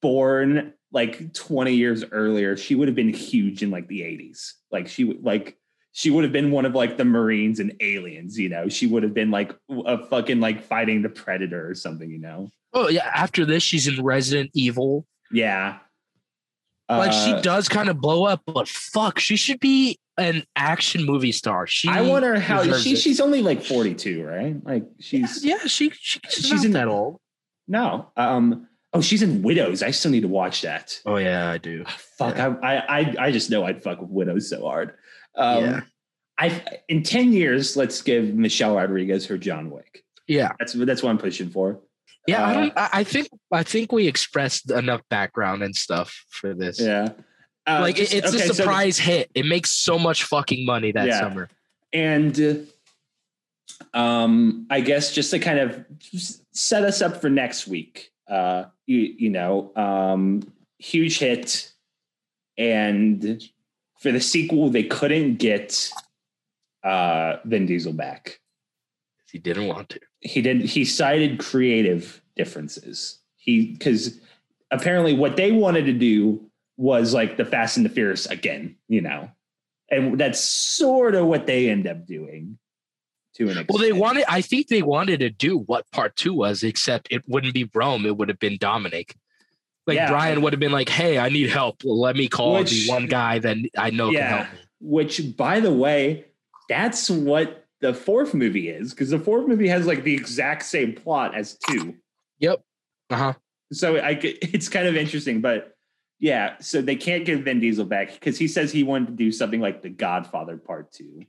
born 0.00 0.72
like 0.92 1.34
20 1.34 1.74
years 1.74 2.04
earlier 2.12 2.56
she 2.56 2.74
would 2.74 2.88
have 2.88 2.94
been 2.94 3.12
huge 3.12 3.62
in 3.62 3.70
like 3.70 3.86
the 3.88 4.00
80s 4.00 4.52
like 4.70 4.88
she 4.88 5.04
would 5.04 5.22
like 5.22 5.58
she 5.92 6.10
would 6.10 6.22
have 6.22 6.32
been 6.32 6.52
one 6.52 6.64
of 6.64 6.76
like 6.76 6.96
the 6.96 7.04
marines 7.04 7.58
and 7.58 7.74
aliens 7.80 8.38
you 8.38 8.48
know? 8.48 8.68
She 8.68 8.86
would 8.86 9.02
have 9.02 9.14
been 9.14 9.32
like 9.32 9.52
a 9.68 10.06
fucking 10.06 10.38
like 10.38 10.62
fighting 10.62 11.02
the 11.02 11.08
predator 11.08 11.68
or 11.68 11.74
something 11.74 12.08
you 12.08 12.20
know? 12.20 12.50
Oh 12.72 12.88
yeah, 12.88 13.10
after 13.12 13.44
this, 13.44 13.64
she's 13.64 13.88
in 13.88 14.04
Resident 14.04 14.50
Evil. 14.54 15.06
yeah 15.32 15.78
Like 16.88 17.10
Uh, 17.10 17.36
she 17.36 17.42
does 17.42 17.68
kind 17.68 17.88
of 17.88 18.00
blow 18.00 18.24
up, 18.24 18.42
but 18.46 18.66
fuck, 18.68 19.18
she 19.18 19.36
should 19.36 19.60
be 19.60 19.98
an 20.16 20.42
action 20.56 21.04
movie 21.04 21.30
star. 21.32 21.66
She 21.66 21.88
i 21.88 22.00
wonder 22.00 22.40
how 22.40 22.62
she, 22.78 22.92
it. 22.92 22.96
she's 22.96 23.20
only 23.20 23.40
like 23.42 23.62
42 23.62 24.24
right 24.24 24.56
like 24.64 24.84
she's 24.98 25.44
yeah, 25.44 25.58
she, 25.66 25.90
she 25.90 26.18
she's, 26.28 26.44
she's 26.46 26.50
not 26.52 26.64
in- 26.64 26.72
that 26.72 26.88
old. 26.88 27.20
no 27.68 28.10
um 28.16 28.66
oh 28.94 29.00
she's 29.00 29.22
in 29.22 29.42
widows 29.42 29.80
i 29.82 29.92
still 29.92 30.10
need 30.10 30.22
to 30.22 30.28
watch 30.28 30.62
that 30.62 30.98
Oh 31.06 31.18
yeah, 31.18 31.48
I 31.50 31.58
do. 31.58 31.84
fuck 32.18 32.36
I, 32.40 32.46
I 32.46 32.98
i 33.00 33.14
i 33.26 33.30
just 33.30 33.48
know 33.50 33.64
i'd 33.64 33.80
fuck 33.82 34.00
with 34.00 34.10
widows 34.10 34.48
so 34.50 34.62
hard 34.62 34.94
um 35.36 35.62
Yeah. 35.64 35.80
i 36.38 36.62
in 36.88 37.04
10 37.04 37.32
years 37.32 37.76
let's 37.76 38.02
give 38.02 38.34
michelle 38.34 38.74
rodriguez 38.74 39.24
her 39.26 39.38
john 39.38 39.70
wick 39.70 40.02
Yeah, 40.26 40.50
that's 40.58 40.72
that's 40.72 41.02
what 41.04 41.10
i'm 41.10 41.18
pushing 41.18 41.48
for 41.50 41.80
yeah. 42.28 42.44
I 42.46 42.50
Uh, 42.50 42.54
don't. 42.54 42.72
I, 42.76 42.88
I 43.00 43.04
think 43.04 43.28
I 43.52 43.62
think 43.62 43.92
we 43.92 44.06
expressed 44.06 44.70
enough 44.70 45.02
background 45.10 45.62
and 45.62 45.74
stuff 45.74 46.10
for 46.30 46.54
this. 46.54 46.80
yeah 46.80 47.08
Uh, 47.66 47.80
like 47.80 47.96
it- 47.96 48.08
just- 48.10 48.14
it's 48.14 48.28
okay, 48.34 48.44
a 48.44 48.46
so- 48.48 48.52
surprise 48.54 48.98
hit. 48.98 49.30
It 49.34 49.46
makes 49.46 49.70
so 49.72 49.98
much 49.98 50.24
fucking 50.24 50.64
money 50.64 50.92
that 50.92 51.06
Yeah. 51.06 51.20
summer. 51.20 51.48
and 51.92 52.66
um 53.94 54.66
i 54.70 54.80
guess 54.80 55.14
just 55.14 55.30
to 55.30 55.38
kind 55.38 55.58
of 55.58 55.84
set 56.52 56.82
us 56.84 57.00
up 57.00 57.20
for 57.20 57.30
next 57.30 57.66
week 57.66 58.10
uh 58.28 58.64
you, 58.86 58.98
you 59.24 59.30
know 59.30 59.72
um 59.76 60.42
huge 60.78 61.18
hit 61.18 61.72
and 62.58 63.42
for 64.00 64.12
the 64.12 64.20
sequel 64.20 64.68
they 64.68 64.82
couldn't 64.82 65.36
get 65.36 65.90
uh 66.84 67.36
vin 67.44 67.64
diesel 67.66 67.92
back 67.92 68.38
He 69.32 69.38
didn't 69.38 69.68
want 69.68 69.88
to. 69.90 70.00
He 70.20 70.42
did 70.42 70.60
he 70.62 70.84
cited 70.84 71.38
creative 71.38 72.20
differences 72.36 73.18
he 73.36 73.72
because 73.72 74.20
apparently 74.70 75.14
what 75.14 75.36
they 75.36 75.50
wanted 75.52 75.86
to 75.86 75.92
do 75.92 76.40
was 76.76 77.14
like 77.14 77.36
the 77.36 77.44
fast 77.44 77.76
and 77.76 77.86
the 77.86 77.90
furious 77.90 78.26
again 78.26 78.76
you 78.88 79.00
know 79.00 79.30
and 79.90 80.18
that's 80.18 80.40
sort 80.40 81.14
of 81.14 81.26
what 81.26 81.46
they 81.46 81.70
end 81.70 81.86
up 81.86 82.06
doing 82.06 82.58
to 83.34 83.48
an 83.48 83.64
Well, 83.68 83.78
they 83.78 83.92
wanted. 83.92 84.24
I 84.28 84.40
think 84.42 84.66
they 84.68 84.82
wanted 84.82 85.20
to 85.20 85.30
do 85.30 85.58
what 85.58 85.88
part 85.92 86.16
two 86.16 86.34
was, 86.34 86.62
except 86.62 87.08
it 87.10 87.22
wouldn't 87.28 87.54
be 87.54 87.70
Rome. 87.72 88.04
It 88.04 88.16
would 88.16 88.28
have 88.28 88.38
been 88.40 88.56
Dominic. 88.58 89.16
Like 89.86 89.94
Yeah. 89.96 90.10
Brian 90.10 90.42
would 90.42 90.52
have 90.52 90.60
been 90.60 90.72
like, 90.72 90.88
"Hey, 90.88 91.18
I 91.18 91.28
need 91.28 91.48
help. 91.48 91.82
Let 91.84 92.16
me 92.16 92.28
call 92.28 92.54
Which- 92.58 92.70
the 92.70 92.88
one 92.88 93.06
guy 93.06 93.38
that 93.38 93.56
I 93.78 93.90
know 93.90 94.10
Yeah. 94.10 94.28
can 94.28 94.38
help 94.38 94.52
me." 94.52 94.58
which 94.80 95.36
by 95.36 95.60
the 95.60 95.72
way 95.72 96.24
that's 96.68 97.08
what 97.08 97.64
the 97.80 97.94
fourth 97.94 98.34
movie 98.34 98.68
is 98.68 98.90
because 98.90 99.10
the 99.10 99.18
fourth 99.18 99.46
movie 99.46 99.68
has 99.68 99.86
like 99.86 100.02
the 100.04 100.14
exact 100.14 100.64
same 100.64 100.92
plot 100.94 101.34
as 101.34 101.56
two 101.68 101.94
Yep. 102.40 102.60
Uh 103.10 103.16
huh. 103.16 103.32
so 103.72 103.96
I 103.96 104.10
it's 104.22 104.68
kind 104.68 104.86
of 104.86 104.96
interesting, 104.96 105.40
but 105.40 105.74
yeah, 106.20 106.56
so 106.60 106.82
they 106.82 106.96
can't 106.96 107.24
get 107.24 107.44
Vin 107.44 107.60
Diesel 107.60 107.84
back 107.84 108.12
because 108.12 108.36
he 108.36 108.48
says 108.48 108.72
he 108.72 108.82
wanted 108.82 109.06
to 109.06 109.12
do 109.12 109.30
something 109.30 109.60
like 109.60 109.82
The 109.82 109.88
Godfather 109.90 110.56
Part 110.56 110.90
2 110.92 111.24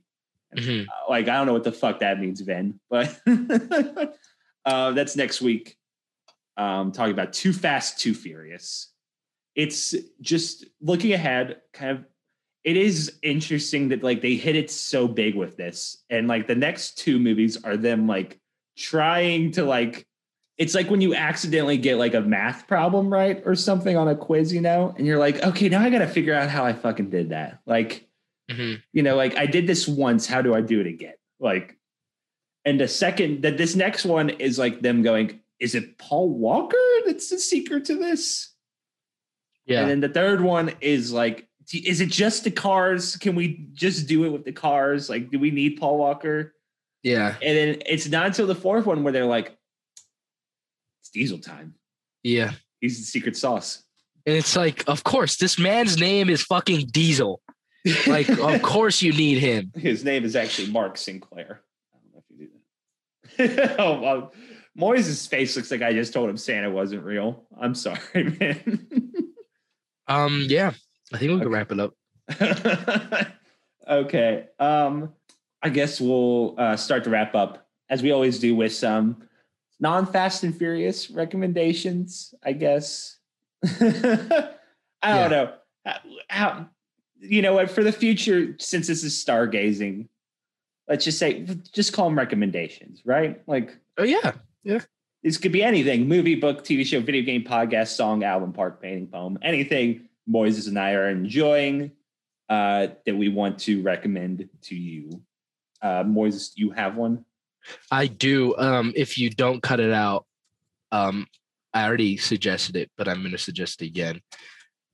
Mhm. 0.56 0.86
Uh, 0.88 0.90
Like 1.08 1.28
I 1.28 1.36
don't 1.36 1.46
know 1.46 1.52
what 1.52 1.62
the 1.64 1.70
fuck 1.72 2.00
that 2.00 2.18
means, 2.18 2.40
Vin, 2.40 2.80
but 2.90 3.20
uh, 4.64 4.90
that's 4.92 5.16
next 5.16 5.40
week. 5.40 5.76
Um, 6.56 6.92
talking 6.92 7.12
about 7.12 7.32
Too 7.32 7.52
Fast, 7.52 8.00
Too 8.00 8.12
Furious. 8.14 8.88
It's 9.54 9.94
just 10.20 10.64
looking 10.80 11.12
ahead, 11.12 11.60
kind 11.72 11.98
of. 11.98 12.04
It 12.62 12.76
is 12.76 13.18
interesting 13.22 13.88
that 13.88 14.02
like 14.02 14.20
they 14.20 14.34
hit 14.34 14.54
it 14.56 14.70
so 14.70 15.08
big 15.08 15.34
with 15.34 15.56
this, 15.56 16.02
and 16.10 16.28
like 16.28 16.46
the 16.46 16.54
next 16.54 16.98
two 16.98 17.18
movies 17.18 17.62
are 17.64 17.76
them 17.76 18.06
like 18.06 18.38
trying 18.76 19.52
to 19.52 19.64
like 19.64 20.06
it's 20.58 20.74
like 20.74 20.90
when 20.90 21.00
you 21.00 21.14
accidentally 21.14 21.78
get 21.78 21.96
like 21.96 22.12
a 22.12 22.20
math 22.20 22.66
problem 22.68 23.10
right 23.10 23.42
or 23.46 23.54
something 23.54 23.96
on 23.96 24.08
a 24.08 24.14
quiz, 24.14 24.52
you 24.52 24.60
know, 24.60 24.94
and 24.98 25.06
you're 25.06 25.18
like, 25.18 25.42
okay, 25.42 25.70
now 25.70 25.80
I 25.80 25.88
got 25.88 26.00
to 26.00 26.06
figure 26.06 26.34
out 26.34 26.50
how 26.50 26.66
I 26.66 26.74
fucking 26.74 27.08
did 27.08 27.30
that. 27.30 27.60
Like, 27.64 28.06
Mhm. 28.50 28.82
you 28.92 29.02
know, 29.02 29.16
like 29.16 29.36
I 29.38 29.46
did 29.46 29.66
this 29.66 29.88
once. 29.88 30.26
How 30.26 30.42
do 30.42 30.54
I 30.54 30.60
do 30.60 30.78
it 30.80 30.86
again? 30.86 31.14
Like, 31.38 31.78
and 32.66 32.78
the 32.78 32.88
second 32.88 33.40
that 33.40 33.56
this 33.56 33.74
next 33.74 34.04
one 34.04 34.28
is 34.28 34.58
like 34.58 34.82
them 34.82 35.02
going, 35.02 35.40
is 35.60 35.74
it 35.74 35.96
Paul 35.96 36.28
Walker 36.28 36.76
that's 37.06 37.30
the 37.30 37.38
secret 37.38 37.86
to 37.86 37.96
this? 37.96 38.52
Yeah. 39.64 39.80
And 39.80 39.88
then 39.90 40.00
the 40.00 40.10
third 40.10 40.42
one 40.42 40.72
is 40.82 41.10
like, 41.10 41.48
is 41.72 42.00
it 42.00 42.08
just 42.08 42.44
the 42.44 42.50
cars? 42.50 43.16
Can 43.16 43.34
we 43.34 43.68
just 43.72 44.08
do 44.08 44.24
it 44.24 44.30
with 44.30 44.44
the 44.44 44.52
cars? 44.52 45.08
Like, 45.08 45.30
do 45.30 45.38
we 45.38 45.50
need 45.50 45.78
Paul 45.78 45.98
Walker? 45.98 46.54
yeah. 47.02 47.36
And 47.42 47.56
then 47.56 47.82
it's 47.86 48.08
not 48.08 48.26
until 48.26 48.46
the 48.46 48.54
fourth 48.54 48.86
one 48.86 49.02
where 49.02 49.12
they're 49.12 49.24
like, 49.24 49.56
it's 51.00 51.10
Diesel 51.10 51.38
time. 51.38 51.74
Yeah. 52.22 52.52
He's 52.80 52.98
the 52.98 53.04
secret 53.04 53.36
sauce. 53.36 53.82
And 54.26 54.36
it's 54.36 54.56
like, 54.56 54.84
of 54.86 55.04
course, 55.04 55.36
this 55.36 55.58
man's 55.58 55.98
name 55.98 56.28
is 56.28 56.42
fucking 56.42 56.88
Diesel. 56.88 57.40
Like, 58.06 58.28
of 58.38 58.62
course 58.62 59.00
you 59.00 59.12
need 59.12 59.38
him. 59.38 59.72
His 59.74 60.04
name 60.04 60.24
is 60.24 60.36
actually 60.36 60.70
Mark 60.70 60.98
Sinclair. 60.98 61.62
I 61.94 61.98
don't 61.98 62.12
know 62.12 62.22
if 62.28 62.38
you 62.38 62.48
do 62.48 63.56
that. 63.56 63.76
oh, 63.80 64.00
well, 64.00 64.32
Moises' 64.78 65.28
face 65.28 65.56
looks 65.56 65.70
like 65.70 65.82
I 65.82 65.92
just 65.92 66.12
told 66.12 66.28
him 66.28 66.36
Santa 66.36 66.70
wasn't 66.70 67.02
real. 67.02 67.44
I'm 67.58 67.74
sorry, 67.74 67.98
man. 68.40 68.88
Um, 70.06 70.44
yeah. 70.48 70.72
I 71.12 71.18
think 71.18 71.30
we 71.32 71.38
can 71.38 71.46
Okay. 71.48 71.54
wrap 71.54 71.72
it 71.72 71.80
up. 71.80 73.36
okay. 73.88 74.46
Um, 74.58 75.12
I 75.62 75.68
guess 75.68 76.00
we'll 76.00 76.54
uh, 76.58 76.76
start 76.76 77.04
to 77.04 77.10
wrap 77.10 77.34
up 77.34 77.66
as 77.88 78.02
we 78.02 78.10
always 78.12 78.38
do 78.38 78.54
with 78.54 78.72
some 78.72 79.22
non-fast 79.80 80.44
and 80.44 80.56
furious 80.56 81.10
recommendations. 81.10 82.34
I 82.42 82.52
guess. 82.52 83.16
I 83.64 84.48
Yeah. 85.02 85.28
don't 85.28 85.30
know 85.30 85.52
how, 85.84 85.96
how. 86.28 86.66
You 87.22 87.42
know 87.42 87.52
what? 87.54 87.70
For 87.70 87.82
the 87.84 87.92
future, 87.92 88.56
since 88.58 88.86
this 88.86 89.04
is 89.04 89.12
stargazing, 89.12 90.08
let's 90.88 91.04
just 91.04 91.18
say 91.18 91.46
just 91.72 91.92
call 91.92 92.06
them 92.08 92.16
recommendations, 92.16 93.02
right? 93.04 93.42
Like 93.46 93.76
Oh 93.98 94.04
yeah, 94.04 94.32
yeah. 94.62 94.80
this 95.22 95.36
could 95.36 95.52
be 95.52 95.62
anything 95.62 96.08
movie, 96.08 96.34
book, 96.36 96.64
TV 96.64 96.86
show, 96.86 97.00
video 97.00 97.22
game, 97.22 97.42
podcast, 97.44 97.88
song, 97.88 98.24
album, 98.24 98.54
park, 98.54 98.80
painting, 98.80 99.06
poem, 99.08 99.38
anything 99.42 100.08
Moises 100.30 100.68
and 100.68 100.78
I 100.78 100.92
are 100.92 101.08
enjoying 101.08 101.92
uh, 102.48 102.88
that 103.06 103.16
we 103.16 103.28
want 103.28 103.58
to 103.60 103.82
recommend 103.82 104.48
to 104.62 104.74
you. 104.76 105.22
Uh, 105.82 106.04
Moises, 106.04 106.52
you 106.56 106.70
have 106.70 106.96
one? 106.96 107.24
I 107.90 108.06
do. 108.06 108.56
Um, 108.56 108.92
if 108.96 109.18
you 109.18 109.30
don't 109.30 109.62
cut 109.62 109.80
it 109.80 109.92
out, 109.92 110.26
um, 110.92 111.26
I 111.72 111.86
already 111.86 112.16
suggested 112.16 112.76
it, 112.76 112.90
but 112.96 113.08
I'm 113.08 113.22
gonna 113.22 113.38
suggest 113.38 113.82
it 113.82 113.86
again. 113.86 114.20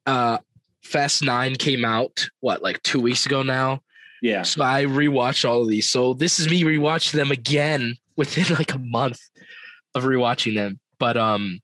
Uh 0.04 0.38
Fast 0.82 1.22
Nine 1.22 1.56
came 1.56 1.84
out 1.84 2.28
what 2.40 2.62
like 2.62 2.82
two 2.82 3.00
weeks 3.00 3.26
ago 3.26 3.42
now. 3.42 3.80
Yeah. 4.22 4.42
So 4.42 4.62
I 4.62 4.84
rewatched 4.84 5.48
all 5.48 5.62
of 5.62 5.68
these. 5.68 5.90
So 5.90 6.14
this 6.14 6.38
is 6.38 6.48
me 6.48 6.62
rewatching 6.62 7.12
them 7.12 7.30
again 7.30 7.96
within 8.16 8.54
like 8.54 8.72
a 8.72 8.78
month 8.78 9.20
of 9.94 10.04
rewatching 10.04 10.54
them. 10.54 10.78
But 10.98 11.16
um, 11.16 11.60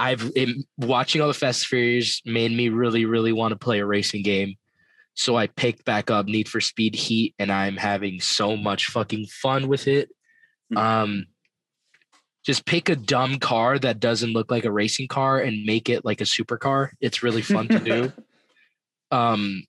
I've 0.00 0.32
it, 0.34 0.64
watching 0.78 1.20
all 1.20 1.28
the 1.28 1.34
Fast 1.34 1.66
Furious 1.66 2.22
made 2.24 2.50
me 2.50 2.70
really, 2.70 3.04
really 3.04 3.32
want 3.32 3.52
to 3.52 3.58
play 3.58 3.78
a 3.80 3.86
racing 3.86 4.22
game. 4.22 4.54
So 5.14 5.36
I 5.36 5.46
picked 5.46 5.84
back 5.84 6.10
up 6.10 6.26
Need 6.26 6.48
for 6.48 6.60
Speed 6.60 6.94
Heat, 6.94 7.34
and 7.38 7.52
I'm 7.52 7.76
having 7.76 8.18
so 8.20 8.56
much 8.56 8.86
fucking 8.86 9.26
fun 9.26 9.68
with 9.68 9.86
it. 9.86 10.08
Mhm. 10.72 10.78
Um, 10.78 11.26
just 12.46 12.64
pick 12.64 12.88
a 12.88 12.96
dumb 12.96 13.38
car 13.38 13.78
that 13.78 14.00
doesn't 14.00 14.32
look 14.32 14.50
like 14.50 14.64
a 14.64 14.72
racing 14.72 15.08
car 15.08 15.38
and 15.38 15.64
make 15.66 15.90
it 15.90 16.04
like 16.06 16.22
a 16.22 16.24
supercar. 16.24 16.90
It's 17.00 17.22
really 17.22 17.42
fun 17.42 17.68
to 17.68 17.78
do. 17.78 18.12
Um, 19.12 19.64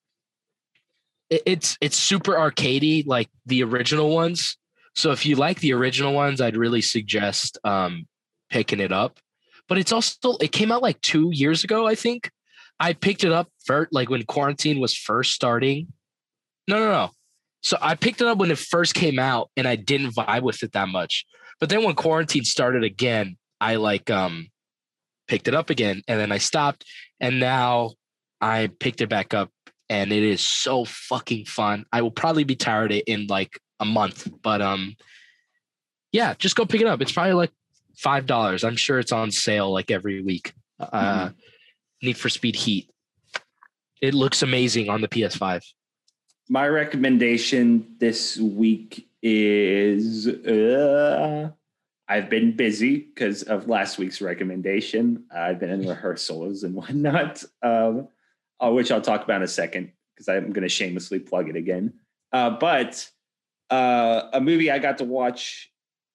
it- 1.32 1.42
it's 1.48 1.76
it's 1.82 1.98
super 1.98 2.34
arcadey 2.34 3.04
like 3.08 3.28
the 3.48 3.64
original 3.64 4.14
ones. 4.14 4.56
So 4.94 5.12
if 5.12 5.26
you 5.26 5.36
like 5.36 5.60
the 5.62 5.74
original 5.74 6.14
ones, 6.14 6.40
I'd 6.42 6.56
really 6.56 6.82
suggest 6.82 7.58
um, 7.64 8.06
picking 8.52 8.80
it 8.80 8.92
up. 8.92 9.20
But 9.72 9.78
it's 9.78 9.94
also 9.94 10.36
it 10.42 10.52
came 10.52 10.70
out 10.70 10.82
like 10.82 11.00
two 11.00 11.30
years 11.32 11.64
ago, 11.64 11.88
I 11.88 11.96
think. 11.96 12.30
I 12.82 12.92
picked 12.92 13.24
it 13.24 13.32
up 13.32 13.48
first, 13.64 13.94
like 13.94 14.10
when 14.10 14.22
quarantine 14.24 14.82
was 14.82 14.94
first 14.94 15.32
starting. 15.32 15.94
No, 16.68 16.78
no, 16.78 16.92
no. 16.92 17.12
So 17.64 17.78
I 17.80 17.96
picked 17.96 18.20
it 18.20 18.28
up 18.28 18.38
when 18.38 18.52
it 18.52 18.58
first 18.58 18.96
came 18.96 19.18
out, 19.18 19.50
and 19.56 19.66
I 19.66 19.78
didn't 19.78 20.14
vibe 20.14 20.42
with 20.42 20.62
it 20.62 20.74
that 20.74 20.90
much. 20.90 21.26
But 21.62 21.70
then 21.70 21.86
when 21.86 21.96
quarantine 21.96 22.44
started 22.44 22.84
again, 22.84 23.38
I 23.62 23.78
like 23.78 24.10
um 24.10 24.50
picked 25.30 25.48
it 25.48 25.56
up 25.56 25.70
again, 25.70 26.02
and 26.06 26.20
then 26.20 26.34
I 26.34 26.38
stopped, 26.38 26.84
and 27.22 27.40
now 27.40 27.92
I 28.42 28.72
picked 28.82 29.00
it 29.00 29.08
back 29.08 29.34
up, 29.34 29.52
and 29.88 30.12
it 30.12 30.22
is 30.22 30.42
so 30.42 30.84
fucking 30.84 31.46
fun. 31.46 31.86
I 31.94 32.02
will 32.02 32.12
probably 32.12 32.44
be 32.44 32.58
tired 32.58 32.92
it 32.92 33.06
in 33.08 33.28
like 33.28 33.58
a 33.80 33.86
month, 33.86 34.28
but 34.44 34.62
um, 34.62 34.98
yeah, 36.12 36.34
just 36.34 36.58
go 36.58 36.66
pick 36.66 36.82
it 36.82 36.88
up. 36.88 37.02
It's 37.02 37.14
probably 37.14 37.32
like 37.32 37.52
five 37.96 38.26
dollars. 38.26 38.64
I'm 38.64 38.76
sure 38.76 39.00
it's 39.00 39.12
on 39.12 39.32
sale 39.32 39.72
like 39.72 39.92
every 39.92 40.22
week. 40.22 40.54
Uh, 40.80 41.30
Need 42.02 42.18
for 42.18 42.30
Speed 42.30 42.56
Heat. 42.56 42.90
It 44.02 44.14
looks 44.14 44.42
amazing 44.42 44.90
on 44.90 45.02
the 45.02 45.08
PS5. 45.08 45.64
My 46.50 46.68
recommendation 46.68 47.96
this 48.00 48.38
week 48.38 49.08
is 49.22 50.28
uh, 50.28 51.52
I've 52.08 52.30
been 52.30 52.56
busy 52.56 52.98
because 52.98 53.44
of 53.44 53.70
last 53.70 53.98
week's 53.98 54.22
recommendation. 54.22 55.26
I've 55.34 55.60
been 55.60 55.70
in 55.70 55.88
rehearsals 55.88 56.64
and 56.64 56.74
whatnot, 56.76 57.44
um, 57.62 58.10
uh, 58.60 58.72
which 58.72 58.92
I'll 58.92 59.02
talk 59.02 59.24
about 59.24 59.38
in 59.38 59.44
a 59.44 59.48
second 59.48 59.92
because 60.14 60.28
I'm 60.28 60.52
going 60.52 60.64
to 60.64 60.70
shamelessly 60.70 61.20
plug 61.20 61.48
it 61.48 61.56
again. 61.56 61.94
Uh, 62.34 62.50
but 62.50 63.10
uh, 63.70 64.24
a 64.34 64.42
movie 64.42 64.70
I 64.72 64.80
got 64.80 64.98
to 64.98 65.06
watch 65.06 65.71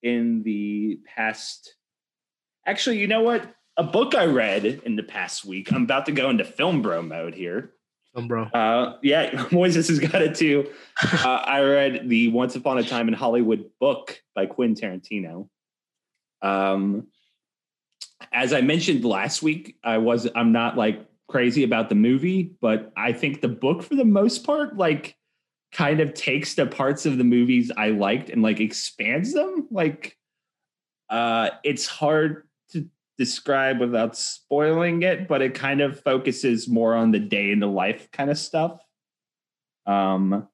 in 0.06 0.44
the 0.44 1.00
past. 1.16 1.74
Actually, 2.64 2.98
you 2.98 3.08
know 3.08 3.22
what? 3.22 3.52
A 3.76 3.82
book 3.82 4.14
I 4.14 4.26
read 4.26 4.64
in 4.64 4.94
the 4.94 5.02
past 5.02 5.44
week. 5.44 5.72
I'm 5.72 5.82
about 5.82 6.06
to 6.06 6.12
go 6.12 6.30
into 6.30 6.44
film 6.44 6.80
bro 6.80 7.02
mode 7.02 7.34
here. 7.34 7.72
Um, 8.14 8.28
bro. 8.28 8.44
Uh, 8.44 8.96
yeah, 9.02 9.30
Moises 9.50 9.88
has 9.88 9.98
got 9.98 10.22
it 10.22 10.36
too. 10.36 10.70
Uh, 11.02 11.26
I 11.44 11.60
read 11.60 12.08
the 12.08 12.28
Once 12.28 12.54
Upon 12.54 12.78
a 12.78 12.84
Time 12.84 13.08
in 13.08 13.14
Hollywood 13.14 13.70
book 13.80 14.22
by 14.34 14.46
Quentin 14.46 15.00
Tarantino. 15.00 15.48
Um, 16.40 17.08
as 18.32 18.52
I 18.52 18.60
mentioned 18.60 19.04
last 19.04 19.42
week, 19.42 19.76
I 19.82 19.98
was 19.98 20.28
I'm 20.34 20.52
not 20.52 20.76
like 20.76 21.04
crazy 21.28 21.64
about 21.64 21.88
the 21.88 21.96
movie, 21.96 22.54
but 22.60 22.92
I 22.96 23.12
think 23.12 23.40
the 23.40 23.48
book 23.48 23.82
for 23.82 23.96
the 23.96 24.04
most 24.04 24.44
part 24.44 24.76
like 24.76 25.15
kind 25.76 26.00
of 26.00 26.14
takes 26.14 26.54
the 26.54 26.64
parts 26.64 27.04
of 27.04 27.18
the 27.18 27.24
movies 27.24 27.70
I 27.76 27.90
liked 27.90 28.30
and 28.30 28.42
like 28.42 28.60
expands 28.60 29.34
them. 29.34 29.68
Like 29.70 30.16
uh 31.10 31.50
it's 31.64 31.86
hard 31.86 32.48
to 32.70 32.88
describe 33.18 33.78
without 33.78 34.16
spoiling 34.16 35.02
it, 35.02 35.28
but 35.28 35.42
it 35.42 35.52
kind 35.52 35.82
of 35.82 36.00
focuses 36.00 36.66
more 36.66 36.94
on 36.94 37.10
the 37.10 37.18
day 37.18 37.50
in 37.50 37.60
the 37.60 37.66
life 37.66 38.10
kind 38.10 38.30
of 38.30 38.38
stuff. 38.38 38.80
Um 39.84 40.48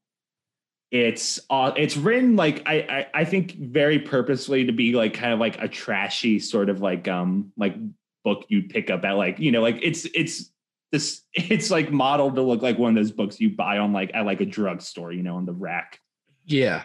it's 0.90 1.40
uh, 1.48 1.72
it's 1.76 1.96
written 1.96 2.34
like 2.36 2.64
I, 2.66 2.74
I 3.14 3.20
I 3.20 3.24
think 3.24 3.52
very 3.52 4.00
purposely 4.00 4.66
to 4.66 4.72
be 4.72 4.92
like 4.92 5.14
kind 5.14 5.32
of 5.32 5.38
like 5.38 5.62
a 5.62 5.68
trashy 5.68 6.40
sort 6.40 6.68
of 6.68 6.82
like 6.82 7.06
um 7.06 7.52
like 7.56 7.76
book 8.24 8.44
you'd 8.48 8.70
pick 8.70 8.90
up 8.90 9.04
at 9.04 9.12
like 9.12 9.38
you 9.38 9.52
know 9.52 9.62
like 9.62 9.78
it's 9.82 10.04
it's 10.14 10.51
this 10.92 11.22
it's 11.34 11.70
like 11.70 11.90
modeled 11.90 12.36
to 12.36 12.42
look 12.42 12.62
like 12.62 12.78
one 12.78 12.90
of 12.90 12.96
those 12.96 13.10
books 13.10 13.40
you 13.40 13.50
buy 13.50 13.78
on 13.78 13.92
like 13.92 14.12
at 14.14 14.24
like 14.24 14.40
a 14.40 14.46
drugstore 14.46 15.12
you 15.12 15.22
know 15.24 15.36
on 15.36 15.46
the 15.46 15.52
rack. 15.52 15.98
Yeah. 16.44 16.84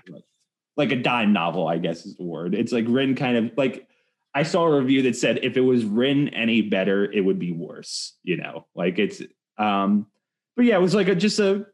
like 0.76 0.92
a 0.92 0.96
dime 0.96 1.34
novel 1.34 1.68
i 1.68 1.78
guess 1.78 2.06
is 2.06 2.16
the 2.16 2.24
word. 2.24 2.56
It's 2.56 2.72
like 2.72 2.86
written 2.88 3.16
kind 3.16 3.38
of 3.38 3.52
like 3.58 3.88
i 4.34 4.44
saw 4.44 4.66
a 4.66 4.80
review 4.80 5.04
that 5.04 5.16
said 5.16 5.40
if 5.44 5.58
it 5.58 5.62
was 5.62 5.86
written 5.86 6.30
any 6.30 6.62
better 6.62 7.12
it 7.12 7.22
would 7.22 7.40
be 7.40 7.52
worse 7.52 8.14
you 8.24 8.38
know? 8.38 8.66
Like 8.74 8.98
it's 8.98 9.22
um 9.58 10.08
but 10.56 10.66
yeah 10.66 10.78
it 10.78 10.82
was 10.82 10.96
like 10.96 11.08
a 11.08 11.16
just 11.16 11.40
a 11.40 11.68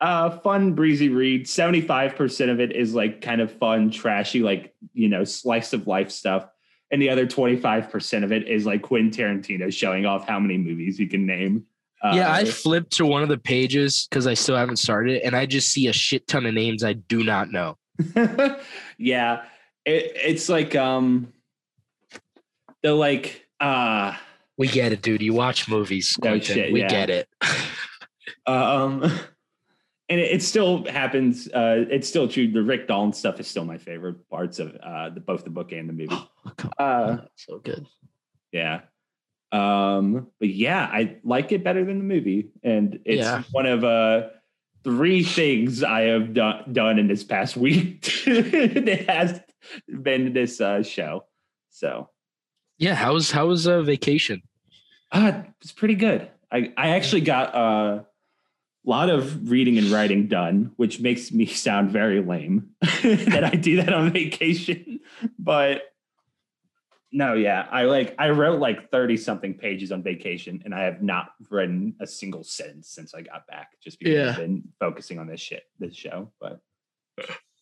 uh 0.00 0.30
fun 0.30 0.74
breezy 0.74 1.08
read. 1.08 1.46
75% 1.46 2.50
of 2.50 2.60
it 2.60 2.72
is 2.72 2.94
like 2.94 3.20
kind 3.20 3.40
of 3.40 3.52
fun 3.52 3.90
trashy 3.90 4.40
like 4.40 4.74
you 4.94 5.08
know 5.08 5.24
slice 5.24 5.72
of 5.72 5.86
life 5.86 6.10
stuff 6.10 6.48
and 6.90 7.02
the 7.02 7.10
other 7.10 7.26
25% 7.26 8.24
of 8.24 8.32
it 8.32 8.48
is 8.48 8.66
like 8.66 8.82
quentin 8.82 9.10
tarantino 9.10 9.72
showing 9.72 10.06
off 10.06 10.26
how 10.26 10.38
many 10.38 10.58
movies 10.58 10.98
he 10.98 11.06
can 11.06 11.26
name 11.26 11.64
uh, 12.00 12.12
yeah, 12.14 12.32
I 12.32 12.44
flipped 12.44 12.92
to 12.98 13.06
one 13.06 13.24
of 13.24 13.28
the 13.28 13.38
pages 13.38 14.06
because 14.08 14.28
I 14.28 14.34
still 14.34 14.54
haven't 14.54 14.76
started 14.76 15.16
it, 15.16 15.24
and 15.24 15.34
I 15.34 15.46
just 15.46 15.72
see 15.72 15.88
a 15.88 15.92
shit 15.92 16.28
ton 16.28 16.46
of 16.46 16.54
names 16.54 16.84
I 16.84 16.92
do 16.92 17.24
not 17.24 17.50
know. 17.50 17.76
yeah 18.98 19.42
it, 19.88 20.12
it's 20.14 20.48
like 20.48 20.76
um 20.76 21.32
the 22.82 22.94
like 22.94 23.46
uh 23.60 24.14
We 24.56 24.68
get 24.68 24.92
it, 24.92 25.02
dude. 25.02 25.22
You 25.22 25.32
watch 25.32 25.68
movies. 25.68 26.16
No 26.22 26.30
Quentin. 26.30 26.54
shit, 26.54 26.72
we 26.72 26.80
yeah. 26.80 26.88
get 26.88 27.10
it. 27.10 27.28
um 28.46 29.10
and 30.08 30.20
it, 30.20 30.32
it 30.32 30.42
still 30.42 30.84
happens 30.86 31.48
uh 31.48 31.84
it's 31.90 32.08
still 32.08 32.28
true 32.28 32.50
the 32.50 32.62
rick 32.62 32.88
Dalton 32.88 33.12
stuff 33.12 33.38
is 33.40 33.46
still 33.46 33.64
my 33.64 33.78
favorite 33.78 34.28
parts 34.30 34.58
of 34.58 34.74
uh 34.82 35.10
the 35.10 35.20
both 35.20 35.44
the 35.44 35.50
book 35.50 35.72
and 35.72 35.88
the 35.88 35.92
movie 35.92 36.28
uh 36.78 37.18
so 37.36 37.58
good. 37.58 37.86
yeah 38.52 38.80
um 39.52 40.26
but 40.38 40.48
yeah 40.48 40.84
i 40.92 41.16
like 41.24 41.52
it 41.52 41.64
better 41.64 41.84
than 41.84 41.98
the 41.98 42.04
movie 42.04 42.50
and 42.62 43.00
it's 43.04 43.18
Yeah. 43.22 43.42
one 43.50 43.66
of 43.66 43.82
uh 43.84 44.28
three 44.84 45.22
things 45.22 45.82
i 45.82 46.02
have 46.02 46.34
done 46.34 46.72
done 46.72 46.98
in 46.98 47.08
this 47.08 47.24
past 47.24 47.56
week 47.56 48.02
that 48.26 49.04
has 49.08 49.40
been 50.02 50.32
this 50.32 50.60
uh 50.60 50.82
show 50.82 51.24
so 51.70 52.08
Yeah, 52.78 52.94
how 52.94 53.14
was 53.14 53.30
how 53.30 53.46
was 53.48 53.66
a 53.66 53.82
vacation? 53.82 54.42
Uh, 55.10 55.42
it's 55.60 55.72
pretty 55.72 55.94
good. 55.94 56.28
I, 56.52 56.72
I 56.76 56.90
actually 56.90 57.22
got 57.22 57.54
a 57.54 58.06
lot 58.88 59.10
of 59.10 59.50
reading 59.50 59.76
and 59.78 59.90
writing 59.90 60.28
done, 60.28 60.72
which 60.76 61.00
makes 61.00 61.30
me 61.30 61.46
sound 61.46 61.90
very 61.90 62.22
lame 62.22 62.70
that 62.80 63.44
I 63.44 63.50
do 63.56 63.76
that 63.82 63.92
on 63.92 64.10
vacation. 64.12 65.00
But 65.38 65.82
no, 67.10 67.34
yeah, 67.34 67.66
I 67.70 67.84
like 67.84 68.14
I 68.18 68.30
wrote 68.30 68.60
like 68.60 68.90
30 68.90 69.16
something 69.16 69.54
pages 69.54 69.92
on 69.92 70.02
vacation 70.02 70.62
and 70.64 70.74
I 70.74 70.82
have 70.82 71.02
not 71.02 71.30
written 71.50 71.94
a 72.00 72.06
single 72.06 72.44
sentence 72.44 72.88
since 72.90 73.14
I 73.14 73.22
got 73.22 73.46
back 73.46 73.70
just 73.82 73.98
because 73.98 74.14
Yeah. 74.14 74.30
I've 74.30 74.36
been 74.36 74.64
focusing 74.78 75.18
on 75.18 75.26
this 75.26 75.40
shit, 75.40 75.64
this 75.78 75.94
show. 75.94 76.32
But 76.40 76.60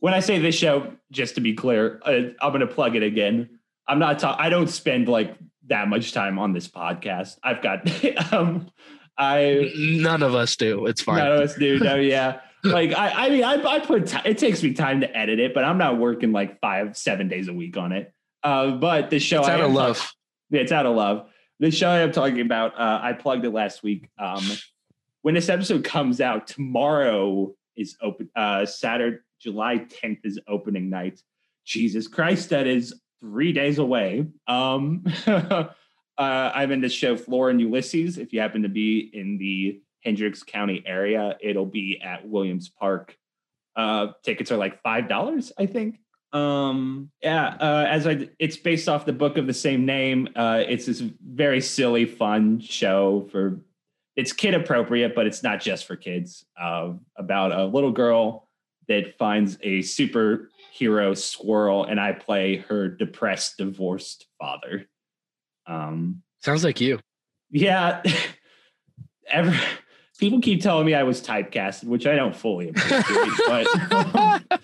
when 0.01 0.15
I 0.15 0.21
say 0.21 0.39
this 0.39 0.55
show, 0.57 0.93
just 1.13 1.37
to 1.37 1.41
be 1.41 1.55
clear, 1.55 2.01
uh, 2.05 2.33
I'm 2.41 2.51
going 2.53 2.61
to 2.61 2.67
plug 2.67 2.97
it 2.97 3.03
again. 3.03 3.59
I'm 3.89 3.99
not 3.99 4.19
talking. 4.19 4.45
I 4.45 4.49
don't 4.49 4.69
spend 4.69 5.09
like 5.09 5.37
that 5.69 5.89
much 5.89 6.13
time 6.13 6.39
on 6.39 6.53
this 6.53 6.69
podcast. 6.69 7.39
I've 7.43 7.63
got 7.63 8.33
um 8.33 8.71
I 9.19 9.73
None 9.77 10.23
of 10.23 10.35
us 10.35 10.57
do. 10.57 10.87
It's 10.87 11.03
fine. 11.03 11.19
none 11.19 11.33
of 11.33 11.41
us 11.41 11.55
do 11.55 11.79
no 11.79 11.97
yeah. 11.97 12.41
Like 12.65 12.93
I 12.97 13.27
I 13.27 13.31
mean 13.31 13.45
I 13.45 13.63
I 13.63 13.79
put 13.79 14.07
ti 14.07 14.19
it 14.25 14.39
takes 14.39 14.63
me 14.63 14.73
time 14.73 15.01
to 15.01 15.17
edit 15.17 15.39
it, 15.39 15.55
but 15.55 15.65
I'm 15.65 15.79
not 15.79 15.99
working 15.99 16.33
like 16.33 16.61
five, 16.61 16.97
seven 16.97 17.29
days 17.29 17.49
a 17.49 17.53
week 17.53 17.77
on 17.77 17.93
it. 17.93 18.13
Uh 18.43 18.73
but 18.73 19.11
the 19.11 19.19
show 19.19 19.41
it's 19.41 19.49
out 19.49 19.61
of 19.61 19.73
love. 19.73 20.13
yeah, 20.51 20.61
it's 20.61 20.73
out 20.73 20.87
of 20.87 20.97
love. 20.97 21.29
The 21.59 21.71
show 21.71 21.89
I'm 21.89 22.13
talking 22.13 22.41
about, 22.43 22.79
uh, 22.79 23.01
I 23.03 23.15
plugged 23.15 23.47
it 23.47 23.51
last 23.51 23.83
week. 23.83 24.11
Um, 24.19 24.45
when 25.23 25.35
this 25.35 25.49
episode 25.49 25.85
comes 25.85 26.21
out, 26.21 26.47
tomorrow 26.47 27.55
is 27.77 27.97
open. 28.03 28.29
Uh, 28.37 28.67
Saturday, 28.67 29.19
July 29.41 29.79
10th 29.79 30.19
is 30.25 30.39
opening 30.47 30.91
night. 30.91 31.23
Jesus 31.65 32.09
Christ, 32.09 32.51
that 32.51 32.67
is 32.67 32.95
three 33.21 33.53
days 33.55 33.79
away. 33.79 34.27
Um, 34.47 35.05
uh, 36.19 36.53
I'm 36.55 36.73
in 36.73 36.81
the 36.81 36.89
show 36.89 37.17
Flora 37.17 37.51
and 37.51 37.61
Ulysses. 37.61 38.19
If 38.19 38.33
you 38.33 38.41
happen 38.41 38.63
to 38.63 38.69
be 38.69 39.11
in 39.13 39.39
the 39.39 39.81
Hendricks 40.05 40.43
County 40.43 40.83
area, 40.87 41.37
it'll 41.41 41.67
be 41.67 42.01
at 42.03 42.27
Williams 42.27 42.69
Park. 42.69 43.17
Uh, 43.75 44.09
tickets 44.23 44.51
are 44.51 44.57
like 44.57 44.83
five 44.83 45.09
dollars, 45.09 45.53
I 45.59 45.67
think. 45.67 46.01
Um, 46.33 47.11
yeah, 47.23 47.57
uh, 47.61 47.87
as 47.89 48.07
I, 48.07 48.29
it's 48.39 48.57
based 48.57 48.89
off 48.89 49.07
the 49.07 49.13
book 49.13 49.37
of 49.37 49.47
the 49.47 49.55
same 49.55 49.87
name. 49.87 50.29
Uh, 50.35 50.63
it's 50.67 50.87
this 50.87 51.01
very 51.01 51.61
silly, 51.61 52.05
fun 52.05 52.61
show 52.61 53.29
for 53.31 53.61
it's 54.17 54.33
kid 54.33 54.55
appropriate, 54.55 55.15
but 55.15 55.27
it's 55.27 55.43
not 55.43 55.61
just 55.61 55.87
for 55.87 55.95
kids. 55.95 56.45
Uh, 56.61 56.95
about 57.17 57.53
a 57.53 57.67
little 57.67 57.93
girl 57.93 58.49
that 58.89 59.19
finds 59.19 59.59
a 59.63 59.81
superhero 59.81 61.17
squirrel, 61.17 61.85
and 61.85 62.01
I 62.01 62.13
play 62.13 62.57
her 62.69 62.89
depressed, 62.89 63.59
divorced 63.59 64.27
father. 64.39 64.87
Um, 65.67 66.23
Sounds 66.41 66.65
like 66.65 66.81
you. 66.81 67.01
yeah, 67.51 68.03
ever 69.31 69.59
people 70.19 70.41
keep 70.41 70.63
telling 70.63 70.87
me 70.87 70.95
I 70.95 71.03
was 71.03 71.21
typecasted, 71.21 71.85
which 71.85 72.07
I 72.07 72.17
don't 72.17 72.35
fully 72.35 72.71
appreciate, 72.71 73.67
but 74.49 74.61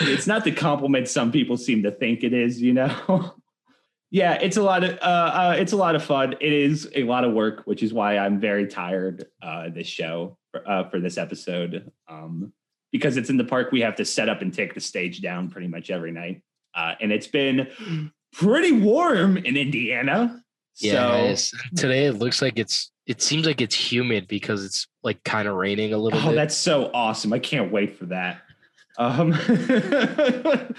it's 0.00 0.26
not 0.26 0.44
the 0.44 0.52
compliment 0.52 1.08
some 1.08 1.32
people 1.32 1.56
seem 1.56 1.82
to 1.84 1.90
think 1.90 2.24
it 2.24 2.32
is, 2.32 2.60
you 2.60 2.72
know. 2.72 3.34
yeah, 4.10 4.34
it's 4.34 4.56
a 4.56 4.62
lot 4.62 4.84
of 4.84 4.98
uh, 4.98 5.02
uh, 5.02 5.56
it's 5.58 5.72
a 5.72 5.76
lot 5.76 5.94
of 5.94 6.04
fun. 6.04 6.34
It 6.40 6.52
is 6.52 6.90
a 6.94 7.04
lot 7.04 7.24
of 7.24 7.32
work, 7.32 7.62
which 7.64 7.82
is 7.82 7.92
why 7.92 8.18
I'm 8.18 8.40
very 8.40 8.66
tired 8.66 9.26
uh, 9.42 9.68
this 9.68 9.86
show 9.86 10.38
for, 10.50 10.68
uh, 10.68 10.88
for 10.88 11.00
this 11.00 11.18
episode. 11.18 11.90
Um, 12.08 12.52
because 12.92 13.16
it's 13.16 13.30
in 13.30 13.36
the 13.36 13.44
park, 13.44 13.72
we 13.72 13.80
have 13.80 13.96
to 13.96 14.04
set 14.04 14.28
up 14.28 14.42
and 14.42 14.54
take 14.54 14.72
the 14.72 14.80
stage 14.80 15.20
down 15.20 15.50
pretty 15.50 15.68
much 15.68 15.90
every 15.90 16.12
night, 16.12 16.42
uh, 16.74 16.94
and 17.00 17.12
it's 17.12 17.26
been 17.26 17.68
pretty 18.32 18.72
warm 18.72 19.36
in 19.36 19.56
Indiana. 19.56 20.42
Yeah, 20.78 21.34
so 21.34 21.56
today 21.76 22.06
it 22.06 22.14
looks 22.14 22.42
like 22.42 22.58
it's. 22.58 22.90
It 23.06 23.22
seems 23.22 23.46
like 23.46 23.60
it's 23.60 23.74
humid 23.74 24.26
because 24.26 24.64
it's 24.64 24.88
like 25.04 25.22
kind 25.22 25.46
of 25.46 25.54
raining 25.54 25.92
a 25.92 25.96
little 25.96 26.18
bit. 26.18 26.26
Oh, 26.26 26.30
bit. 26.30 26.34
that's 26.34 26.56
so 26.56 26.90
awesome. 26.92 27.32
I 27.32 27.38
can't 27.38 27.70
wait 27.70 27.96
for 27.96 28.06
that. 28.06 28.42
Um 28.98 29.32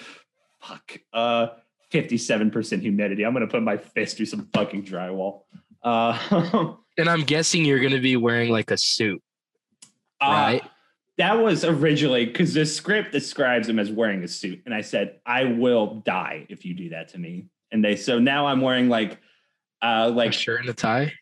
fuck. 0.62 1.00
Uh 1.14 1.48
57% 1.92 2.82
humidity. 2.82 3.26
I'm 3.26 3.34
gonna 3.34 3.48
put 3.48 3.64
my 3.64 3.78
fist 3.78 4.18
through 4.18 4.26
some 4.26 4.50
fucking 4.54 4.84
drywall. 4.84 5.44
Uh, 5.84 6.74
and 6.98 7.08
I'm 7.10 7.24
guessing 7.24 7.64
you're 7.64 7.80
gonna 7.80 8.02
be 8.02 8.18
wearing 8.18 8.52
like 8.52 8.72
a 8.72 8.78
suit, 8.78 9.22
right? 10.22 10.64
That 11.18 11.34
was 11.40 11.64
originally 11.66 12.26
because 12.26 12.54
the 12.54 12.66
script 12.66 13.12
describes 13.12 13.68
him 13.68 13.80
as 13.80 13.92
wearing 13.92 14.24
a 14.24 14.28
suit, 14.28 14.62
and 14.66 14.74
I 14.74 14.82
said, 14.82 15.20
I 15.26 15.46
will 15.46 15.96
die 16.06 16.46
if 16.50 16.64
you 16.64 16.74
do 16.76 16.90
that 16.90 17.10
to 17.10 17.18
me. 17.18 17.48
And 17.72 17.84
they 17.84 17.96
so 17.96 18.20
now 18.20 18.46
I'm 18.48 18.62
wearing 18.62 18.88
like 18.88 19.20
uh 19.82 20.12
like 20.14 20.30
a 20.30 20.34
shirt 20.34 20.62
and 20.62 20.70
a 20.70 20.74
tie. 20.74 21.14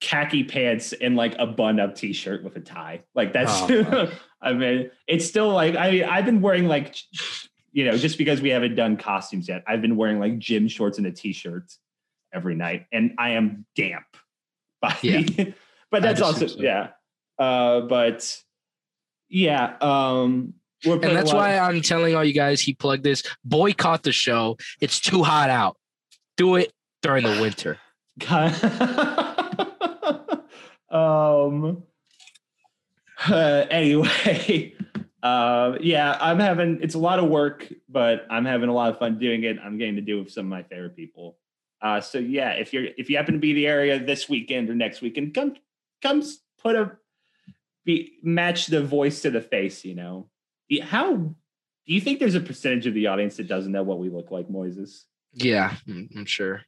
khaki 0.00 0.44
pants 0.44 0.92
and 0.92 1.14
like 1.14 1.36
a 1.38 1.46
bun 1.46 1.78
up 1.78 1.94
t-shirt 1.94 2.42
with 2.42 2.56
a 2.56 2.60
tie. 2.60 3.02
Like 3.14 3.32
that's 3.32 3.52
Oh, 3.70 4.10
I 4.42 4.52
mean, 4.54 4.90
it's 5.06 5.26
still 5.26 5.50
like 5.50 5.76
I 5.76 6.04
I've 6.04 6.24
been 6.24 6.40
wearing 6.40 6.66
like 6.66 6.96
you 7.72 7.84
know, 7.84 7.96
just 7.96 8.18
because 8.18 8.40
we 8.40 8.50
haven't 8.50 8.76
done 8.76 8.96
costumes 8.96 9.48
yet, 9.48 9.62
I've 9.66 9.82
been 9.82 9.96
wearing 9.96 10.20
like 10.20 10.38
gym 10.38 10.68
shorts 10.68 10.98
and 10.98 11.06
a 11.06 11.12
t-shirt 11.12 11.64
every 12.32 12.54
night 12.54 12.86
and 12.92 13.14
I 13.18 13.30
am 13.30 13.66
damp. 13.76 14.04
By 14.80 14.96
Yeah. 15.02 15.22
but 15.90 16.02
that's 16.02 16.20
also 16.22 16.46
so. 16.46 16.60
yeah. 16.60 16.88
Uh 17.38 17.82
but 17.82 18.36
yeah, 19.34 19.74
um 19.80 20.54
we're 20.86 20.94
And 20.94 21.16
that's 21.16 21.32
why 21.32 21.58
I'm 21.58 21.82
telling 21.82 22.14
all 22.14 22.24
you 22.24 22.32
guys 22.32 22.60
he 22.60 22.72
plugged 22.72 23.02
this. 23.02 23.22
Boycott 23.44 24.04
the 24.04 24.12
show. 24.12 24.56
It's 24.80 25.00
too 25.00 25.24
hot 25.24 25.50
out. 25.50 25.76
Do 26.36 26.54
it 26.56 26.72
during 27.02 27.24
the 27.24 27.40
winter. 27.40 27.78
um 30.90 31.82
uh, 33.28 33.66
anyway 33.70 34.72
uh 35.24 35.72
yeah 35.80 36.16
i'm 36.20 36.38
having 36.38 36.78
it's 36.80 36.94
a 36.94 36.98
lot 36.98 37.18
of 37.18 37.28
work 37.28 37.72
but 37.88 38.24
i'm 38.30 38.44
having 38.44 38.68
a 38.68 38.72
lot 38.72 38.90
of 38.90 38.98
fun 39.00 39.18
doing 39.18 39.42
it 39.42 39.56
i'm 39.64 39.76
getting 39.78 39.96
to 39.96 40.00
do 40.00 40.20
it 40.20 40.24
with 40.24 40.32
some 40.32 40.46
of 40.46 40.50
my 40.50 40.62
favorite 40.62 40.94
people 40.94 41.36
uh 41.82 42.00
so 42.00 42.18
yeah 42.18 42.50
if 42.50 42.72
you're 42.72 42.86
if 42.96 43.10
you 43.10 43.16
happen 43.16 43.34
to 43.34 43.40
be 43.40 43.50
in 43.50 43.56
the 43.56 43.66
area 43.66 43.98
this 43.98 44.28
weekend 44.28 44.70
or 44.70 44.76
next 44.76 45.00
weekend 45.00 45.34
come 45.34 45.54
come 46.00 46.22
put 46.62 46.76
a 46.76 46.92
be 47.84 48.14
match 48.22 48.66
the 48.66 48.82
voice 48.82 49.22
to 49.22 49.30
the 49.30 49.40
face 49.40 49.84
you 49.84 49.94
know 49.94 50.28
how 50.82 51.14
do 51.16 51.34
you 51.86 52.00
think 52.00 52.18
there's 52.18 52.34
a 52.34 52.40
percentage 52.40 52.86
of 52.86 52.94
the 52.94 53.06
audience 53.06 53.36
that 53.36 53.46
doesn't 53.46 53.72
know 53.72 53.82
what 53.82 53.98
we 53.98 54.08
look 54.08 54.30
like 54.30 54.48
moises 54.48 55.02
Yeah, 55.34 55.74
I'm 55.88 56.08
I'm 56.16 56.24
sure. 56.26 56.62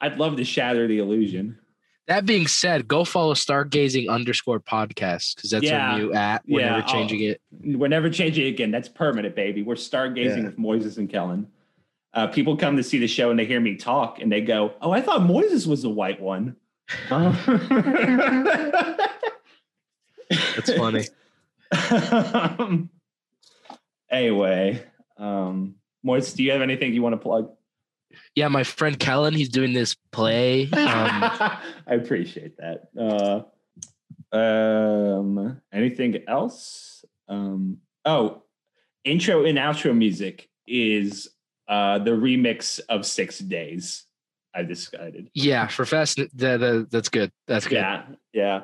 i'd 0.00 0.18
love 0.18 0.36
to 0.36 0.44
shatter 0.44 0.86
the 0.88 0.98
illusion 0.98 1.58
That 2.06 2.24
being 2.24 2.46
said, 2.46 2.88
go 2.88 3.04
follow 3.04 3.34
Stargazing 3.34 4.08
underscore 4.08 4.60
podcast 4.60 5.36
because 5.36 5.50
that's 5.50 5.64
Yeah. 5.66 5.92
our 5.92 5.98
new 5.98 6.14
at. 6.14 6.42
We're 6.48 6.60
Yeah, 6.60 6.76
never 6.76 6.86
changing 6.88 7.20
it. 7.20 7.42
We're 7.52 7.88
never 7.88 8.08
changing 8.08 8.46
it 8.46 8.48
again. 8.48 8.70
That's 8.70 8.88
permanent, 8.88 9.36
baby. 9.36 9.62
We're 9.62 9.74
stargazing 9.74 10.38
Yeah. 10.38 10.44
with 10.46 10.56
Moises 10.58 10.96
and 10.96 11.10
Kellin. 11.10 11.46
Uh, 12.14 12.26
people 12.28 12.56
come 12.56 12.78
to 12.78 12.82
see 12.82 12.96
the 12.98 13.06
show 13.06 13.28
and 13.28 13.38
they 13.38 13.44
hear 13.44 13.60
me 13.60 13.76
talk 13.76 14.22
and 14.22 14.32
they 14.32 14.40
go, 14.40 14.72
"Oh, 14.80 14.90
I 14.90 15.02
thought 15.02 15.20
Moises 15.20 15.66
was 15.66 15.82
the 15.82 15.90
white 15.90 16.18
one." 16.18 16.56
That's 20.30 20.72
funny. 20.74 21.06
um, 22.58 22.90
anyway, 24.10 24.84
um, 25.16 25.74
Moises, 26.04 26.34
do 26.36 26.42
you 26.42 26.52
have 26.52 26.62
anything 26.62 26.94
you 26.94 27.02
want 27.02 27.14
to 27.14 27.18
plug? 27.18 27.50
Yeah, 28.34 28.48
my 28.48 28.64
friend 28.64 28.98
Kellin, 28.98 29.34
he's 29.34 29.48
doing 29.48 29.72
this 29.72 29.96
play. 30.12 30.64
Um, 30.64 30.70
I 30.72 31.60
appreciate 31.88 32.56
that. 32.58 32.88
Uh, 32.98 33.42
um, 34.36 35.60
anything 35.72 36.22
else? 36.26 37.04
Um, 37.28 37.78
oh, 38.04 38.42
intro 39.04 39.44
and 39.44 39.58
outro 39.58 39.96
music 39.96 40.48
is 40.66 41.28
uh, 41.68 41.98
the 41.98 42.12
remix 42.12 42.80
of 42.88 43.06
Six 43.06 43.38
Days. 43.38 44.04
I 44.54 44.62
decided. 44.62 45.30
yeah, 45.34 45.68
for 45.68 45.84
Fast, 45.84 46.16
the, 46.16 46.28
the, 46.34 46.88
that's 46.90 47.10
good. 47.10 47.30
That's 47.46 47.66
good. 47.66 47.76
Yeah, 47.76 48.04
yeah. 48.32 48.62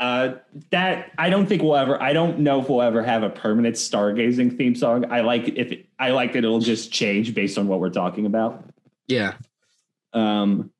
Uh, 0.00 0.36
that 0.70 1.12
I 1.18 1.28
don't 1.28 1.46
think 1.46 1.62
we'll 1.62 1.76
ever. 1.76 2.02
I 2.02 2.14
don't 2.14 2.38
know 2.38 2.62
if 2.62 2.70
we'll 2.70 2.80
ever 2.80 3.02
have 3.02 3.22
a 3.22 3.28
permanent 3.28 3.76
stargazing 3.76 4.56
theme 4.56 4.74
song. 4.74 5.04
I 5.12 5.20
like 5.20 5.48
if 5.48 5.72
it, 5.72 5.88
I 5.98 6.10
like 6.10 6.32
that 6.32 6.38
it'll 6.38 6.58
just 6.58 6.90
change 6.90 7.34
based 7.34 7.58
on 7.58 7.68
what 7.68 7.80
we're 7.80 7.90
talking 7.90 8.24
about. 8.24 8.64
Yeah. 9.08 9.34
Um, 10.14 10.70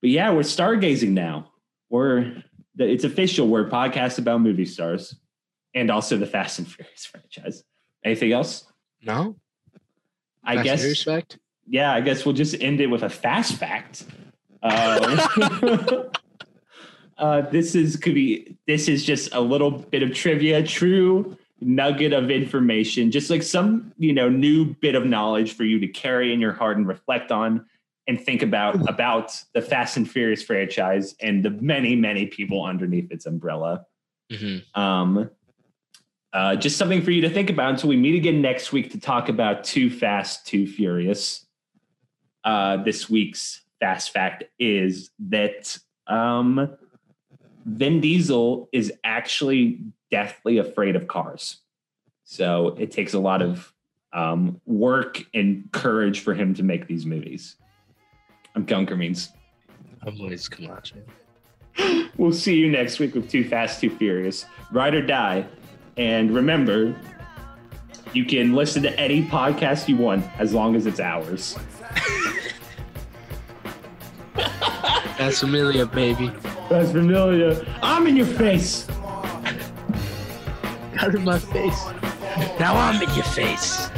but 0.00 0.08
yeah, 0.08 0.30
we're 0.30 0.40
stargazing 0.40 1.10
now. 1.10 1.52
We're 1.90 2.42
it's 2.78 3.04
official. 3.04 3.48
We're 3.48 3.66
a 3.66 3.70
podcast 3.70 4.18
about 4.18 4.40
movie 4.40 4.64
stars 4.64 5.14
and 5.74 5.90
also 5.90 6.16
the 6.16 6.26
Fast 6.26 6.58
and 6.58 6.66
Furious 6.66 7.04
franchise. 7.10 7.64
Anything 8.02 8.32
else? 8.32 8.64
No? 9.02 9.36
I 10.42 10.56
Fast 10.56 10.64
guess. 10.64 11.02
Fact? 11.02 11.38
Yeah, 11.66 11.92
I 11.92 12.00
guess 12.00 12.24
we'll 12.24 12.34
just 12.34 12.58
end 12.62 12.80
it 12.80 12.86
with 12.86 13.02
a 13.02 13.10
fast 13.10 13.56
fact. 13.56 14.04
Uh, 14.62 16.04
uh, 17.18 17.42
this 17.42 17.74
is 17.74 17.96
could 17.96 18.14
be. 18.14 18.56
This 18.66 18.88
is 18.88 19.04
just 19.04 19.34
a 19.34 19.40
little 19.40 19.70
bit 19.70 20.02
of 20.02 20.14
trivia, 20.14 20.62
true 20.62 21.36
nugget 21.60 22.12
of 22.12 22.30
information, 22.30 23.10
just 23.10 23.30
like 23.30 23.42
some 23.42 23.92
you 23.98 24.12
know 24.12 24.28
new 24.28 24.74
bit 24.74 24.94
of 24.94 25.04
knowledge 25.04 25.54
for 25.54 25.64
you 25.64 25.80
to 25.80 25.88
carry 25.88 26.32
in 26.32 26.40
your 26.40 26.52
heart 26.52 26.76
and 26.76 26.86
reflect 26.86 27.32
on 27.32 27.66
and 28.06 28.20
think 28.20 28.42
about 28.42 28.88
about 28.88 29.40
the 29.52 29.60
Fast 29.60 29.96
and 29.96 30.08
Furious 30.08 30.42
franchise 30.42 31.14
and 31.20 31.44
the 31.44 31.50
many 31.50 31.96
many 31.96 32.26
people 32.26 32.64
underneath 32.64 33.10
its 33.10 33.26
umbrella. 33.26 33.84
Mhm. 34.30 34.62
Um, 34.76 35.30
uh, 36.32 36.54
just 36.56 36.76
something 36.76 37.02
for 37.02 37.10
you 37.10 37.22
to 37.22 37.30
think 37.30 37.50
about 37.50 37.70
until 37.70 37.88
we 37.88 37.96
meet 37.96 38.14
again 38.14 38.42
next 38.42 38.70
week 38.70 38.92
to 38.92 39.00
talk 39.00 39.28
about 39.28 39.64
Too 39.64 39.90
Fast, 39.90 40.46
Too 40.46 40.66
Furious. 40.66 41.46
Uh, 42.44 42.76
this 42.82 43.08
week's 43.10 43.62
fast 43.80 44.10
fact 44.12 44.44
is 44.58 45.10
that 45.18 45.78
um, 46.06 46.76
Vin 47.68 48.00
Diesel 48.00 48.68
is 48.72 48.92
actually 49.04 49.80
deathly 50.10 50.58
afraid 50.58 50.96
of 50.96 51.06
cars. 51.06 51.58
So 52.24 52.76
it 52.78 52.90
takes 52.90 53.14
a 53.14 53.18
lot 53.18 53.42
of 53.42 53.72
um, 54.12 54.60
work 54.64 55.22
and 55.34 55.68
courage 55.72 56.20
for 56.20 56.34
him 56.34 56.54
to 56.54 56.62
make 56.62 56.86
these 56.86 57.04
movies. 57.04 57.56
I'm 58.54 58.64
Kellin 58.64 58.86
Cremeens. 58.86 59.30
I'm 60.02 60.16
Luis 60.16 60.48
Camacho. 60.48 60.96
We'll 62.16 62.32
see 62.32 62.56
you 62.56 62.68
next 62.68 62.98
week 62.98 63.14
with 63.14 63.30
Too 63.30 63.48
Fast, 63.48 63.80
Too 63.80 63.90
Furious. 63.90 64.44
Ride 64.72 64.94
or 64.94 65.06
die. 65.06 65.46
And 65.96 66.34
remember, 66.34 66.96
you 68.12 68.24
can 68.24 68.54
listen 68.54 68.82
to 68.82 68.98
any 68.98 69.22
podcast 69.22 69.86
you 69.86 69.96
want 69.96 70.26
as 70.40 70.52
long 70.52 70.74
as 70.74 70.86
it's 70.86 70.98
ours. 70.98 71.56
That's 75.16 75.44
Amelia, 75.44 75.86
baby. 75.86 76.32
That's 76.68 76.92
familiar. 76.92 77.64
I'm 77.82 78.06
in 78.06 78.16
your 78.16 78.26
face. 78.26 78.86
Out 81.00 81.14
of 81.14 81.24
my 81.24 81.38
face. 81.38 81.86
Now 82.60 82.76
I'm 82.76 83.02
in 83.02 83.14
your 83.14 83.24
face. 83.24 83.88